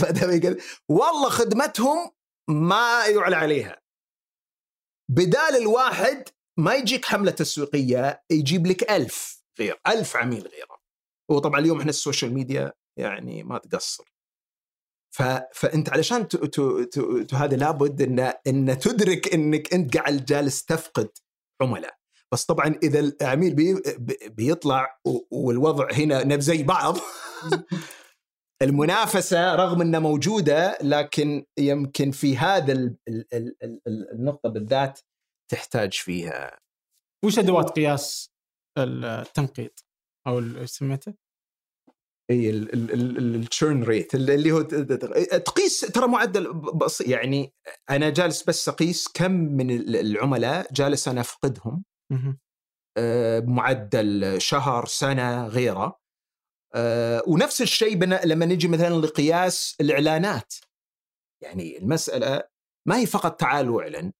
والله 0.90 1.30
خدمتهم 1.30 2.12
ما 2.50 3.06
يعلى 3.08 3.36
عليها. 3.36 3.82
بدال 5.12 5.56
الواحد 5.62 6.30
ما 6.58 6.76
يجيك 6.76 7.06
حملة 7.06 7.32
تسويقية 7.32 8.24
يجيب 8.30 8.68
لك 8.68 8.92
ألف 8.92 9.44
غير 9.60 9.82
ألف 9.88 10.16
عميل 10.16 10.48
غيره. 10.48 10.78
وطبعا 11.32 11.60
اليوم 11.60 11.80
إحنا 11.80 11.90
ال 11.90 11.96
social 11.96 12.34
media 12.34 12.74
يعني 13.00 13.44
ما 13.44 13.58
تقصر. 13.58 14.15
ف... 15.16 15.24
فأنت 15.54 15.90
علشان 15.90 16.28
ت... 16.28 16.36
ت... 16.36 16.60
ت... 16.92 17.00
ت... 17.00 17.34
هذا 17.34 17.58
لابد 17.58 18.02
ان 18.02 18.34
إن 18.48 18.80
تدرك 18.80 19.34
إنك 19.34 19.74
أنت 19.74 19.98
قاعد 19.98 20.26
جالس 20.26 20.66
تفقد 20.66 21.10
عملاء 21.62 21.98
بس 22.32 22.46
طبعا 22.46 22.76
إذا 22.84 23.00
العميل 23.00 23.54
بي... 23.54 23.82
بيطلع 24.30 25.00
والوضع 25.32 25.92
هنا 25.92 26.24
نب 26.24 26.40
زي 26.40 26.64
بعض 26.64 26.98
المنافسة 28.66 29.56
رغم 29.56 29.82
إنها 29.82 30.00
موجودة 30.00 30.78
لكن 30.82 31.46
يمكن 31.60 32.12
في 32.12 32.38
هذا 32.38 32.74
ال... 32.74 32.96
ال... 33.08 33.26
ال... 33.34 34.12
النقطة 34.14 34.50
بالذات 34.50 35.00
تحتاج 35.52 35.94
فيها 35.94 36.60
وش 37.26 37.40
أدوات 37.40 37.70
قياس 37.70 38.32
التنقيط 38.78 39.86
أو 40.28 40.66
سميته؟ 40.66 41.25
إي 42.32 42.50
التشيرن 42.50 43.84
ريت 43.84 44.16
اللي 44.16 44.52
هو 44.52 44.62
تقيس 44.62 45.80
ترى 45.80 46.08
معدل 46.08 46.54
بسيط 46.54 47.08
يعني 47.08 47.54
أنا 47.90 48.10
جالس 48.10 48.44
بس 48.44 48.70
أقيس 48.70 49.08
كم 49.08 49.32
من 49.32 49.72
العملاء 49.96 50.74
جالس 50.74 51.08
أنا 51.08 51.22
أفقدهم. 51.22 51.84
بمعدل 53.40 54.36
شهر 54.42 54.86
سنة 54.86 55.48
غيره. 55.48 56.00
ونفس 57.28 57.62
الشيء 57.62 58.04
لما 58.04 58.46
نجي 58.46 58.68
مثلا 58.68 58.96
لقياس 58.96 59.76
الإعلانات. 59.82 60.54
يعني 61.44 61.78
المسألة 61.78 62.44
ما 62.88 62.98
هي 62.98 63.06
فقط 63.06 63.40
تعال 63.40 63.70
واعلن. 63.70 64.12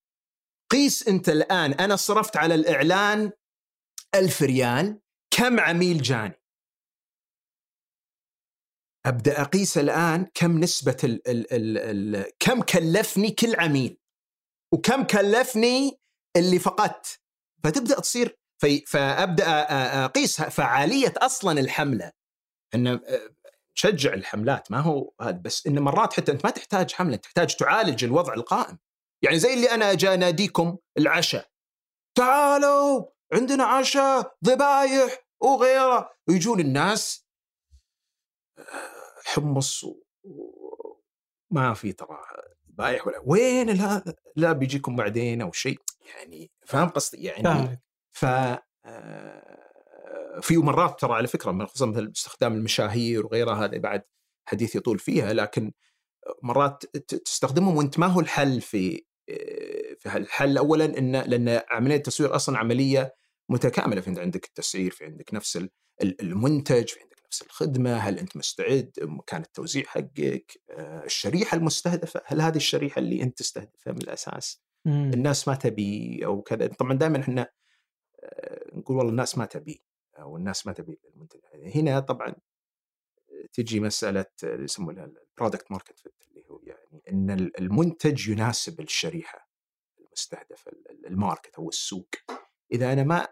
قيس 0.72 1.08
أنت 1.08 1.30
الآن 1.30 1.72
أنا 1.72 1.96
صرفت 1.96 2.38
على 2.38 2.56
الإعلان 2.56 3.32
ألف 4.16 4.42
ريال 4.42 5.00
كم 5.34 5.60
عميل 5.60 6.02
جاني؟ 6.02 6.42
أبدأ 9.06 9.42
أقيس 9.42 9.78
الآن 9.78 10.28
كم 10.34 10.60
نسبة 10.60 10.98
ال 11.04 11.28
ال 11.28 11.54
ال 11.54 11.78
ال 11.78 12.32
كم 12.40 12.62
كلفني 12.62 13.32
كل 13.32 13.56
عميل 13.56 13.98
وكم 14.74 15.04
كلفني 15.04 16.00
اللي 16.36 16.60
فقدت. 16.60 17.20
فتبدأ 17.64 18.00
تصير 18.00 18.40
في 18.62 18.84
فأبدأ 18.88 19.46
أقيس 20.06 20.42
فعالية 20.42 21.14
أصلا 21.18 21.60
الحملة. 21.60 22.12
ان 22.76 23.00
تشجع 23.76 24.14
الحملات 24.14 24.72
ما 24.72 24.80
هو 24.80 25.14
هذا 25.22 25.38
بس 25.38 25.68
ان 25.68 25.80
مرات 25.80 26.14
حتى 26.14 26.32
أنت 26.32 26.46
ما 26.46 26.52
تحتاج 26.52 26.94
حملة 26.94 27.16
تحتاج 27.16 27.56
تعالج 27.56 28.04
الوضع 28.04 28.34
القائم. 28.34 28.78
يعني 29.22 29.40
زي 29.40 29.54
اللي 29.54 29.72
أنا 29.72 29.94
جاي 29.94 30.14
أناديكم 30.14 30.78
العشاء. 30.98 31.50
تعالوا 32.18 33.06
عندنا 33.34 33.64
عشاء 33.64 34.36
ذبايح 34.46 35.26
وغيره. 35.42 36.10
ويجون 36.30 36.60
الناس 36.60 37.26
حمص 39.26 39.86
وما 40.24 41.74
في 41.74 41.92
ترى 41.92 42.18
بايح 42.66 43.08
ولا 43.08 43.22
وين 43.26 43.70
هذا 43.70 44.16
لا 44.36 44.52
بيجيكم 44.52 44.96
بعدين 44.96 45.42
أو 45.42 45.52
شيء 45.52 45.80
يعني 46.06 46.52
فاهم 46.66 46.90
قصدي؟ 46.90 47.24
يعني 47.24 47.44
ف 48.12 48.26
آه، 48.86 50.40
في 50.42 50.58
مرات 50.58 51.00
ترى 51.00 51.14
على 51.14 51.28
فكرة 51.28 51.66
خصوصا 51.66 51.86
مثل 51.86 52.12
استخدام 52.16 52.54
المشاهير 52.54 53.26
وغيرها 53.26 53.66
هذا 53.66 53.78
بعد 53.78 54.04
حديث 54.46 54.76
يطول 54.76 55.00
فيها 55.00 55.34
لكن 55.34 55.72
مرات 56.44 56.86
تستخدمهم 57.08 57.78
وانت 57.78 58.00
ما 58.00 58.08
هو 58.08 58.20
الحل 58.20 58.62
في 58.62 59.06
آه، 59.30 59.96
في 60.00 60.18
الحل 60.18 60.58
اولا 60.58 60.86
ان 60.86 61.16
لأن 61.16 61.62
عملية 61.70 61.96
التسويق 61.96 62.34
أصلا 62.34 62.58
عملية 62.58 63.16
متكاملة 63.50 64.02
في 64.02 64.22
عندك 64.22 64.46
التسعير 64.46 64.92
في 64.92 65.06
عندك 65.06 65.34
نفس 65.34 65.68
المنتج 66.02 66.88
في 66.88 67.00
عندك 67.00 67.15
نفس 67.36 67.42
الخدمة؟ 67.42 67.98
هل 67.98 68.20
أنت 68.20 68.38
مستعد؟ 68.38 68.92
مكان 69.02 69.42
التوزيع 69.42 69.84
حقك؟ 69.84 70.62
آه، 70.70 71.04
الشريحة 71.06 71.58
المستهدفة، 71.58 72.22
هل 72.26 72.42
هذه 72.42 72.56
الشريحة 72.56 73.00
اللي 73.00 73.24
أنت 73.24 73.38
تستهدفها 73.38 73.94
من 73.94 74.02
الأساس؟ 74.02 74.62
مم. 74.86 75.12
الناس 75.14 75.48
ما 75.48 75.56
تبي 75.56 76.26
أو 76.26 76.42
كذا، 76.42 76.68
طبعا 76.68 76.94
دائما 76.94 77.22
إحنا 77.22 77.50
آه، 78.24 78.66
نقول 78.74 78.98
والله 78.98 79.12
الناس 79.12 79.38
ما 79.38 79.46
تبي 79.46 79.84
أو 80.20 80.38
الناس 80.38 80.68
ما 80.68 80.74
تبي 80.74 81.00
المنتج 81.14 81.40
هنا 81.76 82.00
طبعا 82.00 82.36
تجي 83.54 83.80
مسألة 83.80 84.26
اللي 84.44 84.64
يسمونها 84.64 85.06
ال 85.06 85.14
product 85.14 85.72
market 85.72 86.00
fit 86.00 86.14
اللي 86.28 86.46
هو 86.50 86.60
يعني 86.64 87.02
إن 87.10 87.52
المنتج 87.60 88.30
يناسب 88.30 88.82
الشريحة 88.82 89.50
المستهدفة 90.00 90.72
ال 91.08 91.15
market 91.15 91.56
أو 91.56 91.70
السوق 91.70 92.10
إذا 92.72 92.94
أنا 92.94 93.04
ما 93.04 93.28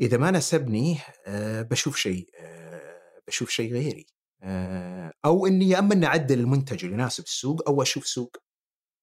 إذا 0.00 0.16
ما 0.16 0.30
ناسبني 0.30 0.98
آه، 1.26 1.62
بشوف 1.62 1.96
شيء 1.96 2.30
آه، 2.38 3.22
بشوف 3.26 3.50
شيء 3.50 3.72
غيري 3.72 4.06
آه، 4.42 5.12
أو 5.24 5.46
إني 5.46 5.68
يا 5.68 5.78
إما 5.78 6.06
أعدل 6.06 6.40
المنتج 6.40 6.84
اللي 6.84 6.94
يناسب 6.94 7.24
السوق 7.24 7.68
أو 7.68 7.82
أشوف 7.82 8.06
سوق 8.06 8.36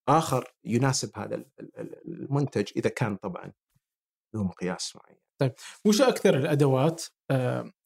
آخر 0.10 0.54
يناسب 0.66 1.12
هذا 1.16 1.46
المنتج 2.06 2.72
إذا 2.76 2.90
كان 2.90 3.16
طبعا 3.16 3.54
له 4.36 4.44
مقياس 4.44 4.96
معين. 4.96 5.20
طيب 5.42 5.54
وش 5.86 6.02
أكثر 6.02 6.38
الأدوات 6.38 7.04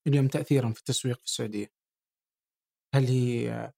اليوم 0.08 0.28
تاثيرا 0.28 0.72
في 0.72 0.80
التسويق 0.80 1.18
في 1.18 1.26
السعودية؟ 1.26 1.72
هل 2.96 3.08
هي 3.08 3.72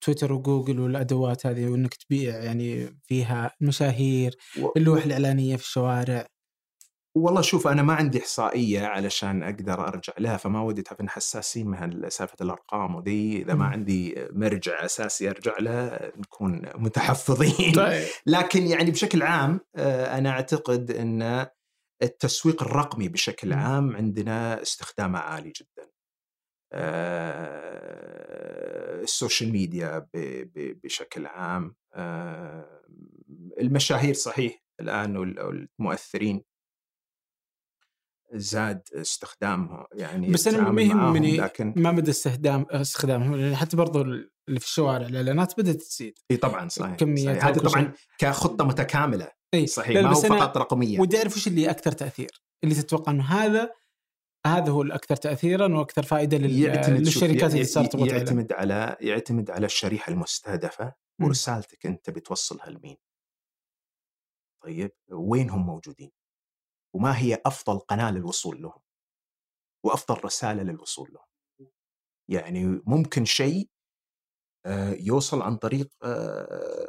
تويتر 0.00 0.32
وجوجل 0.32 0.80
والأدوات 0.80 1.46
هذه 1.46 1.68
وإنك 1.68 1.94
تبيع 1.94 2.42
يعني 2.42 2.98
فيها 3.02 3.56
المشاهير 3.62 4.36
و... 4.60 4.68
اللوح 4.76 5.04
الإعلانية 5.04 5.56
في 5.56 5.62
الشوارع 5.62 6.26
والله 7.14 7.40
شوف 7.40 7.66
أنا 7.66 7.82
ما 7.82 7.94
عندي 7.94 8.20
إحصائية 8.20 8.86
علشان 8.86 9.42
أقدر 9.42 9.88
أرجع 9.88 10.12
لها 10.18 10.36
فما 10.36 10.62
ودي 10.62 10.82
تعرف 10.82 11.06
حساسين 11.08 11.66
من 11.66 12.10
سالفه 12.10 12.36
الأرقام 12.40 12.94
وذي. 12.94 13.42
إذا 13.42 13.54
ما 13.54 13.64
عندي 13.64 14.26
مرجع 14.30 14.84
أساسي 14.84 15.30
أرجع 15.30 15.58
له 15.58 16.12
نكون 16.16 16.62
متحفظين. 16.74 17.72
طيب. 17.72 18.06
لكن 18.26 18.66
يعني 18.66 18.90
بشكل 18.90 19.22
عام 19.22 19.60
آه، 19.76 20.18
أنا 20.18 20.30
أعتقد 20.30 20.90
إن 20.90 21.46
التسويق 22.02 22.62
الرقمي 22.62 23.08
بشكل 23.08 23.52
عام 23.52 23.96
عندنا 23.96 24.62
استخدامه 24.62 25.18
عالي 25.18 25.50
جدا. 25.50 25.90
آه، 26.72 27.82
ال 29.02 29.09
social 29.09 29.52
media 29.52 30.08
بشكل 30.54 31.26
عام 31.26 31.74
آه، 31.94 32.82
المشاهير 33.60 34.14
صحيح 34.14 34.62
الآن 34.80 35.16
والمؤثرين. 35.16 36.51
زاد 38.34 38.82
استخدامها 38.94 39.86
يعني 39.92 40.30
بس 40.30 40.48
أنا 40.48 40.70
ما 40.70 40.82
يهمني 40.82 41.36
لكن 41.36 41.74
ما 41.76 41.92
مدى 41.92 42.10
استخدام 42.10 42.66
استخدامهم 42.70 43.36
لأن 43.36 43.56
حتى 43.56 43.76
برضو 43.76 44.02
اللي 44.02 44.60
في 44.60 44.66
الشوارع 44.66 45.06
الاعلانات 45.06 45.60
بدأت 45.60 45.76
تزيد. 45.76 46.18
إي 46.30 46.36
طبعا 46.36 46.68
صحيح 46.68 46.96
كميات 46.96 47.44
هذه 47.44 47.58
طبعا 47.58 47.92
كخطة 48.18 48.64
متكاملة. 48.64 49.28
إي 49.54 49.66
صحيح 49.66 50.02
ما 50.02 50.10
هو 50.10 50.20
فقط 50.20 50.56
رقمية. 50.56 51.00
ودي 51.00 51.18
أعرف 51.18 51.36
وش 51.36 51.46
اللي 51.46 51.70
أكثر 51.70 51.92
تأثير 51.92 52.42
اللي 52.64 52.74
تتوقع 52.74 53.12
إنه 53.12 53.24
هذا 53.24 53.72
هذا 54.46 54.70
هو 54.70 54.82
الاكثر 54.82 55.16
تاثيرا 55.16 55.78
وأكثر 55.78 56.02
فائدة 56.02 56.38
للشركات 56.38 57.52
اللي 57.52 57.64
صارت 57.64 57.94
يعتمد 57.94 58.52
على 58.52 58.96
يعتمد 59.00 59.50
على 59.50 59.66
الشريحة 59.66 60.12
المستهدفة 60.12 60.94
ورسالتك 61.20 61.86
أنت 61.86 62.10
بتوصلها 62.10 62.70
لمين. 62.70 62.96
طيب 64.64 64.92
وين 65.12 65.50
هم 65.50 65.66
موجودين؟ 65.66 66.10
وما 66.94 67.18
هي 67.18 67.42
أفضل 67.46 67.78
قناة 67.78 68.10
للوصول 68.10 68.62
لهم. 68.62 68.80
وأفضل 69.84 70.24
رسالة 70.24 70.62
للوصول 70.62 71.10
لهم. 71.12 71.24
يعني 72.28 72.82
ممكن 72.86 73.24
شيء 73.24 73.68
آه، 74.66 74.90
يوصل 75.00 75.42
عن 75.42 75.56
طريق 75.56 75.90
آه، 76.02 76.88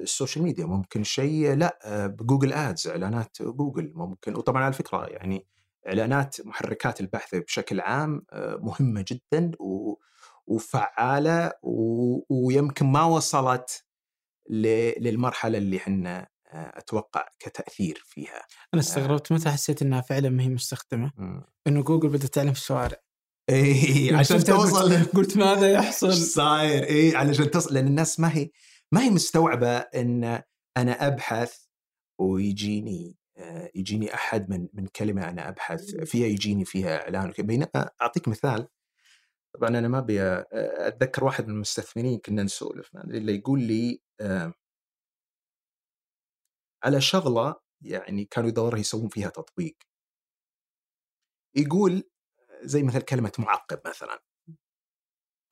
ال 0.00 0.06
social 0.06 0.44
media. 0.44 0.66
ممكن 0.66 1.04
شيء 1.04 1.54
لا 1.54 1.78
آه، 1.84 2.06
ب 2.06 2.13
Google 2.13 2.52
Ads 2.52 2.88
إعلانات 2.88 3.42
جوجل. 3.42 3.92
ممكن 3.94 4.36
وطبعا 4.36 4.64
على 4.64 4.72
فكرة 4.72 5.06
يعني 5.06 5.46
إعلانات 5.88 6.46
محركات 6.46 7.00
البحث 7.00 7.34
بشكل 7.34 7.80
عام 7.80 8.26
مهمة 8.60 9.04
جدا 9.08 9.50
وفعالة 10.46 11.52
ويمكن 12.30 12.86
ما 12.86 13.04
وصلت 13.04 13.84
للمرحلة 14.50 15.58
اللي 15.58 15.76
إحنا 15.76 16.28
أتوقع 16.54 17.28
كتأثير 17.38 18.02
فيها. 18.06 18.46
أنا 18.74 18.82
استغربت 18.82 19.32
متى 19.32 19.50
حسيت 19.50 19.82
إنها 19.82 20.00
فعلا 20.00 20.30
ما 20.30 20.42
هي 20.42 20.48
مستخدمة. 20.48 21.12
إنه 21.66 21.82
جوجل 21.82 22.08
بدات 22.08 22.34
تعلن 22.34 22.52
في 22.52 22.58
الشوارع 22.58 22.96
اي 23.50 24.06
يعني 24.06 24.18
عشان 24.18 24.44
توصل 24.44 25.04
قلت 25.16 25.36
ماذا 25.36 25.72
يحصل؟ 25.72 26.12
صاير؟ 26.12 26.84
اي 26.84 27.16
علشان 27.16 27.50
توصل 27.50 27.74
لأن 27.74 27.86
الناس 27.86 28.20
ما 28.20 28.36
هي 28.36 28.50
ما 28.92 29.02
هي 29.02 29.10
مستوعبة 29.10 29.76
إن 29.76 30.42
أنا 30.76 31.06
أبحث 31.06 31.56
ويجيني 32.20 33.16
آه، 33.36 33.70
يجيني 33.74 34.14
أحد 34.14 34.50
من 34.50 34.68
من 34.72 34.86
كلمة 34.86 35.28
أنا 35.28 35.48
أبحث 35.48 35.94
فيها 35.94 36.26
يجيني 36.26 36.64
فيها 36.64 37.02
إعلان 37.02 37.32
بينما 37.38 37.90
أعطيك 38.02 38.28
مثال. 38.28 38.68
طبعا 39.54 39.68
أنا 39.68 39.88
ما 39.88 39.98
أبي 39.98 40.22
آه، 40.22 40.46
أتذكر 40.88 41.24
واحد 41.24 41.48
من 41.48 41.54
المستثمرين 41.54 42.18
كنا 42.18 42.42
نسولف 42.42 42.96
اللي 42.96 43.34
يقول 43.36 43.60
لي 43.62 44.00
آه، 44.20 44.54
على 46.84 47.00
شغلة 47.00 47.54
يعني 47.84 48.24
كانوا 48.24 48.48
يدوروا 48.48 48.78
يسوون 48.78 49.08
فيها 49.08 49.28
تطبيق. 49.28 49.76
يقول 51.56 52.10
زي 52.62 52.82
مثل 52.82 53.00
كلمة 53.00 53.32
معقب 53.38 53.80
مثلا. 53.86 54.22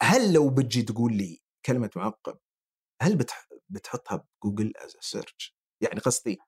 هل 0.03 0.33
لو 0.33 0.51
بتجي 0.51 0.83
تقول 0.83 1.17
لي 1.17 1.43
كلمة 1.67 1.91
معقب 1.97 2.39
هل 3.03 3.27
بتحطها 3.69 4.27
بجوجل 4.43 4.73
as 4.77 4.97
search 5.01 5.57
يعني 5.83 6.01
قصدي 6.01 6.39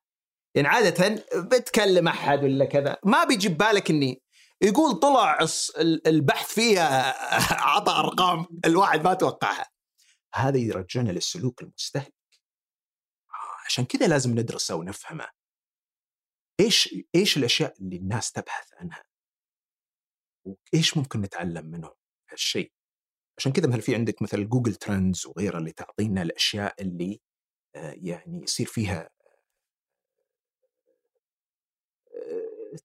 يعني 0.57 0.69
عادة 0.69 1.25
بتكلم 1.37 2.09
أحد 2.09 2.45
ولا 2.45 2.65
كذا 2.65 2.97
ما 3.05 3.25
بيجي 3.25 3.49
ببالك 3.49 3.91
إني 3.91 4.23
يقول 4.63 4.95
طلع 4.95 5.39
البحث 6.07 6.55
فيها 6.55 7.15
عطى 7.77 7.93
أرقام 7.93 8.47
الواحد 8.65 9.05
ما 9.05 9.15
توقعها. 9.15 9.67
هذا 10.35 10.59
يرجعنا 10.59 11.11
للسلوك 11.11 11.63
المستهلك 11.63 12.15
عشان 13.73 13.85
كذا 13.85 14.09
لازم 14.09 14.39
ندرسه 14.39 14.75
ونفهمه 14.75 15.29
إيش 16.61 16.95
إيش 17.15 17.37
الأشياء 17.37 17.75
اللي 17.81 17.97
الناس 17.97 18.33
تبحث 18.33 18.75
عنها؟ 18.75 19.05
وإيش 20.45 20.97
ممكن 20.97 21.21
نتعلم 21.21 21.67
منهم 21.67 21.95
هالشيء؟ 22.31 22.73
عشان 23.39 23.53
كذا 23.53 23.67
مثل 23.67 23.83
في 23.83 23.95
عندك 23.95 24.23
مثل 24.23 24.49
جوجل 24.49 24.75
trends 24.75 25.27
وغيرها 25.27 25.59
اللي 25.59 25.73
تعطينا 25.73 26.23
الأشياء 26.23 26.83
اللي 26.83 27.21
آه، 27.75 27.95
يعني 27.97 28.43
يصير 28.43 28.67
فيها 28.67 29.11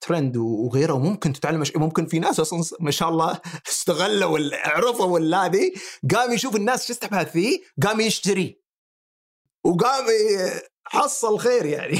ترند 0.01 0.37
وغيره 0.37 0.93
وممكن 0.93 1.33
تتعلم 1.33 1.63
ممكن 1.75 2.05
في 2.05 2.19
ناس 2.19 2.39
أصلا 2.39 2.77
ما 2.79 2.91
شاء 2.91 3.09
الله 3.09 3.41
استغلوا 3.69 4.39
عرفوا 4.53 5.19
هذه 5.19 5.73
قام 6.15 6.31
يشوف 6.33 6.55
الناس 6.55 6.87
شو 6.87 6.93
تبحث 6.93 7.31
فيه؟ 7.31 7.61
قام 7.83 7.99
يشتري. 7.99 8.67
وقام 9.63 10.05
حصل 10.89 11.39
خير 11.39 11.65
يعني 11.65 11.99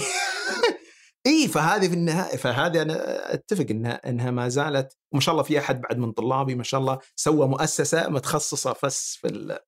إي 1.28 1.48
فهذه 1.48 1.88
في 1.88 1.94
النهايه 1.94 2.38
فهذه 2.38 2.82
أنا 2.82 3.34
أتفق 3.34 3.66
انها 3.70 4.10
إنها 4.10 4.32
ما 4.32 4.50
زالت 4.50 4.98
وما 5.12 5.22
شاء 5.22 5.34
الله 5.34 5.44
في 5.44 5.60
أحد 5.60 5.82
بعد 5.82 5.98
من 5.98 6.12
طلابي 6.12 6.56
ما 6.56 6.64
شاء 6.64 6.80
الله 6.80 7.00
سوى 7.16 7.48
مؤسسة 7.48 8.10
متخصصة 8.10 8.76
بس 8.84 9.16
في 9.16 9.28
ال 9.28 9.60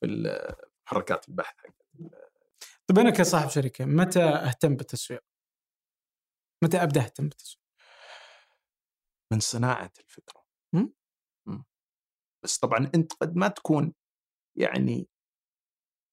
في 0.00 0.56
حركات 0.84 1.28
البحث 1.28 1.54
طيب 2.86 2.98
أنا 2.98 3.10
كصاحب 3.10 3.48
شركة 3.48 3.84
متى 3.84 4.22
أهتم 4.22 4.76
بالتسويق؟ 4.76 5.24
متى 6.64 6.82
أبدأ 6.82 7.00
أهتم 7.00 7.28
بالتسويق؟ 7.28 7.64
من 9.32 9.40
صناعة 9.40 9.92
الفكرة. 10.00 10.44
م? 10.72 10.86
م. 11.46 11.62
بس 12.44 12.58
طبعا 12.58 12.90
أنت 12.94 13.12
قد 13.12 13.36
ما 13.36 13.48
تكون 13.48 13.94
يعني 14.56 15.08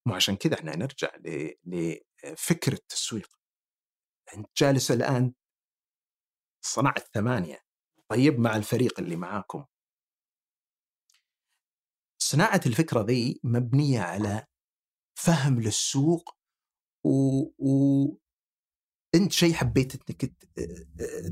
مو 0.07 0.15
عشان 0.15 0.35
كذا 0.35 0.53
إحنا 0.53 0.75
نرجع 0.75 1.09
لفكر 2.23 2.73
التسويق. 2.73 3.29
أنت 4.37 4.47
جالس 4.57 4.91
الآن 4.91 5.33
صنعت 6.65 7.07
ثمانية 7.13 7.59
طيب 8.11 8.39
مع 8.39 8.55
الفريق 8.55 8.99
اللي 8.99 9.15
معاكم. 9.15 9.65
صناعة 12.21 12.61
الفكرة 12.65 13.01
ذي 13.01 13.39
مبنية 13.43 13.99
على 13.99 14.45
فهم 15.19 15.61
للسوق 15.61 16.37
و, 17.05 17.41
و... 17.59 18.17
أنت 19.15 19.31
شيء 19.31 19.53
حبيت 19.53 20.09
إنك 20.09 20.33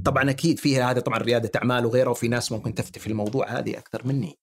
طبعا 0.05 0.29
أكيد 0.29 0.59
فيها 0.59 0.91
هذا 0.91 0.99
طبعا 0.99 1.17
ريادة 1.17 1.51
أعمال 1.55 1.85
وغيره 1.85 2.11
وفي 2.11 2.27
ناس 2.27 2.51
ممكن 2.51 2.73
تفتي 2.73 2.99
في 2.99 3.07
الموضوع 3.07 3.59
هذه 3.59 3.77
أكثر 3.77 4.07
مني 4.07 4.39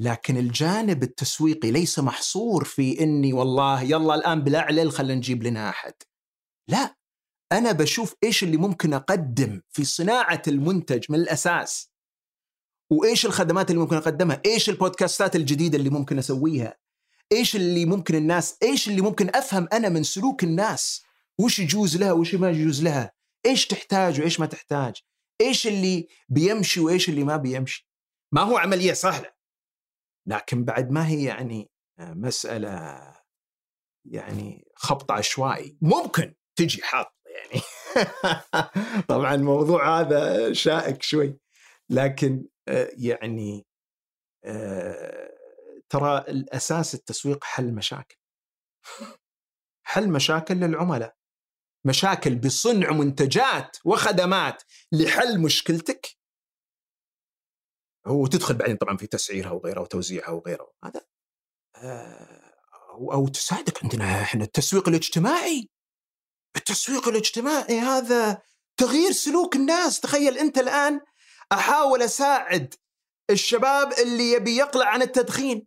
لكن 0.00 0.36
الجانب 0.36 1.02
التسويقي 1.02 1.70
ليس 1.70 1.98
محصور 1.98 2.64
في 2.64 3.00
إني 3.00 3.32
والله 3.32 3.82
يلا 3.82 4.14
الآن 4.14 4.40
بلاعلل 4.44 4.92
خلينا 4.92 5.14
نجيب 5.14 5.42
لنا 5.42 5.68
أحد. 5.68 5.92
لا 6.68 6.96
أنا 7.52 7.72
بشوف 7.72 8.14
إيش 8.24 8.42
اللي 8.42 8.56
ممكن 8.56 8.94
أقدم 8.94 9.62
في 9.70 9.84
صناعة 9.84 10.42
المنتج 10.48 11.04
من 11.08 11.18
الأساس. 11.18 11.90
وإيش 12.90 13.26
الخدمات 13.26 13.70
اللي 13.70 13.80
ممكن 13.80 13.96
أقدمها؟ 13.96 14.42
إيش 14.46 14.68
البودكاستات 14.68 15.36
الجديدة 15.36 15.78
اللي 15.78 15.90
ممكن 15.90 16.18
أسويها؟ 16.18 16.78
إيش 17.32 17.56
اللي 17.56 17.84
ممكن 17.84 18.14
الناس 18.14 18.56
إيش 18.62 18.88
اللي 18.88 19.00
ممكن 19.00 19.30
أفهم 19.34 19.68
أنا 19.72 19.88
من 19.88 20.02
سلوك 20.02 20.44
الناس؟ 20.44 21.02
وش 21.38 21.58
يجوز 21.58 21.96
لها 21.96 22.12
وش 22.12 22.34
ما 22.34 22.50
يجوز 22.50 22.82
لها؟ 22.82 23.12
إيش 23.46 23.66
تحتاج 23.66 24.20
وإيش 24.20 24.40
ما 24.40 24.46
تحتاج؟ 24.46 24.94
إيش 25.40 25.66
اللي 25.66 26.08
بيمشي 26.28 26.80
وإيش 26.80 27.08
اللي 27.08 27.24
ما 27.24 27.36
بيمشي؟ 27.36 27.88
ما 28.32 28.42
هو 28.42 28.56
عملية 28.56 28.92
سهلة. 28.92 29.39
لكن 30.30 30.64
بعد 30.64 30.90
ما 30.90 31.06
هي 31.08 31.24
يعني 31.24 31.70
مسألة 32.00 33.00
يعني 34.04 34.64
خبط 34.76 35.12
عشوائي 35.12 35.78
ممكن 35.82 36.34
تجي 36.58 36.82
حاط 36.82 37.14
يعني. 37.26 37.62
طبعا 39.08 39.34
الموضوع 39.34 40.00
هذا 40.00 40.52
شائك 40.52 41.02
شوي 41.02 41.38
لكن 41.90 42.46
آه، 42.68 42.90
يعني 42.96 43.66
آه، 44.44 45.30
ترى 45.88 46.18
الأساس 46.18 46.94
التسويق 46.94 47.44
حل 47.44 47.74
مشاكل. 47.74 48.16
حل 49.86 50.08
مشاكل 50.08 50.54
للعملاء. 50.54 51.14
مشاكل 51.86 52.34
بصنع 52.34 52.90
منتجات 52.90 53.76
وخدمات 53.84 54.62
لحل 54.92 55.40
مشكلتك. 55.40 56.19
وتدخل 58.06 58.54
بعدين 58.54 58.76
طبعا 58.76 58.96
في 58.96 59.06
تسعيرها 59.06 59.50
وغيرها 59.50 59.82
وتوزيعها 59.82 60.30
وغيره 60.30 60.72
هذا 60.84 61.04
آه، 61.76 62.50
أو 63.12 63.28
تساعدك 63.28 63.82
عندنا 63.82 64.22
إحنا. 64.22 64.44
التسويق 64.44 64.88
الاجتماعي. 64.88 65.70
التسويق 66.56 67.08
الاجتماعي 67.08 67.78
هذا 67.78 68.42
تغيير 68.76 69.12
سلوك 69.12 69.56
الناس. 69.56 70.00
تخيل 70.00 70.38
أنت 70.38 70.58
الآن 70.58 71.00
أحاول 71.52 72.02
أساعد 72.02 72.74
الشباب 73.30 73.92
اللي 73.92 74.32
يبي 74.32 74.56
يقلع 74.56 74.86
عن 74.86 75.02
التدخين. 75.02 75.66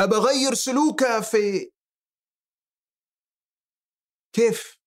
ابى 0.00 0.16
اغير 0.16 0.54
سلوكه 0.54 1.20
في 1.20 1.70
كيف؟ 4.32 4.81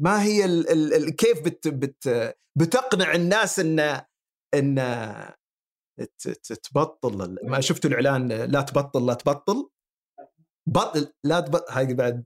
ما 0.00 0.22
هي 0.22 0.44
ال 0.44 0.70
ال 0.70 0.94
ال 0.94 1.16
كيف 1.16 1.40
بت 1.42 1.68
بت 1.68 2.34
بتقنع 2.58 3.14
الناس 3.14 3.58
إن 3.58 4.00
إن 4.54 4.74
تبطل 6.62 7.38
ما 7.42 7.60
شفتوا 7.60 7.90
الإعلان 7.90 8.28
لا 8.28 8.60
تبطل 8.60 9.06
لا 9.06 9.14
تبطل؟ 9.14 9.70
بطل 10.66 11.12
لا 11.24 11.40
تبطل 11.40 11.72
هاي 11.72 11.94
بعد 11.94 12.24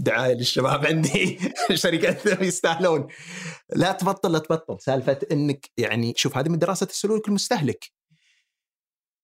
دعاية 0.00 0.34
للشباب 0.34 0.86
عندي. 0.86 1.38
شركات 1.74 2.26
يستاهلون. 2.26 3.08
لا 3.76 3.92
تبطل 3.92 4.32
لا 4.32 4.38
تبطل. 4.38 4.80
سالفة 4.80 5.18
إنك 5.32 5.70
يعني 5.78 6.14
شوف 6.16 6.36
هذه 6.36 6.48
من 6.48 6.58
دراسة 6.58 6.86
السلوك 6.86 7.28
المستهلك. 7.28 7.92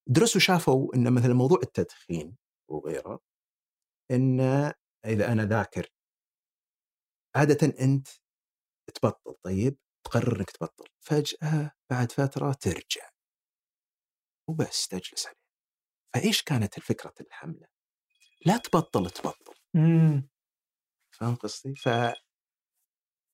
درسوا 0.09 0.41
شافوا 0.41 0.95
إن 0.95 1.13
مثلا 1.13 1.35
موضوع 1.35 1.59
التدخين 1.63 2.37
وغيره 2.71 3.21
إن 4.11 4.41
إذا 5.07 5.33
أنا 5.33 5.45
ذاكر 5.45 5.94
عاده 7.37 7.75
أنت 7.81 8.09
تبطل 8.95 9.35
طيب؟ 9.45 9.79
تقرر 10.05 10.41
إنك 10.41 10.51
تبطل 10.51 10.85
فجأة 11.01 11.73
بعد 11.91 12.13
فترة 12.13 12.53
ترجع. 12.53 13.11
وبس 14.49 14.89
تجلس 14.89 15.27
عليه. 15.27 15.45
فإيش 16.15 16.43
كانت 16.43 16.79
الفكرة 16.79 17.15
الحملة؟ 17.21 17.67
لا 18.47 18.57
تبطل 18.57 19.11
تبطل. 19.11 19.55
فاهم 21.15 21.35
قصدي؟ 21.35 21.75
ف 21.75 21.89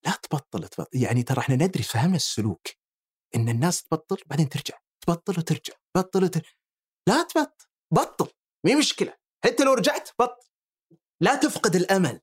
لا 0.05 0.17
تبطل 0.23 0.69
تبطل 0.69 0.99
يعني 1.03 1.23
ترى 1.23 1.39
إحنا 1.39 1.55
ندري 1.55 1.83
فهمنا 1.83 2.17
السلوك. 2.17 2.69
إن 3.37 3.49
الناس 3.49 3.83
تبطل 3.83 4.17
بعدين 4.27 4.49
ترجع. 4.49 4.79
تبطل 5.01 5.39
وترجع. 5.39 5.75
تبطل 5.95 6.25
وترجع 6.25 6.51
لا 7.09 7.23
تبطل. 7.23 7.67
بطل. 7.93 8.33
مي 8.67 8.75
مشكلة. 8.75 9.19
حتى 9.45 9.65
لو 9.65 9.73
رجعت 9.73 10.11
بطل. 10.19 10.49
لا 11.21 11.37
تفقد 11.37 11.77
الأمل 11.77 12.21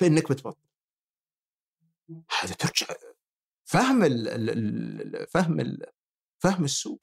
في 0.00 0.06
إنك 0.06 0.32
بتبطل. 0.32 0.68
ترجع 2.58 2.86
فهم 3.64 4.04
ال 4.04 5.26
فهم 5.26 5.60
ال 5.60 5.86
فهم 6.42 6.64
السوق. 6.64 7.00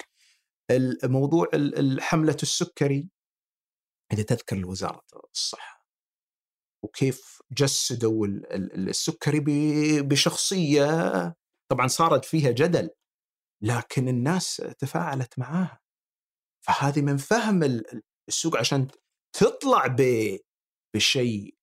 الموضوع 1.03 1.47
حملة 1.99 2.37
السكري 2.43 3.09
اذا 4.13 4.23
تذكر 4.23 4.65
وزاره 4.65 5.03
الصحة. 5.33 5.87
وكيف 6.83 7.41
جسدوا 7.51 8.27
السكري 8.51 9.39
بشخصية 10.01 10.85
طبعا 11.71 11.87
صارت 11.87 12.25
فيها 12.25 12.51
جدل 12.51 12.89
لكن 13.63 14.07
الناس 14.07 14.55
تفاعلت 14.79 15.39
معاها. 15.39 15.79
فهذه 16.65 17.01
من 17.01 17.17
فهم 17.17 17.81
السوق 18.27 18.57
عشان 18.57 18.87
تطلع 19.33 19.95
بشيء 20.95 21.55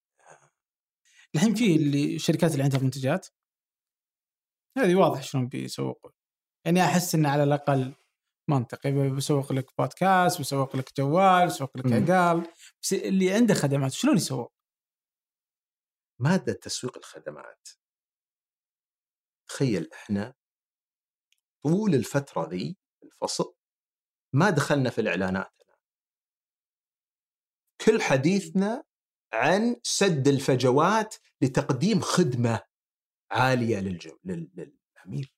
الحين 1.35 1.55
في 1.55 1.75
اللي 1.75 2.15
الشركات 2.15 2.51
اللي 2.51 2.63
عندها 2.63 2.79
منتجات 2.79 3.27
هذه 4.77 4.95
واضح 4.95 5.21
شلون 5.21 5.47
بيسوقون 5.47 6.11
يعني 6.65 6.81
أحس 6.83 7.15
إنه 7.15 7.29
على 7.29 7.43
الأقل 7.43 7.95
منطقي. 8.49 9.09
بسوق 9.09 9.51
لك 9.51 9.77
بودكاست 9.77 10.39
بسوق 10.39 10.75
لك 10.75 10.97
جوال 10.97 11.47
بسوق 11.47 11.77
لك 11.77 11.85
عقال. 11.85 12.53
بس 12.81 12.93
اللي 12.93 13.33
عنده 13.33 13.53
خدمات 13.53 13.91
شلون 13.91 14.15
يسوق؟ 14.15 14.53
مادة 16.21 16.53
تسويق 16.53 16.97
الخدمات. 16.97 17.69
تخيل 19.49 19.89
إحنا 19.93 20.33
طول 21.63 21.95
الفترة 21.95 22.49
ذي 22.49 22.77
الفصل 23.03 23.55
ما 24.33 24.49
دخلنا 24.49 24.89
في 24.89 25.01
الإعلانات. 25.01 25.53
كل 27.85 28.01
حديثنا 28.01 28.83
عن 29.33 29.75
سد 29.83 30.27
الفجوات 30.27 31.15
لتقديم 31.41 31.99
خدمة 31.99 32.61
عالية 33.31 33.79
للجم... 33.79 34.17
للعميل 34.25 35.29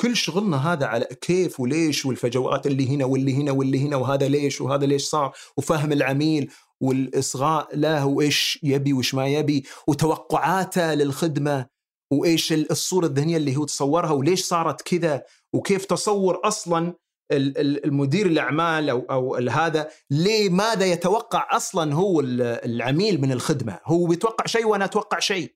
كل 0.00 0.16
شغلنا 0.16 0.72
هذا 0.72 0.86
على 0.86 1.04
كيف 1.04 1.60
وليش 1.60 2.06
والفجوات 2.06 2.66
اللي 2.66 2.88
هنا 2.88 3.04
واللي 3.04 3.34
هنا 3.34 3.52
واللي 3.52 3.78
هنا 3.86 3.96
وهذا 3.96 4.28
ليش 4.28 4.60
وهذا 4.60 4.86
ليش 4.86 5.04
صار 5.04 5.36
وفهم 5.56 5.92
العميل 5.92 6.52
والإصغاء 6.80 7.76
له 7.76 8.06
وإيش 8.06 8.58
يبي 8.62 8.92
وإيش 8.92 9.14
ما 9.14 9.28
يبي 9.28 9.64
وتوقعاته 9.88 10.94
للخدمة 10.94 11.66
وإيش 12.12 12.52
الصورة 12.52 13.06
الذهنية 13.06 13.36
اللي 13.36 13.56
هو 13.56 13.64
تصورها 13.64 14.10
وليش 14.10 14.44
صارت 14.44 14.82
كذا 14.82 15.22
وكيف 15.52 15.84
تصور 15.84 16.40
أصلا 16.44 16.94
المدير 17.30 18.26
الأعمال 18.26 18.90
أو 18.90 19.00
أو 19.10 19.34
هذا 19.34 19.90
لماذا 20.10 20.86
يتوقع 20.86 21.56
أصلا 21.56 21.94
هو 21.94 22.20
العميل 22.20 23.20
من 23.20 23.32
الخدمة؟ 23.32 23.80
هو 23.84 24.06
بيتوقع 24.06 24.46
شيء 24.46 24.66
وأنا 24.66 24.84
أتوقع 24.84 25.18
شيء. 25.18 25.54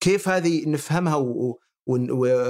كيف 0.00 0.28
هذه 0.28 0.68
نفهمها 0.68 1.16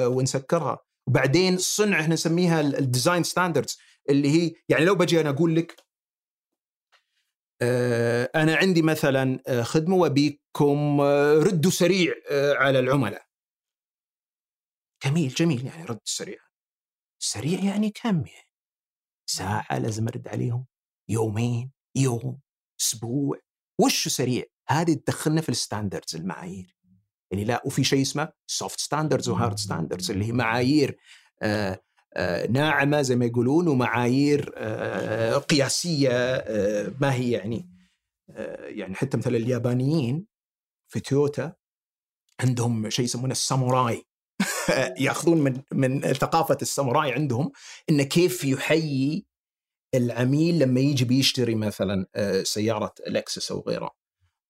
ونسكرها؟ 0.06 0.78
وبعدين 1.08 1.54
الصنع 1.54 2.00
إحنا 2.00 2.14
نسميها 2.14 2.60
ال 2.60 2.69
design 2.69 3.22
standards 3.22 3.78
اللي 4.10 4.28
هي 4.28 4.54
يعني 4.68 4.84
لو 4.84 4.94
بجي 4.94 5.20
أنا 5.20 5.30
أقول 5.30 5.56
لك 5.56 5.82
آه، 7.62 8.30
أنا 8.34 8.56
عندي 8.56 8.82
مثلا 8.82 9.40
آه، 9.46 9.62
خدمة 9.62 9.96
وبيكم 9.96 11.00
آه، 11.00 11.34
ردوا 11.34 11.70
سريع 11.70 12.14
على 12.58 12.78
العملاء. 12.78 13.26
جميل 15.04 15.28
جميل 15.28 15.66
يعني 15.66 15.84
رد 15.84 16.00
سريع. 16.04 16.38
سريع 17.18 17.64
يعني 17.64 17.90
كم 17.90 18.26
يعني؟ 18.26 18.51
ساعة 19.26 19.78
لازم 19.78 20.08
أرد 20.08 20.28
عليهم 20.28 20.66
يومين 21.08 21.70
يوم 21.96 22.40
أسبوع 22.80 23.38
وش 23.80 24.08
سريع. 24.08 24.44
هذه 24.68 24.92
تدخلنا 24.92 25.40
في 25.40 25.48
ال 25.48 25.55
standards 25.55 26.16
المعايير. 26.16 26.76
يعني 27.30 27.44
لا 27.44 27.62
وفي 27.66 27.84
شيء 27.84 28.02
اسمه 28.02 28.32
soft 28.46 28.80
standards 28.80 29.28
و 29.28 29.34
hard 29.34 29.58
standards 29.58 30.10
اللي 30.10 30.24
هي 30.24 30.32
معايير 30.32 30.98
آآ 31.42 31.80
آآ 32.16 32.46
ناعمة 32.46 33.02
زي 33.02 33.16
ما 33.16 33.24
يقولون 33.24 33.68
ومعايير 33.68 34.50
قياسية 35.38 36.10
ما 37.00 37.14
هي 37.14 37.30
يعني 37.30 37.68
يعني 38.58 38.94
حتى 38.94 39.16
مثلا 39.16 39.36
اليابانيين 39.36 40.26
في 40.88 41.00
تويوتا 41.00 41.54
عندهم 42.40 42.90
شيء 42.90 43.04
يسمونه 43.04 43.32
الساموراي 43.32 44.04
ياخذون 45.06 45.38
من 45.38 45.62
من 45.72 46.00
ثقافة 46.00 46.58
الساموراي 46.62 47.12
عندهم 47.12 47.52
إنه 47.90 48.02
كيف 48.02 48.44
يحيي 48.44 49.26
العميل 49.94 50.58
لما 50.58 50.80
يجي 50.80 51.04
بيشتري 51.04 51.54
مثلا 51.54 52.06
سيارة 52.42 52.94
لكسس 53.06 53.52
أو 53.52 53.60
غيره. 53.60 53.90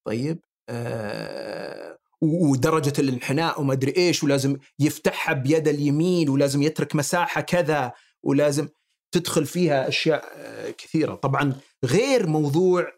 طيب 0.07 0.45
آه 0.69 1.99
ودرجة 2.23 2.93
الانحناء 2.99 3.61
وما 3.61 3.73
أدري 3.73 3.95
إيش 3.97 4.25
ولازم 4.25 4.57
يفتحها 4.79 5.35
بيد 5.35 5.69
اليمين 5.69 6.29
ولازم 6.29 6.63
يترك 6.63 6.97
مساحة 6.97 7.41
كذا 7.41 7.93
ولازم 8.23 8.69
تدخل 9.15 9.47
فيها 9.47 9.89
أشياء 9.89 10.25
كثيرة 10.71 11.15
طبعا 11.15 11.61
غير 11.85 12.27
موضوع 12.27 12.93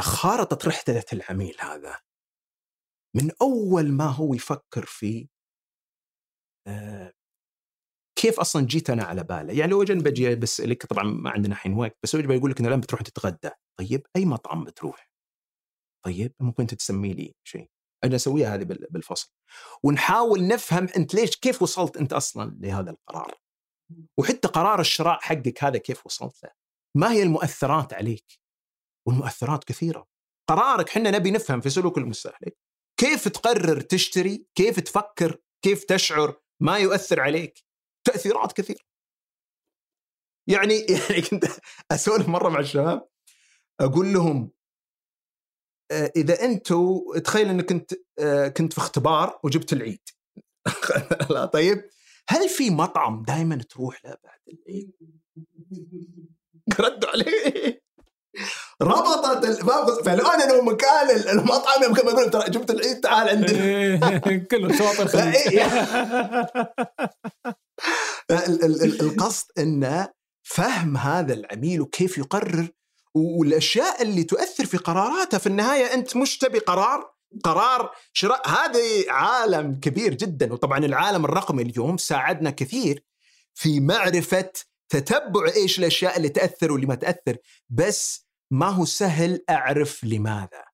خارطة 0.00 0.68
رحلة 0.68 1.04
العميل 1.12 1.56
هذا 1.60 1.96
من 3.16 3.30
أول 3.42 3.92
ما 3.92 4.06
هو 4.06 4.34
يفكر 4.34 4.84
في 4.86 5.28
آه، 6.66 7.12
كيف 8.18 8.40
أصلا 8.40 8.66
جيت 8.66 8.90
أنا 8.90 9.04
على 9.04 9.24
باله؟ 9.24 9.52
يعني 9.52 9.70
لو 9.70 9.82
أجي 9.82 9.94
بجي 9.94 10.34
بسالك 10.34 10.86
طبعا 10.86 11.04
ما 11.04 11.30
عندنا 11.30 11.54
الحين 11.54 11.74
وقت 11.74 11.98
بس 12.02 12.14
لو 12.14 12.28
بيقول 12.28 12.50
لك 12.50 12.58
انه 12.60 12.68
الآن 12.68 12.80
بتروح 12.80 13.02
تتغدى. 13.02 13.50
طيب 13.78 14.06
أي 14.16 14.24
مطعم 14.24 14.64
بتروح؟ 14.64 15.10
طيب 16.04 16.34
ممكن 16.40 16.62
انت 16.62 16.74
تسمي 16.74 17.12
لي 17.14 17.34
شيء. 17.44 17.70
أنا 18.04 18.16
أسويها 18.16 18.54
هذه 18.54 18.64
بالفصل. 18.64 19.32
ونحاول 19.82 20.46
نفهم 20.46 20.88
أنت 20.96 21.14
ليش 21.14 21.36
كيف 21.36 21.62
وصلت 21.62 21.96
أنت 21.96 22.12
أصلا 22.12 22.56
لهذا 22.60 22.90
القرار؟ 22.90 23.34
وحتى 24.18 24.48
قرار 24.48 24.80
الشراء 24.80 25.20
حقك 25.20 25.64
هذا 25.64 25.78
كيف 25.78 26.06
وصلت 26.06 26.44
له؟ 26.44 26.50
ما 26.96 27.12
هي 27.12 27.22
المؤثرات 27.22 27.94
عليك؟ 27.94 28.40
والمؤثرات 29.08 29.64
كثيرة. 29.64 30.06
قرارك 30.50 30.88
إحنا 30.88 31.10
نبي 31.10 31.30
نفهم 31.30 31.60
في 31.60 31.70
سلوك 31.70 31.98
المستهلك. 31.98 32.56
كيف 33.00 33.28
تقرر 33.28 33.80
تشتري؟ 33.80 34.46
كيف 34.54 34.80
تفكر؟ 34.80 35.40
كيف 35.64 35.84
تشعر؟ 35.84 36.40
ما 36.60 36.78
يؤثر 36.78 37.20
عليك؟ 37.20 37.64
تأثيرات 38.04 38.52
كثيره 38.52 38.84
يعني 40.48 40.74
يعني 41.10 41.22
كنت 41.22 41.44
أسولف 41.90 42.28
مرة 42.28 42.48
مع 42.48 42.60
الشباب 42.60 43.08
أقول 43.80 44.12
لهم 44.12 44.50
آه، 45.90 46.12
إذا 46.16 46.44
أنتم 46.44 47.00
تخيل 47.24 47.48
إنك 47.48 47.64
كنت 47.64 47.92
آه، 48.18 48.48
كنت 48.48 48.72
في 48.72 48.78
اختبار 48.78 49.40
وجبت 49.44 49.72
العيد. 49.72 50.08
لا 51.30 51.46
طيب. 51.46 51.90
هل 52.28 52.48
في 52.48 52.70
مطعم 52.70 53.22
دائما 53.22 53.56
تروح 53.56 54.04
له 54.04 54.16
بعد 54.24 54.40
العيد؟ 54.48 54.92
ردوا 56.80 57.10
عليه. 57.10 57.82
ربطت 58.82 59.46
فلو 60.04 60.26
أنا 60.26 60.52
لو 60.52 60.62
مكان 60.62 61.10
المطعم 61.10 61.82
يمكن 61.82 62.02
بقول 62.02 62.30
ترى 62.30 62.50
جبت 62.50 62.70
العيد 62.70 63.00
تعال 63.00 63.28
عندي. 63.28 63.62
إيه، 63.62 63.98
كله 64.50 64.76
شواطئ 64.76 65.18
إيه، 68.30 68.46
القصد 69.00 69.46
انه 69.58 70.08
فهم 70.42 70.96
هذا 70.96 71.32
العميل 71.34 71.80
وكيف 71.80 72.18
يقرر 72.18 72.68
والأشياء 73.14 74.02
اللي 74.02 74.24
تؤثر 74.24 74.66
في 74.66 74.76
قراراته. 74.76 75.38
في 75.38 75.46
النهاية 75.46 75.94
أنت 75.94 76.16
مش 76.16 76.38
تبي 76.38 76.58
قرار 76.58 77.14
قرار 77.44 77.90
شراء. 78.12 78.48
هذا 78.48 78.80
عالم 79.08 79.80
كبير 79.80 80.14
جدا 80.14 80.52
وطبعا 80.52 80.78
العالم 80.78 81.24
الرقمي 81.24 81.62
اليوم 81.62 81.96
ساعدنا 81.96 82.50
كثير 82.50 83.04
في 83.54 83.80
معرفة 83.80 84.50
تتبع 84.88 85.52
إيش 85.56 85.78
الأشياء 85.78 86.16
اللي 86.16 86.28
تأثر 86.28 86.72
واللي 86.72 86.86
ما 86.86 86.94
تأثر. 86.94 87.36
بس 87.68 88.23
ما 88.54 88.68
هو 88.68 88.84
سهل 88.84 89.44
أعرف 89.50 90.04
لماذا؟ 90.04 90.64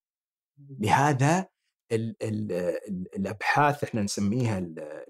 لهذا 0.81 1.47
ال 1.93 2.17
ال 2.23 2.53
ال 2.53 3.07
الأبحاث 3.17 3.85
إحنا 3.85 4.03
نسميها 4.03 4.59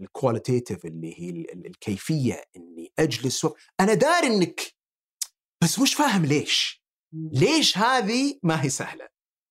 الكواليتيف 0.00 0.86
اللي 0.86 1.20
هي 1.20 1.30
الكيفية 1.52 2.42
إني 2.56 2.92
اجلس 2.98 3.46
أنا 3.80 3.94
داري 3.94 4.26
إنك 4.26 4.60
بس 5.62 5.78
مش 5.78 5.94
فاهم 5.94 6.24
ليش. 6.24 6.84
ليش 7.12 7.78
هذه 7.78 8.38
ما 8.42 8.64
هي 8.64 8.68
سهلة؟ 8.68 9.08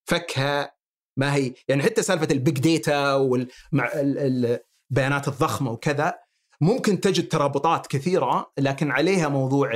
فكها 0.09 0.75
ما 1.17 1.35
هي 1.35 1.53
يعني 1.67 1.83
حتى 1.83 2.03
سالفة 2.03 2.27
البيج 2.31 2.59
ديتا 2.59 3.13
والبيانات 3.13 5.27
الضخمة 5.27 5.71
وكذا 5.71 6.19
ممكن 6.61 7.01
تجد 7.01 7.27
ترابطات 7.27 7.87
كثيرة 7.87 8.51
لكن 8.59 8.91
عليها 8.91 9.27
موضوع 9.27 9.75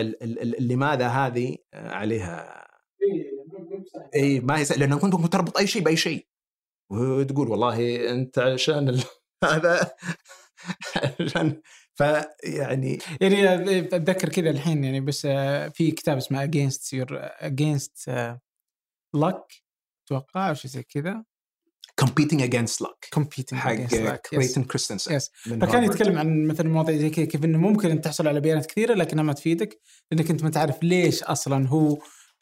لماذا 0.60 1.08
هذه 1.08 1.58
عليها 1.74 2.64
اي 4.16 4.40
ما 4.40 4.58
هي 4.58 4.66
لأنه 4.78 5.00
كنت 5.00 5.16
ممكن 5.16 5.30
تربط 5.30 5.58
أي 5.58 5.68
شيء 5.68 5.82
بأي 5.82 5.98
شيء. 5.98 6.28
وتقول 6.92 7.48
والله 7.48 8.10
أنت 8.10 8.40
عشان 8.40 8.90
ال... 8.90 9.04
هذا 9.44 9.92
عشان 11.20 11.62
فيعني 11.96 13.00
يعني 13.22 13.80
أتذكر 13.80 14.30
كذا 14.30 14.50
الحين 14.50 14.84
يعني 14.84 15.02
بس 15.02 15.26
آه، 15.26 15.68
في 15.68 15.92
كتاب 15.92 16.18
اسمه 16.18 16.44
against 16.44 16.94
your 16.94 17.08
against 17.22 18.10
luck 19.16 19.64
أتوقع 20.06 20.50
أو 20.50 20.54
شيء 20.54 20.72
زي 20.72 20.84
كذا. 20.84 21.24
Competing 22.02 22.40
against 22.40 22.82
luck. 22.86 23.20
Competing 23.20 23.54
حق 23.54 23.74
كليتن 24.16 24.64
كريستنسن 24.64 25.16
yes 25.16 25.32
فكان 25.46 25.84
يتكلم 25.84 26.18
عن 26.18 26.48
مثل 26.48 26.68
مواضيع 26.68 26.98
زي 26.98 27.10
كذا 27.10 27.26
كيف 27.26 27.46
إنه 27.46 27.58
ممكن 27.58 27.92
ان 27.92 28.02
تحصل 28.02 28.28
على 28.28 28.40
بيانات 28.40 28.66
كثيرة 28.66 28.94
لكنها 28.94 29.24
ما 29.24 29.34
تفيدك 29.34 29.82
لانك 30.12 30.30
أنت 30.30 30.44
ما 30.44 30.50
تعرف 30.50 30.84
ليش 30.84 31.24
أصلا 31.24 31.68
هو 31.68 31.98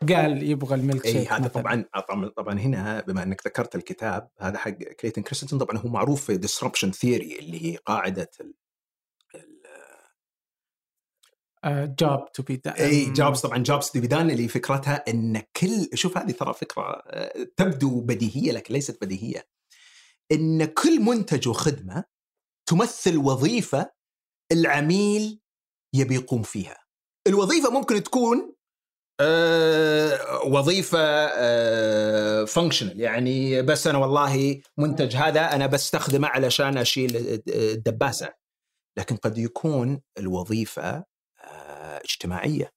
قال 0.10 0.44
يبغى 0.44 0.76
الميلك 0.76 1.06
شيك 1.06 1.15
اي 1.15 1.38
هذا 1.38 1.48
طبعا 1.48 1.86
طبعا 2.38 2.60
هنا 2.60 3.02
بما 3.02 3.23
إنك 3.23 3.48
ذكرت 3.48 3.76
الكتاب 3.76 4.30
هذا 4.40 4.57
حق 4.57 4.69
كليتن 4.72 5.22
كريستنسن 5.22 5.57
طبعا 5.57 5.78
هو 5.78 5.90
معروف 5.90 6.26
في 6.26 6.38
disruption 6.38 6.91
theory 6.91 7.40
اللي 7.40 7.65
هي 7.65 7.76
قاعدة 7.76 8.30
job 11.65 12.32
to 12.34 12.44
be 12.44 12.56
done 12.56 12.73
إي 12.73 13.06
jobs 13.06 13.41
طبعا 13.41 13.57
jobs 13.57 13.90
to 13.90 13.99
be 13.99 14.07
done 14.07 14.32
اللي 14.32 14.48
فكرتها 14.48 15.03
إن 15.07 15.41
كل 15.56 15.90
شوف 15.94 16.18
هذه 16.18 16.32
ترى 16.32 16.53
فكرة 16.53 16.84
آه، 16.84 17.48
تبدو 17.57 18.02
بديهية 18.02 18.52
لكن 18.52 18.73
ليست 18.73 19.03
بديهية. 19.03 19.48
إن 20.32 20.65
كل 20.65 20.99
منتج 21.02 21.48
وخدمة 21.48 22.03
تمثل 22.65 23.18
وظيفة 23.18 23.91
العميل 24.52 25.40
يبي 25.94 26.15
يقوم 26.15 26.44
فيها. 26.44 26.78
الوظيفة 27.28 27.69
ممكن 27.69 28.03
تكون 28.03 28.56
وظيفة 30.45 31.27
functional 32.45 33.02
أه 33.02 33.03
يعني 33.03 33.61
بس 33.61 33.88
أنا 33.88 33.98
والله 33.98 34.61
منتج 34.77 35.15
هذا 35.15 35.41
أنا 35.41 35.68
بستخدمه 35.68 36.27
علشان 36.27 36.77
أشيل 36.77 37.41
الدباسة. 37.48 38.34
لكن 38.98 39.15
قد 39.15 39.38
يكون 39.38 40.02
الوظيفة 40.18 41.06
اجتماعية. 42.03 42.73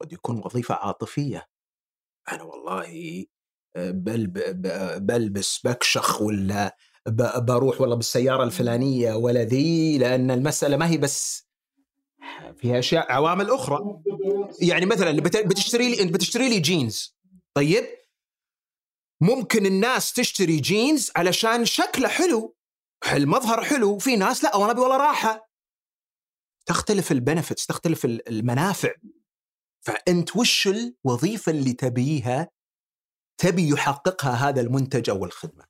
قد 0.00 0.12
يكون 0.12 0.38
وظيفة 0.38 0.74
عاطفية. 0.74 1.48
أنا 2.32 2.42
والله 2.42 3.24
آه، 3.76 3.90
بل 3.90 4.26
بلبس 5.00 5.60
بكشخ 5.64 6.22
ولا 6.22 6.76
بروح 7.38 7.80
والله 7.80 7.96
بالسيارة 7.96 8.44
الفلانية 8.44 9.14
ولا 9.14 9.42
ذي 9.42 9.98
لأن 9.98 10.30
المسألة 10.30 10.76
ما 10.76 10.88
هي 10.88 10.96
بس 10.96 11.45
فيها 12.56 12.78
أشياء 12.78 13.12
عوامل 13.12 13.50
أخرى. 13.50 14.02
يعني 14.62 14.86
مثلا 14.86 15.20
بتشتري 15.20 15.90
لي 15.90 16.02
انت 16.02 16.14
بتشتري 16.14 16.48
لي 16.48 16.60
جينز 16.60 17.16
طيب؟ 17.54 17.84
ممكن 19.20 19.66
الناس 19.66 20.12
تشتري 20.12 20.56
جينز 20.56 21.12
علشان 21.16 21.64
شكله 21.64 22.08
حلو 22.08 22.56
المظهر 23.12 23.64
حلو 23.64 23.98
في 23.98 24.16
ناس 24.16 24.44
لا 24.44 24.56
وأنا 24.56 24.70
أبي 24.72 24.80
والله 24.80 24.96
راحة. 24.96 25.50
تختلف 26.66 27.12
البنفتس 27.12 27.66
تختلف 27.66 28.04
المنافع. 28.04 28.94
فأنت 29.86 30.36
وش 30.36 30.68
الوظيفة 30.68 31.52
اللي 31.52 31.72
تبيها؟ 31.72 32.48
تبي 33.38 33.68
يحققها 33.68 34.48
هذا 34.48 34.60
المنتج 34.60 35.10
أو 35.10 35.24
الخدمة. 35.24 35.64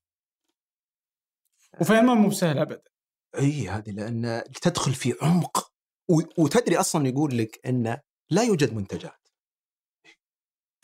وفهمها 1.81 2.15
مو 2.15 2.29
بسهل 2.29 2.59
ابدا. 2.59 2.83
إي 3.39 3.69
هذه 3.69 3.91
لأن 3.91 4.45
تدخل 4.63 4.95
في 4.95 5.15
عمق. 5.23 5.76
وتدري 6.39 6.77
أصلا 6.77 7.09
يقول 7.09 7.39
لك 7.39 7.67
انه 7.67 8.03
لا 8.31 8.43
يوجد 8.43 8.75
منتجات. 8.75 9.29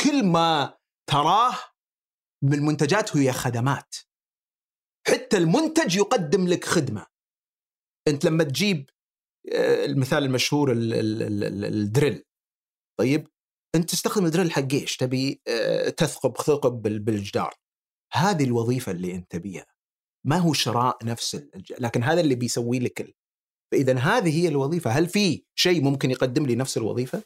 كل 0.01 0.27
ما 0.27 0.79
تراه 1.11 1.55
من 2.45 2.55
المنتجات 2.55 3.17
هي 3.17 3.33
خدمات. 3.33 3.97
حتى 5.09 5.37
المنتج 5.37 5.97
يقدم 5.97 6.49
لك 6.49 6.65
خدمة. 6.65 7.07
أنت 8.09 8.25
لما 8.25 8.45
تجيب 8.45 8.91
آه، 9.53 9.85
المثال 9.85 10.25
المشهور 10.25 10.73
الدريل. 10.73 12.25
طيب 12.99 13.29
أنت 13.75 13.91
تستخدم 13.91 14.27
الدريل 14.27 14.53
حق 14.53 14.73
إيش؟ 14.73 14.97
تبي 14.97 15.43
آه، 15.49 15.89
تثقب 15.89 16.37
ثقب 16.37 16.83
بالجدار. 16.83 17.55
هذه 18.13 18.45
الوظيفة 18.45 18.93
اللي 18.93 19.15
أنت 19.15 19.31
تبيها. 19.31 19.67
ما 20.27 20.37
هو 20.37 20.53
شراء 20.53 21.05
نفس 21.05 21.35
الج... 21.35 21.73
لكن 21.79 22.03
هذا 22.03 22.21
اللي 22.21 22.35
بيسوي 22.35 22.79
لك. 22.79 23.17
فإذا 23.73 23.99
هذه 23.99 24.43
هي 24.43 24.49
الوظيفة 24.49 24.91
هل 24.91 25.09
في 25.09 25.45
شيء 25.55 25.83
ممكن 25.83 26.11
يقدم 26.11 26.47
لي 26.47 26.55
نفس 26.55 26.77
الوظيفة؟ 26.77 27.23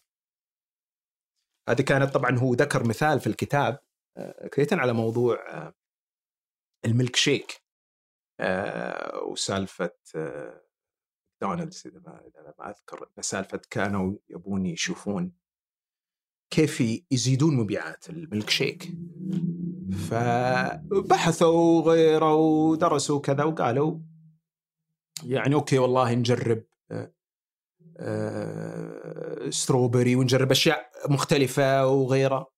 هذه 1.68 1.82
كانت 1.82 2.14
طبعا 2.14 2.39
هو 2.39 2.55
ذكر 2.55 2.89
مثال 2.89 3.20
في 3.20 3.27
الكتاب 3.27 3.78
آه، 4.16 4.48
كليتن 4.48 4.78
على 4.78 4.93
موضوع 4.93 5.39
الملك 6.85 7.16
شيك 7.16 7.62
وسالفة 9.23 9.90
ماكدونالدز 11.43 11.86
إذا 11.86 12.55
ما 12.59 12.70
أذكر 12.70 13.09
سالفة 13.20 13.60
كانوا 13.70 14.16
يبون 14.28 14.66
يشوفون 14.66 15.32
كيف 16.51 16.81
يزيدون 17.10 17.56
مبيعات 17.56 18.10
الملك 18.10 18.51
شيك 18.51 18.93
فبحثوا 20.09 21.81
وغيره 21.81 22.35
ودرسوا 22.35 23.20
كذا 23.20 23.44
وقالوا 23.44 23.98
يعني 25.24 25.55
أوكي 25.55 25.78
والله 25.78 26.14
نجرب 26.14 26.64
ستروبري 29.51 30.14
آه، 30.14 30.16
ونجرب 30.16 30.51
أشياء 30.51 30.90
مختلفة 31.12 31.86
وغيره 31.86 32.52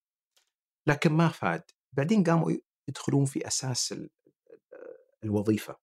لكن 0.87 1.13
ما 1.13 1.29
فاد. 1.29 1.63
بعدين 1.93 2.25
قاموا 2.25 2.53
يدخلون 2.89 3.25
في 3.25 3.47
أساس 3.47 3.95
الوظيفة. 5.25 5.77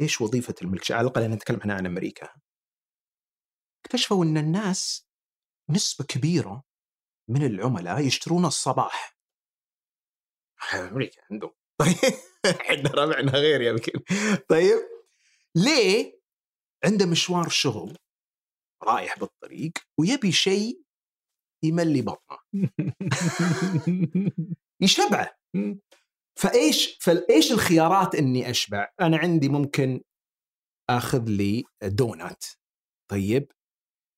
إيش 0.00 0.20
وظيفة 0.20 0.54
الملك؟ 0.62 0.92
على 0.92 1.00
الأقل 1.00 1.30
نتكلم 1.30 1.60
هنا 1.64 1.74
عن 1.74 1.86
أمريكا. 1.86 2.28
اكتشفوا 3.84 4.24
إن 4.24 4.36
الناس 4.36 5.08
نسبة 5.70 6.04
كبيرة 6.04 6.64
من 7.30 7.46
العملاء 7.46 8.00
يشترون 8.00 8.44
الصباح. 8.44 9.18
أمريكا 10.74 11.22
عندهم 11.30 11.52
طيب 11.80 12.14
إحنا 12.60 12.90
ربعنا 12.90 13.32
غير 13.32 13.60
يمكن. 13.60 13.92
طيب 14.48 14.95
ليه 15.56 16.20
عنده 16.84 17.06
مشوار 17.06 17.48
شغل 17.48 17.96
رايح 18.82 19.18
بالطريق 19.18 19.72
ويبي 20.00 20.32
شيء 20.32 20.82
يملي 21.64 22.02
بطنه 22.02 22.38
يشبعه 24.82 25.38
فايش 26.38 26.98
فإيش 27.00 27.52
الخيارات 27.52 28.14
إني 28.14 28.50
أشبع؟ 28.50 28.88
أنا 29.00 29.16
عندي 29.16 29.48
ممكن 29.48 30.00
آخذ 30.90 31.28
لي 31.28 31.64
دونات 31.82 32.44
طيب 33.10 33.52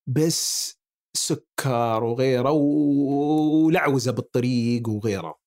بس 0.08 0.74
سكر 1.16 2.04
وغيره 2.04 2.50
ولعوزة 2.50 4.12
بالطريق 4.12 4.88
وغيره 4.88 5.38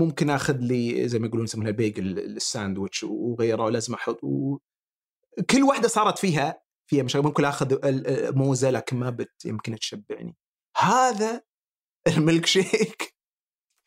ممكن 0.00 0.30
آخذ 0.30 0.56
لي 0.56 1.08
زي 1.08 1.18
ما 1.18 1.26
يقولون 1.26 1.44
يسمونها 1.44 1.70
ال 1.70 1.78
bagel 1.78 2.18
الساندويتش 2.18 3.04
وغيره 3.04 3.64
ولازم 3.64 3.94
أحط. 3.94 4.20
كل 5.50 5.62
واحدة 5.62 5.88
صارت 5.88 6.18
فيها 6.18 6.62
فيها 6.90 7.02
مشاكل 7.02 7.26
ممكن 7.26 7.44
آخذ 7.44 7.78
موزة 8.36 8.70
لكن 8.70 8.96
ما 8.96 9.10
بت 9.10 9.44
يمكن 9.44 9.78
تشبعني. 9.78 10.36
هذا 10.76 11.42
الملك 12.06 12.46
شيك. 12.46 13.14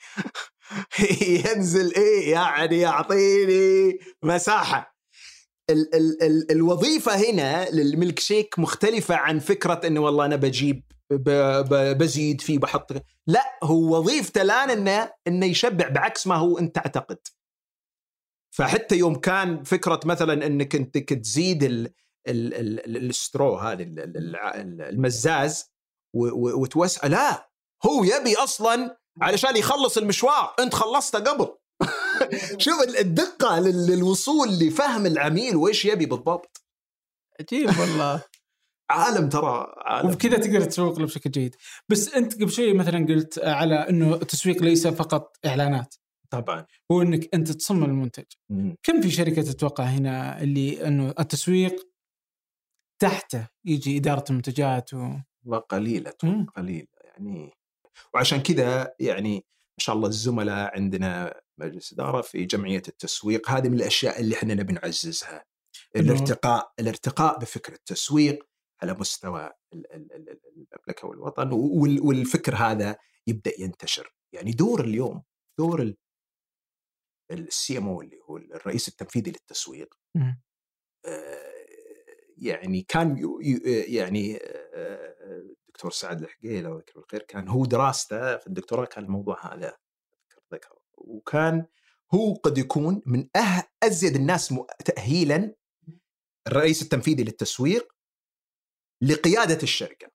ينزل 1.22 1.95
إيه 1.95 2.32
يعني 2.32 2.80
يعطيني 2.80 3.99
مساحة. 4.23 4.91
ال 5.69 5.95
ال 5.95 6.23
ال 6.23 6.52
الوظيفة 6.52 7.15
هنا 7.15 7.69
للملك 7.69 8.19
شيك 8.19 8.60
مختلفة 8.60 9.15
عن 9.15 9.40
فكرة 9.40 9.88
إنه 9.88 9.99
والله 9.99 10.26
أنا 10.26 10.36
بجيب 10.36 10.84
بزيد 11.98 12.41
فيه 12.41 12.60
بحط 12.60 12.91
لا 13.28 13.44
هو 13.64 13.98
وظيفته 13.98 14.41
الآن 14.41 14.69
إنه 14.69 15.11
إنه 15.28 15.45
يشبع 15.45 15.88
بعكس 15.88 16.28
ما 16.28 16.36
هو 16.36 16.57
أنت 16.57 16.76
تعتقد 16.76 17.18
فحتى 18.52 18.98
يوم 18.98 19.15
كان 19.15 19.64
فكرة 19.64 19.99
مثلا 20.06 20.45
إنك 20.45 20.76
أنت 20.76 20.98
تزيد 20.98 21.64
ال 21.64 21.94
ال 22.28 22.53
ال 22.53 23.10
السترو 23.10 23.56
هذا 23.56 23.84
المزاز 24.90 25.72
وتوسع 26.14 27.07
لا! 27.07 27.52
هو 27.86 28.03
يبي 28.03 28.36
أصلا 28.36 28.98
علشان 29.22 29.57
يخلص 29.57 29.98
المشوار. 29.98 30.56
أنت 30.60 30.76
خلصته 30.76 31.19
قبل. 31.19 31.48
شوف 32.64 32.82
الدقة 32.99 33.60
للوصول 33.60 34.49
لفهم 34.49 35.06
العميل 35.06 35.56
وإيش 35.56 35.86
يبي 35.86 36.06
بالضبط. 36.06 36.65
عجيب 37.40 37.80
والله. 37.80 38.23
عالم 38.90 39.30
ترى 39.30 39.73
عالم. 39.78 40.10
وبكذا 40.10 40.38
تقدر 40.38 40.64
تسوق 40.64 40.99
له 40.99 41.06
بشكل 41.06 41.32
جيد. 41.32 41.56
بس 41.90 42.14
أنت 42.14 42.34
قبل 42.34 42.52
شوي 42.52 42.73
مثلا 42.73 43.06
قلت 43.06 43.40
على 43.40 43.76
إنه 43.90 44.14
التسويق 44.14 44.64
ليس 44.64 44.88
فقط 44.88 45.38
إعلانات. 45.45 45.95
طبعا. 46.31 46.65
هو 46.91 47.01
إنك 47.01 47.35
أنت 47.35 47.51
تصمم 47.51 47.83
المنتج. 47.83 48.23
مم. 48.49 48.75
كم 48.83 49.01
في 49.01 49.11
شركة 49.11 49.41
تتوقع 49.41 49.83
هنا 49.83 50.41
اللي 50.41 50.87
إنه 50.87 51.13
التسويق 51.19 51.87
تحته 53.01 53.47
يجي 53.65 53.97
إدارة 53.97 54.23
المنتجات 54.29 54.93
و... 54.93 55.09
وقليله 55.45 56.13
مم. 56.23 56.45
قليله 56.45 56.87
يعني. 57.03 57.51
وعشان 58.13 58.41
كذا 58.43 58.95
يعني 58.99 59.35
ما 59.35 59.77
شاء 59.83 59.95
الله 59.95 60.07
الزملاء 60.07 60.75
عندنا 60.75 61.41
مجلس 61.57 61.93
إدارة 61.93 62.21
في 62.21 62.45
جمعية 62.45 62.81
التسويق 62.87 63.49
هذه 63.49 63.69
من 63.69 63.73
الأشياء 63.77 64.19
اللي 64.21 64.35
إحنا 64.35 64.53
نبي 64.53 64.73
نعززها. 64.73 65.45
الارتقاء 65.95 66.71
الارتقاء 66.79 67.39
بفكر 67.39 67.73
التسويق 67.73 68.47
على 68.81 68.93
مستوى 68.93 69.51
ال- 69.73 69.93
ال- 69.93 70.13
ال- 70.13 70.39
المملكة 70.55 71.07
والوطن 71.07 71.51
وال- 71.53 72.01
والفكر 72.01 72.55
هذا 72.55 72.95
يبدأ 73.27 73.51
ينتشر. 73.59 74.13
يعني 74.33 74.51
دور 74.51 74.83
اليوم 74.83 75.23
دور 75.59 75.93
السي 77.31 77.77
ام 77.77 77.87
أو 77.87 78.01
اللي 78.01 78.19
هو 78.23 78.37
الرئيس 78.37 78.87
التنفيذي 78.87 79.31
للتسويق 79.31 79.95
مم. 80.15 80.41
آه، 81.05 81.51
يعني 82.37 82.81
كان 82.81 83.39
يعني 83.87 84.39
الدكتور 85.81 85.91
سعد 85.91 86.21
الحقيقي 86.21 86.59
الله 86.59 86.75
يذكره 86.75 87.01
بالخير 87.01 87.21
كان 87.21 87.47
هو 87.47 87.65
دراسته 87.65 88.37
في 88.37 88.47
الدكتوراه 88.47 88.85
كان 88.85 89.03
الموضوع 89.03 89.53
هذا 89.53 89.77
ذكر 90.53 90.79
وكان 90.97 91.65
هو 92.13 92.33
قد 92.33 92.57
يكون 92.57 93.01
من 93.05 93.27
أه 93.35 93.63
أزيد 93.83 94.15
الناس 94.15 94.53
تاهيلا 94.85 95.55
الرئيس 96.47 96.81
التنفيذي 96.81 97.23
للتسويق 97.23 97.95
لقيادة 99.01 99.63
الشركة. 99.63 100.11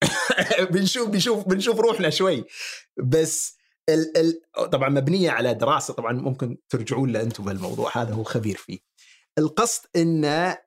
بنشوف 0.72 1.08
بنشوف 1.08 1.48
بنشوف 1.48 1.80
روحنا 1.80 2.10
شوي. 2.10 2.44
بس 2.96 3.58
ال 3.88 4.16
ال 4.16 4.42
طبعا 4.70 4.88
مبنية 4.88 5.30
على 5.30 5.54
دراسة 5.54 5.94
طبعا 5.94 6.12
ممكن 6.12 6.58
ترجعون 6.68 7.12
له 7.12 7.22
أنتم 7.22 7.44
بالموضوع 7.44 7.90
هذا 7.98 8.14
هو 8.14 8.22
خبير 8.24 8.56
فيه. 8.56 8.78
القصد 9.38 9.86
إنه 9.96 10.58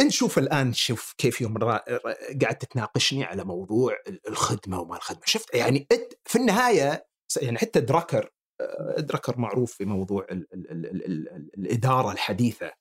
نشوف 0.00 0.38
الآن 0.38 0.72
شوف 0.72 1.14
كيف 1.18 1.40
يوم 1.40 1.58
قاعد 1.58 2.58
تتناقشني 2.60 3.24
على 3.24 3.44
موضوع 3.44 3.96
ال- 4.08 4.28
الخدمة 4.28 4.80
وما 4.80 4.96
الخدمة. 4.96 5.22
شفت؟ 5.24 5.54
يعني 5.54 5.86
في 6.24 6.38
النهاية 6.38 7.06
يعني 7.42 7.58
حتى 7.58 7.80
دراكر 7.80 8.30
آه، 8.60 9.00
دراكر 9.00 9.38
معروف 9.38 9.72
في 9.72 9.84
موضوع 9.84 10.26
ال 10.30 10.54
ال 10.54 10.70
ال 10.70 10.86
ال 10.86 11.04
ال 11.06 11.28
ال 11.28 11.50
الإدارة 11.58 12.12
الحديثة. 12.12 12.72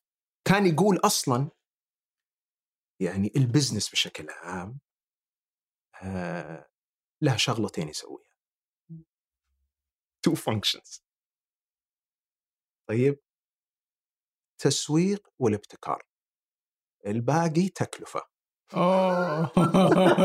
كان 0.47 0.65
يقول 0.65 0.97
أصلا 0.97 1.49
يعني 3.01 3.31
ال 3.35 3.41
business 3.41 3.89
بشكل 3.89 4.29
عام 4.29 4.79
آه، 6.03 6.69
له 7.23 7.35
شغلتين 7.37 7.89
يسويها. 7.89 8.28
two 10.29 10.35
functions 10.35 11.03
طيب. 12.89 13.19
تسويق 14.61 15.27
والابتكار. 15.39 16.03
الباقي 17.05 17.69
تكلفة. 17.69 18.21
أوه. 18.73 19.51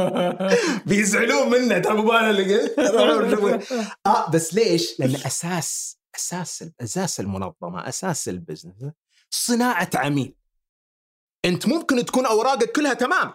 بيزعلون 0.87 1.51
منا 1.51 1.79
ترى 1.79 2.03
مو 2.03 2.13
أنا 2.13 2.31
اللي 2.31 2.57
قلت 2.57 2.79
آه 4.07 4.31
بس 4.31 4.55
ليش؟ 4.55 5.01
لأن 5.01 5.15
أساس 5.15 5.99
أساس 6.15 6.65
أساس 6.81 7.21
المنظمة 7.21 7.89
أساس 7.89 8.29
ال 8.29 8.36
business 8.36 8.93
صناعة 9.31 9.91
عميل. 9.95 10.37
أنت 11.45 11.67
ممكن 11.67 12.05
تكون 12.05 12.27
أوراقك 12.27 12.73
كلها 12.73 12.95
تمام. 12.95 13.35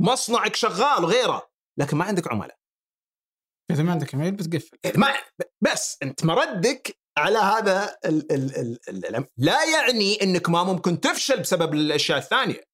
مصنعك 0.00 0.56
شغال 0.56 1.04
وغيره 1.04 1.50
لكن 1.76 1.96
ما 1.96 2.04
عندك 2.04 2.32
عملاء. 2.32 2.59
إذا 3.70 3.82
ما 3.82 3.92
عندك 3.92 4.14
إيميل 4.14 4.32
بتقفل. 4.32 4.78
ما 5.00 5.14
بس 5.60 5.96
أنت 6.02 6.24
مردك 6.24 6.96
على 7.18 7.38
هذا 7.38 7.96
ال 8.04 8.32
ال 8.32 8.56
ال 8.88 9.16
ال 9.16 9.24
لا 9.36 9.64
يعني 9.64 10.22
إنك 10.22 10.48
ما 10.48 10.64
ممكن 10.64 11.00
تفشل 11.00 11.40
بسبب 11.40 11.74
الأشياء 11.74 12.18
الثانية. 12.18 12.64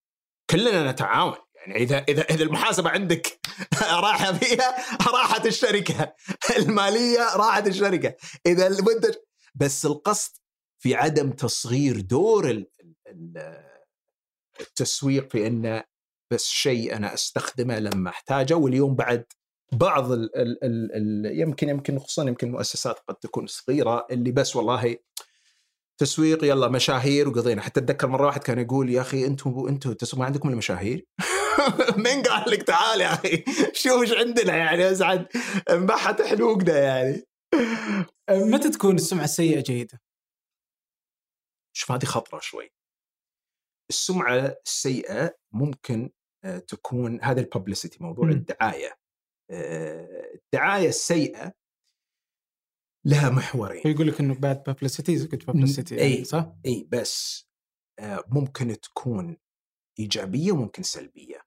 كلنا 0.50 0.90
نتعاون. 0.92 1.36
يعني 1.56 1.76
إذا 1.82 1.98
إذا 2.08 2.22
إذا 2.22 2.42
المحاسبة 2.44 2.90
عندك 2.90 3.40
راحه 3.82 4.32
فيها 4.32 4.76
راحت 5.12 5.46
الشركة. 5.46 6.14
المالية 6.56 7.36
راحت 7.36 7.66
الشركة. 7.66 8.14
إذا 8.46 8.66
المنتج 8.66 9.14
بس 9.54 9.86
القصد 9.86 10.32
في 10.82 10.94
عدم 10.94 11.30
تصغير 11.30 12.00
دور 12.00 12.50
ال- 12.50 12.70
ال- 13.06 13.66
التسويق 14.60 15.30
في 15.30 15.46
إنه 15.46 15.84
بس 16.32 16.44
شيء 16.46 16.96
أنا 16.96 17.14
أستخدمه 17.14 17.78
لما 17.78 18.10
أحتاجه 18.10 18.54
واليوم 18.54 18.94
بعد 18.96 19.24
بعض 19.72 20.12
ال 20.12 20.36
ال 20.36 20.64
ال 20.64 20.92
ال 21.26 21.40
يمكن 21.40 21.68
يمكن 21.68 21.98
خصوصا 21.98 22.28
يمكن 22.28 22.50
مؤسسات 22.50 22.98
قد 23.08 23.14
تكون 23.14 23.46
صغيرة 23.46 24.06
اللي 24.10 24.32
بس 24.32 24.56
والله 24.56 24.96
تسويق 26.00 26.44
يلا 26.44 26.68
مشاهير 26.68 27.28
وقضينا. 27.28 27.62
حتى 27.62 27.80
أتذكر 27.80 28.08
مرة 28.08 28.26
واحد 28.26 28.42
كان 28.42 28.58
يقول 28.58 28.90
يا 28.90 29.00
أخي 29.00 29.26
أنتم 29.26 29.66
أنتم 29.68 29.94
ما 30.18 30.24
عندكم 30.24 30.48
المشاهير 30.48 31.06
من 32.06 32.22
قال 32.22 32.50
لك 32.50 32.62
تعال 32.62 33.00
يا 33.00 33.12
أخي؟ 33.12 33.44
شوف 33.82 34.02
إيش 34.02 34.12
عندنا 34.12 34.56
يعني؟ 34.56 34.90
أسعد 34.90 35.28
انبحت 35.70 36.22
حلوقنا 36.22 36.78
يعني. 36.78 37.22
متى 38.30 38.70
تكون 38.70 38.94
السمعة 38.94 39.24
السيئة 39.24 39.60
جيدة؟ 39.60 40.00
شوف 41.76 41.92
هذه 41.92 42.04
خطرة 42.04 42.40
شوي. 42.40 42.70
السمعة 43.90 44.56
السيئة 44.66 45.34
ممكن 45.52 46.10
آه، 46.44 46.58
تكون 46.58 47.20
هذا 47.22 47.40
ال 47.40 47.46
publicity 47.46 47.98
موضوع. 48.00 48.28
الدعاية. 48.28 49.05
الدعاية 49.50 50.88
السيئة 50.88 51.52
لها 53.06 53.30
محورين 53.30 53.82
ويقول 53.84 54.08
لك 54.08 54.20
إنه 54.20 54.34
bad 54.34 54.62
publicity 54.62 55.12
is 55.12 55.28
a 55.28 55.32
good 55.32 55.46
publicity 55.46 56.00
إي. 56.00 56.24
صح؟ 56.24 56.52
اي 56.66 56.88
بس 56.92 57.46
آه، 57.98 58.24
ممكن 58.28 58.80
تكون 58.80 59.36
إيجابية 59.98 60.52
وممكن 60.52 60.82
سلبية. 60.82 61.46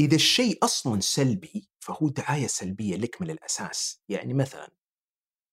إذا 0.00 0.14
الشيء 0.14 0.64
أصلا 0.64 1.00
سلبي 1.00 1.70
فهو 1.80 2.08
دعاية 2.08 2.46
سلبية 2.46 2.96
لك 2.96 3.22
من 3.22 3.30
الأساس، 3.30 4.02
يعني 4.08 4.34
مثلا 4.34 4.70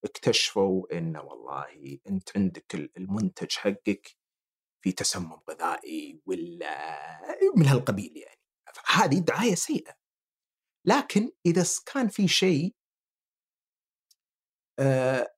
اكتشفوا 0.06 0.98
إنه 0.98 1.22
والله 1.22 2.00
أنت 2.10 2.38
عندك 2.38 2.76
المنتج 2.98 3.52
حقك 3.52 4.18
في 4.84 4.92
تسمم 4.92 5.40
غذائي 5.50 6.22
ولا 6.26 7.22
من 7.56 7.68
هالقبيل 7.68 8.18
يعني 8.18 8.42
هذه 8.86 9.20
دعاية 9.20 9.56
سيئة 9.56 10.01
لكن 10.86 11.32
إذا 11.46 11.64
كان 11.94 12.08
في 12.08 12.28
شيء 12.28 12.76
آه 14.80 15.34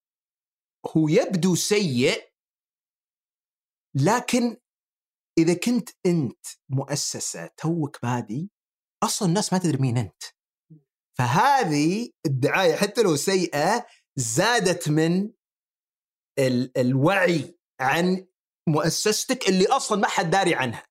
هو 0.98 1.07
يبدو 1.07 1.56
سيء 1.56 2.34
لكن 3.95 4.57
إذا 5.38 5.53
كنت 5.53 5.90
أنت 6.06 6.45
مؤسسة 6.70 7.48
توك 7.57 8.02
بادي 8.03 8.49
أصلا 9.03 9.28
الناس 9.28 9.53
ما 9.53 9.60
تدري 9.60 9.78
مين 9.78 9.98
أنت. 9.98 10.24
فهذه 11.18 12.10
الدعاية 12.26 12.76
حتى 12.76 13.02
لو 13.03 13.15
سيئة 13.15 13.86
زادت 14.15 14.90
من 14.90 15.32
ال- 16.40 16.78
الوعي 16.78 17.57
عن 17.80 18.28
مؤسستك 18.70 19.49
اللي 19.49 19.68
أصلا 19.68 19.98
ما 20.02 20.07
حد 20.07 20.30
داري 20.30 20.56
عنها. 20.56 20.86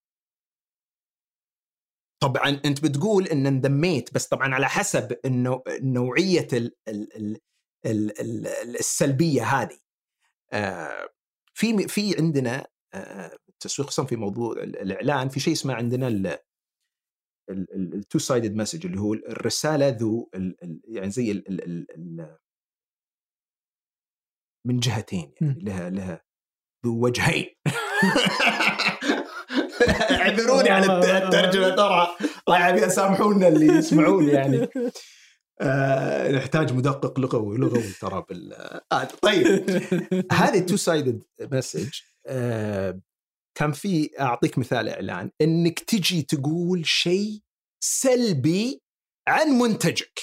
طبعا 2.23 2.61
انت 2.65 2.85
بتقول 2.85 3.27
ان 3.27 3.47
انضميت 3.47 4.15
بس 4.15 4.27
طبعا 4.29 4.55
على 4.55 4.69
حسب 4.69 5.19
انه 5.25 5.63
نوعيه 5.83 6.49
ال 6.53 6.75
ال 6.89 7.17
ال 7.17 7.41
ال 7.87 8.21
ال 8.21 8.47
السلبيه 8.77 9.43
هذه 9.43 9.79
آه 10.53 11.09
في 11.55 11.89
في 11.89 12.17
عندنا 12.19 12.67
آه 12.95 13.37
التسويق 13.49 13.89
خصوصا 13.89 14.09
في 14.09 14.17
موضوع 14.17 14.53
الاعلان 14.63 15.29
في 15.29 15.41
شيء 15.41 15.53
اسمه 15.53 15.75
عندنا 15.75 16.39
ال 17.51 18.19
two-sided 18.19 18.55
message 18.55 18.87
اللي 18.87 19.01
هو 19.01 19.15
الرساله 19.15 19.89
ذو 19.89 20.31
يعني 20.85 21.11
زي 21.11 21.31
ال 21.31 21.49
ال 21.49 21.65
ال 21.65 21.91
ال 22.21 22.37
من 24.67 24.81
جهتين 24.81 25.35
يعني 25.41 25.61
لها 25.63 25.91
لها 25.91 26.25
ذو 26.87 27.05
وجهين 27.05 27.47
اعذروني 30.21 30.71
على 30.71 30.99
الترجمة 31.25 31.69
ترى 31.77 32.17
الله 32.49 32.59
يعافيها 32.59 32.89
سامحونا 32.89 33.49
اللي 33.49 33.67
يسمعون 33.67 34.29
يعني. 34.29 34.69
آه 35.61 36.33
نحتاج 36.33 36.73
مدقق 36.73 37.21
لغوي 37.21 37.59
لغوي 37.59 37.93
ترى 38.01 38.25
بال 38.29 38.53
آه 38.93 39.05
طيب. 39.05 39.47
هذه 40.33 40.67
two-sided 40.67 41.23
message 41.41 41.91
كان 43.59 43.73
في 43.73 44.11
أعطيك 44.21 44.59
مثال 44.59 44.89
إعلان. 44.89 45.31
إنك 45.41 45.79
تجي 45.79 46.23
تقول 46.23 46.87
شيء 46.87 47.41
سلبي 47.85 48.83
عن 49.29 49.49
منتجك. 49.49 50.21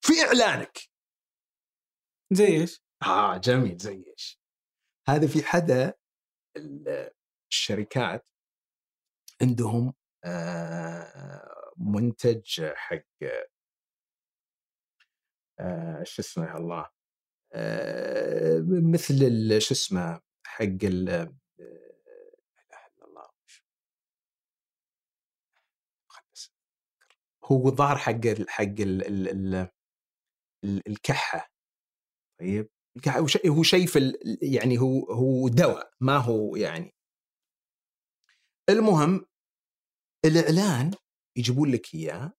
في 0.00 0.12
إعلانك. 0.26 0.78
زي 2.32 2.46
إيش؟ 2.46 2.82
آه 3.02 3.36
جميل 3.36 3.76
زي 3.76 4.04
إيش؟ 4.06 4.40
هذا 5.08 5.26
في 5.26 5.42
احدى 5.42 5.94
الشركات 7.50 8.30
عندهم 9.42 9.94
آه 10.24 11.72
منتج 11.76 12.64
حق 12.74 13.04
آه 15.60 16.02
شو 16.04 16.22
اسمه 16.22 16.56
الله 16.56 16.86
آه 17.52 18.60
مثل 18.68 19.60
شو 19.60 19.74
اسمه 19.74 20.20
حق 20.46 20.84
ال 20.84 21.36
هو 27.44 27.68
الظاهر 27.68 27.96
حق 27.96 28.26
حق 28.48 28.62
ال 28.62 29.28
ال 29.28 29.68
ال 30.64 30.82
الكحة. 30.88 31.50
طيب؟ 32.40 32.70
هو 33.46 33.62
شيء 33.62 33.86
في 33.86 34.18
يعني 34.42 34.78
هو 34.78 35.12
هو 35.12 35.48
دواء 35.48 35.90
ما 36.00 36.16
هو 36.16 36.56
يعني 36.56 36.95
المهم 38.70 39.26
الإعلان 40.24 40.90
يجيبون 41.38 41.70
لك 41.72 41.94
إياه 41.94 42.32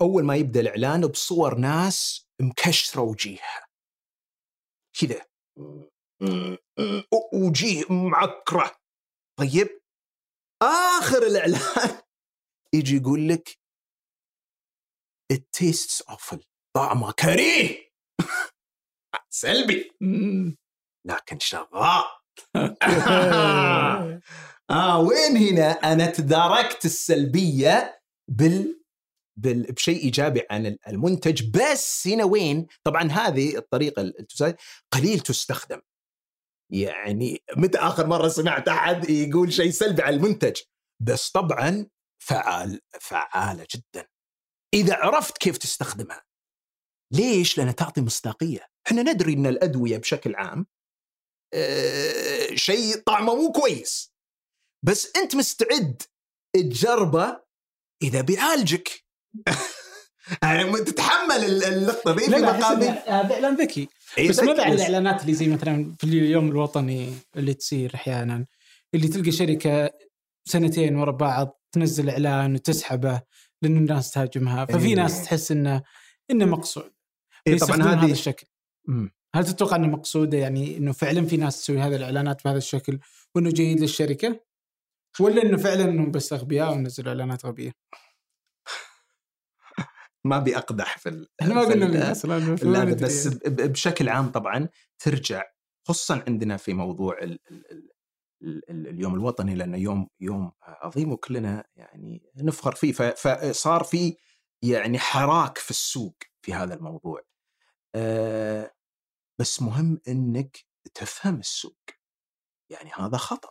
أول 0.00 0.24
ما 0.24 0.36
يبدأ 0.36 0.60
الإعلان 0.60 1.06
بصور 1.06 1.54
ناس 1.58 2.26
مكشرة 2.40 3.00
وجيهها 3.02 3.66
كذا. 5.00 5.26
وجيه 7.32 7.84
معكرة. 7.90 8.76
طيب 9.38 9.80
آخر 10.62 11.22
الإعلان 11.26 12.02
يجي 12.74 12.96
يقول 12.96 13.28
لك 13.28 13.48
it 15.32 15.42
tastes 15.58 16.02
awful. 16.12 16.44
طعمه 16.76 17.12
كريه. 17.12 17.92
سلبي. 19.30 19.90
لكن 21.06 21.38
شغال. 21.38 22.15
آه 24.70 25.00
وين 25.00 25.36
هنا؟ 25.36 25.70
أنا 25.70 26.06
تداركت 26.06 26.84
السلبية 26.84 28.00
بال 28.28 28.82
بال... 29.38 29.62
بشيء 29.72 30.04
إيجابي 30.04 30.42
عن 30.50 30.76
المنتج 30.88 31.50
بس 31.50 32.08
هنا 32.08 32.24
وين؟ 32.24 32.66
طبعا 32.84 33.02
هذه 33.02 33.56
الطريقة 33.56 34.12
قليل 34.92 35.20
تستخدم. 35.20 35.80
يعني 36.72 37.42
متى 37.56 37.78
آخر 37.78 38.06
مرة 38.06 38.28
سمعت 38.28 38.68
أحد 38.68 39.10
يقول 39.10 39.52
شيء 39.52 39.70
سلبي 39.70 40.02
على 40.02 40.16
المنتج؟ 40.16 40.60
بس 41.02 41.30
طبعا 41.30 41.86
فعال 42.22 42.80
فعالة 43.00 43.66
جدا. 43.74 44.08
إذا 44.74 44.94
عرفت 44.96 45.38
كيف 45.38 45.58
تستخدمها 45.58 46.24
ليش؟ 47.12 47.58
لأنها 47.58 47.72
تعطي 47.72 48.00
مصداقية. 48.00 48.66
إحنا 48.86 49.02
ندري 49.02 49.32
إن 49.32 49.46
الأدوية 49.46 49.98
بشكل 49.98 50.34
عام 50.34 50.60
آه 50.60 50.66
شيء 52.54 52.96
طعمه 52.96 53.34
مو 53.34 53.52
كويس. 53.52 54.12
بس 54.82 55.16
أنت 55.16 55.36
مستعد 55.36 56.02
تجربه 56.54 57.40
إذا 58.02 58.20
بيعالجك. 58.20 59.04
يعني 60.42 60.78
تتحمل 60.78 61.64
اللقطة 61.64 62.14
ذي 62.14 62.24
في 62.24 62.30
مقابل. 62.30 62.84
هذا 62.84 63.34
إعلان 63.34 63.56
ذكي. 63.56 63.88
إيه 64.18 64.28
بس 64.28 64.40
ما 64.40 64.52
بعد 64.52 64.72
الإعلانات 64.72 65.22
اللي 65.22 65.34
زي 65.34 65.48
مثلا 65.48 65.94
في 65.98 66.04
اليوم 66.04 66.48
الوطني 66.48 67.14
اللي 67.36 67.54
تصير 67.54 67.94
أحيانا 67.94 68.46
اللي 68.94 69.08
تلقى 69.08 69.32
شركة 69.32 69.90
سنتين 70.44 70.96
ورا 70.96 71.10
بعض 71.10 71.60
تنزل 71.72 72.10
إعلان 72.10 72.54
وتسحبه 72.54 73.22
لأن 73.62 73.76
الناس 73.76 74.10
تهاجمها. 74.10 74.64
ففي 74.64 74.86
إيه. 74.86 74.94
ناس 74.94 75.24
تحس 75.24 75.52
انه 75.52 75.82
إنه 76.30 76.44
مقصود. 76.44 76.92
إيه 77.46 77.58
طبعا 77.58 77.82
هذا 77.82 78.00
هذا 78.00 78.12
الشكل. 78.12 78.46
مم. 78.88 79.15
هل 79.36 79.44
تتوقع 79.44 79.76
أنه 79.76 79.88
مقصوده 79.88 80.38
يعني 80.38 80.76
إنه 80.76 80.92
فعلا 80.92 81.26
في 81.26 81.36
ناس 81.36 81.60
تسوي 81.60 81.78
هذه 81.78 81.96
الإعلانات 81.96 82.44
بهذا 82.44 82.58
الشكل 82.58 82.98
وإنه 83.34 83.50
جيد 83.50 83.80
للشركة؟ 83.80 84.40
ولا 85.20 85.42
إنه 85.42 85.56
فعلا 85.56 85.84
انهم 85.84 86.10
بس 86.10 86.32
أغبياء 86.32 86.72
ونزلوا 86.72 87.08
إعلانات 87.08 87.46
غبية؟ 87.46 87.72
ما 90.24 90.36
أبي 90.36 90.56
أقدح 90.56 90.98
في 90.98 91.26
إحنا 91.42 91.54
ما 91.54 91.60
قلنا 91.60 91.86
الناس 91.86 92.26
لا 92.26 92.84
بس 92.84 93.26
بشكل 93.46 94.08
عام 94.08 94.28
طبعا 94.28 94.68
ترجع 94.98 95.42
خصوصا 95.88 96.24
عندنا 96.28 96.56
في 96.56 96.74
موضوع 96.74 97.18
ال 97.22 97.38
ال 97.50 97.90
ال 98.70 98.88
اليوم 98.88 99.14
الوطني 99.14 99.54
لأنه 99.54 99.76
يوم 99.76 100.08
يوم 100.20 100.52
عظيم 100.62 101.12
وكلنا 101.12 101.64
يعني 101.76 102.22
نفخر 102.36 102.74
فيه. 102.74 102.92
فصار 102.92 103.84
في 103.84 104.16
يعني 104.62 104.98
حراك 104.98 105.58
في 105.58 105.70
السوق 105.70 106.16
في 106.42 106.54
هذا 106.54 106.74
الموضوع. 106.74 107.22
أه 107.94 108.75
بس 109.38 109.62
مهم 109.62 110.00
إنك 110.08 110.64
تفهم 110.94 111.38
السوق. 111.38 111.78
يعني 112.70 112.90
هذا 112.94 113.16
خطأ. 113.16 113.50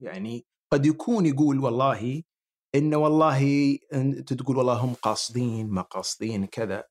يعني 0.00 0.46
قد 0.72 0.86
يكون 0.86 1.26
يقول 1.26 1.58
والله 1.58 2.22
إنه 2.74 2.96
والله 2.96 3.78
أنت 3.92 4.32
تقول 4.32 4.56
والله 4.56 4.74
هم 4.74 4.94
قاصدين 4.94 5.68
ما 5.70 5.82
قاصدين 5.82 6.46
كذا. 6.46 6.84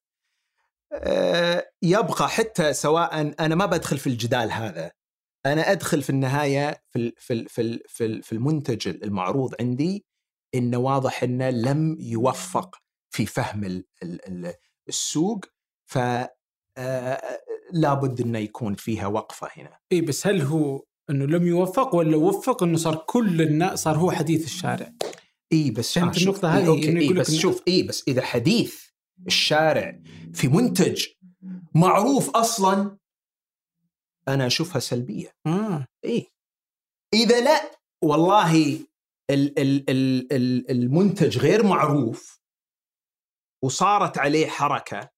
أه 0.94 1.72
يبقى 1.82 2.30
حتى 2.30 2.74
سواء 2.74 3.34
أنا 3.46 3.56
ما 3.56 3.66
بدخل 3.66 3.98
في 3.98 4.08
الجدال 4.08 4.52
هذا. 4.52 4.92
أنا 5.46 5.72
أدخل 5.72 6.02
في 6.02 6.10
النهاية 6.10 6.84
في 6.90 7.14
في 7.18 7.46
في 7.48 7.80
في, 7.88 8.22
في 8.22 8.32
المنتج 8.32 8.88
المعروض 8.88 9.56
عندي 9.60 10.06
إنه 10.56 10.78
واضح 10.78 11.24
إنه 11.24 11.50
لم 11.50 11.98
يوفق 12.00 12.76
في 13.10 13.26
فهم 13.26 13.84
السوق. 14.90 15.46
ف 15.86 15.98
لابد 17.74 18.22
إنه 18.22 18.40
يكون 18.40 18.76
فيها 18.76 19.08
وقفة 19.08 19.48
هنا. 19.58 19.78
إي 19.92 20.02
بس 20.02 20.28
هل 20.28 20.42
هو 20.42 20.84
إنه 21.10 21.26
لم 21.26 21.48
يوفق 21.48 21.96
ولا 21.96 22.18
وفق 22.18 22.64
إنه 22.64 22.78
صار 22.78 22.96
كل 22.96 23.42
الناس 23.42 23.84
صار 23.84 23.98
هو 23.98 24.12
حديث 24.12 24.46
الشارع؟ 24.46 24.94
إي 25.54 25.72
بس 25.72 25.94
فهمت 25.94 26.18
آه 26.18 26.22
النقطة 26.22 26.50
هذه 26.58 26.74
إيه 26.74 26.98
إيه 26.98 27.14
بس 27.14 27.36
شوف 27.36 27.64
إي 27.68 27.84
بس 27.84 28.04
إذا 28.08 28.22
حديث 28.22 28.86
الشارع 29.28 30.00
في 30.34 30.48
منتج 30.48 31.06
معروف 31.76 32.30
أصلا 32.30 32.98
أنا 34.28 34.48
أشوفها 34.48 34.80
سلبية. 34.80 35.36
آه. 35.46 35.88
إي 36.06 36.28
إذا 37.14 37.42
لا 37.42 37.72
والله 38.04 38.80
ال 39.30 39.60
ال 39.60 39.90
ال 39.90 40.34
ال 40.34 40.72
المنتج 40.72 41.38
غير 41.38 41.66
معروف 41.66 42.40
وصارت 43.64 44.18
عليه 44.18 44.48
حركة 44.48 45.10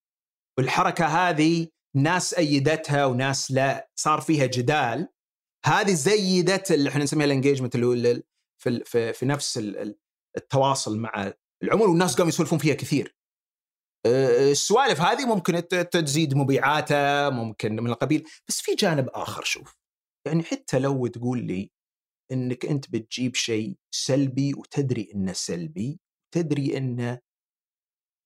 والحركة 0.58 1.06
هذه 1.06 1.68
ناس 1.96 2.34
أيدتها 2.34 3.06
وناس 3.06 3.52
لا 3.52 3.90
صار 3.96 4.22
فيها 4.22 4.46
جدال. 4.46 5.10
هذه 5.66 5.94
زيدت 5.94 6.72
اللي 6.72 6.90
إحنا 6.90 7.04
نسميها 7.04 7.26
الانجيجمنت 7.26 7.76
اللي 7.76 7.86
هو 7.86 8.22
في 8.62 8.84
في, 8.86 9.14
في 9.14 9.26
نفس 9.26 9.58
التواصل 10.38 11.00
مع 11.00 11.34
العملاء 11.64 11.90
والناس 11.90 12.16
قاموا 12.16 12.30
يسولفون 12.30 12.60
فيها 12.60 12.76
كثير. 12.76 13.16
آه، 14.06 14.52
السوالف 14.52 15.02
هذه 15.02 15.26
ممكن 15.26 15.68
تزيد 15.68 16.34
مبيعاته 16.34 17.30
ممكن 17.30 17.76
من 17.76 17.90
القبيل. 17.90 18.28
بس 18.48 18.62
في 18.62 18.76
جانب 18.76 19.10
آخر 19.10 19.44
شوف. 19.44 19.78
يعني 20.28 20.44
حتى 20.44 20.80
لو 20.80 21.08
تقول 21.08 21.44
لي 21.44 21.72
إنك 22.32 22.66
أنت 22.66 22.90
بتجيب 22.92 23.36
شيء 23.36 23.78
سلبي 23.92 24.54
وتدري 24.54 25.12
إنه 25.16 25.34
سلبي 25.34 26.00
تدري 26.34 26.78
إنه 26.78 27.20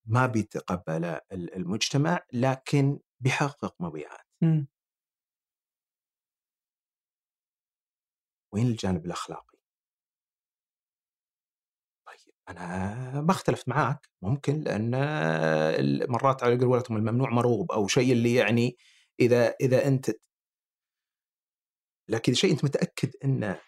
ما 0.08 0.26
بيتقبله 0.26 1.22
المجتمع 1.32 2.20
لكن 2.34 3.00
بيحقق 3.20 3.76
مبيعات 3.80 4.28
إمم. 4.44 4.68
وين 8.54 8.68
الجانب 8.68 9.06
الأخلاقي؟ 9.06 9.58
طيب 12.08 12.34
أنا 12.50 13.22
ما 13.22 13.32
اختلفت 13.32 13.70
معاك 13.70 14.10
ممكن 14.22 14.62
لأن 14.62 14.92
مرات 16.10 16.44
على 16.44 16.66
قولتهم 16.66 16.98
الممنوع 16.98 17.30
مرغوب 17.30 17.72
أو 17.72 17.88
شيء 17.88 18.12
اللي 18.12 18.36
يعني 18.36 18.78
إذا 19.20 19.56
إذا 19.62 19.88
أنت 19.88 20.12
لكن 22.10 22.34
شيء 22.34 22.52
أنت 22.52 22.64
متأكد 22.64 23.12
إنه 23.24 23.60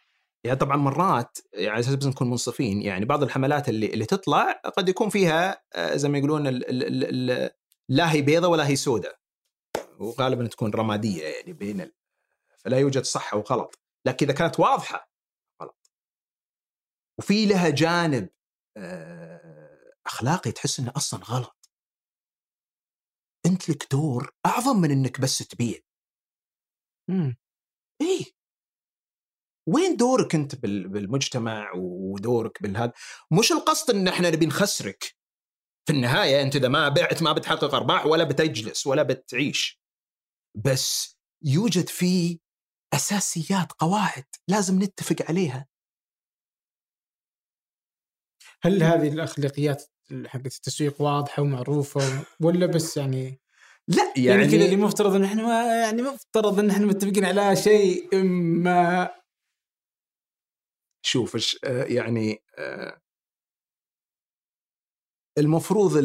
يعني 0.43 0.59
طبعا 0.59 0.77
مرات 0.77 1.37
يعني 1.53 1.69
على 1.69 1.79
أساس 1.79 1.95
بس 1.95 2.05
نكون 2.05 2.29
منصفين 2.29 2.81
يعني 2.81 3.05
بعض 3.05 3.23
الحملات 3.23 3.69
اللي 3.69 3.93
اللي 3.93 4.05
تطلع 4.05 4.51
قد 4.51 4.89
يكون 4.89 5.09
فيها 5.09 5.61
آه، 5.75 5.95
زي 5.95 6.09
ما 6.09 6.17
يقولون 6.17 6.47
ال 6.47 6.69
ال 6.69 7.31
ال 7.31 7.49
لا 7.89 8.11
هي 8.11 8.21
بيضة 8.21 8.47
ولا 8.47 8.67
هي 8.67 8.75
سوداء 8.75 9.19
وغالبا 9.97 10.47
تكون 10.47 10.71
رمادية 10.71 11.23
يعني 11.23 11.53
بين 11.53 11.81
ال... 11.81 11.93
فلا 12.57 12.79
يوجد 12.79 13.03
صح 13.03 13.33
أو 13.33 13.41
غلط 13.41 13.79
لكن 14.07 14.25
إذا 14.25 14.37
كانت 14.37 14.59
واضحة 14.59 15.11
غلط. 15.61 15.91
وفي 17.19 17.45
لها 17.45 17.69
جانب 17.69 18.29
آه، 18.77 19.93
أخلاقي 20.05 20.51
تحس 20.51 20.79
إنه 20.79 20.93
أصلا 20.95 21.19
غلط. 21.23 21.69
أنت 23.45 23.69
لك 23.69 23.91
دور 23.91 24.35
أعظم 24.45 24.81
من 24.81 24.91
إنك 24.91 25.21
بس 25.21 25.37
تبيع. 25.37 25.79
إمم. 27.09 27.37
إيه. 28.01 28.25
وين 29.69 29.97
دورك 29.97 30.35
أنت 30.35 30.55
بالمجتمع 30.65 31.71
ودورك 31.75 32.61
بالهذا؟ 32.61 32.93
مش 33.31 33.51
القصد 33.51 33.95
إن 33.95 34.07
إحنا 34.07 34.29
نبي 34.29 34.45
نخسرك. 34.45 35.17
في 35.87 35.93
النهاية 35.93 36.41
أنت 36.41 36.55
إذا 36.55 36.67
ما 36.67 36.89
بعت 36.89 37.23
ما 37.23 37.33
بتحقق 37.33 37.75
أرباح 37.75 38.05
ولا 38.05 38.23
بتجلس 38.23 38.87
ولا 38.87 39.03
بتعيش. 39.03 39.76
بس 40.65 41.17
يوجد 41.43 41.89
فيه 41.89 42.37
أساسيات 42.93 43.71
قواعد 43.71 44.25
لازم 44.47 44.83
نتفق 44.83 45.15
عليها. 45.29 45.67
هل 48.61 48.83
هذه 48.83 49.07
الأخلاقيات 49.07 49.83
حقت 50.25 50.45
التسويق 50.45 51.01
واضحة 51.01 51.41
ومعروفة 51.41 52.25
ولا 52.41 52.65
بس 52.75 52.97
يعني 52.97 53.39
لا 53.87 54.13
يعني, 54.17 54.45
كذا 54.45 54.65
اللي 54.65 54.75
مفترض 54.75 55.15
إن 55.15 55.23
إحنا 55.23 55.65
يعني 55.81 56.01
مفترض 56.01 56.59
إن 56.59 56.69
إحنا 56.69 56.85
متفقين 56.85 57.25
على 57.25 57.55
شيء 57.55 58.23
ما 58.63 59.09
شوف 61.05 61.35
إيش 61.35 61.59
آه، 61.63 61.83
يعني 61.83 62.43
آه، 62.57 63.01
المفروض 65.37 65.97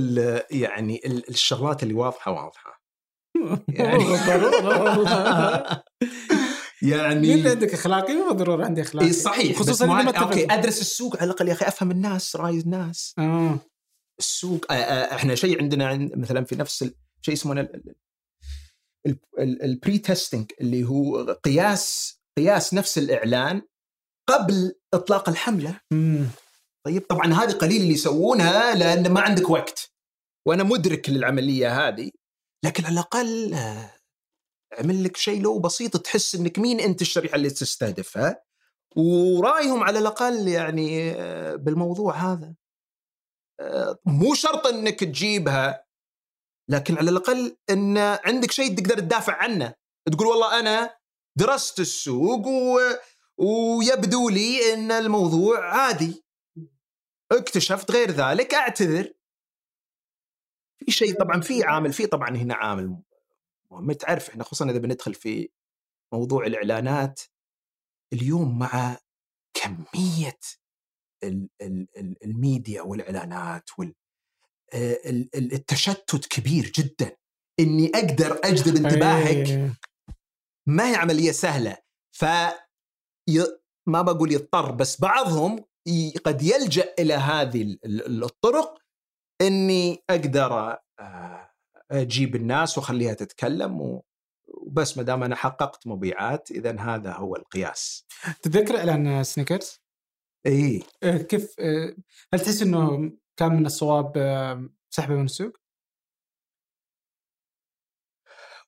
يعني 0.51 1.01
الشغلات 1.07 1.83
اللي 1.83 1.95
واضحة 1.95 2.33
واضحة. 2.33 2.82
يعني 3.69 4.05
يعني 6.83 7.21
مين 7.21 7.39
اللي 7.39 7.51
عندك 7.51 7.75
اخلاقي؟ 7.75 8.15
مو 8.15 8.33
ضروري 8.33 8.65
عندي 8.65 8.83
اخلاقي. 8.83 9.13
صحيح 9.13 9.59
خصوصا 9.59 9.87
ما 9.87 10.19
okay 10.19 10.55
أدرس 10.55 10.81
السوق 10.81 11.17
على 11.17 11.25
الأقل 11.25 11.49
يا 11.49 11.53
أخي 11.53 11.69
أفهم 11.69 11.91
الناس 11.91 12.37
رأي 12.37 12.61
الناس. 12.61 13.15
آه. 13.19 13.59
السوق 14.19 14.73
آه 14.73 14.75
آه 14.75 15.15
إحنا 15.15 15.35
شيء 15.35 15.59
عندنا 15.59 16.11
مثلا 16.17 16.45
في 16.45 16.57
نفس 16.57 16.91
شيء 17.23 17.35
اسمه 17.35 17.69
ال 19.39 19.99
pre-testing 19.99 20.53
اللي 20.61 20.85
هو 20.85 21.23
قياس 21.45 22.19
قياس 22.39 22.75
نفس 22.75 22.99
الإعلان 22.99 23.63
قبل 24.29 24.75
إطلاق 24.95 25.29
الحملة. 25.29 25.81
مم. 25.93 26.27
طيب 26.87 27.03
طبعا 27.09 27.33
هذه 27.33 27.53
قليل 27.53 27.83
اللي 27.83 27.93
يسوونها 27.93 28.75
لأن 28.75 29.13
ما 29.13 29.21
عندك 29.21 29.51
وقت. 29.51 29.93
وأنا 30.49 30.63
مدرك 30.63 31.11
للعملية 31.11 31.89
هذه. 31.89 32.11
لكن 32.65 32.85
على 32.85 32.93
الأقل 32.93 33.55
اعمل 34.79 35.05
لك 35.05 35.17
شيء 35.17 35.43
لو 35.43 35.59
بسيط 35.59 35.97
تحس 35.97 36.35
إنك 36.35 36.59
مين 36.59 36.81
أنت 36.81 37.03
الشريحة 37.03 37.35
اللي 37.37 37.51
تستهدفها 37.51 38.45
ورأيهم 38.97 39.85
على 39.85 39.99
الأقل 39.99 40.49
يعني 40.49 41.11
آه، 41.11 41.55
بالموضوع 41.55 42.15
هذا. 42.15 42.55
آه، 43.61 43.99
مو 44.07 44.35
شرط 44.35 44.67
إنك 44.67 45.01
تجيبها 45.01 45.85
لكن 46.69 46.99
على 46.99 47.11
الأقل 47.11 47.57
إن 47.71 47.99
عندك 47.99 48.51
شيء 48.51 48.75
تقدر 48.75 48.99
تدافع 48.99 49.33
عنه. 49.33 49.75
تقول 50.13 50.27
والله 50.27 50.61
أنا 50.61 50.97
درست 51.39 51.81
السوق 51.81 52.47
و... 52.47 52.79
ويبدو 53.39 54.29
لي 54.29 54.75
إن 54.75 54.93
الموضوع 54.93 55.75
عادي. 55.75 56.25
اكتشفت 57.33 57.91
غير 57.91 58.11
ذلك 58.11 58.55
أعتذر. 58.55 59.13
في 60.85 60.91
شيء 60.93 61.15
طبعا 61.19 61.41
في 61.41 61.65
عامل 61.65 61.93
في 61.93 62.07
طبعا 62.07 62.37
هنا 62.37 62.55
عامل 62.55 62.97
مهم 63.71 63.93
تعرف 63.93 64.29
إحنا 64.29 64.45
خصوصا 64.45 64.71
إذا 64.71 64.79
بندخل 64.79 65.15
في 65.15 65.49
موضوع 66.13 66.47
الإعلانات 66.47 67.21
اليوم 68.13 68.59
مع 68.59 68.99
كمية 69.55 70.39
الميديا 72.25 72.83
والإعلانات 72.83 73.71
وال 73.79 73.95
التشتت 75.35 76.27
كبير 76.27 76.73
جدا. 76.77 77.17
إني 77.61 77.91
أقدر 77.95 78.41
أجذب 78.45 78.77
انتباهك 78.77 79.73
ما 80.67 80.91
هي 80.91 80.95
عملية 80.95 81.33
سهلة. 81.33 81.77
ف 82.13 82.25
ما 83.87 84.03
بقول 84.03 84.33
يضطر 84.33 84.71
بس 84.71 85.01
بعضهم 85.01 85.65
قد 86.25 86.43
يلجأ 86.43 86.95
إلى 86.99 87.15
هذه 87.15 87.79
الطرق 87.85 88.82
إني 89.47 90.05
أقدر 90.11 90.79
آه، 91.01 91.51
أجيب 91.91 92.37
الناس 92.37 92.79
وأخليها 92.79 93.15
تتكلم 93.15 94.01
وبس 94.49 94.97
ما 94.97 95.03
دام 95.03 95.23
أنا 95.23 95.37
حققت 95.37 95.87
مبيعات 95.87 96.51
اذا 96.51 96.81
هذا 96.81 97.13
هو 97.13 97.37
القياس. 97.37 98.07
تتذكر 98.43 98.79
إعلان 98.79 99.25
سنيكرز؟ 99.25 99.81
إي 100.47 100.83
آه، 101.03 101.17
كيف 101.17 101.61
آه، 101.61 101.97
هل 102.35 102.41
تحس 102.41 102.63
إنه 102.63 103.13
كان 103.37 103.53
من 103.53 103.67
الصواب 103.67 104.13
سحبه 104.91 105.15
من 105.15 105.25
السوق؟ 105.25 105.57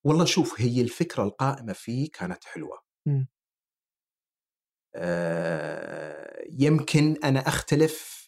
والله 0.04 0.24
شوف 0.24 0.60
هي 0.60 0.80
الفكرة 0.80 1.22
القائمة 1.22 1.72
فيه 1.72 2.10
كانت 2.12 2.44
حلوة. 2.44 2.78
م. 3.06 3.24
آه 4.96 6.44
يمكن 6.50 7.16
أنا 7.24 7.40
أختلف 7.40 8.23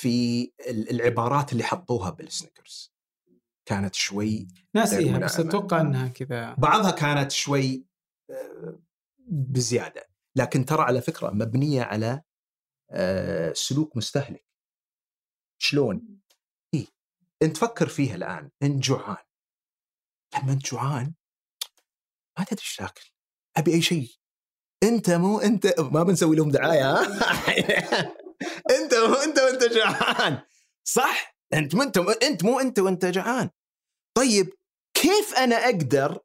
في 0.00 0.52
العبارات 0.68 1.52
اللي 1.52 1.64
حطوها 1.64 2.10
بالسنيكرز. 2.10 2.94
كانت 3.68 3.94
شوي 3.94 4.48
ناسيها 4.74 5.18
بس 5.18 5.40
أتوقع 5.40 5.80
إنها 5.80 6.08
كذا. 6.08 6.54
بعضها 6.54 6.90
كانت 6.90 7.30
شوي 7.32 7.84
آه، 8.30 8.80
بزيادة. 9.28 10.08
لكن 10.36 10.64
ترى 10.64 10.82
على 10.82 11.00
فكرة 11.02 11.30
مبنية 11.30 11.82
على 11.82 12.22
آه، 12.90 13.52
سلوك 13.52 13.96
مستهلك. 13.96 14.46
شلون؟ 15.58 16.20
إيه؟ 16.74 16.86
انت 17.42 17.56
فكر 17.56 17.88
فيها 17.88 18.14
الآن 18.14 18.50
انت 18.62 18.84
جوعان. 18.84 19.24
لما 20.34 20.52
انت 20.52 20.66
جوعان 20.66 21.14
ما 22.38 22.44
تدري 22.44 22.62
إيش 22.62 22.76
تاكل. 22.76 23.10
أبي 23.56 23.74
أي 23.74 23.82
شيء. 23.82 24.10
أنت 24.82 25.10
مو 25.10 25.38
أنت 25.38 25.80
ما 25.80 26.02
بنسوي 26.02 26.36
لهم 26.36 26.50
دعاية 26.50 26.92
ها؟ 26.92 28.16
انت 28.70 28.92
انت 28.94 29.38
وانت 29.38 29.64
جوعان 29.64 30.42
صح؟ 30.84 31.36
انت 31.54 31.74
مو 31.74 31.82
انت 31.82 31.98
انت 31.98 32.44
مو 32.44 32.60
انت 32.60 32.78
وانت 32.78 33.06
جوعان 33.06 33.50
طيب 34.16 34.54
كيف 34.94 35.34
أنا 35.34 35.56
أقدر 35.64 36.18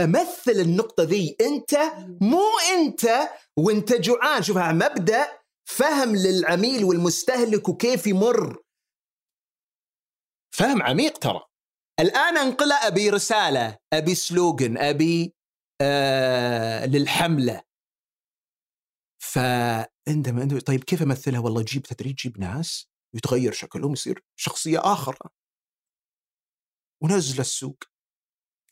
أمثل 0.00 0.50
النقطة 0.50 1.02
ذي؟ 1.02 1.36
أنت 1.40 1.74
مو 2.20 2.44
أنت 2.74 3.28
وأنت 3.56 3.92
جوعان 3.92 4.42
شوفها 4.42 4.72
مبدأ 4.72 5.38
فهم 5.68 6.16
للعميل 6.16 6.84
والمستهلك 6.84 7.68
وكيف 7.68 8.06
يمر. 8.06 8.62
فهم 10.54 10.82
عميق 10.82 11.18
ترى. 11.18 11.44
الآن 12.00 12.36
أنقلة 12.36 12.74
أبي 12.86 13.10
رسالة 13.10 13.78
أبي 13.92 14.14
سلوغن 14.14 14.78
أبي 14.78 15.34
آه 15.80 16.86
للحملة. 16.86 17.62
فعندما 20.08 20.42
انت 20.42 20.66
طيب 20.66 20.84
كيف 20.84 21.02
أمثلها؟ 21.02 21.40
والله 21.40 21.62
جيب 21.62 21.82
تدريج 21.82 22.14
جيب 22.14 22.40
ناس 22.40 22.88
يتغير 23.14 23.52
شكلهم 23.52 23.92
يصير 23.92 24.24
شخصية 24.36 24.78
اخر 24.84 25.18
ونزل 27.02 27.40
السوق. 27.40 27.84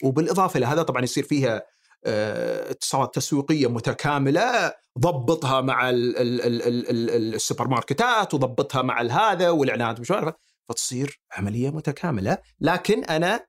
وبالإضافة 0.05 0.59
إلى 0.59 0.67
هذا 0.67 0.83
طبعا 0.83 1.03
يصير 1.03 1.25
فيها 1.25 1.63
آه، 2.05 2.71
اتصالات 2.71 3.15
تسويقية 3.15 3.67
متكاملة 3.67 4.75
ضبطها 4.99 5.61
مع 5.61 5.91
ال 5.91 6.17
ال 6.17 6.41
ال 6.41 6.63
ال 6.63 7.11
ال 7.11 7.35
السوبر 7.35 7.69
ماركتات 7.69 8.35
وضبطها 8.35 8.83
مع 8.83 9.03
هذا 9.03 9.51
والإعلانات 9.51 10.01
مش 10.01 10.11
عارف 10.11 10.35
فتصير 10.69 11.21
عملية 11.33 11.71
متكاملة. 11.71 12.39
لكن 12.61 13.05
أنا 13.05 13.47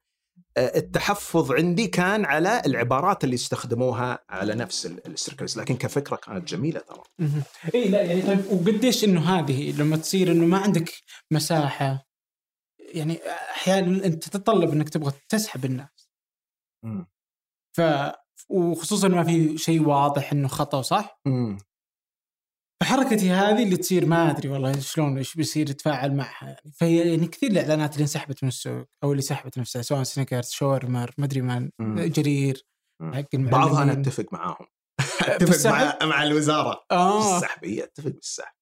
التحفظ 0.57 1.51
عندي 1.51 1.88
كان 1.88 2.25
على 2.25 2.61
العبارات 2.65 3.23
اللي 3.23 3.35
استخدموها 3.35 4.19
على 4.29 4.55
نفس 4.55 4.85
ال 4.85 4.95
circles 4.95 5.59
لكن 5.59 5.75
كفكرة 5.75 6.15
كانت 6.15 6.47
جميلة 6.47 6.79
ترى 6.79 7.03
اي 7.75 7.89
لا 7.89 8.01
يعني 8.01 8.21
طيب 8.21 8.45
وقديش 8.51 9.03
إنه 9.03 9.21
هذه 9.39 9.81
لما 9.81 9.97
تصير 9.97 10.31
إنه 10.31 10.45
ما 10.45 10.57
عندك 10.57 10.93
مساحة 11.31 12.07
يعني 12.79 13.19
أحيانا 13.51 14.05
أنت 14.05 14.23
تتطلب 14.23 14.71
إنك 14.71 14.89
تبغى 14.89 15.11
تسحب 15.29 15.65
الناس. 15.65 16.09
ف 17.77 17.81
وخصوصا 18.49 19.07
ما 19.07 19.23
في 19.23 19.57
شيء 19.57 19.88
واضح 19.88 20.31
إنه 20.31 20.47
خطأ 20.47 20.81
صح؟ 20.81 21.21
فحركتي 22.83 23.31
هذه 23.31 23.63
اللي 23.63 23.77
تصير 23.77 24.05
ما 24.05 24.31
أدري 24.31 24.49
والله 24.49 24.79
شلون 24.79 25.17
إيش 25.17 25.35
بيصير 25.35 25.69
يتفاعل 25.69 26.15
معها 26.15 26.47
يعني 26.47 26.71
فهي 26.75 27.09
يعني 27.11 27.27
كثير 27.27 27.51
الإعلانات 27.51 27.93
اللي 27.93 28.01
انسحبت 28.01 28.43
من 28.43 28.47
السوق 28.47 28.85
أو 29.03 29.11
اللي 29.11 29.21
سحبت 29.21 29.57
نفسها 29.57 29.81
سواء 29.81 30.03
سنيكرز 30.03 30.49
شاورمر 30.49 31.11
ما 31.17 31.25
أدري 31.25 31.41
من. 31.41 31.69
جرير. 31.79 32.67
حق 33.01 33.35
بعضها 33.35 33.83
أنا. 33.83 33.91
أتفق 33.91 34.25
معاهم 34.31 34.65
أتفق؟ 35.21 35.71
مع 35.71 35.97
مع 36.03 36.23
الوزارة 36.23 36.85
آه 36.91 37.31
بالسحب 37.33 37.65
هي 37.65 37.83
أتفق 37.83 38.09
بالسحب 38.09 38.53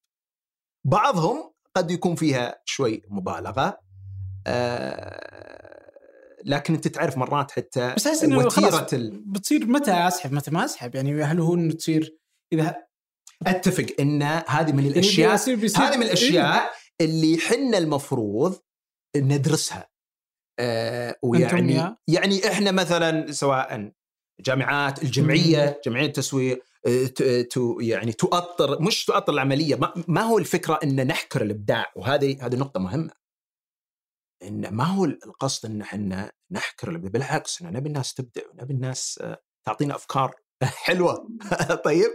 بعضهم 0.86 1.52
قد 1.76 1.90
يكون 1.90 2.14
فيها 2.14 2.62
شوي 2.64 3.02
مبالغة 3.08 3.80
آه 4.46 5.86
لكن 6.44 6.74
أنت 6.74 6.88
تعرف 6.88 7.18
مرات 7.18 7.50
حتى 7.50 7.94
بس 7.96 8.06
أحس 8.06 8.24
إنه 8.24 8.48
خلاص 8.48 8.74
وتيره 8.74 8.88
ال... 8.92 9.22
بتصير 9.26 9.66
متى 9.66 9.92
أسحب 9.92 10.32
متى 10.32 10.50
ما 10.50 10.64
أسحب 10.64 10.94
يعني 10.94 11.22
هل 11.22 11.40
هو 11.40 11.54
إنه 11.54 11.72
تصير 11.72 12.18
إذا 12.52 12.85
أتفق 13.46 13.86
إن 14.00 14.22
هذه 14.22 14.72
من 14.72 14.78
يعني 14.78 14.88
الاشياء 14.88 15.36
هذه 15.76 15.96
من 15.96 16.02
الأشياء 16.02 16.72
اللي 17.00 17.38
حنا 17.38 17.78
المفروض 17.78 18.58
ندرسها. 19.16 19.88
آه 20.58 21.16
ويعني؟ 21.22 21.96
يعني 22.08 22.48
إحنا 22.48 22.70
مثلا 22.70 23.32
سواء 23.32 23.92
جامعات 24.40 25.02
الجمعية 25.02 25.80
جمعية 25.84 26.06
التسويق 26.06 26.64
آه، 26.86 27.42
تو 27.42 27.80
يعني 27.80 28.12
تؤطر 28.12 28.82
مش 28.82 29.04
تؤطر 29.04 29.32
العملية 29.32 29.76
ما, 29.76 30.04
ما 30.08 30.20
هو 30.20 30.38
الفكرة 30.38 30.80
إن 30.84 31.06
نحكر 31.06 31.42
الإبداع؟ 31.42 31.92
وهذه 31.96 32.46
هذه 32.46 32.56
نقطة 32.56 32.80
مهمة. 32.80 33.10
إن 34.42 34.68
ما 34.74 34.84
هو 34.84 35.04
القصد 35.04 35.66
إن 35.66 35.80
إحنا 35.80 36.32
نحكر 36.50 36.90
الإبداع؟ 36.90 37.10
بالعكس 37.10 37.62
إن 37.62 37.72
نبي 37.72 37.88
الناس 37.88 38.14
تبدع 38.14 38.42
ونبي 38.50 38.74
الناس 38.74 39.18
آه، 39.22 39.42
تعطينا 39.66 39.94
أفكار 39.94 40.34
حلوة. 40.84 41.28
طيب؟ 41.84 42.10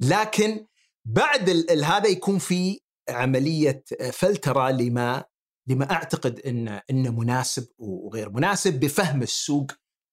لكن 0.00 0.66
بعد 1.04 1.50
هذا 1.84 2.06
يكون 2.08 2.38
في 2.38 2.80
عملية 3.08 3.84
فلترة 4.12 4.70
لما 4.70 5.24
لما 5.68 5.90
أعتقد 5.92 6.40
انه 6.40 6.82
إنه 6.90 7.10
مناسب 7.12 7.66
وغير 7.78 8.30
مناسب 8.30 8.80
بفهم 8.80 9.22
السوق 9.22 9.66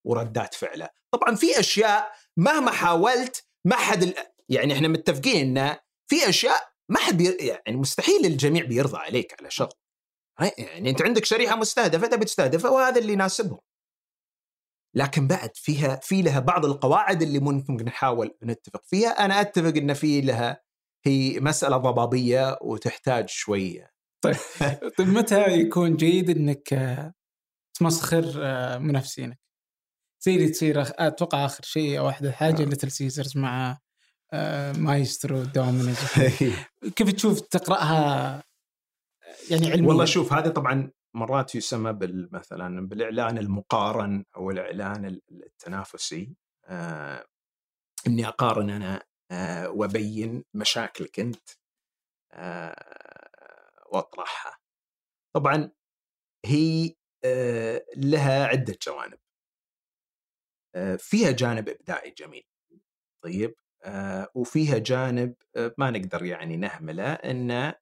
وردات 0.06 0.54
فعله. 0.54 0.90
طبعا 1.12 1.36
في 1.36 1.60
أشياء 1.60 2.12
مهما 2.38 2.72
حاولت 2.72 3.46
ما 3.66 3.76
حد 3.76 4.14
يعني 4.50 4.74
إحنا 4.74 4.88
متفقين 4.88 5.58
إن 5.58 5.78
في 6.08 6.30
أشياء 6.30 6.72
ما 6.90 7.00
حد 7.00 7.22
يعني 7.22 7.78
مستحيل 7.78 8.26
الجميع 8.26 8.66
بيرضى 8.66 8.98
عليك 8.98 9.36
على. 9.40 9.50
هاي- 10.40 10.54
يعني 10.58 10.90
أنت 10.90 11.02
عندك 11.02 11.26
شريحة 11.26 11.56
مستهدفة 11.56 12.08
تبي 12.08 12.26
تستهدفها 12.26 12.72
وهذا 12.72 13.00
اللي 13.00 13.14
يناسبهم. 13.14 13.60
لكن 14.96 15.28
بعد 15.28 15.50
فيها 15.56 15.96
في 15.96 16.22
لها 16.22 16.40
بعض 16.40 16.66
القواعد 16.66 17.22
اللي 17.22 17.40
ممكن 17.40 17.86
نحاول 17.86 18.38
نتفق 18.44 18.82
فيها، 18.86 19.10
أنا 19.10 19.42
أتفق 19.42 19.78
إن 19.78 19.94
في 19.94 20.22
لها 20.22 20.62
هي 21.06 21.40
مسألة 21.40 21.78
ضبابية 21.78 22.58
وتحتاج 22.62 23.30
شوية. 23.30 23.92
طيب. 24.22 24.36
متى 25.00 25.48
يكون 25.48 25.96
جيد 25.96 26.30
إنك 26.30 26.74
آه، 26.74 27.14
تمسخر 27.80 28.34
آه، 28.38 28.78
منافسينك؟ 28.78 29.40
زي 30.26 30.36
اللي 30.36 30.50
تصير 30.50 30.82
أتوقع 30.82 31.46
آخر 31.46 31.64
شيء 31.64 32.00
أو 32.00 32.10
احدث 32.10 32.32
حاجة 32.32 32.62
آه. 32.62 32.66
ليتل 32.66 32.92
سيزرز 32.92 33.38
مع 33.38 33.78
مايسترو 34.78 35.44
دومينوز. 35.44 35.98
كيف 36.96 37.12
تشوف 37.12 37.42
تقرأها؟ 37.42 38.44
يعني 39.50 39.72
علميا. 39.72 39.88
والله 39.88 40.06
شوف 40.06 40.34
هذا 40.34 40.50
طبعا 40.50 40.92
مرات 41.14 41.56
يسمى 41.56 41.94
مثلا 42.32 42.88
بالإعلان 42.88 43.38
المقارن 43.38 44.26
أو 44.36 44.52
الإعلان 44.52 45.06
ال- 45.06 45.22
التنافسي 45.32 46.36
آه 46.66 47.26
إني 48.08 48.28
أقارن 48.28 48.70
أنا 48.70 49.04
آه 49.32 49.70
وأبين 49.70 50.44
مشاكلك 50.54 51.20
أنت 51.20 51.50
آه 52.34 53.84
وأطرحها. 53.94 54.58
طبعا 55.36 55.72
هي 56.46 56.96
آه 57.26 57.86
لها 57.98 58.46
عدة 58.46 58.78
جوانب. 58.88 59.20
آه 60.76 60.96
فيها 60.96 61.32
جانب 61.32 61.70
إبداعي 61.70 62.12
جميل. 62.12 62.44
طيب 63.24 63.56
آه 63.84 64.30
وفيها 64.36 64.78
جانب 64.78 65.36
آه 65.56 65.76
ما 65.78 65.92
نقدر 65.92 66.26
يعني 66.26 66.58
نهمله 66.58 67.14
إنه 67.14 67.74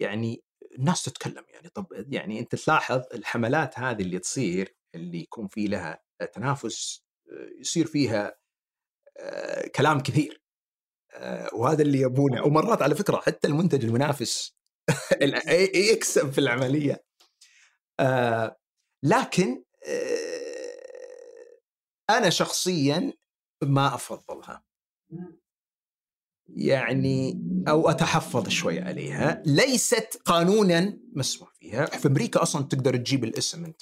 يعني 0.00 0.42
الناس 0.74 1.02
تتكلم 1.02 1.44
يعني. 1.48 1.68
طب 1.68 1.86
يعني 2.08 2.40
أنت 2.40 2.54
تلاحظ 2.54 3.02
الحملات 3.14 3.78
هذه 3.78 4.02
اللي 4.02 4.18
تصير 4.18 4.76
اللي 4.94 5.20
يكون 5.20 5.48
في 5.48 5.66
لها 5.66 6.02
تنافس 6.32 7.04
آه، 7.32 7.60
يصير 7.60 7.86
فيها 7.86 8.36
آه، 9.18 9.66
كلام 9.68 10.00
كثير 10.00 10.42
آه، 11.14 11.54
وهذا 11.54 11.82
اللي 11.82 12.00
يبونه. 12.00 12.46
ومرات 12.46 12.82
على 12.82 12.94
فكرة 12.94 13.16
حتى 13.16 13.48
المنتج 13.48 13.84
المنافس 13.84 14.56
يكسب 15.92 16.30
في 16.30 16.38
العملية. 16.38 17.04
لكن 19.02 19.64
أنا 22.10 22.30
شخصيا 22.30 23.12
ما 23.62 23.94
أفضلها. 23.94 24.64
يعني 26.56 27.42
أو 27.68 27.90
أتحفظ 27.90 28.48
شوي 28.48 28.80
عليها. 28.80 29.42
ليست 29.46 30.20
قانونا 30.24 30.98
مسموح 31.12 31.52
فيها. 31.60 31.86
في 31.86 32.08
أمريكا 32.08 32.42
أصلا 32.42 32.64
تقدر 32.64 32.96
تجيب 32.96 33.24
الاسم 33.24 33.64
أنت 33.64 33.80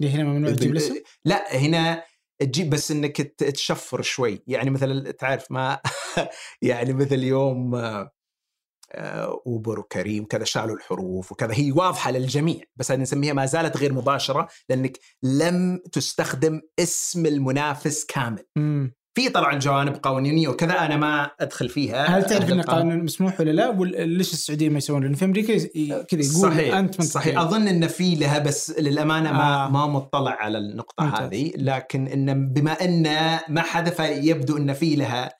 اللي 0.00 0.12
هنا 0.12 0.24
ممنوع 0.24 0.52
تجيب 0.52 0.72
الاسم؟ 0.72 0.94
لا 1.24 1.56
هنا 1.56 2.04
تجيب 2.38 2.70
بس 2.70 2.90
إنك 2.90 3.16
تشفر 3.38 4.02
شوي. 4.02 4.42
يعني 4.46 4.70
مثلا 4.70 5.10
تعرف 5.10 5.50
ما 5.50 5.80
يعني 6.62 6.92
مثل 6.92 7.22
يوم 7.22 7.74
آه، 7.74 9.40
أوبر 9.46 9.78
وكريم 9.78 10.24
كذا 10.24 10.44
شالوا 10.44 10.76
الحروف 10.76 11.32
وكذا. 11.32 11.54
هي 11.54 11.72
واضحة 11.72 12.10
للجميع 12.10 12.60
بس 12.76 12.90
هذه 12.90 13.00
نسميها 13.00 13.32
ما 13.32 13.46
زالت 13.46 13.76
غير 13.76 13.92
مباشرة 13.92 14.48
لأنك 14.68 14.98
لم 15.22 15.82
تستخدم 15.92 16.60
اسم 16.78 17.26
المنافس 17.26 18.04
كامل. 18.04 18.44
مم. 18.56 18.94
في 19.16 19.28
طبعا 19.28 19.58
جوانب 19.58 19.94
قانونيه 19.94 20.48
وكذا 20.48 20.72
أنا 20.72 20.96
ما 20.96 21.30
أدخل 21.40 21.68
فيها 21.68 22.04
هل 22.04 22.24
تعرف 22.24 22.42
أهل 22.42 22.52
إن 22.52 22.60
القانون. 22.60 22.82
القانون 22.86 23.04
مسموح 23.04 23.40
ولا 23.40 23.50
لا؟ 23.50 23.68
ولا 23.68 24.04
ليش 24.04 24.32
السعودية 24.32 24.68
ما 24.68 24.78
يسوون؟ 24.78 25.02
لأن 25.02 25.14
في 25.14 25.24
أمريكا 25.24 25.58
كذا 26.02 26.20
يقول 26.20 26.24
صحيح 26.24 26.74
أنت 26.74 27.00
من 27.00 27.06
صحيح 27.06 27.38
أظن 27.38 27.68
إن 27.68 27.86
في 27.86 28.14
لها 28.14 28.38
بس 28.38 28.78
للأمانة 28.78 29.32
ما 29.32 29.64
آه. 29.64 29.68
ما 29.68 29.86
مطلع 29.86 30.30
على 30.30 30.58
النقطة 30.58 31.04
ممتاز. 31.04 31.20
هذه 31.20 31.52
لكن 31.56 32.06
إن 32.06 32.52
بما 32.52 32.72
إن 32.72 33.02
ما 33.48 33.62
حدث 33.62 34.00
يبدو 34.00 34.56
إن 34.56 34.72
في 34.72 34.96
لها 34.96 35.38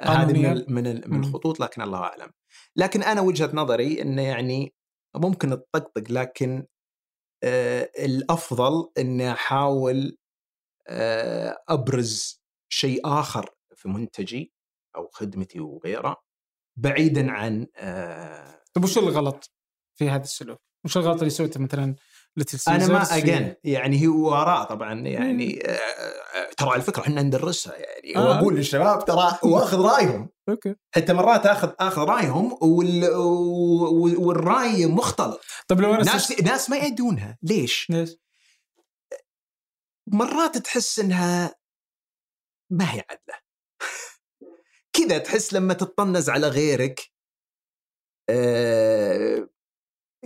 هذه 0.00 0.32
من 0.32 0.64
من 0.68 1.00
من. 1.06 1.20
الخطوط 1.20 1.60
لكن 1.60 1.82
الله 1.82 1.98
أعلم 1.98 2.30
لكن 2.76 3.02
أنا 3.02 3.20
وجهة 3.20 3.50
نظري 3.54 4.02
انه 4.02 4.22
يعني 4.22 4.74
ممكن 5.16 5.50
تطقطق 5.50 6.10
لكن 6.10 6.66
آه 7.44 7.90
الأفضل 7.98 8.88
اني 8.98 9.32
أحاول 9.32 10.16
آه 10.88 11.56
أبرز 11.68 12.37
شيء 12.68 13.00
آخر 13.04 13.50
في 13.74 13.88
منتجي 13.88 14.52
أو 14.96 15.08
خدمتي 15.12 15.60
وغيره 15.60 16.16
بعيدا 16.76 17.30
عن 17.30 17.66
آه 17.76 18.62
طيب 18.74 18.84
وش 18.84 18.98
الغلط 18.98 19.52
في 19.98 20.10
هذا 20.10 20.22
السلوك؟ 20.22 20.60
وش 20.84 20.96
الغلط 20.96 21.18
اللي 21.18 21.30
سويته 21.30 21.60
مثلا 21.60 21.94
أنا 22.68 22.86
ما 22.86 23.02
اجين 23.02 23.54
يعني 23.64 24.06
هو 24.06 24.34
اراء 24.34 24.64
طبعا 24.64 25.00
يعني 25.00 25.66
آه، 25.66 25.70
آه، 25.70 26.50
ترى 26.56 26.70
على 26.70 26.82
فكرة 26.82 27.02
إحنا 27.02 27.22
ندرسها 27.22 27.74
يعني 27.76 28.16
آه. 28.16 28.28
واقول 28.28 28.56
للشباب 28.56 29.04
ترى 29.04 29.38
واخذ 29.42 29.80
رأيهم 29.80 30.30
أوكي 30.48 30.74
حتى 30.94 31.12
مرات 31.12 31.46
أخذ 31.46 31.72
أخذ 31.80 32.02
رأيهم 32.02 32.58
وال 32.62 33.08
والرأي 34.18 34.86
مختلط 34.86 35.40
طيب 35.68 35.80
لو 35.80 35.94
أنا 35.94 36.04
ناس 36.04 36.40
ناس 36.40 36.70
ما 36.70 36.76
يدونها 36.76 37.38
ليش؟ 37.42 37.86
ليش؟ 37.90 38.16
مرات 40.06 40.58
تحس 40.58 40.98
إنها 40.98 41.54
ما 42.70 42.94
هي 42.94 43.04
عدلة. 43.10 43.38
كذا 44.92 45.18
تحس 45.18 45.52
لما 45.52 45.74
تطنز 45.74 46.30
على 46.30 46.48
غيرك 46.48 47.00
آه، 48.30 49.48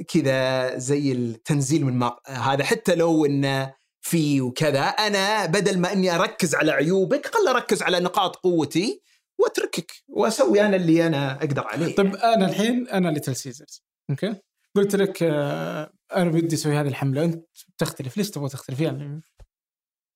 كذا 0.08 0.78
زي 0.78 1.12
التنزيل 1.12 1.84
من 1.84 1.92
ما 1.92 2.16
هذا 2.26 2.64
حتى 2.64 2.94
لو 2.94 3.26
إنه 3.26 3.74
فيه 4.00 4.40
وكذا 4.40 4.80
أنا 4.80 5.46
بدل 5.46 5.78
ما 5.78 5.92
إني 5.92 6.14
أركز 6.14 6.54
على 6.54 6.72
عيوبك 6.72 7.26
خل 7.26 7.48
أركز 7.48 7.82
على 7.82 8.00
نقاط 8.00 8.36
قوتي 8.36 9.02
وأتركك 9.38 9.92
وأسوي 10.08 10.60
أنا 10.60 10.76
اللي 10.76 11.06
أنا 11.06 11.36
أقدر 11.36 11.66
عليه. 11.66 11.94
طيب 11.94 12.16
أنا 12.16 12.46
الحين 12.46 12.88
أنا 12.88 13.08
ليتل 13.08 13.36
سيزرز 13.36 13.82
okay؟ 14.10 14.34
قلت 14.76 14.96
لك 14.96 15.22
آه، 15.22 15.92
أنا 16.16 16.30
بدي 16.30 16.54
أسوي 16.54 16.76
هذه 16.76 16.88
الحملة 16.88 17.24
أنت 17.24 17.44
تختلف 17.78 18.16
ليش 18.16 18.30
تبغى 18.30 18.48
تختلف؟ 18.48 18.80
يعني 18.80 19.20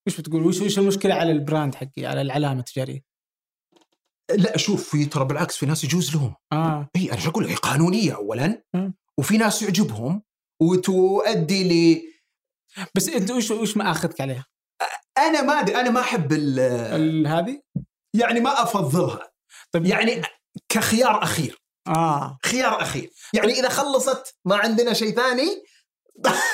وش 0.07 0.21
بتقول؟ 0.21 0.47
وش 0.47 0.61
وش 0.61 0.79
المشكلة 0.79 1.15
على 1.15 1.33
البراند 1.33 1.75
حقي 1.75 2.07
على 2.07 2.21
العلامة 2.21 2.61
التجارية؟ 2.61 3.01
لا 4.31 4.57
شوف 4.57 4.91
في 4.91 5.05
ترى 5.05 5.25
بالعكس 5.25 5.57
في 5.57 5.67
ناس 5.67 5.85
يجوز 5.85 6.15
لهم. 6.17 6.35
آه. 6.53 6.89
إي 6.97 7.13
أنا 7.13 7.21
شو 7.21 7.31
أقول 7.31 7.47
هي 7.47 7.55
قانونية 7.55 8.15
اولا. 8.15 8.63
مم. 8.75 8.95
وفي 9.19 9.37
ناس 9.39 9.63
يعجبهم 9.63 10.23
وتؤدي 10.63 11.65
ل 11.95 12.03
بس 12.95 13.09
أنت 13.09 13.31
وش 13.31 13.51
وش 13.51 13.77
ماخذك 13.77 14.21
عليها؟ 14.21 14.47
أنا 15.19 15.43
ما 15.43 15.61
أدري، 15.61 15.77
أنا 15.81 15.91
ما 15.91 16.01
أحب 16.01 16.33
ال- 16.33 16.59
ال- 16.61 17.27
هذه؟ 17.27 17.61
يعني 18.15 18.41
ما 18.41 18.63
أفضلها. 18.63 19.33
طيب. 19.73 19.87
يعني 19.87 20.23
كخيار 20.69 21.23
أخير. 21.23 21.59
آه. 21.89 22.39
خيار 22.47 22.83
أخير. 22.83 23.11
يعني 23.35 23.53
إذا 23.53 23.69
خلصت 23.69 24.37
ما 24.45 24.57
عندنا 24.57 24.93
شيء 24.93 25.15
ثاني. 25.15 25.63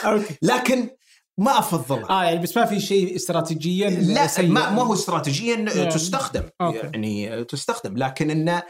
okay. 0.04 0.38
لكن 0.42 0.90
ما 1.40 1.58
افضلها 1.58 2.10
آه 2.10 2.24
يعني 2.24 2.42
بس 2.42 2.56
ما 2.56 2.64
في 2.64 2.80
شيء 2.80 3.16
استراتيجيا 3.16 3.90
لا 3.90 4.26
سيء. 4.26 4.48
ما, 4.50 4.70
ما 4.70 4.82
هو 4.82 4.94
استراتيجيا 4.94 5.56
يعني- 5.56 5.90
تستخدم. 5.90 6.48
okay. 6.60 6.78
يعني 6.78 7.44
تستخدم. 7.44 7.96
لكن 7.96 8.30
إن 8.30 8.62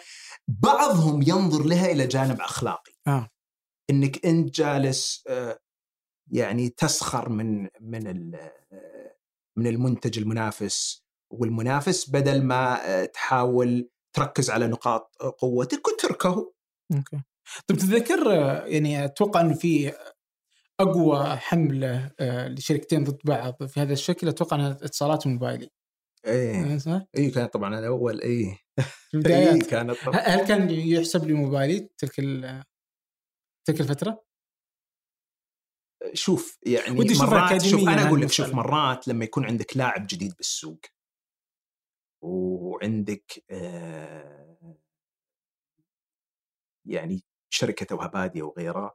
بعضهم 0.48 1.22
ينظر 1.22 1.64
لها 1.64 1.92
إلى 1.92 2.06
جانب 2.06 2.40
أخلاقي. 2.40 2.92
آه. 3.06 3.28
إنك 3.90 4.26
أنت 4.26 4.54
جالس 4.54 5.24
آه، 5.28 5.58
يعني 6.30 6.68
تسخر 6.68 7.28
من 7.28 7.68
من 7.80 8.34
آه، 8.34 9.16
من 9.58 9.66
المنتج 9.66 10.18
المنافس. 10.18 11.02
والمنافس 11.32 12.10
بدل 12.10 12.42
ما 12.44 12.86
آه، 12.86 13.04
تحاول 13.04 13.88
تركز 14.16 14.50
على 14.50 14.66
نقاط 14.66 15.16
قوتك 15.38 15.88
وتركه. 15.88 16.52
okay 16.94 17.22
طيب 17.68 17.78
تتذكر 17.78 18.32
يعني 18.66 19.04
أتوقع 19.04 19.40
إنه 19.40 19.54
في 19.54 19.92
أقوى 20.82 21.36
حملة 21.36 22.10
آه، 22.20 22.48
لشركتين 22.48 23.04
ضد 23.04 23.18
بعض 23.24 23.64
في 23.66 23.80
هذا 23.80 23.92
الشكل 23.92 24.28
أتوقع 24.28 24.56
إنها 24.56 24.70
اتصالات 24.70 25.26
موبايلي 25.26 25.68
إيه 26.26 26.78
صح؟ 26.78 27.02
اي 27.16 27.30
كانت 27.30 27.52
طبعا 27.52 27.78
أنا 27.78 27.86
أول 27.86 28.20
إيه 28.20 28.58
في 29.10 29.14
البدايات 29.16 29.62
اي 29.62 29.70
كانت 29.70 29.90
طبعا 29.90 30.16
ه- 30.20 30.28
هل 30.28 30.46
كان 30.48 30.70
يحسب 30.70 31.24
لي 31.26 31.32
موبايلي 31.32 31.88
تلك 31.98 32.20
تلك 33.64 33.80
الفترة؟ 33.80 34.24
شوف 36.14 36.58
يعني 36.66 36.98
ودي 36.98 37.14
مرات 37.18 37.62
شوف 37.62 37.88
أنا 37.88 38.08
أقول 38.08 38.20
لك 38.20 38.32
شوف. 38.32 38.54
مرات 38.54 39.08
لما 39.08 39.24
يكون 39.24 39.44
عندك 39.44 39.76
لاعب 39.76 40.06
جديد 40.10 40.34
بالسوق 40.36 40.80
وعندك 42.22 43.44
آه 43.50 44.76
يعني 46.86 47.24
شركة 47.50 47.86
توها 47.86 48.06
باديه 48.06 48.42
وغيرها 48.42 48.94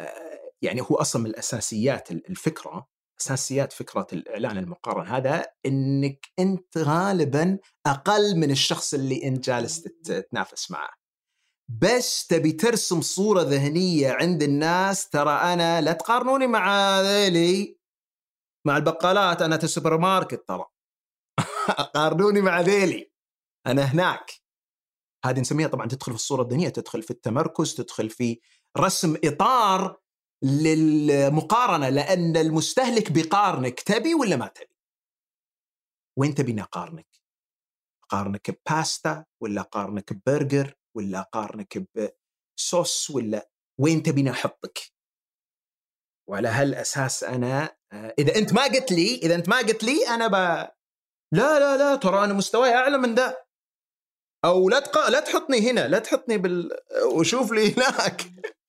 آه 0.00 0.43
يعني 0.64 0.80
هو 0.80 0.94
أصلا 0.94 1.22
من 1.22 1.30
الأساسيات 1.30 2.10
الفكرة 2.10 2.86
أساسيات 3.20 3.72
فكرة 3.72 4.06
الإعلان 4.12 4.58
المقارن 4.58 5.06
هذا 5.06 5.46
إنك 5.66 6.26
أنت 6.38 6.78
غالبا 6.78 7.58
أقل 7.86 8.36
من 8.36 8.50
الشخص 8.50 8.94
اللي 8.94 9.24
أنت 9.28 9.44
جالس 9.44 9.82
تت- 9.82 10.06
تتنافس 10.12 10.70
معه. 10.70 10.90
بس 11.80 12.26
تبي 12.26 12.52
ترسم 12.52 13.00
صورة 13.00 13.42
ذهنية 13.42 14.12
عند 14.12 14.42
الناس 14.42 15.08
ترى 15.08 15.30
أنا 15.32 15.80
لا 15.80 15.92
تقارنوني 15.92 16.46
مع 16.46 17.00
ذيلي 17.00 17.78
مع 18.66 18.76
البقالات 18.76 19.42
أنا 19.42 19.58
في 19.58 19.64
السوبر 19.64 19.98
ماركت 19.98 20.48
ترى. 20.48 20.64
قارنوني 21.94 22.40
مع 22.40 22.60
ذيلي. 22.60 23.12
أنا 23.66 23.82
هناك. 23.82 24.32
هذه 25.24 25.40
نسميها 25.40 25.68
طبعا 25.68 25.88
تدخل 25.88 26.12
في 26.12 26.16
الصورة 26.18 26.42
الذهنية 26.42 26.68
تدخل 26.68 27.02
في 27.02 27.10
التمركز 27.10 27.74
تدخل 27.74 28.10
في 28.10 28.40
رسم 28.78 29.16
إطار 29.24 30.00
للمقارنة 30.42 31.88
لأن 31.88 32.36
المستهلك 32.36 33.12
بيقارنك 33.12 33.80
تبي 33.80 34.14
ولا 34.14 34.36
ما 34.36 34.46
تبي؟ 34.46 34.74
وين 36.18 36.34
تبيني 36.34 36.62
اقارنك 36.62 37.06
اقارنك 38.04 38.50
بباستا 38.50 39.24
ولا 39.40 39.60
اقارنك 39.60 40.12
ببرجر 40.12 40.74
ولا 40.96 41.20
اقارنك 41.20 41.86
بصوص 42.56 43.10
ولا 43.10 43.50
وين 43.80 44.02
تبيني 44.02 44.30
احطك 44.30 44.78
وعلى 46.28 46.48
هالأساس 46.48 47.24
أنا 47.24 47.76
آه، 47.92 48.14
إذا 48.18 48.36
أنت 48.36 48.52
ما 48.52 48.64
قلت 48.64 48.92
لي 48.92 49.14
إذا 49.14 49.34
أنت 49.34 49.48
ما 49.48 49.58
قلت 49.58 49.84
لي 49.84 50.08
أنا 50.08 50.26
ب 50.26 50.34
لا 51.32 51.58
لا 51.58 51.76
لا 51.76 51.96
ترى 51.96 52.24
أنا 52.24 52.34
مستواي 52.34 52.74
أعلى 52.74 52.98
من 52.98 53.14
ذا 53.14 53.36
أو 54.44 54.68
لا 54.68 54.80
تق... 54.80 55.08
لا 55.08 55.20
تحطني 55.20 55.70
هنا 55.70 55.88
لا 55.88 55.98
تحطني 55.98 56.38
بال 56.38 56.70
وشوف 57.12 57.52
لي 57.52 57.74
هناك. 57.74 58.22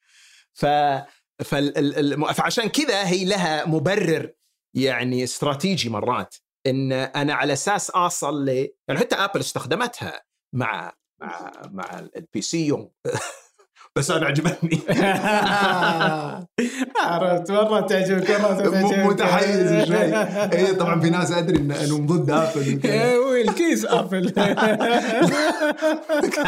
ف 0.60 0.66
فعشان 1.44 2.70
كذا 2.70 3.08
هي 3.08 3.26
لها 3.26 3.66
مبرر 3.66 4.34
يعني 4.76 5.24
استراتيجي 5.24 5.90
مرات 5.90 6.36
إن 6.68 6.92
أنا 6.92 7.34
على 7.34 7.54
أساس 7.54 7.90
أصل 7.90 8.46
ل 8.46 8.50
يعني 8.88 9.00
حتى 9.00 9.16
آبل 9.16 9.40
استخدمتها 9.40 10.24
مع 10.56 10.94
مع 11.22 11.52
مع 11.72 12.00
ال 12.16 12.42
PC 12.42 12.72
بس 13.98 14.12
أنا 14.12 14.26
عجبتني. 14.26 14.80
عرفت 17.06 17.52
مره 17.52 17.82
تعجبك 17.82 18.32
مره 18.32 18.54
تعجبك. 18.54 19.06
متحيز 19.06 19.88
شوي. 19.88 20.16
اي 20.54 20.74
طبعا 20.76 21.00
في 21.00 21.10
ناس 21.10 21.32
أدري 21.32 21.58
إن- 21.58 21.78
أنهم 21.84 22.06
ضد 22.06 22.30
آبل. 22.30 22.80
إيه، 22.86 23.18
وال 23.18 23.40
case 23.40 23.86
آبل. 23.86 24.34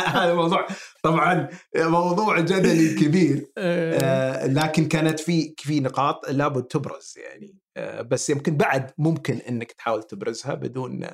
هذا 0.07 0.33
موضوع 0.33 0.67
طبعا 1.03 1.47
موضوع 1.75 2.39
جدلي 2.39 2.93
كبير. 2.95 3.45
آه، 3.57 4.47
لكن 4.47 4.87
كانت 4.87 5.19
في 5.19 5.53
في 5.57 5.79
نقاط 5.79 6.29
لابد 6.29 6.63
تبرز 6.63 7.13
يعني. 7.17 7.55
آه، 7.77 8.01
بس 8.01 8.29
يمكن 8.29 8.57
بعد 8.57 8.91
ممكن 8.97 9.37
إنك 9.49 9.71
تحاول 9.71 10.03
تبرزها 10.03 10.53
بدون 10.53 11.07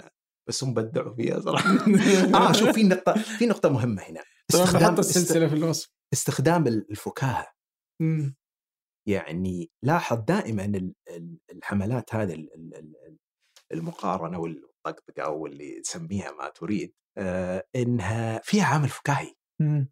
بس 0.47 0.63
هم 0.63 0.73
بدعوا 0.73 1.15
فيها 1.15 1.39
صراحة. 1.39 1.69
آه 2.35 2.51
شوف 2.51 2.69
في 2.69 2.83
نقطه 2.83 3.13
في 3.13 3.45
نقطة 3.45 3.69
مهمة 3.69 4.01
هنا. 4.01 4.21
استخدام 4.53 4.99
السلسلة 4.99 5.47
في 5.47 5.55
الوصف. 5.55 5.92
استخدام 6.13 6.67
الفكاهة. 6.67 7.53
مم. 8.01 8.35
يعني 9.07 9.71
لاحظ 9.83 10.17
دائما 10.17 10.65
ال- 10.65 10.93
ال- 11.09 11.37
الحملات 11.51 12.15
هذه 12.15 12.33
ال- 12.33 12.53
ال- 12.55 12.75
ال- 12.75 13.17
المقارنة 13.71 14.39
والطقطقة 14.39 15.23
أو 15.23 15.45
اللي 15.45 15.81
تسميها 15.81 16.31
ما 16.31 16.49
تريد 16.49 16.93
آه، 17.17 17.67
إنها 17.75 18.39
فيها 18.43 18.65
عامل 18.65 18.89
فكاهي. 18.89 19.35
مم. 19.61 19.89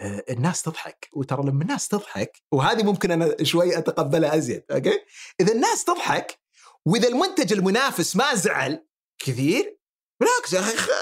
آه، 0.00 0.24
الناس 0.30 0.62
تضحك. 0.62 1.08
وترى 1.12 1.42
لما 1.42 1.62
الناس 1.62 1.88
تضحك 1.88 2.42
وهذه 2.52 2.82
ممكن 2.84 3.10
أنا 3.10 3.44
شوي 3.44 3.78
أتقبلها 3.78 4.36
أزيد 4.36 4.64
أوكي؟ 4.70 5.04
إذا 5.40 5.52
الناس 5.52 5.84
تضحك 5.84 6.38
وإذا 6.86 7.08
المنتج 7.08 7.52
المنافس 7.52 8.16
ما 8.16 8.34
زعل 8.34 8.86
كثير 9.22 9.78
بالعكس 10.20 10.52
يا 10.52 10.60
أخي 10.60 10.92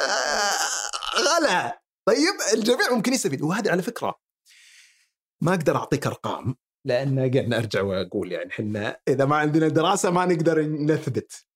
غلا 1.18 1.82
طيب 2.08 2.34
الجميع 2.54 2.90
ممكن 2.90 3.12
يستفيد. 3.12 3.42
وهذه 3.42 3.70
على 3.70 3.82
فكرة 3.82 4.20
ما 5.44 5.54
أقدر 5.54 5.76
أعطيك 5.76 6.06
أرقام 6.06 6.56
لأن 6.86 7.18
قاعد 7.18 7.52
ارجع 7.54 7.82
وأقول 7.82 8.32
يعني 8.32 8.50
إحنا 8.50 9.00
إذا 9.08 9.24
ما 9.24 9.36
عندنا 9.36 9.68
دراسة 9.68 10.10
ما 10.10 10.26
نقدر 10.26 10.62
نثبت. 10.62 11.46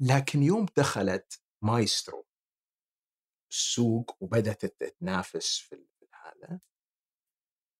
لكن 0.00 0.42
يوم 0.42 0.66
دخلت 0.76 1.42
مايسترو 1.62 2.26
السوق 3.50 4.16
وبدأت 4.20 4.66
تنافس 4.66 5.58
في 5.58 5.86
هذا 6.14 6.60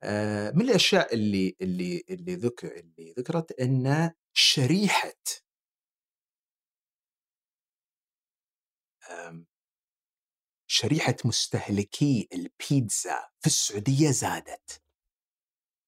آه، 0.03 0.51
من 0.51 0.63
الأشياء 0.63 1.15
اللي 1.15 1.57
اللي 1.61 2.05
اللي 2.11 2.35
ذكر 2.35 2.77
اللي 2.77 3.15
ذكرت 3.19 3.53
إن 3.53 4.13
شريحة 4.33 5.15
شريحة 10.67 11.17
مستهلكي 11.25 12.29
البيتزا 12.33 13.29
في 13.41 13.47
السعودية 13.47 14.11
زادت. 14.11 14.84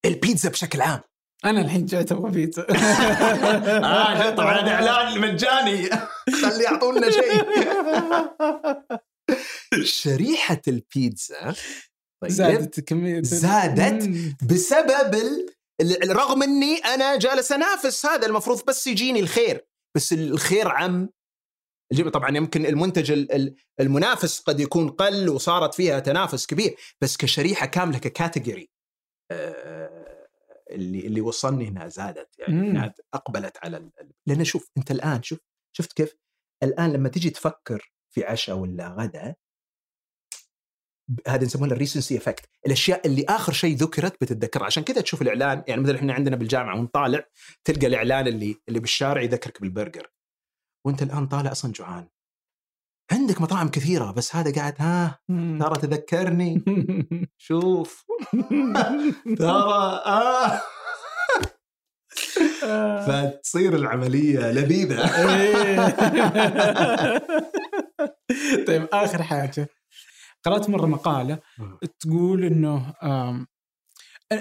البيتزا 0.07 0.49
بشكل 0.49 0.81
عام. 0.81 1.01
أنا 1.45 1.61
الحين 1.61 1.87
جاي 1.87 2.01
أبغى 2.01 2.31
بيتزا. 2.31 2.67
آه 3.85 4.31
طبعا 4.31 4.61
هذا 4.61 4.71
إعلان 4.75 5.21
مجاني. 5.21 5.91
خلي 6.43 6.65
يعطونا 6.65 7.11
شيء. 7.11 7.43
شريحة 9.83 10.63
البيتزا 10.69 11.55
طيب 12.23 12.31
زادت 12.33 12.81
كمية. 12.81 13.23
زادت. 13.23 14.09
بسبب 14.45 15.15
ال... 15.15 15.47
ال- 15.81 16.17
رغم 16.17 16.43
إني 16.43 16.77
أنا 16.77 17.17
جالس 17.17 17.53
أنافس 17.53 18.07
هذا 18.07 18.27
المفروض 18.27 18.63
بس 18.69 18.87
يجيني 18.87 19.21
الخير. 19.21 19.67
بس 19.97 20.13
الخير 20.13 20.69
عم. 20.69 21.09
الجيب- 21.93 22.09
طبعا 22.09 22.37
يمكن 22.37 22.67
المنتج 22.67 23.11
ال- 23.13 23.33
ال- 23.33 23.55
المنافس 23.81 24.41
قد 24.41 24.61
يكون 24.61 24.89
قل 24.89 25.29
وصارت 25.29 25.75
فيها 25.75 25.99
تنافس 26.01 26.47
كبير. 26.47 26.77
بس 27.01 27.17
كشريحة 27.17 27.67
كاملة 27.67 27.99
ككاتيجوري 27.99 28.71
اللي 30.71 31.07
اللي 31.07 31.21
وصلني 31.21 31.69
انها 31.69 31.89
زادت 31.89 32.39
يعني 32.39 32.55
مم. 32.55 32.65
انها 32.65 32.95
أقبلت 33.15 33.59
على 33.63 33.77
ال... 33.77 33.91
لأن 34.27 34.45
شوف 34.45 34.71
أنت 34.79 34.91
الآن 34.91 35.23
شوف 35.23 35.39
شفت 35.77 35.93
كيف؟ 35.93 36.15
الآن 36.63 36.93
لما 36.93 37.09
تجي 37.09 37.31
تفكر 37.31 37.93
في 38.11 38.25
عشاء 38.25 38.57
ولا 38.57 38.89
غدا 38.89 39.35
هذا 41.27 41.45
نسمونه 41.45 41.73
ال 41.73 41.78
recency 41.78 42.17
effect. 42.17 42.47
الأشياء 42.67 43.07
اللي 43.07 43.25
آخر 43.29 43.53
شيء 43.53 43.77
ذكرت 43.77 44.15
بتتذكر. 44.21 44.65
عشان 44.65 44.83
كذا 44.83 45.01
تشوف 45.01 45.23
الإعلان 45.23 45.65
يعني 45.69 45.83
مثلا 45.83 45.97
إحنا 45.97 46.13
عندنا 46.13 46.37
بالجامعة 46.37 46.79
ونطالع 46.79 47.25
تلقى 47.65 47.87
الإعلان 47.87 48.27
اللي 48.27 48.57
اللي 48.69 48.81
بالشارع 48.81 49.23
يذكرك 49.23 49.61
بالبرجر. 49.61 50.11
وأنت 50.87 51.03
الآن 51.03 51.27
طالع 51.27 51.53
أصلا 51.53 51.73
جوعان. 51.73 52.09
عندك 53.13 53.41
مطاعم 53.41 53.69
كثيرة 53.69 54.11
بس 54.11 54.37
هذا 54.37 54.53
قاعد 54.55 54.75
ها 54.79 55.19
ترى 55.61 55.75
تذكرني. 55.83 56.65
شوف. 57.39 58.05
ترى 59.39 60.03
آه. 60.07 60.61
فتصير 63.07 63.75
العملية 63.77 64.39
لذيذة. 64.53 65.07
طيب 68.67 68.89
آخر 68.93 69.23
حاجة. 69.23 69.69
قرأت 70.45 70.71
مرة 70.71 70.87
مقالة 70.87 71.39
تقول 72.01 72.45
إنه 72.45 72.95
آم، 73.03 73.47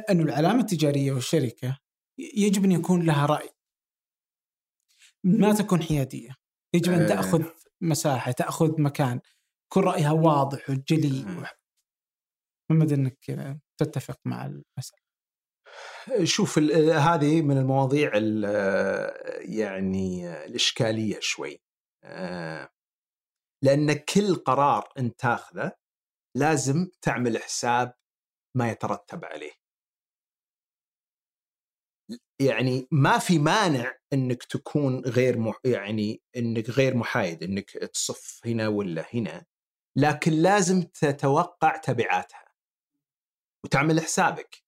انه 0.09 0.23
العلامة 0.23 0.59
التجارية 0.59 1.11
والشركة 1.11 1.77
يجب 2.37 2.65
أن 2.65 2.71
يكون 2.71 3.03
لها 3.05 3.25
رأي 3.25 3.49
ما 5.23 5.53
تكون 5.53 5.81
حيادية. 5.83 6.29
يجب 6.73 6.93
أن 6.93 7.01
آه. 7.01 7.07
مساحة 7.81 8.31
تأخذ 8.31 8.81
مكان 8.81 9.19
يكون 9.71 9.83
رأيها 9.83 10.11
واضح 10.11 10.69
وجلي. 10.69 11.23
ما 12.69 12.75
مدى 12.79 12.95
إنك 12.95 13.17
تتفق 13.79 14.19
مع 14.25 14.45
المسألة. 14.45 15.05
شوف 16.23 16.59
هذه 16.93 17.41
من 17.41 17.57
المواضيع 17.57 18.11
ال- 18.15 18.45
يعني 19.55 20.33
الإشكالية 20.45 21.19
شوي. 21.21 21.61
آه، 22.03 22.69
لأن 23.63 23.93
كل 23.93 24.35
قرار 24.35 24.89
أنت 24.97 25.19
تاخذه 25.19 25.71
لازم 26.37 26.87
تعمل 27.01 27.37
حساب 27.37 27.93
ما 28.57 28.69
يترتب 28.69 29.25
عليه. 29.25 29.51
يعني 32.39 32.87
ما 32.91 33.17
في 33.17 33.39
مانع 33.39 33.93
إنك 34.13 34.43
تكون 34.43 34.99
غير 34.99 35.37
مح... 35.39 35.59
يعني 35.65 36.21
إنك 36.37 36.69
غير 36.69 36.95
محايد 36.95 37.43
إنك 37.43 37.69
تصف 37.69 38.41
هنا 38.45 38.67
ولا 38.67 39.05
هنا 39.13 39.45
لكن 39.95 40.31
لازم 40.31 40.81
تتوقع 40.81 41.77
تبعاتها 41.77 42.45
وتعمل 43.63 44.01
حسابك. 44.01 44.63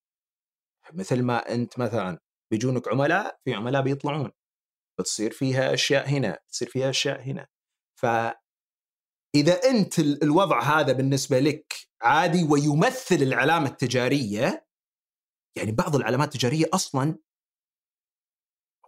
مثل 0.93 1.23
ما 1.23 1.53
أنت 1.53 1.79
مثلا 1.79 2.19
بيجونك 2.51 2.87
عملاء 2.87 3.39
في 3.45 3.53
عملاء 3.53 3.81
بيطلعون 3.81 4.31
بتصير 4.99 5.31
فيها 5.31 5.73
أشياء 5.73 6.09
هنا 6.09 6.39
تصير 6.49 6.69
فيها 6.69 6.89
أشياء 6.89 7.21
هنا. 7.21 7.47
فاذا 7.95 8.33
أنت 9.69 9.99
ال- 9.99 10.23
الوضع 10.23 10.61
هذا 10.61 10.93
بالنسبة 10.93 11.39
لك 11.39 11.73
عادي 12.01 12.43
ويمثل 12.43 13.15
العلامة 13.15 13.69
التجارية 13.69 14.67
يعني 15.57 15.71
بعض 15.71 15.95
العلامات 15.95 16.35
التجارية 16.35 16.65
أصلا 16.73 17.17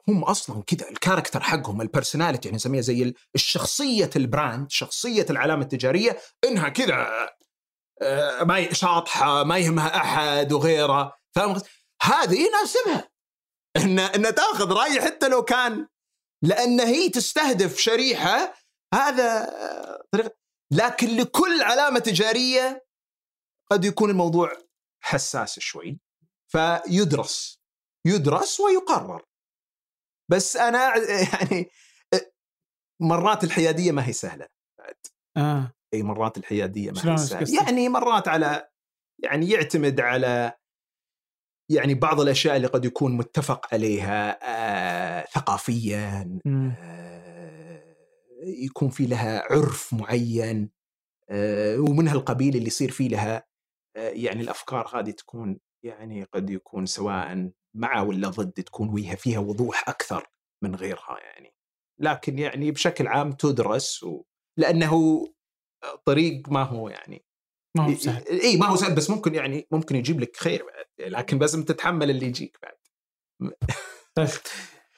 هم 0.09 0.23
أصلا 0.23 0.63
كذا 0.67 0.89
ال 0.89 0.94
character 0.94 1.39
حقهم 1.43 1.81
ال 1.81 1.87
personality 1.87 2.47
يعني 2.47 2.55
نسميها 2.55 2.81
زي 2.81 3.03
ال- 3.03 3.13
الشخصية 3.35 4.09
ال 4.15 4.25
brand 4.25 4.71
شخصية 4.71 5.25
العلامة 5.29 5.61
التجارية 5.63 6.17
إنها 6.43 6.69
كذا 6.69 7.07
آه، 8.01 8.43
ما 8.43 8.73
شاطحة 8.73 9.43
ما 9.43 9.57
يهمها 9.57 9.95
أحد 9.97 10.53
وغيره. 10.53 11.13
فاهم؟ 11.35 11.61
هذه 12.01 12.47
يناسبها 12.47 13.09
إن 13.77 13.99
إن 13.99 14.35
تأخذ 14.35 14.71
رأي 14.73 15.01
حتى 15.01 15.27
لو 15.29 15.43
كان 15.43 15.87
لأن 16.43 16.79
هي 16.79 17.09
تستهدف 17.09 17.77
شريحة 17.77 18.53
هذا 18.93 19.49
آه، 19.49 20.03
طريقة. 20.11 20.31
لكن 20.71 21.07
لكل 21.17 21.61
علامة 21.63 21.99
تجارية 21.99 22.85
قد 23.71 23.85
يكون 23.85 24.09
الموضوع 24.09 24.51
حساس 25.03 25.59
شوي. 25.59 25.99
فيدرس 26.51 27.59
يدرس 28.05 28.59
ويقرر. 28.59 29.23
بس 30.29 30.57
أنا 30.57 30.93
يعني 31.33 31.69
مرات 33.01 33.43
الحيادية 33.43 33.91
ما 33.91 34.07
هي 34.07 34.13
سهلة 34.13 34.47
بعد 34.79 34.95
آه 35.37 35.73
إي 35.93 36.03
مرات 36.03 36.37
الحيادية 36.37 36.91
ما 36.91 37.13
هي 37.13 37.17
سهلة؟ 37.17 37.63
يعني 37.63 37.89
مرات 37.89 38.27
على 38.27 38.69
يعني 39.23 39.49
يعتمد 39.49 39.99
على 39.99 40.53
يعني 41.71 41.93
بعض 41.93 42.21
الأشياء 42.21 42.55
اللي 42.55 42.67
قد 42.67 42.85
يكون 42.85 43.17
متفق 43.17 43.73
عليها 43.73 44.39
آه 44.43 45.25
ثقافيا. 45.33 46.39
آه 46.47 47.95
يكون 48.43 48.89
في 48.89 49.05
لها 49.05 49.53
عرف 49.53 49.93
معين 49.93 50.69
آه 51.29 51.79
ومن 51.79 52.07
هالقبيل 52.07 52.55
اللي 52.55 52.67
يصير 52.67 52.91
فيه 52.91 53.09
لها 53.09 53.47
آه 53.95 54.09
يعني 54.09 54.41
الأفكار 54.41 54.99
هذه 54.99 55.11
تكون 55.11 55.59
يعني 55.83 56.23
قد 56.23 56.49
يكون 56.49 56.85
سواء 56.85 57.51
مع 57.79 58.01
ولا 58.01 58.29
ضد 58.29 58.51
تكون 58.51 58.89
ويها 58.89 59.15
فيها 59.15 59.39
وضوح 59.39 59.89
أكثر 59.89 60.29
من 60.63 60.75
غيرها 60.75 61.17
يعني. 61.19 61.53
لكن 62.01 62.39
يعني 62.39 62.71
بشكل 62.71 63.07
عام 63.07 63.31
تدرس 63.31 64.03
و... 64.03 64.23
لأنه 64.57 65.25
طريق 66.05 66.49
ما 66.49 66.63
هو 66.63 66.89
يعني. 66.89 67.25
ما 67.77 67.83
هو 67.85 67.95
سهل. 67.95 68.23
إي 68.41 68.57
ما 68.57 68.65
هو 68.65 68.75
سهل 68.75 68.95
بس 68.95 69.09
ممكن 69.09 69.35
يعني 69.35 69.67
ممكن 69.71 69.95
يجيب 69.95 70.19
لك 70.19 70.37
خير 70.37 70.63
بعد 70.65 71.09
لكن 71.11 71.39
لازم 71.39 71.63
تتحمل 71.63 72.09
اللي 72.09 72.25
يجيك 72.25 72.57
بعد. 72.63 72.75
طيب 74.15 74.27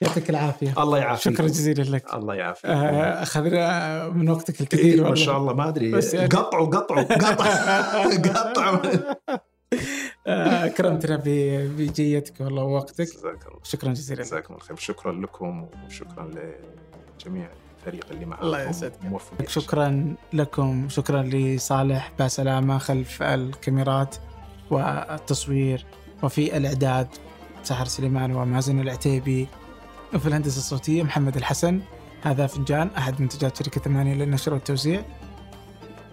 يعطيك 0.02 0.30
العافية. 0.30 0.74
الله 0.84 0.98
يعافيك. 0.98 1.34
شكرا 1.34 1.48
جزيلا 1.48 1.84
لك. 1.84 2.14
الله 2.14 2.36
يعافيك. 2.36 2.66
آه، 2.66 3.24
اخذنا 3.24 4.10
من 4.10 4.30
وقتك 4.30 4.56
إيه، 4.56 4.62
الكثير 4.62 4.98
ما 5.04 5.10
والله. 5.10 5.26
شاء 5.26 5.38
الله 5.38 5.54
ما 5.54 5.68
أدري. 5.70 5.92
يعني- 6.14 6.28
قطعوا 6.28 6.66
قطعوا 6.68 7.04
قطع 7.04 7.46
قطعوا. 8.34 8.80
آه، 9.30 9.42
اكرمتنا 10.28 11.16
ب- 11.16 11.76
بجيتك 11.78 12.42
والله 12.42 12.64
ووقتك. 12.64 13.02
جزاك 13.02 13.48
الله 13.48 13.60
شكرا 13.64 13.94
جزيلا. 13.94 14.24
جزاكم 14.24 14.54
الله 14.54 14.66
خير. 14.66 14.78
شكرا 14.78 15.12
لكم 15.12 15.68
وشكرا 15.88 16.32
لجميع 17.20 17.50
الفريق 17.80 18.06
اللي 18.12 18.26
معكم. 18.26 18.46
الله 18.46 18.70
يسعدك. 18.70 18.94
شكرا 19.48 20.16
لكم. 20.34 20.90
شكرا 20.90 21.24
لصالح 21.24 22.12
باسلامة 22.20 22.78
خلف 22.78 23.24
الكاميرات 23.24 24.16
والتصوير 24.72 25.86
وفي 26.24 26.58
الإعداد 26.58 27.08
سحر 27.64 27.86
سليمان 27.86 28.36
ومازن 28.36 28.80
العتيبي 28.80 29.48
وفي 30.14 30.28
الهندسة 30.28 30.58
الصوتية 30.58 31.04
محمد 31.04 31.38
الحسن. 31.38 31.82
هذا 32.24 32.48
فنجان 32.48 32.90
أحد 32.98 33.22
منتجات 33.22 33.58
شركة 33.64 33.82
ثمانية 33.82 34.14
للنشر 34.14 34.54
والتوزيع. 34.54 35.02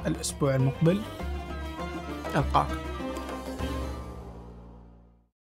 الأسبوع 0.07 0.55
المقبل 0.55 1.01
ألقاكم 2.37 2.77